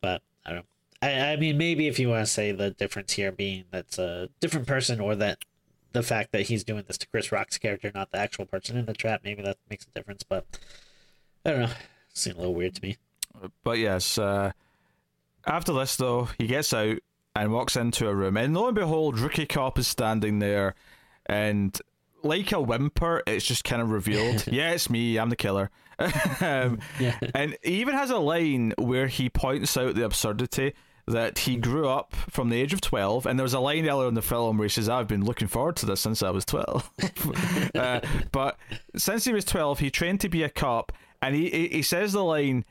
But 0.00 0.22
I 0.46 0.52
don't. 0.52 0.66
I, 1.02 1.32
I 1.32 1.36
mean, 1.36 1.58
maybe 1.58 1.88
if 1.88 1.98
you 1.98 2.08
want 2.10 2.26
to 2.26 2.32
say 2.32 2.52
the 2.52 2.70
difference 2.70 3.12
here 3.14 3.32
being 3.32 3.64
that's 3.70 3.98
a 3.98 4.28
different 4.40 4.66
person, 4.66 5.00
or 5.00 5.16
that 5.16 5.38
the 5.94 6.02
fact 6.02 6.32
that 6.32 6.42
he's 6.42 6.62
doing 6.64 6.84
this 6.86 6.98
to 6.98 7.06
Chris 7.08 7.32
Rock's 7.32 7.56
character, 7.56 7.90
not 7.94 8.10
the 8.12 8.18
actual 8.18 8.44
person 8.44 8.76
in 8.76 8.84
the 8.84 8.92
trap, 8.92 9.22
maybe 9.24 9.42
that 9.42 9.56
makes 9.70 9.86
a 9.86 9.90
difference. 9.98 10.22
But 10.22 10.44
I 11.46 11.50
don't 11.50 11.60
know. 11.60 11.66
It 11.66 11.72
seemed 12.12 12.36
a 12.36 12.40
little 12.40 12.54
weird 12.54 12.74
to 12.74 12.82
me. 12.82 12.98
But 13.64 13.78
yes, 13.78 14.18
uh, 14.18 14.52
after 15.46 15.72
this 15.72 15.96
though, 15.96 16.28
he 16.38 16.46
gets 16.46 16.72
out 16.74 16.98
and 17.34 17.52
walks 17.52 17.74
into 17.76 18.06
a 18.08 18.14
room, 18.14 18.36
and 18.36 18.54
lo 18.54 18.66
and 18.68 18.74
behold, 18.76 19.18
rookie 19.18 19.46
cop 19.46 19.78
is 19.78 19.88
standing 19.88 20.38
there, 20.38 20.74
and 21.26 21.76
like 22.22 22.52
a 22.52 22.60
whimper, 22.60 23.22
it's 23.26 23.44
just 23.44 23.64
kind 23.64 23.82
of 23.82 23.90
revealed. 23.90 24.46
yeah, 24.50 24.70
it's 24.70 24.88
me. 24.88 25.18
I'm 25.18 25.30
the 25.30 25.36
killer. 25.36 25.70
um, 26.40 26.78
Yeah. 27.00 27.18
and 27.34 27.56
he 27.62 27.80
even 27.80 27.94
has 27.94 28.10
a 28.10 28.18
line 28.18 28.72
where 28.78 29.06
he 29.08 29.28
points 29.30 29.76
out 29.76 29.94
the 29.94 30.04
absurdity 30.04 30.74
that 31.06 31.40
he 31.40 31.56
grew 31.56 31.88
up 31.88 32.14
from 32.30 32.48
the 32.48 32.60
age 32.60 32.72
of 32.72 32.80
12 32.80 33.26
and 33.26 33.38
there 33.38 33.44
was 33.44 33.54
a 33.54 33.60
line 33.60 33.86
earlier 33.88 34.08
in 34.08 34.14
the 34.14 34.22
film 34.22 34.56
where 34.56 34.64
he 34.64 34.70
says 34.70 34.88
i've 34.88 35.08
been 35.08 35.24
looking 35.24 35.48
forward 35.48 35.76
to 35.76 35.86
this 35.86 36.00
since 36.00 36.22
i 36.22 36.30
was 36.30 36.44
12 36.44 36.90
uh, 37.74 38.00
but 38.32 38.56
since 38.96 39.24
he 39.24 39.32
was 39.32 39.44
12 39.44 39.80
he 39.80 39.90
trained 39.90 40.20
to 40.20 40.28
be 40.28 40.42
a 40.42 40.48
cop 40.48 40.92
and 41.20 41.34
he, 41.34 41.68
he, 41.68 41.82
says 41.82 42.12
the 42.12 42.22
line 42.22 42.64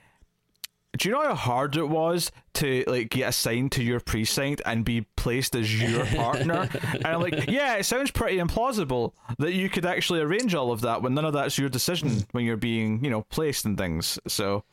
do 0.98 1.10
you 1.10 1.16
know 1.16 1.24
how 1.24 1.36
hard 1.36 1.76
it 1.76 1.90
was 1.90 2.32
to 2.54 2.84
like 2.86 3.10
get 3.10 3.30
assigned 3.30 3.72
to 3.72 3.84
your 3.84 4.00
precinct 4.00 4.62
and 4.66 4.86
be 4.86 5.02
placed 5.16 5.56
as 5.56 5.82
your 5.82 6.06
partner? 6.06 6.70
and 6.94 7.06
I'm 7.06 7.20
like, 7.22 7.48
yeah, 7.50 7.76
it 7.76 7.86
sounds 7.86 8.12
pretty 8.12 8.38
implausible 8.38 9.14
that 9.40 9.54
you 9.54 9.70
could 9.70 9.86
actually 9.86 10.22
arrange 10.22 10.54
all 10.54 10.72
of 10.72 10.82
that 10.82 11.02
when 11.02 11.16
none 11.16 11.26
of 11.26 11.34
that's 11.34 11.58
your 11.58 11.70
decision 11.70 12.26
when 12.32 12.46
you're 12.46 12.58
being, 12.58 13.04
you 13.04 13.10
know, 13.10 13.24
placed 13.24 13.66
and 13.66 13.78
things. 13.78 14.20
So 14.28 14.64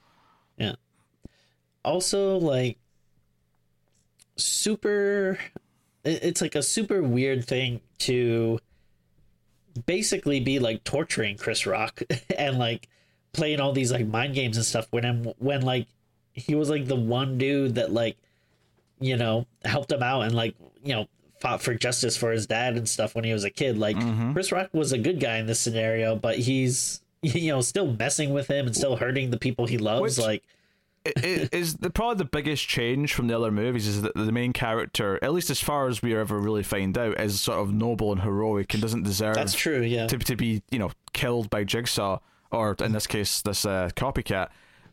Yeah. 0.58 0.74
Also, 1.82 2.36
like, 2.36 2.76
super. 4.44 5.38
It's 6.04 6.40
like 6.40 6.54
a 6.54 6.62
super 6.62 7.02
weird 7.02 7.44
thing 7.46 7.80
to 8.00 8.58
basically 9.86 10.40
be 10.40 10.58
like 10.58 10.84
torturing 10.84 11.36
Chris 11.36 11.66
Rock 11.66 12.02
and 12.38 12.58
like 12.58 12.88
playing 13.32 13.60
all 13.60 13.72
these 13.72 13.92
like 13.92 14.06
mind 14.06 14.34
games 14.34 14.56
and 14.56 14.66
stuff 14.66 14.86
when 14.90 15.04
I'm 15.04 15.24
when 15.38 15.62
like 15.62 15.86
he 16.32 16.54
was 16.54 16.70
like 16.70 16.86
the 16.86 16.96
one 16.96 17.38
dude 17.38 17.76
that 17.76 17.92
like 17.92 18.16
you 18.98 19.16
know 19.16 19.46
helped 19.64 19.92
him 19.92 20.02
out 20.02 20.22
and 20.22 20.34
like 20.34 20.54
you 20.82 20.94
know 20.94 21.06
fought 21.40 21.62
for 21.62 21.74
justice 21.74 22.16
for 22.16 22.32
his 22.32 22.46
dad 22.46 22.76
and 22.76 22.88
stuff 22.88 23.14
when 23.14 23.24
he 23.24 23.32
was 23.32 23.44
a 23.44 23.50
kid 23.50 23.78
like 23.78 23.96
mm-hmm. 23.96 24.32
Chris 24.32 24.52
Rock 24.52 24.68
was 24.72 24.92
a 24.92 24.98
good 24.98 25.20
guy 25.20 25.38
in 25.38 25.46
this 25.46 25.60
scenario 25.60 26.16
but 26.16 26.38
he's 26.38 27.02
you 27.22 27.52
know 27.52 27.60
still 27.60 27.92
messing 27.92 28.32
with 28.32 28.48
him 28.48 28.66
and 28.66 28.76
still 28.76 28.96
hurting 28.96 29.30
the 29.30 29.38
people 29.38 29.66
he 29.66 29.78
loves 29.78 30.18
Which- 30.18 30.26
like 30.26 30.42
it, 31.04 31.54
is 31.54 31.76
the 31.76 31.90
probably 31.90 32.16
the 32.16 32.24
biggest 32.24 32.68
change 32.68 33.14
from 33.14 33.26
the 33.26 33.36
other 33.36 33.50
movies 33.50 33.86
is 33.86 34.02
that 34.02 34.14
the 34.14 34.32
main 34.32 34.52
character, 34.52 35.18
at 35.22 35.32
least 35.32 35.50
as 35.50 35.60
far 35.60 35.88
as 35.88 36.02
we 36.02 36.14
ever 36.14 36.38
really 36.38 36.62
find 36.62 36.96
out, 36.98 37.18
is 37.18 37.40
sort 37.40 37.58
of 37.58 37.72
noble 37.72 38.12
and 38.12 38.22
heroic 38.22 38.74
and 38.74 38.82
doesn't 38.82 39.02
deserve 39.02 39.34
that's 39.34 39.54
true 39.54 39.80
yeah 39.80 40.06
to 40.06 40.18
to 40.18 40.36
be 40.36 40.62
you 40.70 40.78
know 40.78 40.90
killed 41.12 41.48
by 41.50 41.64
Jigsaw 41.64 42.18
or 42.50 42.76
in 42.80 42.92
this 42.92 43.06
case, 43.06 43.42
this 43.42 43.64
uh, 43.64 43.90
copycat. 43.94 44.48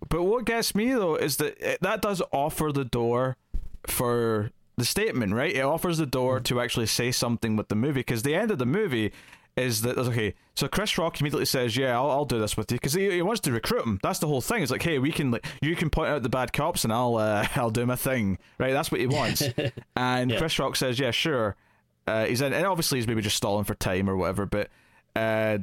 But 0.10 0.24
what 0.24 0.46
gets 0.46 0.76
me 0.76 0.94
though 0.94 1.16
is 1.16 1.38
that 1.38 1.58
it, 1.60 1.82
that 1.82 2.02
does 2.02 2.22
offer 2.32 2.72
the 2.72 2.86
door 2.86 3.38
for 3.86 4.52
the 4.78 4.86
statement, 4.86 5.34
right? 5.34 5.56
It 5.56 5.62
offers 5.62 5.98
the 5.98 6.06
door 6.06 6.40
to 6.42 6.62
actually 6.62 6.86
say 6.86 7.12
something 7.12 7.56
with 7.56 7.68
the 7.68 7.76
movie 7.76 8.02
because 8.02 8.24
the 8.24 8.36
end 8.36 8.52
of 8.52 8.60
the 8.60 8.66
movie 8.66 9.12
is 9.58 9.82
that 9.82 9.98
okay. 9.98 10.36
So 10.56 10.68
Chris 10.68 10.98
Rock 10.98 11.20
immediately 11.20 11.46
says, 11.46 11.76
"Yeah, 11.76 11.98
I'll, 12.00 12.10
I'll 12.12 12.26
do 12.26 12.40
this 12.40 12.56
with 12.56 12.72
you," 12.72 12.78
because 12.78 12.94
he, 12.94 13.10
he 13.12 13.22
wants 13.22 13.42
to 13.42 13.52
recruit 13.52 13.84
him. 13.86 14.00
That's 14.02 14.20
the 14.20 14.28
whole 14.28 14.40
thing. 14.40 14.62
It's 14.62 14.72
like, 14.72 14.84
hey, 14.84 15.00
we 15.00 15.12
can 15.12 15.32
like 15.32 15.46
you 15.62 15.76
can 15.76 15.90
point 15.90 16.10
out 16.10 16.24
the 16.24 16.30
bad 16.30 16.54
cops, 16.54 16.84
and 16.84 16.94
I'll 16.94 17.18
uh, 17.18 17.46
I'll 17.56 17.72
do 17.72 17.86
my 17.86 17.96
thing, 17.96 18.38
right? 18.60 18.72
That's 18.72 18.92
what 18.92 19.02
he 19.02 19.08
wants. 19.08 19.44
and 19.96 20.32
Yeah. 20.32 20.38
Chris 20.38 20.58
Rock 20.60 20.76
says, 20.76 21.00
"Yeah, 21.00 21.12
sure." 21.12 21.56
Uh, 22.06 22.26
he's 22.26 22.40
in, 22.40 22.54
and 22.54 22.66
obviously 22.66 23.00
he's 23.00 23.08
maybe 23.08 23.22
just 23.22 23.36
stalling 23.36 23.66
for 23.66 23.76
time 23.76 24.10
or 24.10 24.16
whatever, 24.16 24.46
but. 24.46 24.70
Uh, 25.16 25.58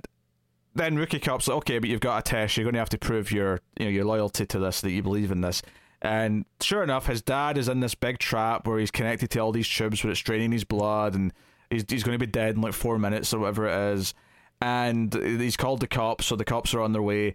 then 0.76 0.96
rookie 0.96 1.20
cop's 1.20 1.46
like, 1.46 1.58
okay, 1.58 1.78
but 1.78 1.88
you've 1.88 2.00
got 2.00 2.18
a 2.18 2.22
test. 2.22 2.56
You're 2.56 2.64
going 2.64 2.72
to 2.74 2.80
have 2.80 2.88
to 2.88 2.98
prove 2.98 3.30
your, 3.30 3.60
you 3.78 3.84
know, 3.86 3.90
your 3.92 4.04
loyalty 4.04 4.44
to 4.44 4.58
this, 4.58 4.80
that 4.80 4.90
you 4.90 5.04
believe 5.04 5.30
in 5.30 5.40
this. 5.40 5.62
And 6.02 6.44
sure 6.60 6.82
enough, 6.82 7.06
his 7.06 7.22
dad 7.22 7.56
is 7.56 7.68
in 7.68 7.78
this 7.78 7.94
big 7.94 8.18
trap 8.18 8.66
where 8.66 8.80
he's 8.80 8.90
connected 8.90 9.30
to 9.30 9.38
all 9.38 9.52
these 9.52 9.68
tubes 9.68 10.02
where 10.02 10.10
it's 10.10 10.18
draining 10.20 10.50
his 10.50 10.64
blood, 10.64 11.14
and 11.14 11.32
he's 11.74 11.84
he's 11.88 12.02
going 12.02 12.18
to 12.18 12.26
be 12.26 12.30
dead 12.30 12.56
in 12.56 12.62
like 12.62 12.72
four 12.72 12.98
minutes 12.98 13.32
or 13.34 13.40
whatever 13.40 13.66
it 13.66 13.94
is. 13.94 14.14
And 14.60 15.12
he's 15.12 15.56
called 15.56 15.80
the 15.80 15.86
cops, 15.86 16.26
so 16.26 16.36
the 16.36 16.44
cops 16.44 16.72
are 16.74 16.80
on 16.80 16.92
their 16.92 17.02
way. 17.02 17.34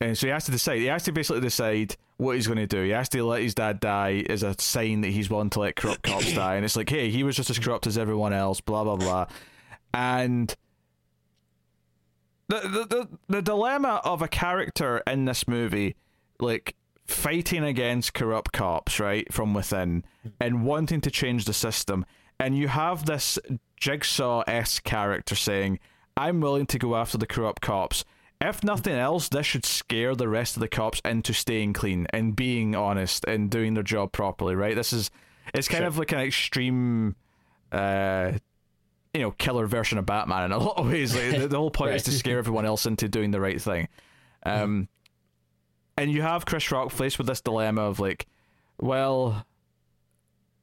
And 0.00 0.16
so 0.16 0.26
he 0.26 0.32
has 0.32 0.44
to 0.46 0.50
decide. 0.50 0.78
He 0.78 0.86
has 0.86 1.04
to 1.04 1.12
basically 1.12 1.40
decide 1.40 1.96
what 2.16 2.34
he's 2.34 2.46
going 2.46 2.58
to 2.58 2.66
do. 2.66 2.82
He 2.82 2.90
has 2.90 3.08
to 3.10 3.24
let 3.24 3.42
his 3.42 3.54
dad 3.54 3.80
die 3.80 4.24
as 4.28 4.42
a 4.42 4.54
sign 4.58 5.02
that 5.02 5.08
he's 5.08 5.30
willing 5.30 5.50
to 5.50 5.60
let 5.60 5.76
corrupt 5.76 6.02
cops 6.02 6.32
die. 6.34 6.56
And 6.56 6.64
it's 6.64 6.76
like, 6.76 6.88
hey, 6.88 7.10
he 7.10 7.22
was 7.22 7.36
just 7.36 7.50
as 7.50 7.58
corrupt 7.58 7.86
as 7.86 7.98
everyone 7.98 8.32
else. 8.32 8.60
Blah 8.60 8.84
blah 8.84 8.96
blah. 8.96 9.26
And 9.94 10.54
the, 12.48 12.60
the 12.60 12.86
the 12.86 13.08
the 13.28 13.42
dilemma 13.42 14.00
of 14.04 14.22
a 14.22 14.28
character 14.28 15.02
in 15.06 15.24
this 15.24 15.46
movie, 15.46 15.96
like 16.40 16.74
fighting 17.06 17.64
against 17.64 18.14
corrupt 18.14 18.52
cops, 18.52 18.98
right, 19.00 19.32
from 19.32 19.54
within, 19.54 20.04
and 20.40 20.64
wanting 20.64 21.00
to 21.02 21.10
change 21.10 21.44
the 21.44 21.52
system, 21.52 22.04
and 22.40 22.56
you 22.56 22.68
have 22.68 23.06
this 23.06 23.38
jigsaw 23.78 24.42
esque 24.46 24.84
character 24.84 25.34
saying, 25.34 25.78
"I'm 26.16 26.40
willing 26.40 26.66
to 26.66 26.78
go 26.78 26.96
after 26.96 27.18
the 27.18 27.26
corrupt 27.26 27.62
cops." 27.62 28.04
If 28.40 28.62
nothing 28.62 28.94
else, 28.94 29.28
this 29.30 29.46
should 29.46 29.64
scare 29.64 30.14
the 30.14 30.28
rest 30.28 30.56
of 30.56 30.60
the 30.60 30.68
cops 30.68 31.00
into 31.06 31.32
staying 31.32 31.72
clean 31.72 32.06
and 32.10 32.36
being 32.36 32.74
honest 32.76 33.24
and 33.24 33.50
doing 33.50 33.72
their 33.74 33.82
job 33.82 34.12
properly, 34.12 34.54
right? 34.54 34.74
This 34.74 34.92
is 34.92 35.10
it's 35.54 35.68
kind 35.68 35.80
Sure. 35.80 35.86
of 35.88 35.96
like 35.98 36.12
an 36.12 36.20
extreme 36.20 37.16
uh 37.72 38.32
you 39.14 39.22
know, 39.22 39.30
killer 39.30 39.66
version 39.66 39.96
of 39.96 40.04
Batman 40.04 40.44
in 40.44 40.52
a 40.52 40.58
lot 40.62 40.76
of 40.76 40.86
ways. 40.86 41.16
Like, 41.16 41.38
the, 41.40 41.48
the 41.48 41.56
whole 41.56 41.70
point 41.70 41.94
is 41.94 42.02
to 42.02 42.10
scare 42.12 42.36
everyone 42.36 42.66
else 42.66 42.84
into 42.84 43.08
doing 43.08 43.30
the 43.30 43.40
right 43.40 43.58
thing. 43.60 43.88
Um, 44.42 44.88
and 45.96 46.10
you 46.12 46.20
have 46.20 46.44
Chris 46.44 46.70
Rock 46.70 46.90
faced 46.90 47.16
with 47.16 47.26
this 47.26 47.40
dilemma 47.40 47.80
of 47.80 47.98
like, 47.98 48.26
well, 48.78 49.46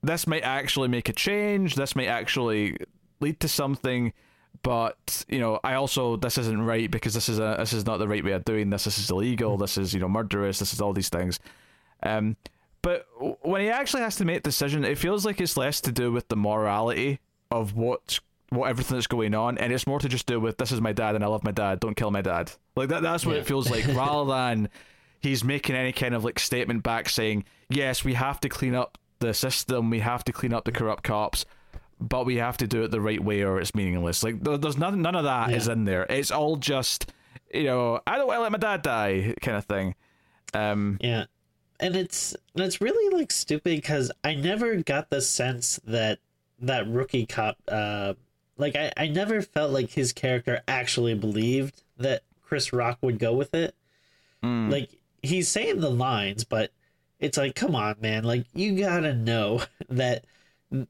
this 0.04 0.28
might 0.28 0.44
actually 0.44 0.90
make 0.90 1.10
a 1.10 1.14
change. 1.14 1.76
This 1.76 1.96
might 1.96 2.08
actually 2.08 2.78
lead 3.22 3.40
to 3.40 3.48
something, 3.48 4.14
but 4.62 5.26
you 5.30 5.40
know, 5.40 5.60
I 5.64 5.76
also 5.76 6.18
this 6.18 6.38
isn't 6.38 6.62
right 6.62 6.90
because 6.92 7.14
this 7.14 7.30
is 7.30 7.40
a 7.40 7.56
this 7.60 7.74
is 7.74 7.86
not 7.86 7.98
the 7.98 8.08
right 8.08 8.24
way 8.24 8.32
of 8.34 8.46
doing 8.46 8.70
this. 8.70 8.84
This 8.84 9.00
is 9.00 9.10
illegal. 9.10 9.58
This 9.58 9.78
is 9.78 9.94
you 9.94 10.00
know 10.00 10.10
murderous. 10.10 10.60
This 10.60 10.74
is 10.74 10.82
all 10.82 10.94
these 10.94 11.10
things. 11.10 11.40
Um, 12.04 12.36
but 12.82 13.08
when 13.42 13.62
he 13.62 13.70
actually 13.70 14.02
has 14.02 14.18
to 14.18 14.26
make 14.26 14.38
a 14.40 14.42
decision, 14.42 14.84
it 14.84 14.98
feels 14.98 15.26
like 15.26 15.40
it's 15.40 15.56
less 15.56 15.80
to 15.82 15.92
do 15.92 16.12
with 16.12 16.28
the 16.28 16.36
morality 16.36 17.20
of 17.50 17.76
what 17.76 18.20
what 18.50 18.70
everything 18.70 18.98
that's 18.98 19.08
going 19.08 19.34
on, 19.34 19.58
and 19.58 19.72
it's 19.74 19.88
more 19.88 20.00
to 20.00 20.10
just 20.10 20.26
do 20.28 20.40
with 20.40 20.58
this 20.58 20.72
is 20.72 20.82
my 20.82 20.92
dad 20.94 21.16
and 21.16 21.24
I 21.24 21.28
love 21.28 21.44
my 21.44 21.52
dad. 21.52 21.80
Don't 21.80 21.96
kill 21.96 22.12
my 22.12 22.22
dad. 22.22 22.52
Like 22.76 22.90
that. 22.90 23.02
That's 23.02 23.26
what 23.26 23.36
Yeah. 23.36 23.42
it 23.42 23.48
feels 23.48 23.70
like, 23.72 23.88
rather 23.96 24.30
than 24.30 24.70
he's 25.22 25.44
making 25.44 25.76
any 25.78 25.94
kind 25.94 26.14
of 26.14 26.24
like 26.26 26.38
statement 26.40 26.84
back 26.84 27.08
saying, 27.10 27.46
yes, 27.70 28.04
we 28.04 28.14
have 28.16 28.40
to 28.42 28.50
clean 28.50 28.76
up 28.76 28.98
the 29.28 29.34
system. 29.34 29.90
We 29.90 30.00
have 30.00 30.24
to 30.26 30.32
clean 30.34 30.54
up 30.54 30.66
the 30.66 30.72
corrupt 30.72 31.04
cops. 31.04 31.46
But 32.00 32.26
we 32.26 32.36
have 32.38 32.58
to 32.58 32.68
do 32.68 32.84
it 32.84 32.92
the 32.92 33.00
right 33.00 33.24
way, 33.24 33.44
or 33.44 33.62
it's 33.62 33.74
meaningless. 33.76 34.24
Like 34.24 34.44
there, 34.44 34.58
there's 34.58 34.78
none, 34.78 35.02
none 35.02 35.16
of 35.16 35.24
that 35.24 35.52
is 35.54 35.68
Yeah. 35.68 35.74
in 35.74 35.86
there. 35.86 36.06
It's 36.10 36.32
all 36.32 36.58
just, 36.58 37.14
you 37.54 37.64
know, 37.64 38.02
I 38.06 38.18
don't 38.18 38.28
want 38.28 38.40
to 38.40 38.42
let 38.42 38.52
my 38.52 38.58
dad 38.58 38.82
die, 38.82 39.36
kind 39.42 39.56
of 39.56 39.64
thing. 39.66 39.96
Um, 40.54 40.98
Yeah. 41.02 41.26
And 41.80 41.96
it's 41.96 42.36
and 42.56 42.64
it's 42.64 42.82
really 42.82 43.16
like 43.16 43.32
stupid 43.32 43.76
because 43.78 44.12
I 44.24 44.36
never 44.36 44.76
got 44.78 45.10
the 45.10 45.22
sense 45.22 45.80
that 45.86 46.20
that 46.60 46.88
rookie 46.88 47.26
cop 47.26 47.58
uh 47.68 48.14
like 48.58 48.76
I, 48.76 48.92
I 48.98 49.08
never 49.08 49.42
felt 49.42 49.72
like 49.72 49.90
his 49.92 50.14
character 50.14 50.62
actually 50.68 51.14
believed 51.16 51.84
that 51.98 52.24
Chris 52.42 52.72
Rock 52.74 53.00
would 53.02 53.18
go 53.20 53.34
with 53.34 53.54
it. 53.54 53.76
mm. 54.44 54.70
Like 54.72 54.90
he's 55.22 55.48
saying 55.50 55.80
the 55.80 55.90
lines, 55.90 56.44
but 56.44 56.72
it's 57.20 57.38
like, 57.38 57.56
come 57.56 57.76
on, 57.76 57.96
man, 58.02 58.24
like 58.24 58.46
you 58.54 58.78
gotta 58.78 59.14
know 59.14 59.62
that 59.90 60.26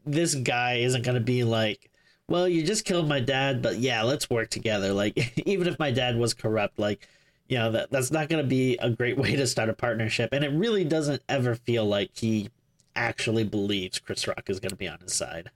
this 0.06 0.36
guy 0.36 0.76
isn't 0.76 1.06
gonna 1.06 1.20
be 1.20 1.44
like, 1.44 1.90
well, 2.28 2.48
you 2.48 2.64
just 2.64 2.86
killed 2.86 3.08
my 3.08 3.20
dad, 3.20 3.62
but 3.62 3.78
yeah, 3.78 4.04
let's 4.04 4.30
work 4.30 4.50
together. 4.50 4.94
Like 4.94 5.38
even 5.46 5.68
if 5.68 5.80
my 5.80 5.92
dad 5.92 6.18
was 6.18 6.34
corrupt, 6.34 6.80
like 6.80 7.08
you 7.48 7.58
know 7.58 7.72
that 7.72 7.92
that's 7.92 8.12
not 8.12 8.30
to 8.44 8.50
be 8.50 8.78
a 8.78 8.90
great 8.90 9.18
way 9.24 9.36
to 9.36 9.48
start 9.48 9.70
a 9.70 9.74
partnership. 9.74 10.30
And 10.32 10.44
it 10.44 10.52
really 10.52 10.84
doesn't 10.84 11.22
ever 11.30 11.56
feel 11.56 11.86
like 11.86 12.12
he 12.16 12.50
actually 12.96 13.44
believes 13.44 14.00
chris 14.00 14.28
rock 14.28 14.44
is 14.48 14.60
to 14.70 14.76
be 14.76 14.88
on 14.88 15.00
his 15.00 15.14
side 15.14 15.50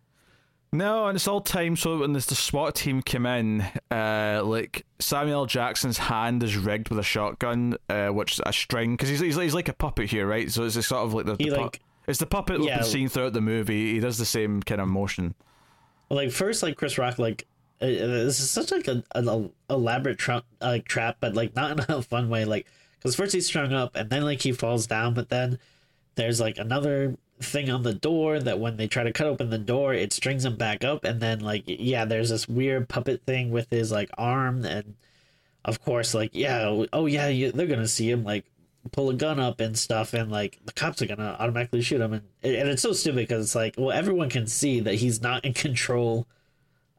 No, 0.71 1.07
and 1.07 1.15
it's 1.15 1.27
all 1.27 1.39
time. 1.41 1.75
So 1.77 1.99
when 1.99 2.13
this, 2.13 2.25
the 2.25 2.35
SWAT 2.35 2.75
team 2.75 3.01
came 3.01 3.25
in, 3.25 3.61
uh, 3.89 4.41
like 4.43 4.85
Samuel 4.99 5.45
Jackson's 5.45 5.97
hand 5.97 6.43
is 6.43 6.57
rigged 6.57 6.89
with 6.89 6.99
a 6.99 7.03
shotgun, 7.03 7.77
uh, 7.89 8.09
which 8.09 8.39
a 8.45 8.51
string 8.51 8.91
because 8.93 9.09
he's, 9.09 9.21
he's 9.21 9.35
he's 9.37 9.53
like 9.53 9.69
a 9.69 9.73
puppet 9.73 10.09
here, 10.09 10.27
right? 10.27 10.51
So 10.51 10.63
it's 10.65 10.75
a 10.75 10.83
sort 10.83 11.05
of 11.05 11.13
like 11.13 11.25
the, 11.25 11.35
He, 11.39 11.49
the 11.49 11.55
pu- 11.55 11.61
like- 11.63 11.79
it's 12.07 12.19
the 12.19 12.25
puppet 12.25 12.61
Yeah. 12.61 12.77
been 12.77 12.85
seeing 12.85 13.07
throughout 13.09 13.33
the 13.33 13.41
movie. 13.41 13.93
He 13.93 13.99
does 13.99 14.17
the 14.17 14.25
same 14.25 14.61
kind 14.61 14.81
of 14.81 14.87
motion. 14.89 15.35
like 16.09 16.31
first 16.31 16.63
like 16.63 16.75
chris 16.77 16.97
rock 16.97 17.19
like 17.19 17.45
uh, 17.81 17.85
this 17.85 18.39
is 18.39 18.49
such 18.49 18.71
like 18.71 18.87
a, 18.87 19.03
an 19.15 19.51
elaborate 19.69 20.17
trap 20.17 20.45
like 20.61 20.85
trap 20.85 21.17
but 21.19 21.33
like 21.35 21.53
not 21.55 21.71
in 21.71 21.95
a 21.95 22.01
fun 22.13 22.29
way 22.29 22.43
like 22.45 22.65
because 22.97 23.13
first 23.15 23.33
he's 23.33 23.45
strung 23.45 23.73
up 23.73 23.95
and 23.95 24.09
then 24.09 24.23
like 24.23 24.41
he 24.41 24.51
falls 24.53 24.87
down 24.87 25.13
but 25.13 25.27
then 25.29 25.59
there's 26.15 26.39
like 26.39 26.57
another 26.57 27.15
thing 27.39 27.69
on 27.69 27.83
the 27.83 27.93
door 27.93 28.39
that 28.39 28.59
when 28.59 28.77
they 28.77 28.87
try 28.87 29.03
to 29.03 29.13
cut 29.13 29.27
open 29.27 29.49
the 29.49 29.57
door 29.57 29.93
it 29.93 30.11
strings 30.11 30.45
him 30.45 30.55
back 30.55 30.83
up. 30.83 31.03
And 31.03 31.19
then 31.19 31.39
like 31.39 31.63
yeah 31.67 32.05
there's 32.05 32.29
this 32.29 32.47
weird 32.47 32.89
puppet 32.89 33.23
thing 33.25 33.51
with 33.51 33.69
his 33.69 33.91
like 33.91 34.09
arm. 34.17 34.65
And 34.65 34.95
of 35.65 35.81
course 35.81 36.13
like 36.13 36.31
yeah 36.33 36.85
oh 36.93 37.05
yeah 37.05 37.27
you, 37.27 37.51
they're 37.51 37.67
gonna 37.67 37.87
see 37.87 38.09
him 38.09 38.23
like 38.23 38.45
pull 38.91 39.09
a 39.09 39.13
gun 39.13 39.39
up 39.39 39.59
and 39.59 39.77
stuff. 39.77 40.13
And 40.13 40.31
like 40.31 40.59
the 40.65 40.73
cops 40.73 41.01
are 41.01 41.05
gonna 41.05 41.35
automatically 41.39 41.81
shoot 41.81 42.01
him. 42.01 42.13
And, 42.13 42.23
and 42.43 42.69
it's 42.69 42.81
so 42.81 42.93
stupid 42.93 43.27
because 43.27 43.45
it's 43.45 43.55
like 43.55 43.75
well 43.77 43.91
everyone 43.91 44.29
can 44.29 44.47
see 44.47 44.79
that 44.79 44.95
he's 44.95 45.21
not 45.21 45.45
in 45.45 45.53
control 45.53 46.27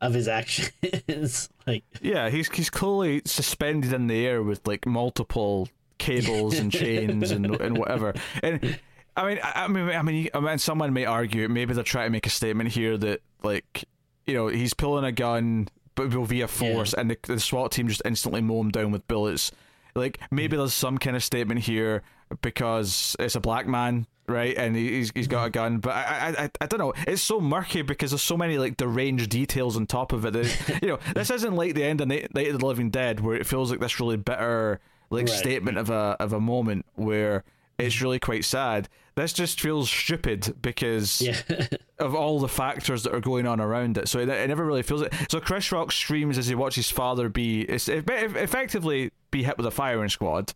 of 0.00 0.14
his 0.14 0.28
actions. 0.28 1.48
Like 1.66 1.84
Yeah, 2.00 2.30
he's 2.30 2.48
he's 2.50 2.70
clearly 2.70 3.22
suspended 3.24 3.92
in 3.92 4.06
the 4.06 4.26
air 4.26 4.42
with 4.42 4.66
like 4.66 4.86
multiple 4.86 5.68
cables 5.98 6.58
and 6.58 6.70
chains 6.70 7.30
and 7.32 7.46
and 7.60 7.76
whatever. 7.76 8.14
And 8.42 8.78
I 9.18 9.28
mean, 9.28 9.40
I, 9.42 9.64
I 9.64 9.68
mean, 9.68 9.88
I 9.90 10.02
mean, 10.02 10.28
I 10.32 10.40
mean, 10.40 10.58
someone 10.58 10.92
may 10.92 11.04
argue 11.04 11.48
maybe 11.48 11.74
they're 11.74 11.82
trying 11.82 12.06
to 12.06 12.10
make 12.10 12.26
a 12.26 12.30
statement 12.30 12.70
here 12.70 12.96
that 12.96 13.20
like 13.42 13.84
you 14.26 14.34
know 14.34 14.46
he's 14.46 14.74
pulling 14.74 15.04
a 15.04 15.12
gun 15.12 15.68
but 15.96 16.06
via 16.08 16.46
force, 16.46 16.94
and 16.94 17.10
the, 17.10 17.18
the 17.22 17.40
SWAT 17.40 17.72
team 17.72 17.88
just 17.88 18.02
instantly 18.04 18.40
mow 18.40 18.60
him 18.60 18.70
down 18.70 18.92
with 18.92 19.06
bullets. 19.08 19.50
Like 19.96 20.20
maybe 20.30 20.54
mm. 20.54 20.60
there's 20.60 20.74
some 20.74 20.98
kind 20.98 21.16
of 21.16 21.24
statement 21.24 21.62
here 21.62 22.02
because 22.42 23.16
it's 23.18 23.34
a 23.34 23.40
black 23.40 23.66
man, 23.66 24.06
right? 24.28 24.56
And 24.56 24.76
he- 24.76 24.92
he's 24.92 25.10
he's 25.12 25.26
got 25.26 25.42
a 25.42 25.46
mm-hmm. 25.46 25.52
gun, 25.52 25.78
but 25.78 25.96
I 25.96 26.02
I 26.38 26.44
I, 26.44 26.50
I 26.60 26.66
don't 26.66 26.78
know. 26.78 26.94
It's 27.08 27.20
so 27.20 27.40
murky 27.40 27.82
because 27.82 28.12
there's 28.12 28.22
so 28.22 28.36
many 28.36 28.56
like 28.58 28.76
deranged 28.76 29.30
details 29.30 29.76
on 29.76 29.86
top 29.86 30.12
of 30.12 30.24
it. 30.24 30.34
That, 30.34 30.78
you 30.82 30.88
know, 30.88 30.98
this 31.14 31.30
isn't 31.30 31.56
like 31.56 31.74
the 31.74 31.82
end 31.82 32.00
of 32.00 32.06
Night, 32.06 32.32
Night 32.32 32.48
of 32.48 32.60
the 32.60 32.66
Living 32.66 32.90
Dead 32.90 33.18
where 33.18 33.34
it 33.34 33.46
feels 33.46 33.72
like 33.72 33.80
this 33.80 33.98
really 33.98 34.16
bitter 34.16 34.78
like 35.10 35.26
Right. 35.26 35.36
statement 35.36 35.78
of 35.78 35.90
a 35.90 36.16
of 36.20 36.32
a 36.32 36.40
moment 36.40 36.86
where 36.94 37.42
it's 37.78 38.00
really 38.02 38.18
quite 38.18 38.44
sad. 38.44 38.88
This 39.14 39.32
just 39.32 39.60
feels 39.60 39.90
stupid 39.90 40.54
because 40.62 41.20
yeah 41.20 41.40
of 41.98 42.14
all 42.14 42.38
the 42.38 42.48
factors 42.48 43.02
that 43.02 43.14
are 43.14 43.20
going 43.20 43.46
on 43.46 43.60
around 43.60 43.98
it. 43.98 44.08
So 44.08 44.20
it, 44.20 44.28
it 44.28 44.48
never 44.48 44.64
really 44.64 44.82
feels 44.82 45.02
it. 45.02 45.12
So 45.28 45.40
Chris 45.40 45.72
Rock 45.72 45.90
streams 45.92 46.38
as 46.38 46.46
he 46.46 46.54
watches 46.54 46.86
his 46.86 46.90
father 46.90 47.28
be 47.28 47.62
effectively 47.62 49.10
be 49.30 49.42
hit 49.42 49.56
with 49.58 49.66
a 49.66 49.70
firing 49.70 50.08
squad, 50.08 50.54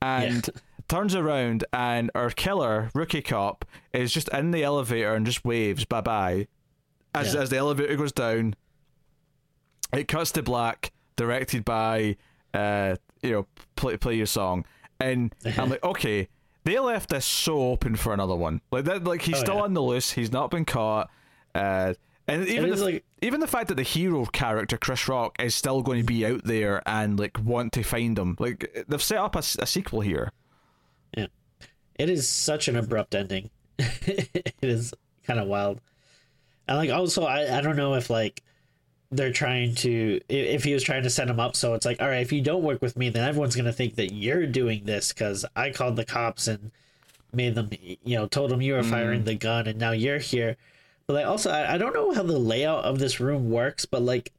and 0.00 0.48
turns 0.88 1.14
around 1.16 1.64
and 1.72 2.10
our 2.14 2.30
killer 2.30 2.90
rookie 2.94 3.22
cop 3.22 3.64
is 3.92 4.12
just 4.12 4.28
in 4.28 4.52
the 4.52 4.62
elevator 4.62 5.14
and 5.14 5.26
just 5.26 5.44
waves 5.44 5.84
bye 5.84 6.00
bye 6.00 6.46
as 7.12 7.34
Yeah. 7.34 7.40
as 7.40 7.50
the 7.50 7.56
elevator 7.56 7.96
goes 7.96 8.12
down. 8.12 8.54
It 9.92 10.08
cuts 10.08 10.32
to 10.32 10.42
black, 10.42 10.92
directed 11.16 11.64
by 11.64 12.16
uh 12.54 12.96
you 13.22 13.32
know 13.32 13.46
play 13.76 13.96
play 13.96 14.16
your 14.16 14.26
song, 14.26 14.64
and 15.00 15.34
I'm 15.58 15.70
like 15.70 15.82
okay. 15.84 16.28
They 16.66 16.78
left 16.80 17.08
this 17.10 17.24
so 17.24 17.60
open 17.60 17.94
for 17.96 18.12
another 18.12 18.34
one. 18.34 18.60
Like 18.70 18.84
that, 18.84 19.04
like 19.04 19.22
he's 19.22 19.36
Oh, 19.36 19.40
still 19.40 19.54
yeah. 19.56 19.62
on 19.62 19.72
the 19.74 19.80
loose. 19.82 20.10
He's 20.12 20.32
not 20.32 20.50
been 20.50 20.64
caught. 20.64 21.08
Uh, 21.54 21.94
And 22.28 22.46
even 22.48 22.70
the, 22.70 22.76
like- 22.84 23.04
even 23.22 23.38
the 23.40 23.46
fact 23.46 23.68
that 23.68 23.76
the 23.76 23.82
hero 23.84 24.26
character 24.26 24.76
Chris 24.76 25.06
Rock 25.08 25.40
is 25.40 25.54
still 25.54 25.80
going 25.80 26.00
to 26.00 26.04
be 26.04 26.26
out 26.26 26.42
there 26.44 26.82
and 26.84 27.18
like 27.18 27.38
want 27.42 27.72
to 27.74 27.82
find 27.84 28.18
him, 28.18 28.36
like 28.40 28.84
they've 28.88 29.02
set 29.02 29.18
up 29.18 29.36
a 29.36 29.42
sequel 29.42 30.00
here. 30.00 30.32
Yeah. 31.16 31.28
It 31.98 32.10
is 32.10 32.28
such 32.28 32.66
an 32.68 32.74
abrupt 32.76 33.14
ending. 33.14 33.50
it 33.78 34.52
is 34.60 34.92
kind 35.24 35.38
of 35.38 35.46
wild. 35.46 35.80
And 36.66 36.78
like 36.78 36.90
also 36.90 37.22
I, 37.24 37.58
I 37.58 37.60
don't 37.60 37.76
know 37.76 37.94
if 37.94 38.10
like 38.10 38.42
they're 39.10 39.32
trying 39.32 39.74
to 39.74 40.20
if 40.28 40.64
he 40.64 40.74
was 40.74 40.82
trying 40.82 41.02
to 41.02 41.10
set 41.10 41.30
him 41.30 41.38
up 41.38 41.54
so 41.54 41.74
it's 41.74 41.86
like 41.86 42.00
all 42.02 42.08
right 42.08 42.22
if 42.22 42.32
you 42.32 42.40
don't 42.40 42.62
work 42.62 42.82
with 42.82 42.96
me 42.96 43.08
then 43.08 43.26
everyone's 43.26 43.54
going 43.54 43.66
to 43.66 43.72
think 43.72 43.94
that 43.94 44.12
you're 44.12 44.46
doing 44.46 44.84
this 44.84 45.12
cuz 45.12 45.44
I 45.54 45.70
called 45.70 45.96
the 45.96 46.04
cops 46.04 46.48
and 46.48 46.72
made 47.32 47.54
them 47.54 47.70
you 47.80 48.16
know 48.16 48.26
told 48.26 48.50
them 48.50 48.62
you 48.62 48.74
were 48.74 48.82
firing 48.82 49.22
mm. 49.22 49.26
the 49.26 49.34
gun 49.34 49.66
and 49.66 49.78
now 49.78 49.92
you're 49.92 50.18
here. 50.18 50.56
But 51.06 51.14
like 51.14 51.26
also 51.26 51.50
I, 51.50 51.74
I 51.74 51.78
don't 51.78 51.94
know 51.94 52.12
how 52.12 52.24
the 52.24 52.38
layout 52.38 52.84
of 52.84 52.98
this 52.98 53.20
room 53.20 53.50
works 53.50 53.84
but 53.84 54.02
like 54.02 54.32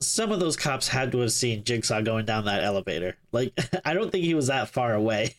some 0.00 0.32
of 0.32 0.40
those 0.40 0.56
cops 0.56 0.88
had 0.88 1.10
to 1.12 1.18
have 1.18 1.32
seen 1.32 1.64
Jigsaw 1.64 2.02
going 2.02 2.24
down 2.24 2.44
that 2.44 2.62
elevator. 2.62 3.16
Like 3.32 3.58
I 3.84 3.94
don't 3.94 4.12
think 4.12 4.24
he 4.24 4.34
was 4.34 4.48
that 4.48 4.68
far 4.68 4.94
away. 4.94 5.34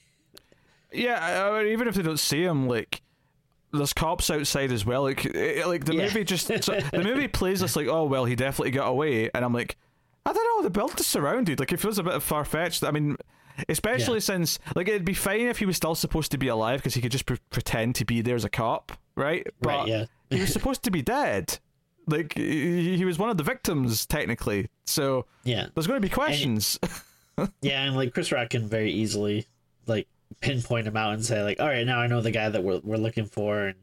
Yeah, 0.91 1.19
I 1.21 1.59
I 1.59 1.65
even 1.65 1.87
if 1.87 1.95
they 1.95 2.01
don't 2.01 2.19
see 2.19 2.43
him, 2.43 2.67
like 2.67 3.01
there's 3.72 3.93
cops 3.93 4.30
outside 4.30 4.72
as 4.72 4.86
well. 4.86 5.03
Like, 5.03 5.26
it, 5.26 5.65
like 5.67 5.86
the 5.86 5.95
Yeah. 5.95 6.03
movie 6.03 6.24
just 6.24 6.47
so, 6.47 6.80
the 6.91 7.03
movie 7.03 7.28
plays 7.28 7.59
this 7.61 7.76
like, 7.76 7.88
oh 7.88 8.05
well, 8.05 8.26
he 8.26 8.36
definitely 8.36 8.72
got 8.72 8.88
away, 8.88 9.30
and 9.34 9.43
I'm 9.45 9.53
like, 9.53 9.78
I 10.26 10.34
don't 10.34 10.43
know, 10.57 10.63
the 10.63 10.70
building's 10.70 11.07
surrounded. 11.07 11.59
Like, 11.59 11.72
it 11.72 11.80
feels 11.80 11.97
a 11.99 12.03
bit 12.03 12.22
far 12.22 12.43
fetched. 12.45 12.84
I 12.84 12.91
mean, 12.91 13.17
especially 13.67 14.15
Yeah. 14.17 14.20
since 14.22 14.59
like 14.76 14.88
it'd 14.88 15.05
be 15.05 15.13
fine 15.13 15.41
if 15.41 15.59
he 15.59 15.65
was 15.65 15.78
still 15.78 15.95
supposed 15.95 16.32
to 16.32 16.38
be 16.38 16.47
alive 16.47 16.80
because 16.80 16.93
he 16.93 17.01
could 17.01 17.11
just 17.11 17.26
pre- 17.26 17.38
pretend 17.49 17.95
to 17.95 18.05
be 18.05 18.22
there 18.22 18.36
as 18.36 18.45
a 18.45 18.49
cop, 18.49 18.91
right? 19.15 19.45
But 19.61 19.70
Right, 19.70 19.88
yeah. 19.88 20.05
he 20.30 20.39
was 20.41 20.51
supposed 20.53 20.84
to 20.84 20.91
be 20.91 21.01
dead. 21.01 21.59
Like 22.07 22.34
he, 22.36 22.97
he 22.97 23.05
was 23.05 23.20
one 23.20 23.30
of 23.30 23.38
the 23.38 23.43
victims 23.43 24.05
technically, 24.05 24.67
so 24.86 25.26
Yeah. 25.43 25.67
there's 25.76 25.86
going 25.88 26.01
to 26.01 26.05
be 26.07 26.11
questions. 26.13 26.80
Yeah, 27.61 27.84
and 27.86 27.95
like 27.95 28.13
Chris 28.13 28.34
Rock 28.34 28.49
can 28.49 28.67
very 28.67 28.91
easily 28.91 29.47
like 29.88 30.07
pinpoint 30.41 30.88
him 30.88 30.97
out 30.97 31.13
and 31.13 31.25
say 31.25 31.43
like, 31.43 31.59
"All 31.59 31.67
right, 31.67 31.86
now 31.86 31.99
I 31.99 32.07
know 32.07 32.21
the 32.21 32.32
guy 32.32 32.49
that 32.49 32.63
we're 32.63 32.82
we're 32.84 32.97
looking 32.97 33.25
for," 33.25 33.67
and 33.67 33.75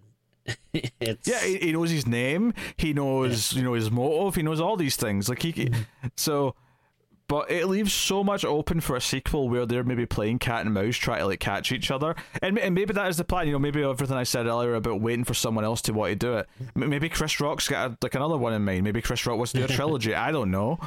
it's 1.00 1.26
Yeah, 1.28 1.40
he, 1.40 1.56
he 1.58 1.72
knows 1.72 1.90
his 1.90 2.06
name. 2.06 2.54
He 2.76 2.92
knows, 2.92 3.52
you 3.52 3.62
know, 3.62 3.72
his 3.74 3.90
motive. 3.90 4.34
He 4.36 4.42
knows 4.42 4.60
all 4.60 4.76
these 4.76 4.96
things. 4.96 5.28
Like 5.28 5.42
he, 5.42 5.70
so, 6.16 6.54
but 7.28 7.50
it 7.50 7.66
leaves 7.66 7.92
so 7.92 8.22
much 8.22 8.44
open 8.44 8.80
for 8.80 8.94
a 8.94 9.00
sequel 9.00 9.48
where 9.48 9.66
they're 9.66 9.82
maybe 9.82 10.06
playing 10.06 10.38
cat 10.38 10.64
and 10.64 10.72
mouse, 10.72 10.96
trying 10.96 11.18
to 11.20 11.26
like 11.26 11.40
catch 11.40 11.72
each 11.72 11.90
other, 11.90 12.14
and 12.40 12.58
and 12.58 12.74
maybe 12.74 12.92
that 12.94 13.08
is 13.08 13.16
the 13.16 13.24
plan. 13.24 13.46
You 13.46 13.54
know, 13.54 13.58
maybe 13.58 13.82
everything 13.82 14.16
I 14.16 14.22
said 14.22 14.46
earlier 14.46 14.74
about 14.74 15.00
waiting 15.00 15.24
for 15.24 15.34
someone 15.34 15.64
else 15.64 15.82
to 15.82 15.92
want 15.92 16.12
to 16.12 16.16
do 16.16 16.34
it. 16.36 16.48
Maybe 16.74 17.08
Chris 17.08 17.40
Rock's 17.40 17.68
got 17.68 17.90
a, 17.90 17.98
like 18.02 18.14
another 18.14 18.36
one 18.36 18.52
in 18.52 18.64
mind. 18.64 18.84
Maybe 18.84 19.02
Chris 19.02 19.26
Rock 19.26 19.36
wants 19.38 19.52
to 19.52 19.58
do 19.58 19.64
a 19.64 19.68
trilogy. 19.76 20.14
I 20.14 20.30
don't 20.30 20.50
know. 20.52 20.78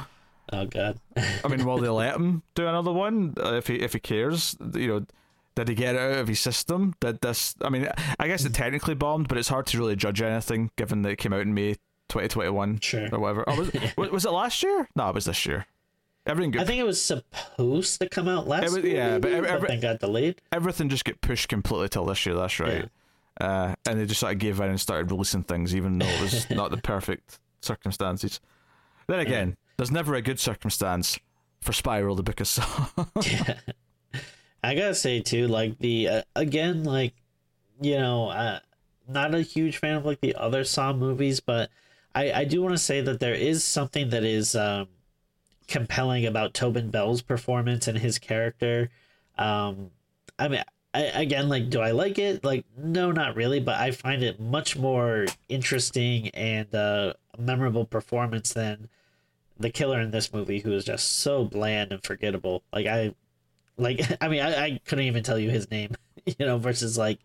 oh 0.52 0.64
god, 0.64 0.98
I 1.16 1.48
mean, 1.48 1.66
will 1.66 1.78
they 1.78 1.90
let 1.90 2.14
him 2.16 2.42
do 2.54 2.66
another 2.66 2.92
one 2.92 3.34
uh, 3.38 3.54
if 3.54 3.66
he 3.66 3.74
if 3.76 3.92
he 3.92 4.00
cares? 4.00 4.56
You 4.74 4.86
know, 4.86 5.06
did 5.64 5.68
he 5.68 5.74
get 5.74 5.94
it 5.94 6.00
out 6.00 6.18
of 6.18 6.28
his 6.28 6.40
system? 6.40 6.94
Did 7.00 7.20
this? 7.20 7.54
I 7.62 7.68
mean, 7.68 7.88
I 8.18 8.26
guess 8.28 8.44
it 8.44 8.52
technically 8.54 8.94
bombed, 8.94 9.28
but 9.28 9.38
it's 9.38 9.48
hard 9.48 9.66
to 9.68 9.78
really 9.78 9.96
judge 9.96 10.20
anything 10.22 10.70
given 10.76 11.02
that 11.02 11.10
it 11.10 11.16
came 11.16 11.32
out 11.32 11.40
in 11.42 11.54
May 11.54 11.74
2021 12.08 12.80
Sure. 12.80 13.08
or 13.12 13.18
whatever. 13.20 13.44
Oh, 13.46 13.56
was, 13.56 13.70
was, 13.96 14.10
was 14.10 14.24
it 14.24 14.30
last 14.30 14.62
year? 14.62 14.88
No, 14.96 15.08
it 15.08 15.14
was 15.14 15.24
this 15.26 15.46
year. 15.46 15.66
Everything 16.26 16.50
Good. 16.50 16.62
I 16.62 16.64
think 16.64 16.78
it 16.78 16.84
was 16.84 17.02
supposed 17.02 18.00
to 18.00 18.08
come 18.08 18.28
out 18.28 18.46
last 18.46 18.64
was- 18.74 18.84
year, 18.84 18.94
yeah, 18.96 19.18
but 19.18 19.30
maybe, 19.30 19.36
every- 19.36 19.48
every- 19.50 19.68
then 19.68 19.80
got 19.80 19.98
delayed. 20.00 20.40
everything 20.52 20.88
just 20.88 21.04
get 21.04 21.20
pushed 21.20 21.48
completely 21.48 21.88
till 21.88 22.04
this 22.04 22.24
year. 22.26 22.34
That's 22.34 22.60
right. 22.60 22.88
Uh, 23.40 23.74
and 23.88 23.98
they 23.98 24.04
just 24.04 24.20
sort 24.20 24.32
of 24.34 24.38
gave 24.38 24.60
in 24.60 24.68
and 24.68 24.78
started 24.80 25.10
releasing 25.10 25.42
things, 25.44 25.74
even 25.74 25.98
though 25.98 26.06
it 26.06 26.20
was 26.20 26.50
not 26.50 26.70
the 26.70 26.76
perfect 26.76 27.38
circumstances. 27.62 28.38
Then 29.06 29.20
again, 29.20 29.56
there's 29.78 29.90
never 29.90 30.14
a 30.14 30.20
good 30.20 30.38
circumstance 30.38 31.18
for 31.62 31.72
Spiral, 31.72 32.14
the 32.16 32.22
Book 32.22 32.40
of 32.40 32.48
Saw. 32.48 32.88
I 34.62 34.74
gotta 34.74 34.94
say 34.94 35.20
too, 35.20 35.48
like 35.48 35.78
the 35.78 36.08
uh, 36.08 36.22
again, 36.36 36.84
like 36.84 37.14
you 37.80 37.96
know, 37.98 38.28
uh, 38.28 38.60
not 39.08 39.34
a 39.34 39.42
huge 39.42 39.78
fan 39.78 39.96
of 39.96 40.04
like 40.04 40.20
the 40.20 40.34
other 40.34 40.64
Saw 40.64 40.92
movies, 40.92 41.40
but 41.40 41.70
I 42.14 42.32
I 42.32 42.44
do 42.44 42.62
want 42.62 42.74
to 42.74 42.78
say 42.78 43.00
that 43.00 43.20
there 43.20 43.34
is 43.34 43.64
something 43.64 44.10
that 44.10 44.24
is 44.24 44.54
um, 44.54 44.88
compelling 45.68 46.26
about 46.26 46.52
Tobin 46.54 46.90
Bell's 46.90 47.22
performance 47.22 47.88
and 47.88 47.98
his 47.98 48.18
character. 48.18 48.90
Um, 49.38 49.90
I 50.38 50.48
mean, 50.48 50.62
I, 50.92 51.02
again, 51.02 51.48
like, 51.48 51.70
do 51.70 51.80
I 51.80 51.92
like 51.92 52.18
it? 52.18 52.44
Like, 52.44 52.64
no, 52.76 53.12
not 53.12 53.36
really, 53.36 53.60
but 53.60 53.78
I 53.78 53.92
find 53.92 54.22
it 54.22 54.40
much 54.40 54.76
more 54.76 55.26
interesting 55.48 56.28
and 56.30 56.74
uh, 56.74 57.14
memorable 57.38 57.84
performance 57.84 58.52
than 58.52 58.88
the 59.58 59.70
killer 59.70 60.00
in 60.00 60.10
this 60.10 60.32
movie, 60.32 60.60
who 60.60 60.72
is 60.72 60.84
just 60.84 61.18
so 61.18 61.44
bland 61.44 61.92
and 61.92 62.02
forgettable. 62.02 62.62
Like, 62.72 62.86
I 62.86 63.14
like 63.80 64.00
i 64.20 64.28
mean 64.28 64.42
I, 64.42 64.64
I 64.66 64.80
couldn't 64.84 65.06
even 65.06 65.22
tell 65.22 65.38
you 65.38 65.50
his 65.50 65.70
name 65.70 65.92
you 66.26 66.34
know 66.46 66.58
versus 66.58 66.98
like 66.98 67.20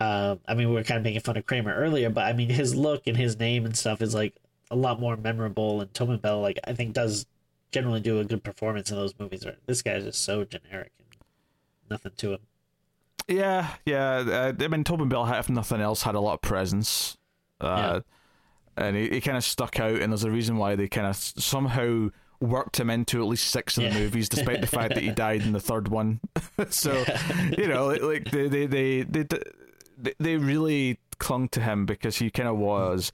uh, 0.00 0.36
i 0.48 0.54
mean 0.54 0.68
we 0.68 0.74
were 0.74 0.84
kind 0.84 0.98
of 0.98 1.04
making 1.04 1.20
fun 1.20 1.36
of 1.36 1.46
kramer 1.46 1.74
earlier 1.74 2.10
but 2.10 2.24
i 2.24 2.32
mean 2.32 2.48
his 2.50 2.74
look 2.74 3.06
and 3.06 3.16
his 3.16 3.38
name 3.38 3.66
and 3.66 3.76
stuff 3.76 4.02
is 4.02 4.14
like 4.14 4.34
a 4.70 4.76
lot 4.76 5.00
more 5.00 5.16
memorable 5.16 5.80
and 5.80 5.92
Tobin 5.94 6.18
bell 6.18 6.40
like 6.40 6.58
i 6.64 6.72
think 6.72 6.94
does 6.94 7.26
generally 7.72 8.00
do 8.00 8.20
a 8.20 8.24
good 8.24 8.42
performance 8.44 8.90
in 8.90 8.96
those 8.96 9.14
movies 9.18 9.46
or 9.46 9.56
this 9.66 9.82
guy's 9.82 10.04
just 10.04 10.24
so 10.24 10.44
generic 10.44 10.92
and 10.98 11.08
nothing 11.90 12.12
to 12.18 12.34
him 12.34 12.40
Yeah, 13.28 13.76
yeah. 13.86 14.52
Uh, 14.58 14.64
I 14.64 14.68
mean, 14.68 14.84
Tobin 14.84 15.08
Bell, 15.08 15.26
if 15.32 15.48
nothing 15.48 15.80
else, 15.80 16.02
had 16.02 16.14
a 16.14 16.20
lot 16.20 16.34
of 16.34 16.42
presence. 16.42 17.16
Uh, 17.60 18.00
And 18.76 18.96
he, 18.96 19.10
he 19.10 19.20
kind 19.20 19.36
of 19.38 19.44
stuck 19.44 19.80
out, 19.80 20.00
and 20.00 20.12
there's 20.12 20.24
a 20.24 20.30
reason 20.30 20.56
why 20.56 20.76
they 20.76 20.88
kind 20.88 21.06
of 21.06 21.16
somehow 21.16 22.10
worked 22.40 22.80
him 22.80 22.88
into 22.90 23.20
at 23.22 23.28
least 23.28 23.48
six 23.48 23.76
of 23.76 23.84
the 23.84 23.90
Yeah. 23.90 23.98
movies, 23.98 24.28
despite 24.28 24.60
the 24.60 24.66
fact 24.66 24.94
that 24.94 25.02
he 25.02 25.10
died 25.14 25.42
in 25.42 25.52
the 25.52 25.60
third 25.60 25.88
one. 25.88 26.20
so, 26.70 27.04
you 27.56 27.68
know, 27.68 27.88
like, 27.88 28.30
they, 28.30 28.48
they, 28.48 28.66
they, 28.66 29.02
they, 29.02 29.22
they, 29.98 30.14
they 30.18 30.36
really 30.36 30.98
clung 31.18 31.48
to 31.50 31.60
him 31.60 31.84
because 31.86 32.16
he 32.16 32.30
kind 32.30 32.48
of 32.48 32.56
was. 32.56 33.12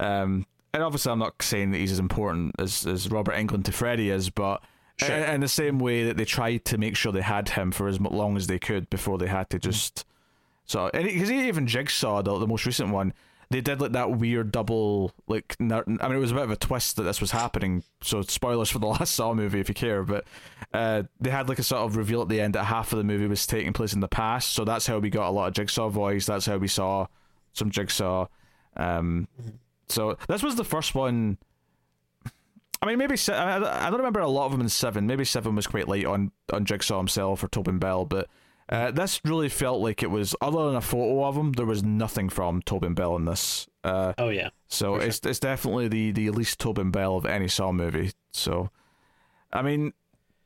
Um, 0.00 0.46
and 0.74 0.82
obviously, 0.82 1.12
I'm 1.12 1.18
not 1.18 1.42
saying 1.42 1.72
that 1.72 1.78
he's 1.78 1.92
as 1.92 1.98
important 1.98 2.54
as, 2.58 2.86
as 2.86 3.10
Robert 3.10 3.34
Englund 3.34 3.64
to 3.64 3.72
Freddy 3.72 4.10
is, 4.10 4.30
but 4.30 4.62
Sure. 4.98 5.16
in, 5.16 5.34
in 5.34 5.40
the 5.40 5.48
same 5.48 5.78
way 5.78 6.04
that 6.04 6.16
they 6.16 6.24
tried 6.24 6.64
to 6.66 6.78
make 6.78 6.96
sure 6.96 7.12
they 7.12 7.22
had 7.22 7.48
him 7.50 7.72
for 7.72 7.88
as 7.88 8.00
long 8.00 8.36
as 8.36 8.46
they 8.46 8.58
could 8.58 8.88
before 8.90 9.18
they 9.18 9.26
had 9.26 9.50
to 9.50 9.58
just. 9.58 10.04
So, 10.66 10.90
and 10.94 11.04
because 11.04 11.28
he 11.28 11.48
even 11.48 11.66
Jigsaw, 11.66 12.22
the, 12.22 12.38
the 12.38 12.46
most 12.46 12.64
recent 12.66 12.90
one, 12.90 13.12
they 13.52 13.60
did 13.60 13.80
like 13.80 13.92
that 13.92 14.10
weird 14.10 14.50
double 14.50 15.12
like. 15.26 15.56
nar- 15.60 15.84
I 15.86 16.08
mean, 16.08 16.16
it 16.16 16.20
was 16.20 16.32
a 16.32 16.34
bit 16.34 16.44
of 16.44 16.50
a 16.50 16.56
twist 16.56 16.96
that 16.96 17.04
this 17.04 17.20
was 17.20 17.30
happening. 17.30 17.82
So, 18.02 18.22
spoilers 18.22 18.70
for 18.70 18.78
the 18.78 18.86
last 18.88 19.14
Saw 19.14 19.34
movie 19.34 19.60
if 19.60 19.68
you 19.68 19.74
care. 19.74 20.02
But 20.02 20.24
uh, 20.72 21.04
they 21.20 21.30
had 21.30 21.48
like 21.48 21.58
a 21.58 21.62
sort 21.62 21.82
of 21.82 21.96
reveal 21.96 22.22
at 22.22 22.28
the 22.28 22.40
end 22.40 22.54
that 22.54 22.64
half 22.64 22.92
of 22.92 22.98
the 22.98 23.04
movie 23.04 23.26
was 23.26 23.46
taking 23.46 23.72
place 23.72 23.92
in 23.92 24.00
the 24.00 24.08
past. 24.08 24.52
So 24.52 24.64
that's 24.64 24.86
how 24.86 24.98
we 24.98 25.10
got 25.10 25.28
a 25.28 25.30
lot 25.30 25.48
of 25.48 25.54
Jigsaw 25.54 25.88
voice. 25.88 26.26
That's 26.26 26.46
how 26.46 26.56
we 26.56 26.68
saw 26.68 27.06
some 27.52 27.70
Jigsaw. 27.70 28.26
Um, 28.76 29.28
so 29.88 30.16
this 30.28 30.42
was 30.42 30.56
the 30.56 30.64
first 30.64 30.94
one. 30.94 31.38
I 32.80 32.86
mean, 32.86 32.98
maybe 32.98 33.14
I 33.28 33.90
don't 33.90 33.98
remember 33.98 34.20
a 34.20 34.28
lot 34.28 34.46
of 34.46 34.52
them 34.52 34.60
in 34.60 34.68
seven. 34.68 35.06
Maybe 35.06 35.24
seven 35.24 35.54
was 35.54 35.66
quite 35.68 35.86
late 35.86 36.06
on 36.06 36.32
on 36.52 36.64
Jigsaw 36.64 36.98
himself 36.98 37.44
or 37.44 37.48
Tobin 37.48 37.78
Bell, 37.78 38.04
but 38.04 38.28
uh, 38.68 38.90
this 38.90 39.20
really 39.24 39.48
felt 39.48 39.80
like 39.80 40.02
it 40.02 40.10
was 40.10 40.34
other 40.40 40.66
than 40.66 40.76
a 40.76 40.80
photo 40.80 41.24
of 41.24 41.36
him, 41.36 41.52
there 41.52 41.66
was 41.66 41.82
nothing 41.82 42.28
from 42.28 42.62
Tobin 42.62 42.94
Bell 42.94 43.16
in 43.16 43.24
this. 43.24 43.68
Uh, 43.84 44.12
oh 44.16 44.28
yeah 44.28 44.50
so 44.68 44.94
it's 44.94 45.18
it's 45.24 45.40
definitely 45.40 45.88
the 45.88 46.12
the 46.12 46.30
least 46.30 46.58
Tobin 46.60 46.90
Bell 46.92 47.16
of 47.16 47.26
any 47.26 47.48
Saw 47.48 47.72
movie. 47.72 48.12
So, 48.32 48.70
I 49.52 49.60
mean, 49.62 49.92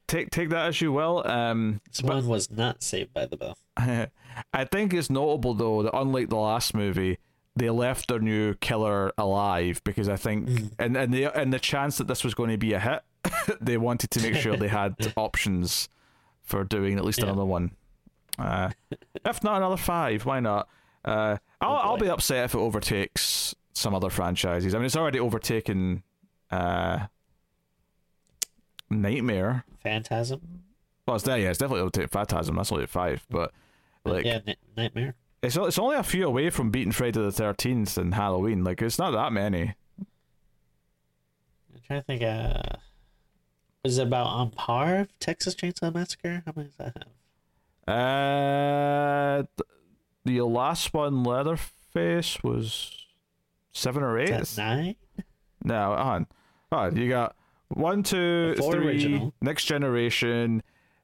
take 0.09 0.30
take 0.30 0.48
that 0.51 0.66
as 0.68 0.80
you 0.80 0.90
will. 0.93 1.22
Um, 1.26 1.80
this 1.90 2.02
one 2.02 2.26
was 2.26 2.51
not 2.51 2.82
saved 2.82 3.12
by 3.12 3.26
the 3.26 3.36
bell 3.36 3.59
I 3.76 4.64
think 4.64 4.93
it's 4.94 5.10
notable 5.10 5.55
though 5.55 5.82
that 5.82 5.94
unlike 5.97 6.30
the 6.30 6.36
last 6.36 6.74
movie, 6.74 7.18
they 7.55 7.70
left 7.70 8.09
their 8.09 8.18
new 8.20 8.55
killer 8.55 9.12
alive 9.18 9.82
because 9.84 10.09
I 10.09 10.16
think 10.16 10.48
and 10.78 10.97
and 10.97 11.12
the 11.12 11.24
and 11.38 11.52
the 11.52 11.59
chance 11.60 11.98
that 11.98 12.09
this 12.09 12.24
was 12.24 12.34
going 12.34 12.51
to 12.51 12.59
be 12.59 12.72
a 12.72 12.80
hit, 12.80 13.02
they 13.60 13.76
wanted 13.76 14.10
to 14.12 14.22
make 14.22 14.34
sure 14.36 14.56
they 14.56 14.68
had 14.68 14.94
options 15.16 15.88
for 16.43 16.64
doing 16.64 16.97
at 16.98 17.05
least 17.05 17.18
Yeah. 17.18 17.26
another 17.26 17.44
one. 17.44 17.72
Uh, 18.38 18.70
if 19.24 19.42
not 19.42 19.56
another 19.58 19.76
five, 19.76 20.24
why 20.26 20.40
not? 20.40 20.68
Uh, 21.04 21.38
I'll 21.60 21.76
I'll 21.76 21.96
be 21.96 22.08
upset 22.08 22.44
if 22.46 22.54
it 22.54 22.58
overtakes 22.58 23.54
some 23.72 23.94
other 23.94 24.10
franchises. 24.10 24.74
I 24.74 24.78
mean, 24.78 24.86
it's 24.86 24.96
already 24.96 25.20
overtaken 25.20 26.02
uh, 26.50 27.06
Nightmare. 28.90 29.64
phantasm 29.82 30.62
Well, 31.06 31.16
it's 31.16 31.24
there, 31.24 31.38
yeah, 31.38 31.50
it's 31.50 31.58
definitely 31.58 31.82
overtaken 31.82 32.08
Phantasm. 32.08 32.56
That's 32.56 32.72
only 32.72 32.84
at 32.84 32.90
five, 32.90 33.24
but 33.30 33.52
like 34.04 34.24
yeah 34.24 34.40
Ni- 34.46 34.56
nightmare 34.76 35.14
it's 35.42 35.56
it's 35.56 35.78
only 35.78 35.96
a 35.96 36.02
few 36.02 36.26
away 36.26 36.50
from 36.50 36.70
beating 36.70 36.92
Friday 36.92 37.20
the 37.20 37.32
Thirteenth 37.32 37.96
and 37.98 38.14
Halloween. 38.14 38.64
Like 38.64 38.80
it's 38.82 38.98
not 38.98 39.10
that 39.12 39.32
many. 39.32 39.74
i'm 39.98 41.80
trying 41.86 42.00
to 42.00 42.04
think 42.06 42.22
uh 42.22 42.76
is 43.84 43.98
it 43.98 44.06
about 44.06 44.26
on 44.26 44.50
par 44.50 44.96
of 45.00 45.18
texas 45.20 45.54
chainsaw 45.54 45.92
massacre 45.94 46.42
how 46.46 46.52
many 46.56 46.68
does 46.68 46.76
that 46.76 46.86
have 46.96 47.06
Uh, 47.86 49.44
the 50.24 50.40
last 50.42 50.92
one, 50.92 51.22
Leatherface, 51.22 52.42
was 52.42 53.06
seven 53.72 54.02
or 54.02 54.18
eight. 54.18 54.30
Is 54.30 54.58
nine? 54.58 54.96
No, 55.64 55.92
on. 55.92 56.26
On. 56.72 56.96
You 56.96 57.08
got 57.08 57.36
one, 57.68 58.02
two, 58.02 58.54
three, 58.56 58.86
original. 58.86 59.32
Next 59.40 59.64
Generation, 59.64 60.62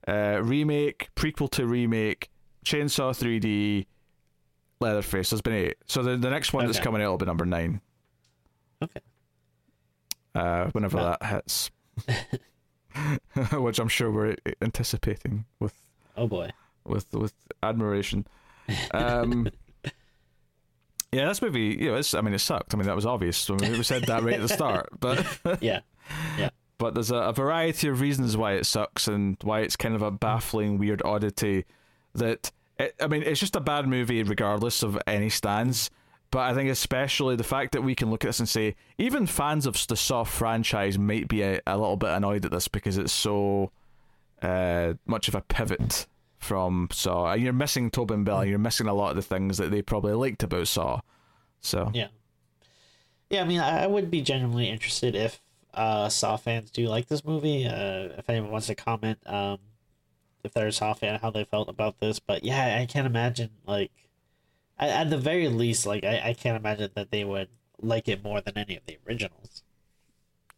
uh, 0.09 0.41
remake, 0.43 1.11
prequel 1.15 1.51
to 1.53 1.67
remake, 1.67 2.31
Chainsaw 2.65 3.13
3D, 3.13 3.87
Leatherface. 4.81 5.31
There's 5.31 5.41
been 5.43 5.55
eight. 5.55 5.77
So 5.87 6.03
the, 6.03 6.17
the 6.17 6.31
next 6.31 6.53
one 6.53 6.67
that's 6.67 6.81
coming 6.81 7.03
out 7.03 7.11
will 7.11 7.19
be 7.19 7.27
number 7.27 7.45
nine. 7.47 7.81
Okay. 8.83 9.01
Uh, 10.35 10.67
whenever 10.73 10.97
No. 10.97 11.17
that 11.21 11.25
hits. 11.25 11.71
Which 13.53 13.79
I'm 13.79 13.89
sure 13.89 14.11
we're 14.11 14.37
anticipating 14.61 15.45
with 15.61 15.75
Oh 16.17 16.27
boy. 16.27 16.51
With 16.85 17.13
with 17.13 17.35
admiration. 17.63 18.27
Um, 18.93 19.49
yeah, 21.13 21.29
this 21.29 21.43
movie, 21.43 21.77
you 21.81 21.91
know, 21.91 21.97
it's, 21.97 22.15
I 22.15 22.21
mean, 22.21 22.35
it 22.35 22.39
sucked. 22.39 22.75
I 22.75 22.77
mean, 22.77 22.87
that 22.87 22.97
was 22.97 23.07
obvious. 23.07 23.49
I 23.51 23.55
mean, 23.55 23.73
we 23.73 23.83
said 23.83 24.05
that 24.05 24.23
right 24.23 24.35
at 24.35 24.41
the 24.41 24.49
start, 24.49 24.89
but 24.99 25.27
Yeah. 25.61 25.81
Yeah. 26.39 26.51
But 26.79 26.95
there's 26.95 27.11
a, 27.11 27.17
a 27.17 27.33
variety 27.33 27.89
of 27.89 28.01
reasons 28.01 28.37
why 28.37 28.55
it 28.55 28.67
sucks 28.67 29.07
and 29.07 29.37
why 29.43 29.61
it's 29.61 29.77
kind 29.77 29.95
of 29.95 30.03
a 30.03 30.11
baffling, 30.11 30.79
weird 30.79 31.03
oddity. 31.05 31.65
That 32.15 32.51
it, 32.79 32.95
I 33.01 33.07
mean, 33.07 33.23
it's 33.23 33.41
just 33.41 33.57
a 33.57 33.61
bad 33.61 33.87
movie 33.87 34.23
regardless 34.23 34.83
of 34.83 34.99
any 35.07 35.29
stance. 35.29 35.91
But 36.33 36.41
I 36.41 36.55
think 36.55 36.71
especially 36.71 37.37
the 37.37 37.45
fact 37.45 37.73
that 37.73 37.83
we 37.83 37.95
can 37.95 38.11
look 38.11 38.25
at 38.25 38.29
this 38.29 38.41
and 38.41 38.49
say 38.49 38.75
even 38.97 39.27
fans 39.27 39.67
of 39.67 39.87
the 39.87 39.97
Saw 39.97 40.25
franchise 40.25 40.99
might 40.99 41.29
be 41.29 41.43
a, 41.43 41.61
a 41.67 41.77
little 41.77 41.99
bit 41.99 42.09
annoyed 42.09 42.47
at 42.47 42.51
this 42.51 42.69
because 42.69 42.97
it's 42.97 43.13
so 43.13 43.71
uh, 44.41 44.95
much 45.07 45.29
of 45.29 45.35
a 45.35 45.43
pivot 45.43 46.07
from 46.43 46.89
Saw. 46.91 47.33
And 47.33 47.43
You're 47.43 47.53
missing 47.53 47.91
Tobin 47.91 48.25
Bell. 48.25 48.45
You're 48.45 48.59
missing 48.59 48.87
a 48.87 48.95
lot 48.95 49.11
of 49.11 49.17
the 49.17 49.23
things 49.23 49.59
that 49.59 49.71
they 49.71 49.83
probably 49.83 50.15
liked 50.15 50.43
about 50.43 50.69
Saw. 50.69 51.01
So 51.61 51.91
Yeah. 51.95 52.09
Yeah, 53.31 53.41
I 53.41 53.45
mean, 53.45 53.61
I 53.61 53.87
would 53.87 54.11
be 54.11 54.21
genuinely 54.21 54.69
interested 54.69 55.15
if 55.15 55.41
uh, 55.73 56.11
Saw 56.11 56.37
fans 56.37 56.71
do 56.71 56.87
like 56.87 57.09
this 57.09 57.25
movie. 57.25 57.67
Uh, 57.67 58.11
if 58.19 58.29
anyone 58.29 58.51
wants 58.51 58.67
to 58.67 58.75
comment, 58.75 59.19
um, 59.27 59.59
if 60.45 60.53
they're 60.53 60.67
a 60.67 60.73
Saw 60.73 60.93
fan, 60.93 61.19
how 61.21 61.31
they 61.31 61.45
felt 61.45 61.71
about 61.71 61.99
this. 61.99 62.19
But 62.19 62.45
yeah, 62.45 62.79
I 62.79 62.85
can't 62.85 63.07
imagine, 63.07 63.51
like, 63.67 63.91
at, 64.79 64.91
at 64.91 65.11
the 65.11 65.17
very 65.17 65.49
least, 65.49 65.87
like, 65.87 66.05
I, 66.05 66.21
I 66.27 66.35
can't 66.35 66.59
imagine 66.59 66.91
that 66.95 67.11
they 67.11 67.25
would 67.25 67.49
like 67.81 68.07
it 68.07 68.23
more 68.23 68.43
than 68.43 68.59
any 68.59 68.77
of 68.77 68.85
the 68.87 68.99
originals. 69.09 69.63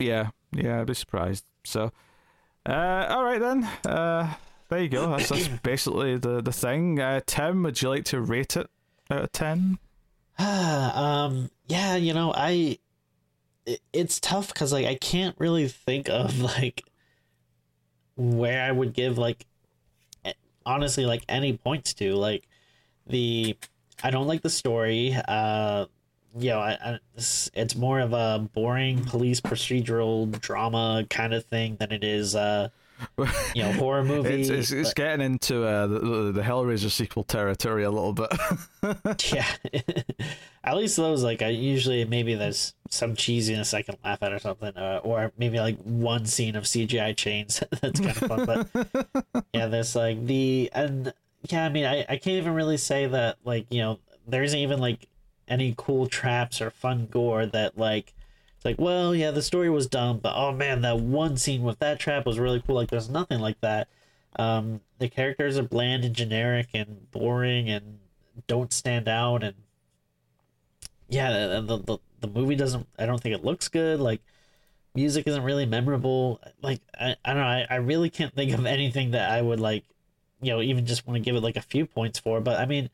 Yeah, 0.01 0.31
yeah, 0.53 0.81
I'd 0.81 0.87
be 0.87 0.95
surprised. 0.95 1.45
So, 1.65 1.93
uh, 2.67 3.07
all 3.09 3.23
right 3.23 3.41
then. 3.41 3.65
Uh, 3.87 4.35
there 4.69 4.83
you 4.83 4.89
go. 4.89 5.11
That's, 5.11 5.29
that's 5.29 5.49
basically 5.63 6.17
the 6.19 6.41
the 6.41 6.53
thing. 6.53 7.01
Uh, 7.01 7.21
Tim, 7.27 7.63
would 7.63 7.81
you 7.81 7.89
like 7.89 8.05
to 8.07 8.21
rate 8.21 8.57
it 8.57 8.69
out 9.11 9.25
of 9.25 9.33
ten? 9.33 9.79
um, 10.39 11.51
yeah, 11.69 11.97
you 11.97 12.13
know, 12.13 12.33
I, 12.35 12.79
it, 13.67 13.81
it's 13.93 14.19
tough 14.21 14.49
because, 14.49 14.73
like, 14.73 14.87
I 14.87 14.97
can't 14.97 15.37
really 15.39 15.69
think 15.69 16.09
of, 16.09 16.41
like, 16.41 16.85
where 18.17 18.63
I 18.63 18.73
would 18.73 18.93
give, 18.93 19.19
like, 19.19 19.47
honestly, 20.67 21.07
like, 21.07 21.25
any 21.29 21.57
points 21.57 21.95
to. 21.95 22.15
Like, 22.15 22.49
the, 23.07 23.57
I 24.03 24.11
don't 24.11 24.27
like 24.27 24.43
the 24.43 24.51
story. 24.51 25.17
Uh, 25.29 25.87
you 26.37 26.51
know, 26.51 26.59
I, 26.59 26.73
I, 26.85 26.99
it's, 27.17 27.49
it's 27.55 27.77
more 27.77 28.01
of 28.01 28.13
a 28.13 28.49
boring 28.53 29.05
police 29.05 29.41
procedural 29.41 30.31
drama 30.41 31.07
kind 31.09 31.33
of 31.33 31.45
thing 31.45 31.77
than 31.77 31.93
it 31.93 32.03
is, 32.03 32.35
uh, 32.35 32.71
you 33.55 33.63
know, 33.63 33.73
horror 33.73 34.05
movie. 34.05 34.41
It's 34.41 34.51
it's, 34.51 34.71
it's 34.71 34.95
getting 34.95 35.25
into 35.25 35.65
uh, 35.65 35.87
the, 35.87 35.99
the 35.99 36.33
the 36.33 36.43
Hellraiser 36.43 36.91
sequel 36.91 37.25
territory 37.25 37.85
a 37.85 37.91
little 37.91 38.13
bit. 38.13 38.33
Yeah. 39.33 39.47
at 40.65 40.77
least 40.77 40.97
those 40.97 41.23
like 41.23 41.41
I 41.41 41.49
usually 41.49 42.05
maybe 42.05 42.35
there's 42.35 42.75
some 42.91 43.15
cheesiness 43.15 43.73
I 43.73 43.83
can 43.83 43.97
laugh 44.05 44.23
at 44.23 44.33
or 44.33 44.39
something, 44.39 44.77
uh, 44.77 45.01
or 45.03 45.33
maybe 45.39 45.59
like 45.59 45.79
one 45.79 46.27
scene 46.27 46.55
of 46.55 46.65
CGI 46.65 47.17
chains 47.17 47.63
that's 47.81 48.01
kind 48.01 48.11
of 48.11 48.29
fun. 48.29 48.45
But 48.45 49.47
yeah, 49.55 49.67
there's 49.67 49.97
like 49.97 50.27
the 50.27 50.71
and 50.75 51.15
yeah, 51.49 51.65
I 51.65 51.69
mean 51.71 51.87
I 51.87 52.01
I 52.03 52.17
can't 52.17 52.37
even 52.37 52.55
really 52.55 52.77
say 52.77 53.07
that 53.07 53.39
like 53.45 53.67
you 53.71 53.81
know 53.81 54.01
there 54.27 54.43
isn't 54.43 54.59
even 54.59 54.81
like 54.81 55.09
any 55.49 55.75
cool 55.77 56.07
traps 56.07 56.61
or 56.61 56.71
fun 56.71 57.07
gore 57.11 57.47
that 57.47 57.79
like 57.79 58.15
it's 58.65 58.79
like 58.79 58.85
well 58.85 59.15
yeah 59.15 59.31
the 59.31 59.43
story 59.43 59.69
was 59.69 59.87
dumb 59.87 60.19
but 60.19 60.33
oh 60.35 60.53
man 60.53 60.81
that 60.81 60.99
one 60.99 61.37
scene 61.37 61.63
with 61.63 61.79
that 61.81 62.01
trap 62.01 62.25
was 62.25 62.39
really 62.39 62.63
cool. 62.67 62.77
Like 62.77 62.91
there's 62.91 63.11
nothing 63.11 63.41
like 63.41 63.61
that. 63.61 63.89
Um 64.37 64.81
the 64.99 65.09
characters 65.09 65.59
are 65.59 65.63
bland 65.63 66.05
and 66.05 66.15
generic 66.15 66.69
and 66.73 67.11
boring 67.11 67.69
and 67.69 67.99
don't 68.47 68.73
stand 68.73 69.07
out 69.07 69.45
and 69.45 69.55
yeah 71.09 71.61
the, 71.61 71.77
the, 71.77 71.99
the, 72.21 72.27
movie 72.27 72.57
doesn't 72.57 72.89
i 72.99 73.07
don't 73.07 73.21
think 73.21 73.35
it 73.35 73.45
looks 73.45 73.69
good. 73.69 74.01
Like 74.01 74.23
music 74.95 75.27
isn't 75.27 75.43
really 75.43 75.67
memorable. 75.67 76.41
Like 76.63 76.81
i, 76.99 77.17
I 77.25 77.35
don't 77.35 77.43
know 77.43 77.49
I, 77.49 77.67
I 77.69 77.77
really 77.77 78.09
can't 78.09 78.35
think 78.35 78.53
of 78.53 78.65
anything 78.65 79.11
that 79.11 79.31
i 79.31 79.43
would 79.43 79.61
like 79.61 79.85
you 80.41 80.51
know 80.51 80.63
even 80.63 80.87
just 80.87 81.07
want 81.07 81.17
to 81.17 81.21
give 81.21 81.37
it 81.37 81.43
like 81.43 81.57
a 81.57 81.63
few 81.63 81.87
points 81.87 82.19
for 82.19 82.41
but 82.41 82.59
i 82.59 82.67
mean 82.67 82.91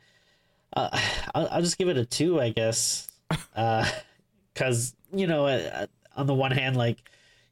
uh, 0.76 0.88
I'll, 1.34 1.48
I'll 1.52 1.62
just 1.62 1.78
give 1.78 1.88
it 1.88 1.96
a 1.96 2.04
two 2.04 2.40
i 2.40 2.50
guess 2.50 3.08
uh 3.54 3.88
because 4.54 4.94
you 5.12 5.26
know 5.26 5.46
uh, 5.46 5.86
on 6.16 6.26
the 6.26 6.34
one 6.34 6.50
hand 6.50 6.76
like 6.76 6.98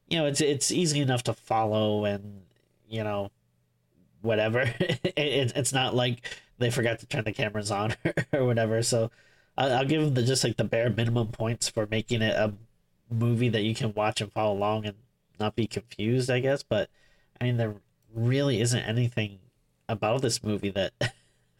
you 0.07 0.17
know 0.17 0.25
it's 0.25 0.41
it's 0.41 0.71
easy 0.71 1.01
enough 1.01 1.23
to 1.23 1.33
follow 1.33 2.05
and 2.05 2.41
you 2.87 3.03
know 3.03 3.31
whatever. 4.21 4.73
It, 5.19 5.51
it's 5.55 5.73
not 5.73 5.95
like 5.95 6.21
they 6.59 6.69
forgot 6.69 6.99
to 6.99 7.05
turn 7.05 7.25
the 7.25 7.33
cameras 7.33 7.71
on 7.71 7.93
or 8.33 8.45
whatever. 8.45 8.81
So 8.83 9.11
I'll, 9.57 9.73
I'll 9.73 9.85
give 9.85 10.01
them 10.01 10.13
the 10.13 10.23
just 10.23 10.43
like 10.43 10.57
the 10.57 10.63
bare 10.63 10.89
minimum 10.89 11.27
points 11.27 11.67
for 11.67 11.87
making 11.87 12.21
it 12.21 12.35
a 12.35 12.53
movie 13.11 13.49
that 13.49 13.63
you 13.63 13.75
can 13.75 13.93
watch 13.93 14.21
and 14.21 14.31
follow 14.31 14.53
along 14.53 14.85
and 14.85 14.95
not 15.39 15.55
be 15.55 15.67
confused 15.67 16.29
i 16.29 16.39
guess. 16.39 16.63
But 16.63 16.89
i 17.41 17.45
mean 17.45 17.57
there 17.57 17.75
really 18.13 18.61
isn't 18.61 18.79
anything 18.79 19.39
about 19.87 20.21
this 20.21 20.43
movie 20.43 20.69
that 20.71 20.93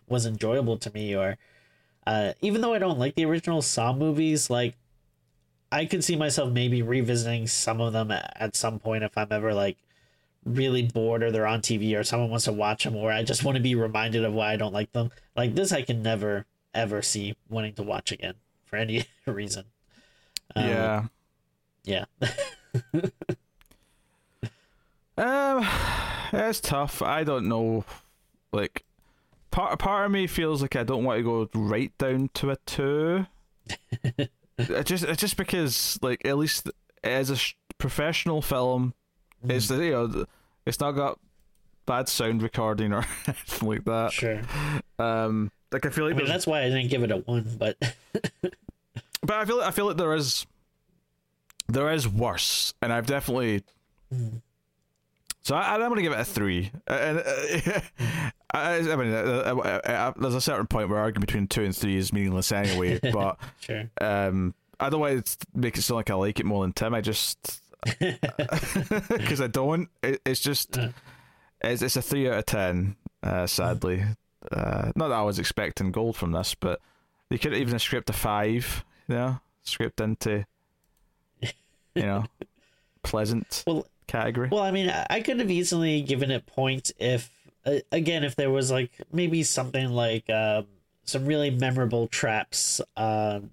was 0.08 0.26
enjoyable 0.26 0.78
to 0.78 0.92
me 0.92 1.16
or 1.16 1.38
uh, 2.08 2.34
even 2.42 2.62
though 2.62 2.74
i 2.74 2.80
don't 2.80 2.98
like 2.98 3.16
the 3.16 3.26
original 3.26 3.62
saw 3.62 3.94
movies 3.94 4.50
like 4.50 4.76
i 5.72 5.86
could 5.86 6.04
see 6.04 6.16
myself 6.16 6.52
maybe 6.52 6.82
revisiting 6.82 7.48
some 7.48 7.80
of 7.82 7.94
them 7.94 8.12
at, 8.12 8.56
some 8.56 8.80
point 8.80 9.04
if 9.04 9.18
i'm 9.18 9.28
ever 9.32 9.54
like 9.54 9.78
really 10.46 10.84
bored 10.84 11.22
or 11.22 11.32
they're 11.32 11.46
on 11.48 11.62
tv 11.62 11.98
or 11.98 12.04
someone 12.04 12.30
wants 12.30 12.46
to 12.46 12.52
watch 12.54 12.84
them 12.84 12.96
or 12.96 13.12
i 13.12 13.24
just 13.24 13.44
want 13.44 13.56
to 13.56 13.62
be 13.62 13.76
reminded 13.76 14.24
of 14.24 14.34
why 14.34 14.54
i 14.54 14.56
don't 14.56 14.74
like 14.74 14.92
them 14.94 15.12
like 15.36 15.54
this 15.56 15.72
i 15.72 15.82
can 15.82 16.02
never 16.02 16.46
ever 16.74 17.02
see 17.02 17.36
wanting 17.50 17.74
to 17.74 17.84
watch 17.84 18.12
again 18.12 18.36
for 18.66 18.76
any 18.78 19.06
reason 19.26 19.66
Um, 20.56 20.66
yeah. 20.66 21.06
yeah 21.84 22.06
Um, 25.20 25.68
it's 26.34 26.62
tough. 26.62 27.02
I 27.02 27.24
don't 27.24 27.48
know. 27.48 27.84
Like, 28.52 28.86
part 29.52 29.78
part 29.80 30.06
of 30.06 30.12
me 30.12 30.28
feels 30.28 30.62
like 30.62 30.76
I 30.76 30.84
don't 30.84 31.04
want 31.04 31.20
to 31.20 31.24
go 31.24 31.50
right 31.54 31.96
down 31.98 32.30
to 32.36 32.52
a 32.52 32.56
two. 32.66 33.26
it 34.60 34.86
just 34.86 35.04
it's 35.04 35.22
just 35.22 35.38
because 35.38 35.98
like 36.02 36.26
at 36.26 36.38
least 36.38 36.70
as 37.04 37.30
a 37.30 37.36
sh- 37.36 37.56
professional 37.78 38.42
film, 38.42 38.94
it's 39.48 39.68
the 39.68 39.76
you 39.86 39.92
know 39.92 40.08
the- 40.08 40.28
it's 40.66 40.80
not 40.80 40.92
got 40.92 41.18
bad 41.86 42.08
sound 42.10 42.44
recording 42.44 42.94
or 42.94 43.06
anything 43.28 43.68
like 43.70 43.86
that. 43.86 44.12
sure 44.12 44.42
Um, 45.00 45.52
like 45.72 45.86
I 45.86 45.90
feel 45.90 46.06
like 46.06 46.16
i 46.16 46.18
mean 46.18 46.28
that's 46.28 46.46
why 46.48 46.62
i 46.62 46.70
didn't 46.70 46.90
give 46.90 47.04
it 47.04 47.12
a 47.12 47.18
one 47.18 47.48
but 47.58 47.78
but 48.42 49.32
I 49.32 49.46
feel 49.46 49.62
I 49.62 49.72
feel 49.72 49.86
like 49.88 49.98
there 49.98 50.14
is 50.14 50.46
there 51.68 51.92
is 51.92 52.08
worse, 52.08 52.74
and 52.82 52.92
I've 52.92 53.06
definitely. 53.06 53.64
So 55.44 55.56
I, 55.56 55.74
I'm 55.76 55.80
going 55.82 55.96
to 55.98 56.02
give 56.02 56.12
it 56.14 56.20
a 56.20 56.26
three. 56.26 56.72
And 56.88 57.20
uh, 57.20 57.80
I, 58.52 58.78
I 58.78 58.96
mean, 58.96 59.14
uh, 59.14 59.54
uh, 59.56 59.82
uh, 59.90 60.14
there's 60.20 60.34
a 60.36 60.42
certain 60.42 60.66
point 60.68 60.90
where 60.90 60.98
arguing 61.00 61.22
between 61.22 61.48
two 61.48 61.64
and 61.64 61.76
three 61.76 61.98
is 61.98 62.12
meaningless 62.12 62.52
anyway. 62.52 63.00
but 63.14 63.38
sure 63.62 63.90
um, 64.02 64.56
I 64.80 64.90
don't 64.90 65.00
want 65.02 65.26
to 65.26 65.38
make 65.54 65.78
it 65.78 65.82
sound 65.84 65.98
like 65.98 66.10
I 66.10 66.16
like 66.16 66.40
it 66.40 66.46
more 66.46 66.64
than 66.64 66.74
Tim. 66.74 66.94
I 66.96 67.02
just 67.02 67.62
because 68.00 69.42
I 69.42 69.48
don't. 69.48 69.90
It, 70.02 70.22
it's 70.26 70.40
just 70.40 70.78
Uh. 70.78 70.90
it's, 71.62 71.82
it's 71.82 71.96
a 71.96 72.02
three 72.02 72.28
out 72.30 72.40
of 72.40 72.46
ten. 72.46 72.96
Uh, 73.22 73.46
sadly, 73.46 74.04
uh, 74.52 74.92
not 74.96 75.10
that 75.10 75.18
I 75.18 75.22
was 75.24 75.40
expecting 75.40 75.92
gold 75.92 76.16
from 76.16 76.32
this, 76.32 76.56
but 76.56 76.80
they 77.30 77.38
could 77.38 77.54
even 77.54 77.74
have 77.74 77.82
script 77.82 78.10
a 78.10 78.14
five. 78.14 78.84
You 79.08 79.16
know, 79.16 79.40
script 79.64 80.00
into 80.02 80.46
you 81.42 82.04
know 82.04 82.26
pleasant 83.04 83.64
well 83.68 83.86
category. 84.08 84.50
Well, 84.52 84.64
I 84.64 84.72
mean, 84.72 84.90
I- 84.90 85.06
I 85.10 85.22
could 85.22 85.40
have 85.40 85.52
easily 85.52 86.02
given 86.02 86.32
it 86.32 86.46
points 86.46 86.92
if, 87.00 87.30
uh, 87.66 87.80
again, 87.92 88.24
if 88.24 88.36
there 88.36 88.50
was 88.50 88.72
like 88.72 88.92
maybe 89.12 89.44
something 89.44 89.90
like 89.90 90.30
um, 90.30 90.68
some 91.04 91.26
really 91.26 91.50
memorable 91.50 92.08
traps, 92.08 92.82
um, 92.98 93.52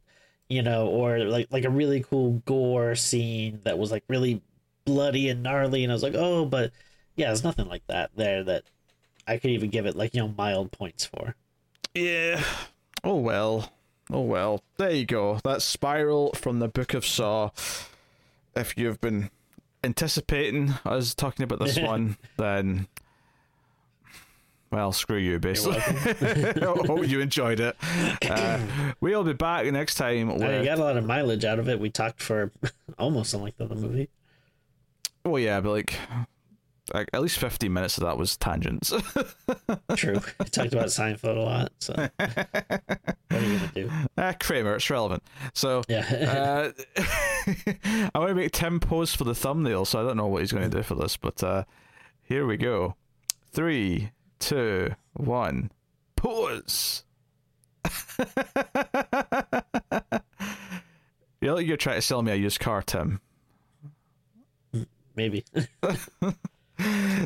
you 0.48 0.62
know, 0.62 0.86
or 0.86 1.20
like 1.20 1.48
like 1.50 1.64
a 1.64 1.70
really 1.70 2.02
cool 2.02 2.42
gore 2.46 2.94
scene 2.94 3.60
that 3.64 3.78
was 3.78 3.90
like 3.90 4.04
really 4.08 4.42
bloody 4.84 5.28
and 5.28 5.42
gnarly, 5.42 5.82
and 5.82 5.92
I 5.92 5.94
was 5.94 6.02
like, 6.02 6.14
oh, 6.14 6.44
but 6.44 6.72
yeah, 7.16 7.26
there's 7.26 7.44
nothing 7.44 7.68
like 7.68 7.86
that 7.88 8.10
there 8.16 8.44
that 8.44 8.64
I 9.26 9.38
could 9.38 9.50
even 9.50 9.70
give 9.70 9.86
it 9.86 9.96
like 9.96 10.14
you 10.14 10.20
know 10.20 10.34
mild 10.36 10.72
points 10.72 11.04
for. 11.04 11.34
Yeah. 11.94 12.42
Oh 13.02 13.16
well. 13.16 13.72
Oh 14.10 14.20
well, 14.20 14.62
there 14.76 14.92
you 14.92 15.04
go. 15.04 15.40
That 15.42 15.62
Spiral 15.62 16.32
from 16.34 16.60
the 16.60 16.68
Book 16.68 16.94
of 16.94 17.04
Saw. 17.04 17.50
If 18.54 18.78
you've 18.78 19.00
been 19.00 19.30
anticipating 19.82 20.74
us 20.84 21.14
talking 21.14 21.42
about 21.42 21.58
this 21.58 21.78
one, 21.80 22.16
then 22.36 22.86
well, 24.70 24.92
screw 24.92 25.18
you, 25.18 25.38
basically. 25.38 25.80
Hope 26.60 27.06
you 27.06 27.20
enjoyed 27.20 27.60
it. 27.60 27.76
Uh, 28.28 28.60
we'll 29.00 29.24
be 29.24 29.32
back 29.32 29.66
next 29.66 29.94
time. 29.94 30.30
I 30.30 30.34
With... 30.34 30.64
got 30.64 30.78
a 30.78 30.82
lot 30.82 30.96
of 30.96 31.04
mileage 31.04 31.44
out 31.44 31.58
of 31.58 31.68
it. 31.68 31.78
We 31.78 31.90
talked 31.90 32.20
for 32.20 32.52
almost 32.98 33.32
the 33.32 33.38
length 33.38 33.60
of 33.60 33.68
the 33.68 33.76
movie. 33.76 34.08
Oh 35.24 35.36
yeah, 35.36 35.60
but 35.60 35.70
like, 35.70 35.98
like 36.94 37.08
at 37.12 37.20
least 37.20 37.38
fifteen 37.38 37.72
minutes 37.72 37.98
of 37.98 38.04
that 38.04 38.16
was 38.16 38.36
tangents. 38.36 38.92
True. 39.96 40.20
We 40.38 40.44
talked 40.46 40.72
about 40.72 40.86
Seinfeld 40.86 41.36
a 41.36 41.40
lot. 41.40 41.72
So 41.80 41.94
what 41.96 42.12
are 43.30 43.40
you 43.40 43.58
gonna 43.58 43.70
do? 43.74 43.90
Ah, 44.16 44.34
Kramer, 44.38 44.76
it's 44.76 44.88
relevant. 44.88 45.22
So 45.54 45.82
Yeah. 45.88 46.72
uh, 46.76 46.82
I 48.14 48.18
want 48.18 48.28
to 48.30 48.34
make 48.34 48.52
Tim 48.52 48.78
pose 48.80 49.14
for 49.14 49.24
the 49.24 49.34
thumbnail, 49.34 49.84
so 49.84 50.00
I 50.00 50.02
don't 50.06 50.16
know 50.16 50.26
what 50.28 50.42
he's 50.42 50.52
going 50.52 50.68
to 50.68 50.76
do 50.76 50.82
for 50.82 50.94
this, 50.94 51.16
but 51.16 51.42
uh, 51.42 51.64
here 52.22 52.46
we 52.46 52.56
go. 52.56 52.94
Three, 53.52 54.10
two, 54.38 54.94
one, 55.14 55.70
pause. 56.16 57.04
you 57.86 57.90
look 61.42 61.56
like 61.56 61.66
you're 61.66 61.76
trying 61.76 61.96
to 61.96 62.02
sell 62.02 62.22
me 62.22 62.32
a 62.32 62.36
used 62.36 62.60
car, 62.60 62.82
Tim. 62.82 63.20
Maybe. 65.14 65.44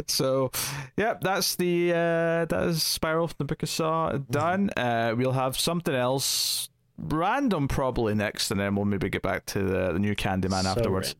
So, 0.06 0.52
yep, 0.96 1.20
that's 1.22 1.56
the 1.56 1.90
uh, 1.90 2.44
that 2.44 2.64
is 2.68 2.82
Spiral 2.82 3.28
from 3.28 3.36
the 3.38 3.44
Book 3.44 3.62
of 3.62 3.68
Saw 3.68 4.12
done. 4.30 4.70
Uh, 4.76 5.14
we'll 5.16 5.32
have 5.32 5.58
something 5.58 5.94
else 5.94 6.68
random 6.98 7.66
probably 7.66 8.14
next, 8.14 8.50
and 8.50 8.60
then 8.60 8.76
we'll 8.76 8.84
maybe 8.84 9.08
get 9.08 9.22
back 9.22 9.46
to 9.46 9.62
the, 9.62 9.92
the 9.92 9.98
new 9.98 10.14
Candyman 10.14 10.62
So 10.62 10.68
afterwards. 10.68 11.16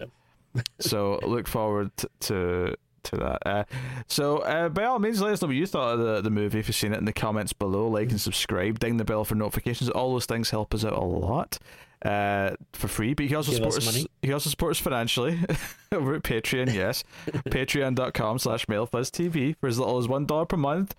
so 0.78 1.18
look 1.24 1.48
forward 1.48 1.90
to 2.20 2.76
to 3.05 3.16
that. 3.16 3.47
Uh, 3.47 3.64
so 4.06 4.39
uh, 4.39 4.68
by 4.68 4.85
all 4.85 4.98
means, 4.98 5.20
let 5.20 5.32
us 5.32 5.43
know 5.43 5.48
what 5.48 5.56
you 5.56 5.66
thought 5.66 5.94
of 5.94 6.01
the, 6.01 6.20
the 6.20 6.31
movie 6.31 6.59
if 6.59 6.68
you've 6.68 6.77
seen 6.77 6.93
it 6.93 6.98
in 6.98 7.05
the 7.05 7.12
comments 7.12 7.52
below. 7.52 7.89
Like 7.89 8.10
and 8.10 8.20
subscribe, 8.20 8.78
ding 8.78 8.97
the 8.97 9.05
bell 9.05 9.24
for 9.24 9.35
notifications. 9.35 9.90
All 9.90 10.12
those 10.12 10.27
things 10.27 10.51
help 10.51 10.74
us 10.74 10.85
out 10.85 10.93
a 10.93 11.01
lot. 11.05 11.59
Uh, 12.02 12.56
for 12.72 12.89
free, 12.89 13.12
but 13.12 13.24
you 13.24 13.28
can 13.28 13.36
also 13.36 13.51
Give 13.51 13.56
support 13.59 13.77
us 13.77 13.89
us. 13.89 14.06
You 14.22 14.32
also 14.32 14.48
support 14.48 14.70
us 14.70 14.78
financially 14.78 15.39
over 15.93 16.14
at 16.14 16.22
Patreon. 16.22 16.72
Yes, 16.72 17.05
patreon.com 17.27 18.39
slash 18.39 18.64
mailfuzztv 18.64 19.56
for 19.60 19.66
as 19.66 19.78
little 19.78 19.98
as 19.98 20.09
one 20.09 20.24
dollar 20.24 20.47
per 20.47 20.56
month. 20.56 20.94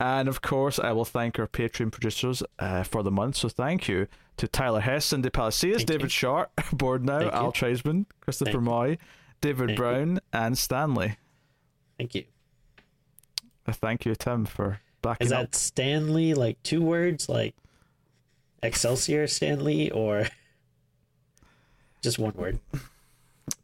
And 0.00 0.28
of 0.28 0.40
course, 0.40 0.78
I 0.78 0.92
will 0.92 1.04
thank 1.04 1.38
our 1.38 1.46
Patreon 1.46 1.92
producers 1.92 2.42
uh, 2.58 2.84
for 2.84 3.02
the 3.02 3.10
month. 3.10 3.36
So 3.36 3.50
thank 3.50 3.86
you 3.86 4.06
to 4.38 4.48
Tyler 4.48 4.80
Hess, 4.80 5.04
Cindy 5.04 5.28
Palacios, 5.28 5.78
Thank 5.78 5.88
David 5.88 6.04
you. 6.04 6.08
Short, 6.08 6.50
board 6.72 7.04
now, 7.04 7.18
Thank 7.18 7.32
you. 7.32 7.38
Al 7.38 7.52
Treisman, 7.52 8.06
Christopher 8.22 8.52
Thank. 8.52 8.64
Moy, 8.64 8.98
David 9.42 9.58
Thank 9.58 9.70
you. 9.70 9.76
Brown, 9.76 10.20
and 10.32 10.56
Stanley. 10.56 11.16
Thank 11.98 12.14
you. 12.14 12.24
Thank 13.68 14.04
you, 14.04 14.14
Tim, 14.14 14.44
for 14.44 14.80
backing 15.02 15.26
Is 15.26 15.32
up. 15.32 15.50
that 15.50 15.54
Stanley 15.54 16.34
like 16.34 16.62
two 16.62 16.82
words 16.82 17.28
like 17.28 17.54
Excelsior 18.62 19.26
Stanley 19.26 19.90
or 19.90 20.26
just 22.02 22.18
one 22.18 22.34
word? 22.34 22.60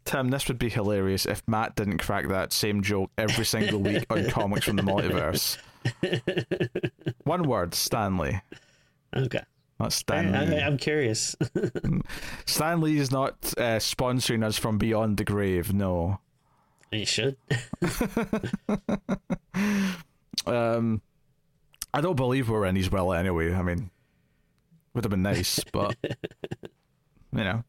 Tim, 0.05 0.29
this 0.29 0.47
would 0.47 0.59
be 0.59 0.69
hilarious 0.69 1.25
if 1.25 1.41
Matt 1.47 1.75
didn't 1.75 1.99
crack 1.99 2.27
that 2.27 2.51
same 2.51 2.81
joke 2.81 3.11
every 3.17 3.45
single 3.45 3.79
week 3.79 4.05
on 4.09 4.29
Comics 4.29 4.65
from 4.65 4.75
the 4.75 4.83
Multiverse. 4.83 5.57
One 7.23 7.43
word, 7.43 7.73
Stanley. 7.73 8.41
Okay. 9.15 9.41
Not 9.79 9.93
Stanley. 9.93 10.61
I, 10.61 10.65
I'm 10.67 10.77
curious. 10.77 11.35
Stanley 12.45 12.97
is 12.97 13.11
not 13.11 13.35
uh, 13.57 13.79
sponsoring 13.79 14.43
us 14.43 14.57
from 14.57 14.77
beyond 14.77 15.17
the 15.17 15.23
grave. 15.23 15.73
No. 15.73 16.19
You 16.93 17.05
should. 17.05 17.37
Um, 20.45 21.01
I 21.93 22.01
don't 22.01 22.15
believe 22.15 22.49
we're 22.49 22.65
in 22.65 22.75
his 22.75 22.91
will 22.91 23.13
anyway. 23.13 23.53
I 23.53 23.61
mean, 23.61 23.91
would 24.93 25.03
have 25.03 25.11
been 25.11 25.21
nice, 25.21 25.59
but 25.71 25.95
you 26.03 27.43
know. 27.43 27.63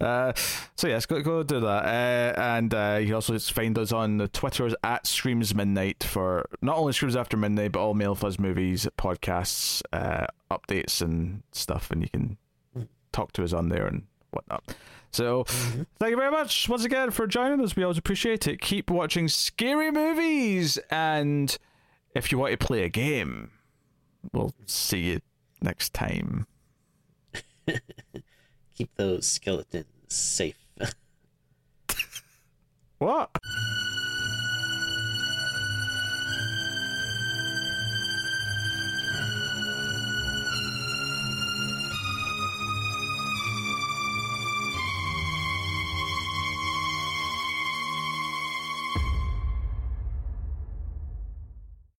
Uh, 0.00 0.32
so 0.76 0.88
yes, 0.88 1.04
go 1.06 1.20
go 1.20 1.42
do 1.42 1.60
that, 1.60 1.84
uh, 1.84 2.40
and 2.40 2.72
uh, 2.72 2.98
you 3.02 3.14
also 3.14 3.34
just 3.34 3.52
find 3.52 3.78
us 3.78 3.92
on 3.92 4.16
the 4.16 4.28
Twitters 4.28 4.74
at 4.82 5.06
Screams 5.06 5.54
Midnight 5.54 6.02
for 6.02 6.48
not 6.62 6.76
only 6.76 6.92
Screams 6.92 7.16
After 7.16 7.36
Midnight, 7.36 7.72
but 7.72 7.80
all 7.80 7.94
Male 7.94 8.14
Fuzz 8.14 8.38
movies, 8.38 8.88
podcasts, 8.96 9.82
uh, 9.92 10.26
updates, 10.50 11.02
and 11.02 11.42
stuff. 11.52 11.90
And 11.90 12.02
you 12.02 12.08
can 12.08 12.38
talk 13.12 13.32
to 13.32 13.44
us 13.44 13.52
on 13.52 13.68
there 13.68 13.86
and 13.86 14.04
whatnot. 14.30 14.74
So, 15.12 15.44
mm-hmm. 15.44 15.82
thank 15.98 16.10
you 16.10 16.16
very 16.16 16.30
much 16.30 16.68
once 16.68 16.84
again 16.84 17.10
for 17.10 17.26
joining 17.26 17.60
us. 17.64 17.74
We 17.74 17.82
always 17.82 17.98
appreciate 17.98 18.46
it. 18.46 18.60
Keep 18.60 18.90
watching 18.90 19.28
scary 19.28 19.90
movies, 19.90 20.78
and 20.90 21.56
if 22.14 22.30
you 22.30 22.38
want 22.38 22.52
to 22.52 22.64
play 22.64 22.84
a 22.84 22.88
game, 22.88 23.50
we'll 24.32 24.54
see 24.66 25.00
you 25.00 25.20
next 25.60 25.92
time. 25.92 26.46
Keep 28.76 28.94
those 28.96 29.26
skeletons 29.26 29.86
safe. 30.08 30.56
what? 32.98 33.30